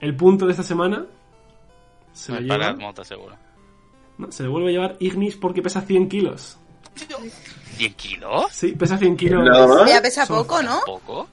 El 0.00 0.16
punto 0.16 0.46
de 0.46 0.52
esta 0.52 0.62
semana 0.62 1.06
se 2.12 2.32
lo 2.32 2.38
es 2.38 2.46
para 2.46 2.70
lleva. 2.70 2.80
mota, 2.80 3.04
seguro. 3.04 3.36
no, 4.18 4.32
se 4.32 4.44
le 4.44 4.48
vuelve 4.48 4.70
a 4.70 4.72
llevar 4.72 4.96
Ignis 5.00 5.36
porque 5.36 5.62
pesa 5.62 5.82
100 5.82 6.08
kilos. 6.08 6.58
¿100 7.76 7.94
kilos? 7.96 8.46
Sí, 8.52 8.72
pesa 8.72 8.96
100 8.96 9.16
kilos. 9.16 9.48
Ya 9.86 10.00
pesa 10.00 10.26
poco, 10.26 10.62
¿no? 10.62 10.80
¿Poco? 10.86 11.28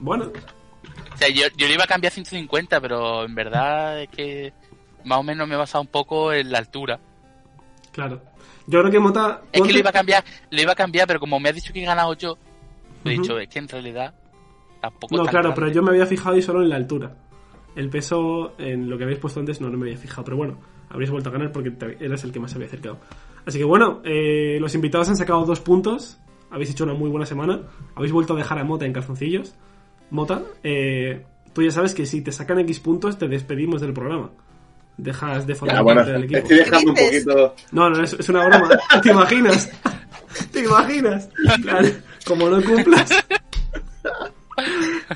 Bueno, 0.00 0.30
sea, 1.26 1.28
yo, 1.34 1.42
yo 1.56 1.66
le 1.68 1.74
iba 1.74 1.84
a 1.84 1.86
cambiar 1.86 2.10
a 2.10 2.14
150, 2.14 2.80
pero 2.80 3.24
en 3.24 3.34
verdad 3.34 4.02
es 4.02 4.08
que 4.08 4.52
más 5.04 5.18
o 5.18 5.22
menos 5.22 5.46
me 5.48 5.54
he 5.54 5.58
basado 5.58 5.82
un 5.82 5.88
poco 5.88 6.32
en 6.32 6.50
la 6.52 6.58
altura. 6.58 6.98
claro. 7.92 8.20
Yo 8.66 8.78
creo 8.78 8.92
que 8.92 9.00
Mota. 9.00 9.42
Es 9.50 9.60
que 9.60 9.72
lo 9.72 9.78
iba 9.80 9.90
a 9.90 9.92
cambiar, 9.92 10.22
lo 10.50 10.62
iba 10.62 10.70
a 10.70 10.76
cambiar, 10.76 11.08
pero 11.08 11.18
como 11.18 11.40
me 11.40 11.48
has 11.48 11.54
dicho 11.56 11.72
que 11.72 11.82
he 11.82 11.84
ganado 11.84 12.14
yo, 12.14 12.38
he 13.04 13.10
dicho, 13.10 13.36
es 13.40 13.48
que 13.48 13.58
en 13.58 13.66
realidad 13.68 14.14
tampoco 14.80 15.16
No, 15.16 15.24
claro, 15.24 15.48
grande. 15.48 15.54
pero 15.60 15.72
yo 15.72 15.82
me 15.82 15.90
había 15.90 16.06
fijado 16.06 16.36
y 16.36 16.42
solo 16.42 16.62
en 16.62 16.68
la 16.68 16.76
altura. 16.76 17.12
El 17.74 17.90
peso, 17.90 18.54
en 18.58 18.88
lo 18.88 18.96
que 18.96 19.02
habéis 19.02 19.18
puesto 19.18 19.40
antes, 19.40 19.60
no, 19.60 19.68
no 19.68 19.76
me 19.78 19.86
había 19.86 19.98
fijado. 19.98 20.22
Pero 20.24 20.36
bueno, 20.36 20.58
habréis 20.90 21.10
vuelto 21.10 21.30
a 21.30 21.32
ganar 21.32 21.50
porque 21.50 21.72
te- 21.72 22.04
eras 22.04 22.22
el 22.22 22.30
que 22.30 22.38
más 22.38 22.52
se 22.52 22.56
había 22.58 22.68
acercado. 22.68 23.00
Así 23.44 23.58
que 23.58 23.64
bueno, 23.64 24.00
eh, 24.04 24.58
los 24.60 24.72
invitados 24.76 25.08
han 25.08 25.16
sacado 25.16 25.44
dos 25.44 25.58
puntos. 25.58 26.18
Habéis 26.48 26.70
hecho 26.70 26.84
una 26.84 26.94
muy 26.94 27.10
buena 27.10 27.26
semana. 27.26 27.62
Habéis 27.96 28.12
vuelto 28.12 28.34
a 28.34 28.36
dejar 28.36 28.60
a 28.60 28.64
Mota 28.64 28.84
en 28.86 28.92
calzoncillos. 28.92 29.56
Mota, 30.12 30.42
eh, 30.62 31.24
tú 31.54 31.62
ya 31.62 31.70
sabes 31.70 31.94
que 31.94 32.04
si 32.06 32.20
te 32.20 32.30
sacan 32.32 32.58
X 32.60 32.80
puntos, 32.80 33.18
te 33.18 33.28
despedimos 33.28 33.80
del 33.80 33.92
programa. 33.94 34.30
Dejas 34.98 35.46
de 35.46 35.54
formar 35.54 35.76
Ya, 35.76 35.82
bueno, 35.82 36.00
parte 36.00 36.12
del 36.12 36.24
equipo. 36.24 36.38
estoy 36.40 36.56
dejando 36.58 36.90
un 36.90 36.96
poquito. 36.96 37.54
No, 37.72 37.88
no, 37.90 38.04
es, 38.04 38.12
es 38.12 38.28
una 38.28 38.46
broma. 38.46 38.68
¿Te 39.02 39.10
imaginas? 39.10 39.70
¿Te 40.52 40.60
imaginas? 40.64 41.28
Plan, 41.62 42.02
como 42.26 42.48
no 42.50 42.62
cumplas. 42.62 43.10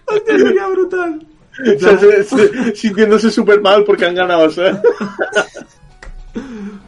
Hostia, 0.07 0.39
sería 0.39 0.67
brutal. 0.69 1.27
O 1.77 1.79
sea, 1.79 1.99
se- 1.99 2.25
se- 2.25 2.75
sintiéndose 2.77 3.31
súper 3.31 3.61
mal 3.61 3.85
porque 3.85 4.07
han 4.07 4.15
ganado, 4.15 4.51
¿sabes? 4.51 4.77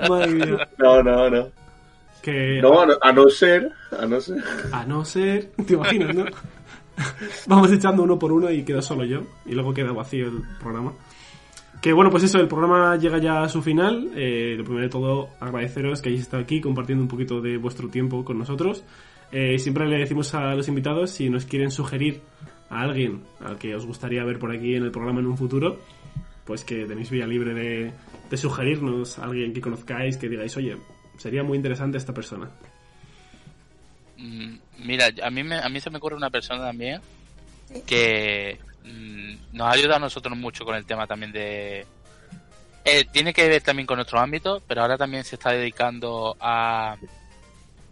Madre 0.09 0.31
mía. 0.31 0.69
No, 0.79 1.03
no, 1.03 1.31
no. 1.31 1.49
Que 2.23 2.61
no, 2.61 2.83
a 3.01 3.13
no 3.13 3.29
ser, 3.31 3.71
a 3.99 4.05
no 4.07 4.21
ser. 4.21 4.37
a 4.73 4.85
no 4.85 5.05
ser, 5.05 5.51
te 5.67 5.75
imaginas, 5.75 6.15
¿no? 6.15 6.25
Vamos 7.47 7.71
echando 7.73 8.03
uno 8.03 8.19
por 8.19 8.33
uno 8.33 8.51
y 8.51 8.65
quedo 8.65 8.83
solo 8.83 9.05
yo. 9.05 9.23
Y 9.47 9.55
luego 9.55 9.73
queda 9.73 9.93
vacío 9.93 10.29
el 10.29 10.43
programa. 10.61 10.93
Que 11.81 11.93
bueno, 11.93 12.11
pues 12.11 12.25
eso, 12.25 12.39
el 12.39 12.49
programa 12.49 12.97
llega 12.97 13.19
ya 13.19 13.43
a 13.43 13.49
su 13.49 13.63
final. 13.63 14.11
Eh, 14.17 14.55
lo 14.57 14.65
primero 14.65 14.85
de 14.85 14.91
todo, 14.91 15.29
agradeceros 15.41 16.03
que 16.03 16.09
hayáis 16.09 16.23
estado 16.23 16.43
aquí 16.43 16.61
compartiendo 16.61 17.03
un 17.03 17.09
poquito 17.09 17.41
de 17.41 17.57
vuestro 17.57 17.89
tiempo 17.89 18.25
con 18.25 18.39
nosotros. 18.39 18.85
Eh, 19.31 19.59
siempre 19.59 19.87
le 19.87 19.99
decimos 19.99 20.35
a 20.35 20.55
los 20.55 20.69
invitados 20.69 21.11
si 21.11 21.29
nos 21.29 21.45
quieren 21.45 21.71
sugerir 21.71 22.23
a 22.71 22.81
alguien 22.81 23.23
al 23.41 23.59
que 23.59 23.75
os 23.75 23.87
gustaría 23.87 24.25
ver 24.25 24.39
por 24.39 24.51
aquí 24.51 24.75
en 24.75 24.85
el 24.85 24.91
programa 24.91 25.21
en 25.21 25.27
un 25.27 25.37
futuro, 25.37 25.79
pues 26.45 26.65
que 26.65 26.87
tenéis 26.87 27.11
vía 27.11 27.27
libre 27.27 27.55
de, 27.55 27.93
de 28.29 28.37
sugerirnos 28.37 29.19
a 29.19 29.25
alguien 29.25 29.53
que 29.53 29.61
conozcáis, 29.61 30.17
que 30.17 30.29
digáis, 30.29 30.57
oye, 30.57 30.77
sería 31.17 31.43
muy 31.43 31.57
interesante 31.57 31.99
esta 31.99 32.15
persona. 32.15 32.51
Mm, 34.19 34.59
Mira, 34.79 35.11
a 35.23 35.31
mí, 35.31 35.43
me, 35.43 35.57
a 35.57 35.69
mí 35.69 35.81
se 35.81 35.91
me 35.91 35.99
ocurre 35.99 36.17
una 36.17 36.31
persona 36.31 36.65
también 36.65 37.01
que 37.87 38.59
mm, 38.85 39.57
nos 39.57 39.67
ha 39.67 39.73
ayudado 39.73 39.97
a 39.97 40.01
nosotros 40.01 40.37
mucho 40.37 40.65
con 40.65 40.77
el 40.77 40.87
tema 40.87 41.07
también 41.07 41.33
de... 41.33 41.87
Eh, 42.85 43.05
tiene 43.13 43.35
que 43.35 43.49
ver 43.49 43.63
también 43.63 43.87
con 43.87 43.97
nuestro 43.97 44.19
ámbito, 44.19 44.63
pero 44.67 44.83
ahora 44.83 44.97
también 44.97 45.25
se 45.25 45.35
está 45.35 45.51
dedicando 45.51 46.37
a 46.41 46.97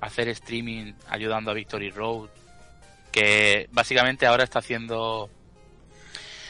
hacer 0.01 0.29
streaming 0.29 0.93
ayudando 1.09 1.51
a 1.51 1.55
Victory 1.55 1.91
Road, 1.91 2.29
que 3.11 3.69
básicamente 3.73 4.27
ahora 4.27 4.45
está 4.45 4.61
haciendo... 4.61 5.29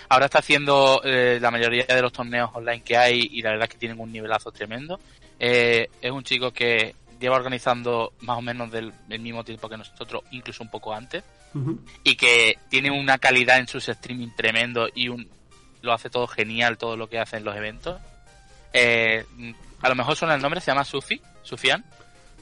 Ahora 0.09 0.27
está 0.27 0.39
haciendo 0.39 1.01
eh, 1.03 1.39
la 1.41 1.51
mayoría 1.51 1.85
de 1.87 2.03
los 2.03 2.13
torneos 2.13 2.51
online 2.55 2.83
que 2.83 2.97
hay 2.97 3.29
y 3.33 3.43
la 3.43 3.51
verdad 3.51 3.65
es 3.65 3.73
que 3.73 3.79
tienen 3.79 3.99
un 3.99 4.13
nivelazo 4.13 4.53
tremendo. 4.53 5.01
Eh, 5.41 5.89
es 6.01 6.11
un 6.13 6.23
chico 6.23 6.53
que 6.53 6.95
lleva 7.21 7.37
organizando 7.37 8.13
más 8.21 8.39
o 8.39 8.43
menos 8.43 8.71
del, 8.71 8.93
del 9.09 9.21
mismo 9.21 9.45
tiempo 9.45 9.69
que 9.69 9.77
nosotros, 9.77 10.23
incluso 10.31 10.63
un 10.63 10.71
poco 10.71 10.93
antes, 10.95 11.23
y 12.05 12.17
que 12.17 12.59
tiene 12.69 12.91
una 12.91 13.17
calidad 13.17 13.59
en 13.59 13.67
sus 13.67 13.89
streaming 13.89 14.29
tremendo 14.37 14.89
y 14.95 15.09
un 15.09 15.27
lo 15.81 15.93
hace 15.93 16.11
todo 16.11 16.27
genial, 16.27 16.77
todo 16.77 16.97
lo 16.97 17.09
que 17.09 17.19
hace 17.19 17.37
en 17.39 17.45
los 17.45 17.57
eventos. 17.57 17.99
Eh, 18.73 19.25
a 19.81 19.89
lo 19.89 19.95
mejor 19.95 20.17
suena 20.17 20.35
el 20.35 20.43
nombre, 20.43 20.61
se 20.61 20.67
llama 20.71 20.85
Sufi, 20.85 21.21
Sufian, 21.43 21.83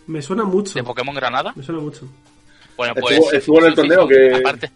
Me 0.06 0.20
suena 0.22 0.44
mucho. 0.44 0.74
de 0.74 0.82
Pokémon 0.82 1.14
Granada. 1.14 1.52
Me 1.54 1.62
suena 1.62 1.80
mucho. 1.80 2.08
Bueno, 2.76 2.94
Estuvo- 2.96 3.20
pues. 3.30 3.34
estuvo 3.34 3.58
en 3.60 3.66
el 3.66 3.76
Sufi, 3.76 3.88
torneo 3.88 4.08
que- 4.08 4.34
Aparte, 4.34 4.70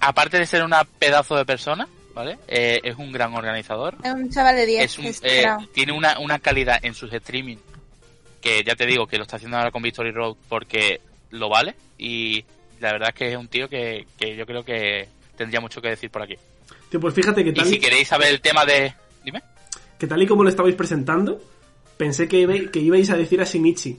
aparte 0.00 0.38
de 0.38 0.46
ser 0.46 0.62
una 0.62 0.84
pedazo 0.84 1.36
de 1.36 1.44
persona, 1.44 1.86
¿vale? 2.14 2.38
Eh, 2.48 2.80
es 2.82 2.96
un 2.96 3.12
gran 3.12 3.34
organizador. 3.34 3.96
Es 4.02 4.12
un 4.12 4.30
chaval 4.30 4.56
de 4.56 4.66
10. 4.66 4.84
Es 4.84 4.98
un- 4.98 5.04
es 5.06 5.20
eh, 5.22 5.46
tiene 5.74 5.92
una, 5.92 6.18
una 6.18 6.38
calidad 6.38 6.78
en 6.82 6.94
sus 6.94 7.12
streaming 7.12 7.56
que 8.40 8.62
ya 8.64 8.74
te 8.76 8.86
digo 8.86 9.06
que 9.06 9.16
lo 9.18 9.24
está 9.24 9.36
haciendo 9.36 9.56
ahora 9.58 9.70
con 9.70 9.82
Victory 9.82 10.10
Road 10.12 10.36
porque 10.48 11.00
lo 11.30 11.48
vale 11.48 11.74
y 11.98 12.44
la 12.80 12.92
verdad 12.92 13.10
es 13.10 13.14
que 13.14 13.30
es 13.32 13.36
un 13.36 13.48
tío 13.48 13.68
que, 13.68 14.06
que 14.18 14.34
yo 14.36 14.46
creo 14.46 14.64
que 14.64 15.08
tendría 15.36 15.60
mucho 15.60 15.80
que 15.82 15.88
decir 15.88 16.10
por 16.10 16.22
aquí. 16.22 16.36
Tío, 16.90 17.00
pues 17.00 17.14
fíjate 17.14 17.44
que 17.44 17.50
Y 17.50 17.54
tal, 17.54 17.66
si 17.66 17.76
y, 17.76 17.80
queréis 17.80 18.08
saber 18.08 18.28
el 18.28 18.40
tema 18.40 18.64
de... 18.64 18.92
Dime. 19.24 19.42
que 19.98 20.06
tal 20.06 20.22
y 20.22 20.26
como 20.26 20.42
lo 20.42 20.48
estabais 20.50 20.74
presentando, 20.74 21.40
pensé 21.96 22.26
que, 22.28 22.38
iba- 22.40 22.70
que 22.72 22.78
ibais 22.80 23.10
a 23.10 23.16
decir 23.16 23.40
a 23.40 23.44
Shinichi. 23.44 23.98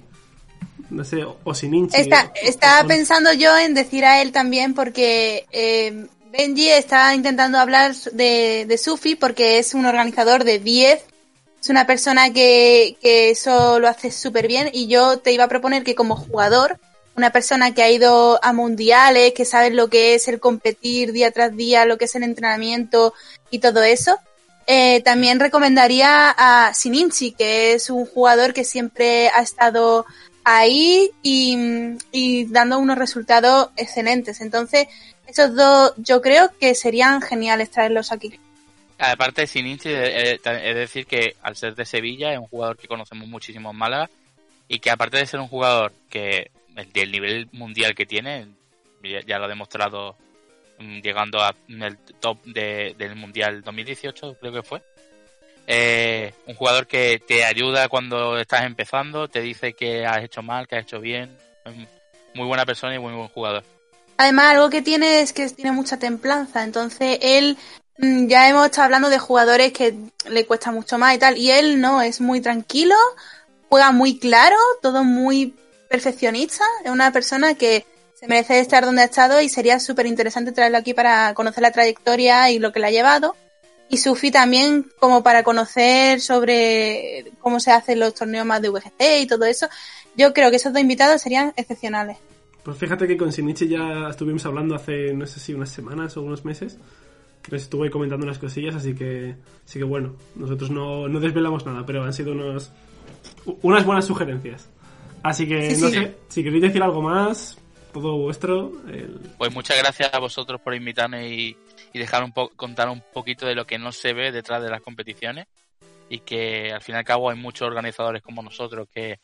No 0.89 1.04
sé, 1.06 1.24
o, 1.24 1.38
o 1.44 1.54
Shinichi. 1.54 1.96
Está, 2.02 2.26
o- 2.26 2.46
estaba 2.48 2.82
o- 2.84 2.88
pensando 2.88 3.32
yo 3.34 3.56
en 3.58 3.74
decir 3.76 4.04
a 4.04 4.22
él 4.22 4.32
también 4.32 4.74
porque 4.74 5.46
eh, 5.52 6.08
Benji 6.32 6.70
está 6.70 7.14
intentando 7.16 7.60
hablar 7.60 7.94
de, 7.96 8.66
de 8.68 8.78
Sufi 8.78 9.16
porque 9.16 9.60
es 9.60 9.74
un 9.74 9.86
organizador 9.86 10.44
de 10.44 10.60
10. 10.60 11.04
Es 11.62 11.70
una 11.70 11.86
persona 11.86 12.34
que, 12.34 12.97
que 13.01 13.30
eso 13.30 13.80
lo 13.80 13.88
hace 13.88 14.09
súper 14.12 14.47
bien 14.47 14.70
y 14.74 14.88
yo 14.88 15.20
te 15.20 15.32
iba 15.32 15.43
a 15.43 15.47
proponer 15.47 15.84
que 15.84 15.93
como 15.93 16.16
jugador, 16.16 16.80
una 17.16 17.32
persona 17.32 17.74
que 17.74 17.84
ha 17.84 17.91
ido 17.91 18.43
a 18.43 18.51
mundiales, 18.51 19.34
que 19.34 19.45
sabe 19.45 19.70
lo 19.70 19.88
que 19.88 20.16
es 20.16 20.28
el 20.28 20.39
competir 20.39 21.12
día 21.12 21.30
tras 21.30 21.55
día, 21.55 21.86
lo 21.86 21.99
que 21.99 22.05
es 22.05 22.16
el 22.16 22.24
entrenamiento 22.24 23.14
y 23.51 23.59
todo 23.59 23.84
eso, 23.84 24.18
eh, 24.66 25.01
también 25.01 25.39
recomendaría 25.39 26.34
a 26.36 26.74
Sininchi, 26.74 27.34
que 27.34 27.74
es 27.74 27.91
un 27.91 28.05
jugador 28.07 28.53
que 28.53 28.64
siempre 28.64 29.30
ha 29.30 29.41
estado 29.41 30.05
ahí 30.43 31.12
y, 31.22 31.57
y 32.12 32.45
dando 32.45 32.80
unos 32.80 32.97
resultados 32.97 33.70
excelentes. 33.76 34.41
Entonces, 34.41 34.88
esos 35.28 35.55
dos 35.55 35.93
yo 35.97 36.22
creo 36.22 36.49
que 36.59 36.74
serían 36.74 37.22
geniales 37.22 37.70
traerlos 37.70 38.12
aquí. 38.12 38.39
Aparte 39.04 39.47
Sininchi, 39.47 39.89
eh, 39.89 40.34
eh, 40.34 40.39
es 40.43 40.76
decir 40.76 41.08
que 41.08 41.36
al 41.41 41.56
ser 41.56 41.74
de 41.74 41.86
Sevilla 41.86 42.32
es 42.34 42.38
un 42.38 42.45
jugador 42.47 42.78
que 42.78 42.88
conocemos 42.88 43.28
muchísimo 43.28 43.72
en 43.72 43.78
Málaga 43.78 44.10
y 44.68 44.78
que 44.80 44.91
aparte 44.91 45.18
de 45.18 45.26
ser 45.26 45.39
un 45.39 45.47
jugador 45.47 45.91
que 46.10 46.52
el, 46.76 46.93
del 46.93 47.12
nivel 47.12 47.49
mundial 47.52 47.95
que 47.95 48.06
tiene, 48.06 48.45
ya, 49.26 49.39
lo 49.39 49.45
ha 49.45 49.47
demostrado 49.47 50.16
mm, 50.78 50.99
llegando 50.99 51.41
a 51.41 51.56
el 51.68 51.97
top 52.20 52.43
de- 52.45 52.93
del 52.95 53.16
mundial 53.16 53.64
2018 53.64 54.38
creo 54.39 54.54
que 54.54 54.62
fue. 54.64 54.82
Eh, 55.66 56.34
un 56.45 56.54
jugador 56.56 56.86
que 56.86 57.20
te 57.26 57.43
ayuda 57.43 57.88
cuando 57.89 58.38
estás 58.38 58.66
empezando, 58.66 59.28
te 59.28 59.41
dice 59.41 59.74
que 59.74 60.06
has 60.06 60.24
hecho 60.24 60.43
mal, 60.43 60.68
que 60.68 60.76
has 60.76 60.84
hecho 60.84 60.99
bien. 60.99 61.36
Muy 62.36 62.45
buena 62.45 62.66
persona 62.66 62.93
y 62.95 62.99
muy 62.99 63.14
buen 63.14 63.30
jugador. 63.30 63.64
Además, 64.18 64.54
algo 64.54 64.70
que 64.70 64.82
tiene 64.82 65.22
es 65.22 65.34
que 65.34 65.49
tiene 65.49 65.72
mucha 65.72 65.97
templanza. 65.97 66.64
Entonces, 66.64 67.18
él, 67.22 67.58
ya 67.98 68.50
hemos 68.50 68.66
estado 68.66 68.86
hablando 68.86 69.10
de 69.10 69.20
jugadores 69.20 69.72
que 69.74 69.96
le 70.30 70.46
cuesta 70.46 70.72
mucho 70.72 70.98
más 70.98 71.16
y 71.16 71.20
tal. 71.20 71.38
Y 71.38 71.52
él 71.52 71.82
no, 71.82 72.02
es 72.02 72.22
muy 72.22 72.42
tranquilo, 72.42 72.96
juega 73.70 73.92
muy 73.92 74.18
claro, 74.18 74.58
todo 74.82 75.04
muy 75.04 75.56
perfeccionista. 75.89 76.64
Es 76.84 76.92
una 76.92 77.12
persona 77.12 77.56
que 77.56 77.86
se 78.16 78.28
merece 78.28 78.60
estar 78.60 78.86
donde 78.86 79.02
ha 79.02 79.06
estado 79.06 79.42
y 79.42 79.50
sería 79.50 79.80
súper 79.80 80.06
interesante 80.06 80.52
traerlo 80.52 80.78
aquí 80.78 80.94
para 80.94 81.34
conocer 81.34 81.64
la 81.64 81.72
trayectoria 81.72 82.50
y 82.52 82.60
lo 82.60 82.72
que 82.72 82.80
le 82.80 82.88
ha 82.88 82.92
llevado. 82.92 83.36
Y 83.89 83.98
Sufi 83.98 84.32
también 84.32 84.89
como 85.00 85.22
para 85.22 85.44
conocer 85.44 86.22
sobre 86.22 87.26
cómo 87.39 87.60
se 87.60 87.72
hacen 87.72 88.00
los 88.00 88.16
torneos 88.16 88.46
más 88.46 88.62
de 88.62 88.70
VGC 88.70 89.22
y 89.22 89.28
todo 89.28 89.46
eso. 89.46 89.68
Yo 90.16 90.34
creo 90.34 90.50
que 90.50 90.56
esos 90.56 90.72
dos 90.72 90.82
invitados 90.82 91.22
serían 91.22 91.52
excepcionales. 91.58 92.18
Pues 92.64 92.78
fíjate 92.78 93.08
que 93.08 93.18
con 93.18 93.32
Shinichi 93.32 93.68
ya 93.68 94.08
estuvimos 94.10 94.46
hablando 94.46 94.76
hace, 94.76 95.14
no 95.14 95.26
sé 95.26 95.39
si 95.39 95.54
unas 95.54 95.70
semanas 95.70 96.16
o 96.16 96.22
unos 96.22 96.46
meses. 96.46 96.78
Estuvo 97.52 97.84
ahí 97.84 97.89
comentando 97.89 98.26
unas 98.26 98.38
cosillas, 98.39 98.76
así 98.76 98.94
que, 98.96 99.36
así 99.66 99.80
que 99.80 99.86
bueno, 99.86 100.16
nosotros 100.36 100.70
no, 100.72 101.08
no 101.08 101.20
desvelamos 101.20 101.66
nada, 101.66 101.86
pero 101.86 102.04
han 102.04 102.14
sido 102.14 102.32
unos, 102.34 102.72
unas 103.62 103.86
buenas 103.86 104.06
sugerencias. 104.06 104.70
Así 105.24 105.48
que, 105.48 105.76
Sí, 105.76 105.82
no 105.82 105.89
sí. 105.89 105.96
sé, 105.96 106.18
si 106.30 106.44
queréis 106.44 106.64
decir 106.64 106.82
algo 106.84 107.02
más, 107.02 107.58
todo 107.94 108.18
vuestro. 108.18 108.72
el- 108.88 109.20
Pues 109.38 109.54
muchas 109.54 109.78
gracias 109.78 110.14
a 110.14 110.20
vosotros 110.20 110.62
por 110.62 110.74
invitarme 110.76 111.28
y, 111.30 111.58
y 111.94 112.00
dejar 112.00 112.24
un 112.24 112.32
po 112.32 112.50
contar 112.56 112.89
un 112.89 113.04
poquito 113.14 113.46
de 113.46 113.56
lo 113.56 113.66
que 113.66 113.78
no 113.78 113.92
se 113.92 114.14
ve 114.14 114.32
detrás 114.32 114.64
de 114.64 114.70
las 114.70 114.82
competiciones 114.82 115.48
y 116.10 116.20
que 116.20 116.72
al 116.72 116.82
fin 116.82 116.96
y 116.96 116.98
al 117.00 117.04
cabo 117.06 117.30
hay 117.30 117.38
muchos 117.38 117.68
organizadores 117.68 118.22
como 118.22 118.42
nosotros 118.42 118.88
que 118.94 119.20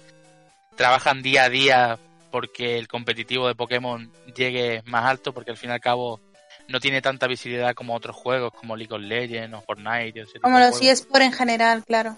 trabajan 0.76 1.22
día 1.22 1.44
a 1.46 1.50
día 1.50 1.98
porque 2.32 2.78
el 2.78 2.88
competitivo 2.88 3.48
de 3.48 3.56
Pokémon 3.56 4.12
llegue 4.36 4.84
más 4.86 5.06
alto 5.06 5.34
porque 5.34 5.52
al 5.52 5.58
fin 5.58 5.70
y 5.70 5.74
al 5.74 5.80
cabo 5.80 6.20
no 6.68 6.80
tiene 6.80 7.02
tanta 7.02 7.28
visibilidad 7.28 7.74
como 7.74 7.96
otros 7.96 8.16
juegos 8.16 8.54
como 8.54 8.76
League 8.76 8.94
of 8.94 9.02
Legends 9.02 9.58
o 9.58 9.62
Fortnite. 9.62 10.14
y 10.16 10.22
ese 10.22 10.40
Como 10.40 10.60
los 10.60 10.82
eSports 10.82 11.26
en 11.26 11.34
general, 11.34 11.84
claro. 11.86 12.18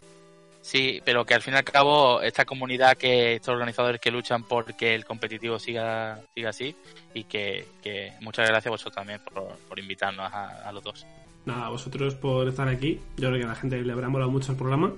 Sí, 0.61 1.01
pero 1.05 1.25
que 1.25 1.33
al 1.33 1.41
fin 1.41 1.53
y 1.53 1.57
al 1.57 1.63
cabo 1.63 2.21
esta 2.21 2.43
comunidad, 2.45 2.97
que 2.97 3.35
estos 3.35 3.53
organizadores 3.53 4.01
que 4.01 4.11
luchan 4.11 4.43
por 4.43 4.75
que 4.75 4.93
el 4.93 5.05
competitivo 5.05 5.57
siga, 5.57 6.19
siga 6.35 6.49
así 6.49 6.75
y 7.13 7.23
que, 7.23 7.65
que 7.81 8.11
muchas 8.19 8.47
gracias 8.47 8.67
a 8.67 8.71
vosotros 8.71 8.95
también 8.95 9.21
por, 9.33 9.55
por 9.67 9.79
invitarnos 9.79 10.31
a, 10.31 10.67
a 10.67 10.71
los 10.73 10.83
dos. 10.83 11.05
Nada, 11.45 11.67
a 11.67 11.69
vosotros 11.69 12.13
por 12.15 12.47
estar 12.47 12.67
aquí. 12.67 12.99
Yo 13.17 13.29
creo 13.29 13.39
que 13.39 13.45
a 13.45 13.49
la 13.49 13.55
gente 13.55 13.81
le 13.81 13.93
habrá 13.93 14.09
molado 14.09 14.29
mucho 14.31 14.51
el 14.51 14.57
programa. 14.57 14.93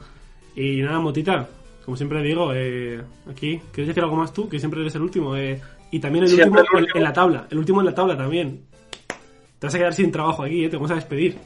Y 0.56 0.82
nada, 0.82 0.99
Motita, 0.99 1.47
como 1.86 1.95
siempre 1.95 2.22
digo, 2.24 2.52
eh, 2.54 3.02
aquí, 3.30 3.62
¿quieres 3.72 3.89
decir 3.89 4.04
algo 4.04 4.16
más 4.16 4.34
tú? 4.34 4.49
Que 4.49 4.60
siempre 4.60 4.82
eres 4.82 4.95
el 4.95 5.02
último. 5.04 5.38
eh, 5.38 5.62
y 5.91 5.99
también 5.99 6.26
el 6.26 6.34
último. 6.34 6.58
en 6.95 7.04
la 7.04 7.14
tabla. 7.14 7.47
El 7.52 7.60
último 7.60 7.82
en 7.82 7.86
la 7.86 7.93
tabla 7.93 8.18
también. 8.18 8.66
Te 9.62 9.68
vas 9.68 9.76
a 9.76 9.78
quedar 9.78 9.93
sin 9.93 10.12
trabajo 10.12 10.41
aquí, 10.41 10.66
eh, 10.66 10.70
te 10.70 10.76
vamos 10.76 10.89
a 10.89 10.95
despedir. 10.95 11.38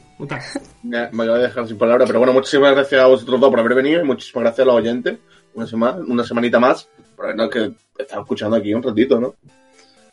Me 0.82 1.10
me 1.12 1.24
acabo 1.24 1.36
de 1.36 1.42
dejar 1.42 1.68
sin 1.68 1.76
palabras, 1.76 2.08
pero 2.08 2.18
bueno, 2.18 2.32
muchísimas 2.32 2.72
gracias 2.72 3.02
a 3.02 3.08
vosotros 3.08 3.38
dos 3.38 3.50
por 3.50 3.60
haber 3.60 3.74
venido 3.74 4.00
y 4.00 4.06
muchísimas 4.06 4.44
gracias 4.44 4.66
a 4.66 4.70
los 4.70 4.76
oyentes. 4.76 5.18
Una 5.52 5.66
semana, 5.66 5.98
una 5.98 6.24
semanita 6.24 6.58
más, 6.58 6.88
por 7.14 7.26
habernos 7.26 7.50
que 7.50 7.72
estado 7.98 8.22
escuchando 8.22 8.56
aquí 8.56 8.72
un 8.72 8.82
ratito, 8.82 9.20
¿no? 9.20 9.34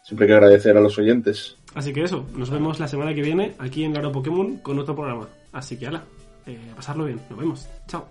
Siempre 0.03 0.25
hay 0.25 0.31
que 0.31 0.33
agradecer 0.33 0.75
a 0.75 0.81
los 0.81 0.97
oyentes. 0.97 1.55
Así 1.75 1.93
que 1.93 2.03
eso, 2.03 2.25
nos 2.35 2.49
vemos 2.49 2.77
la 2.77 2.89
semana 2.89 3.13
que 3.13 3.21
viene 3.21 3.55
aquí 3.57 3.85
en 3.85 3.93
Laro 3.93 4.11
Pokémon 4.11 4.57
con 4.57 4.77
otro 4.79 4.93
programa. 4.93 5.29
Así 5.53 5.79
que 5.79 5.87
ala, 5.87 6.03
eh, 6.45 6.59
a 6.73 6.75
pasarlo 6.75 7.05
bien. 7.05 7.21
Nos 7.29 7.39
vemos. 7.39 7.69
Chao. 7.87 8.05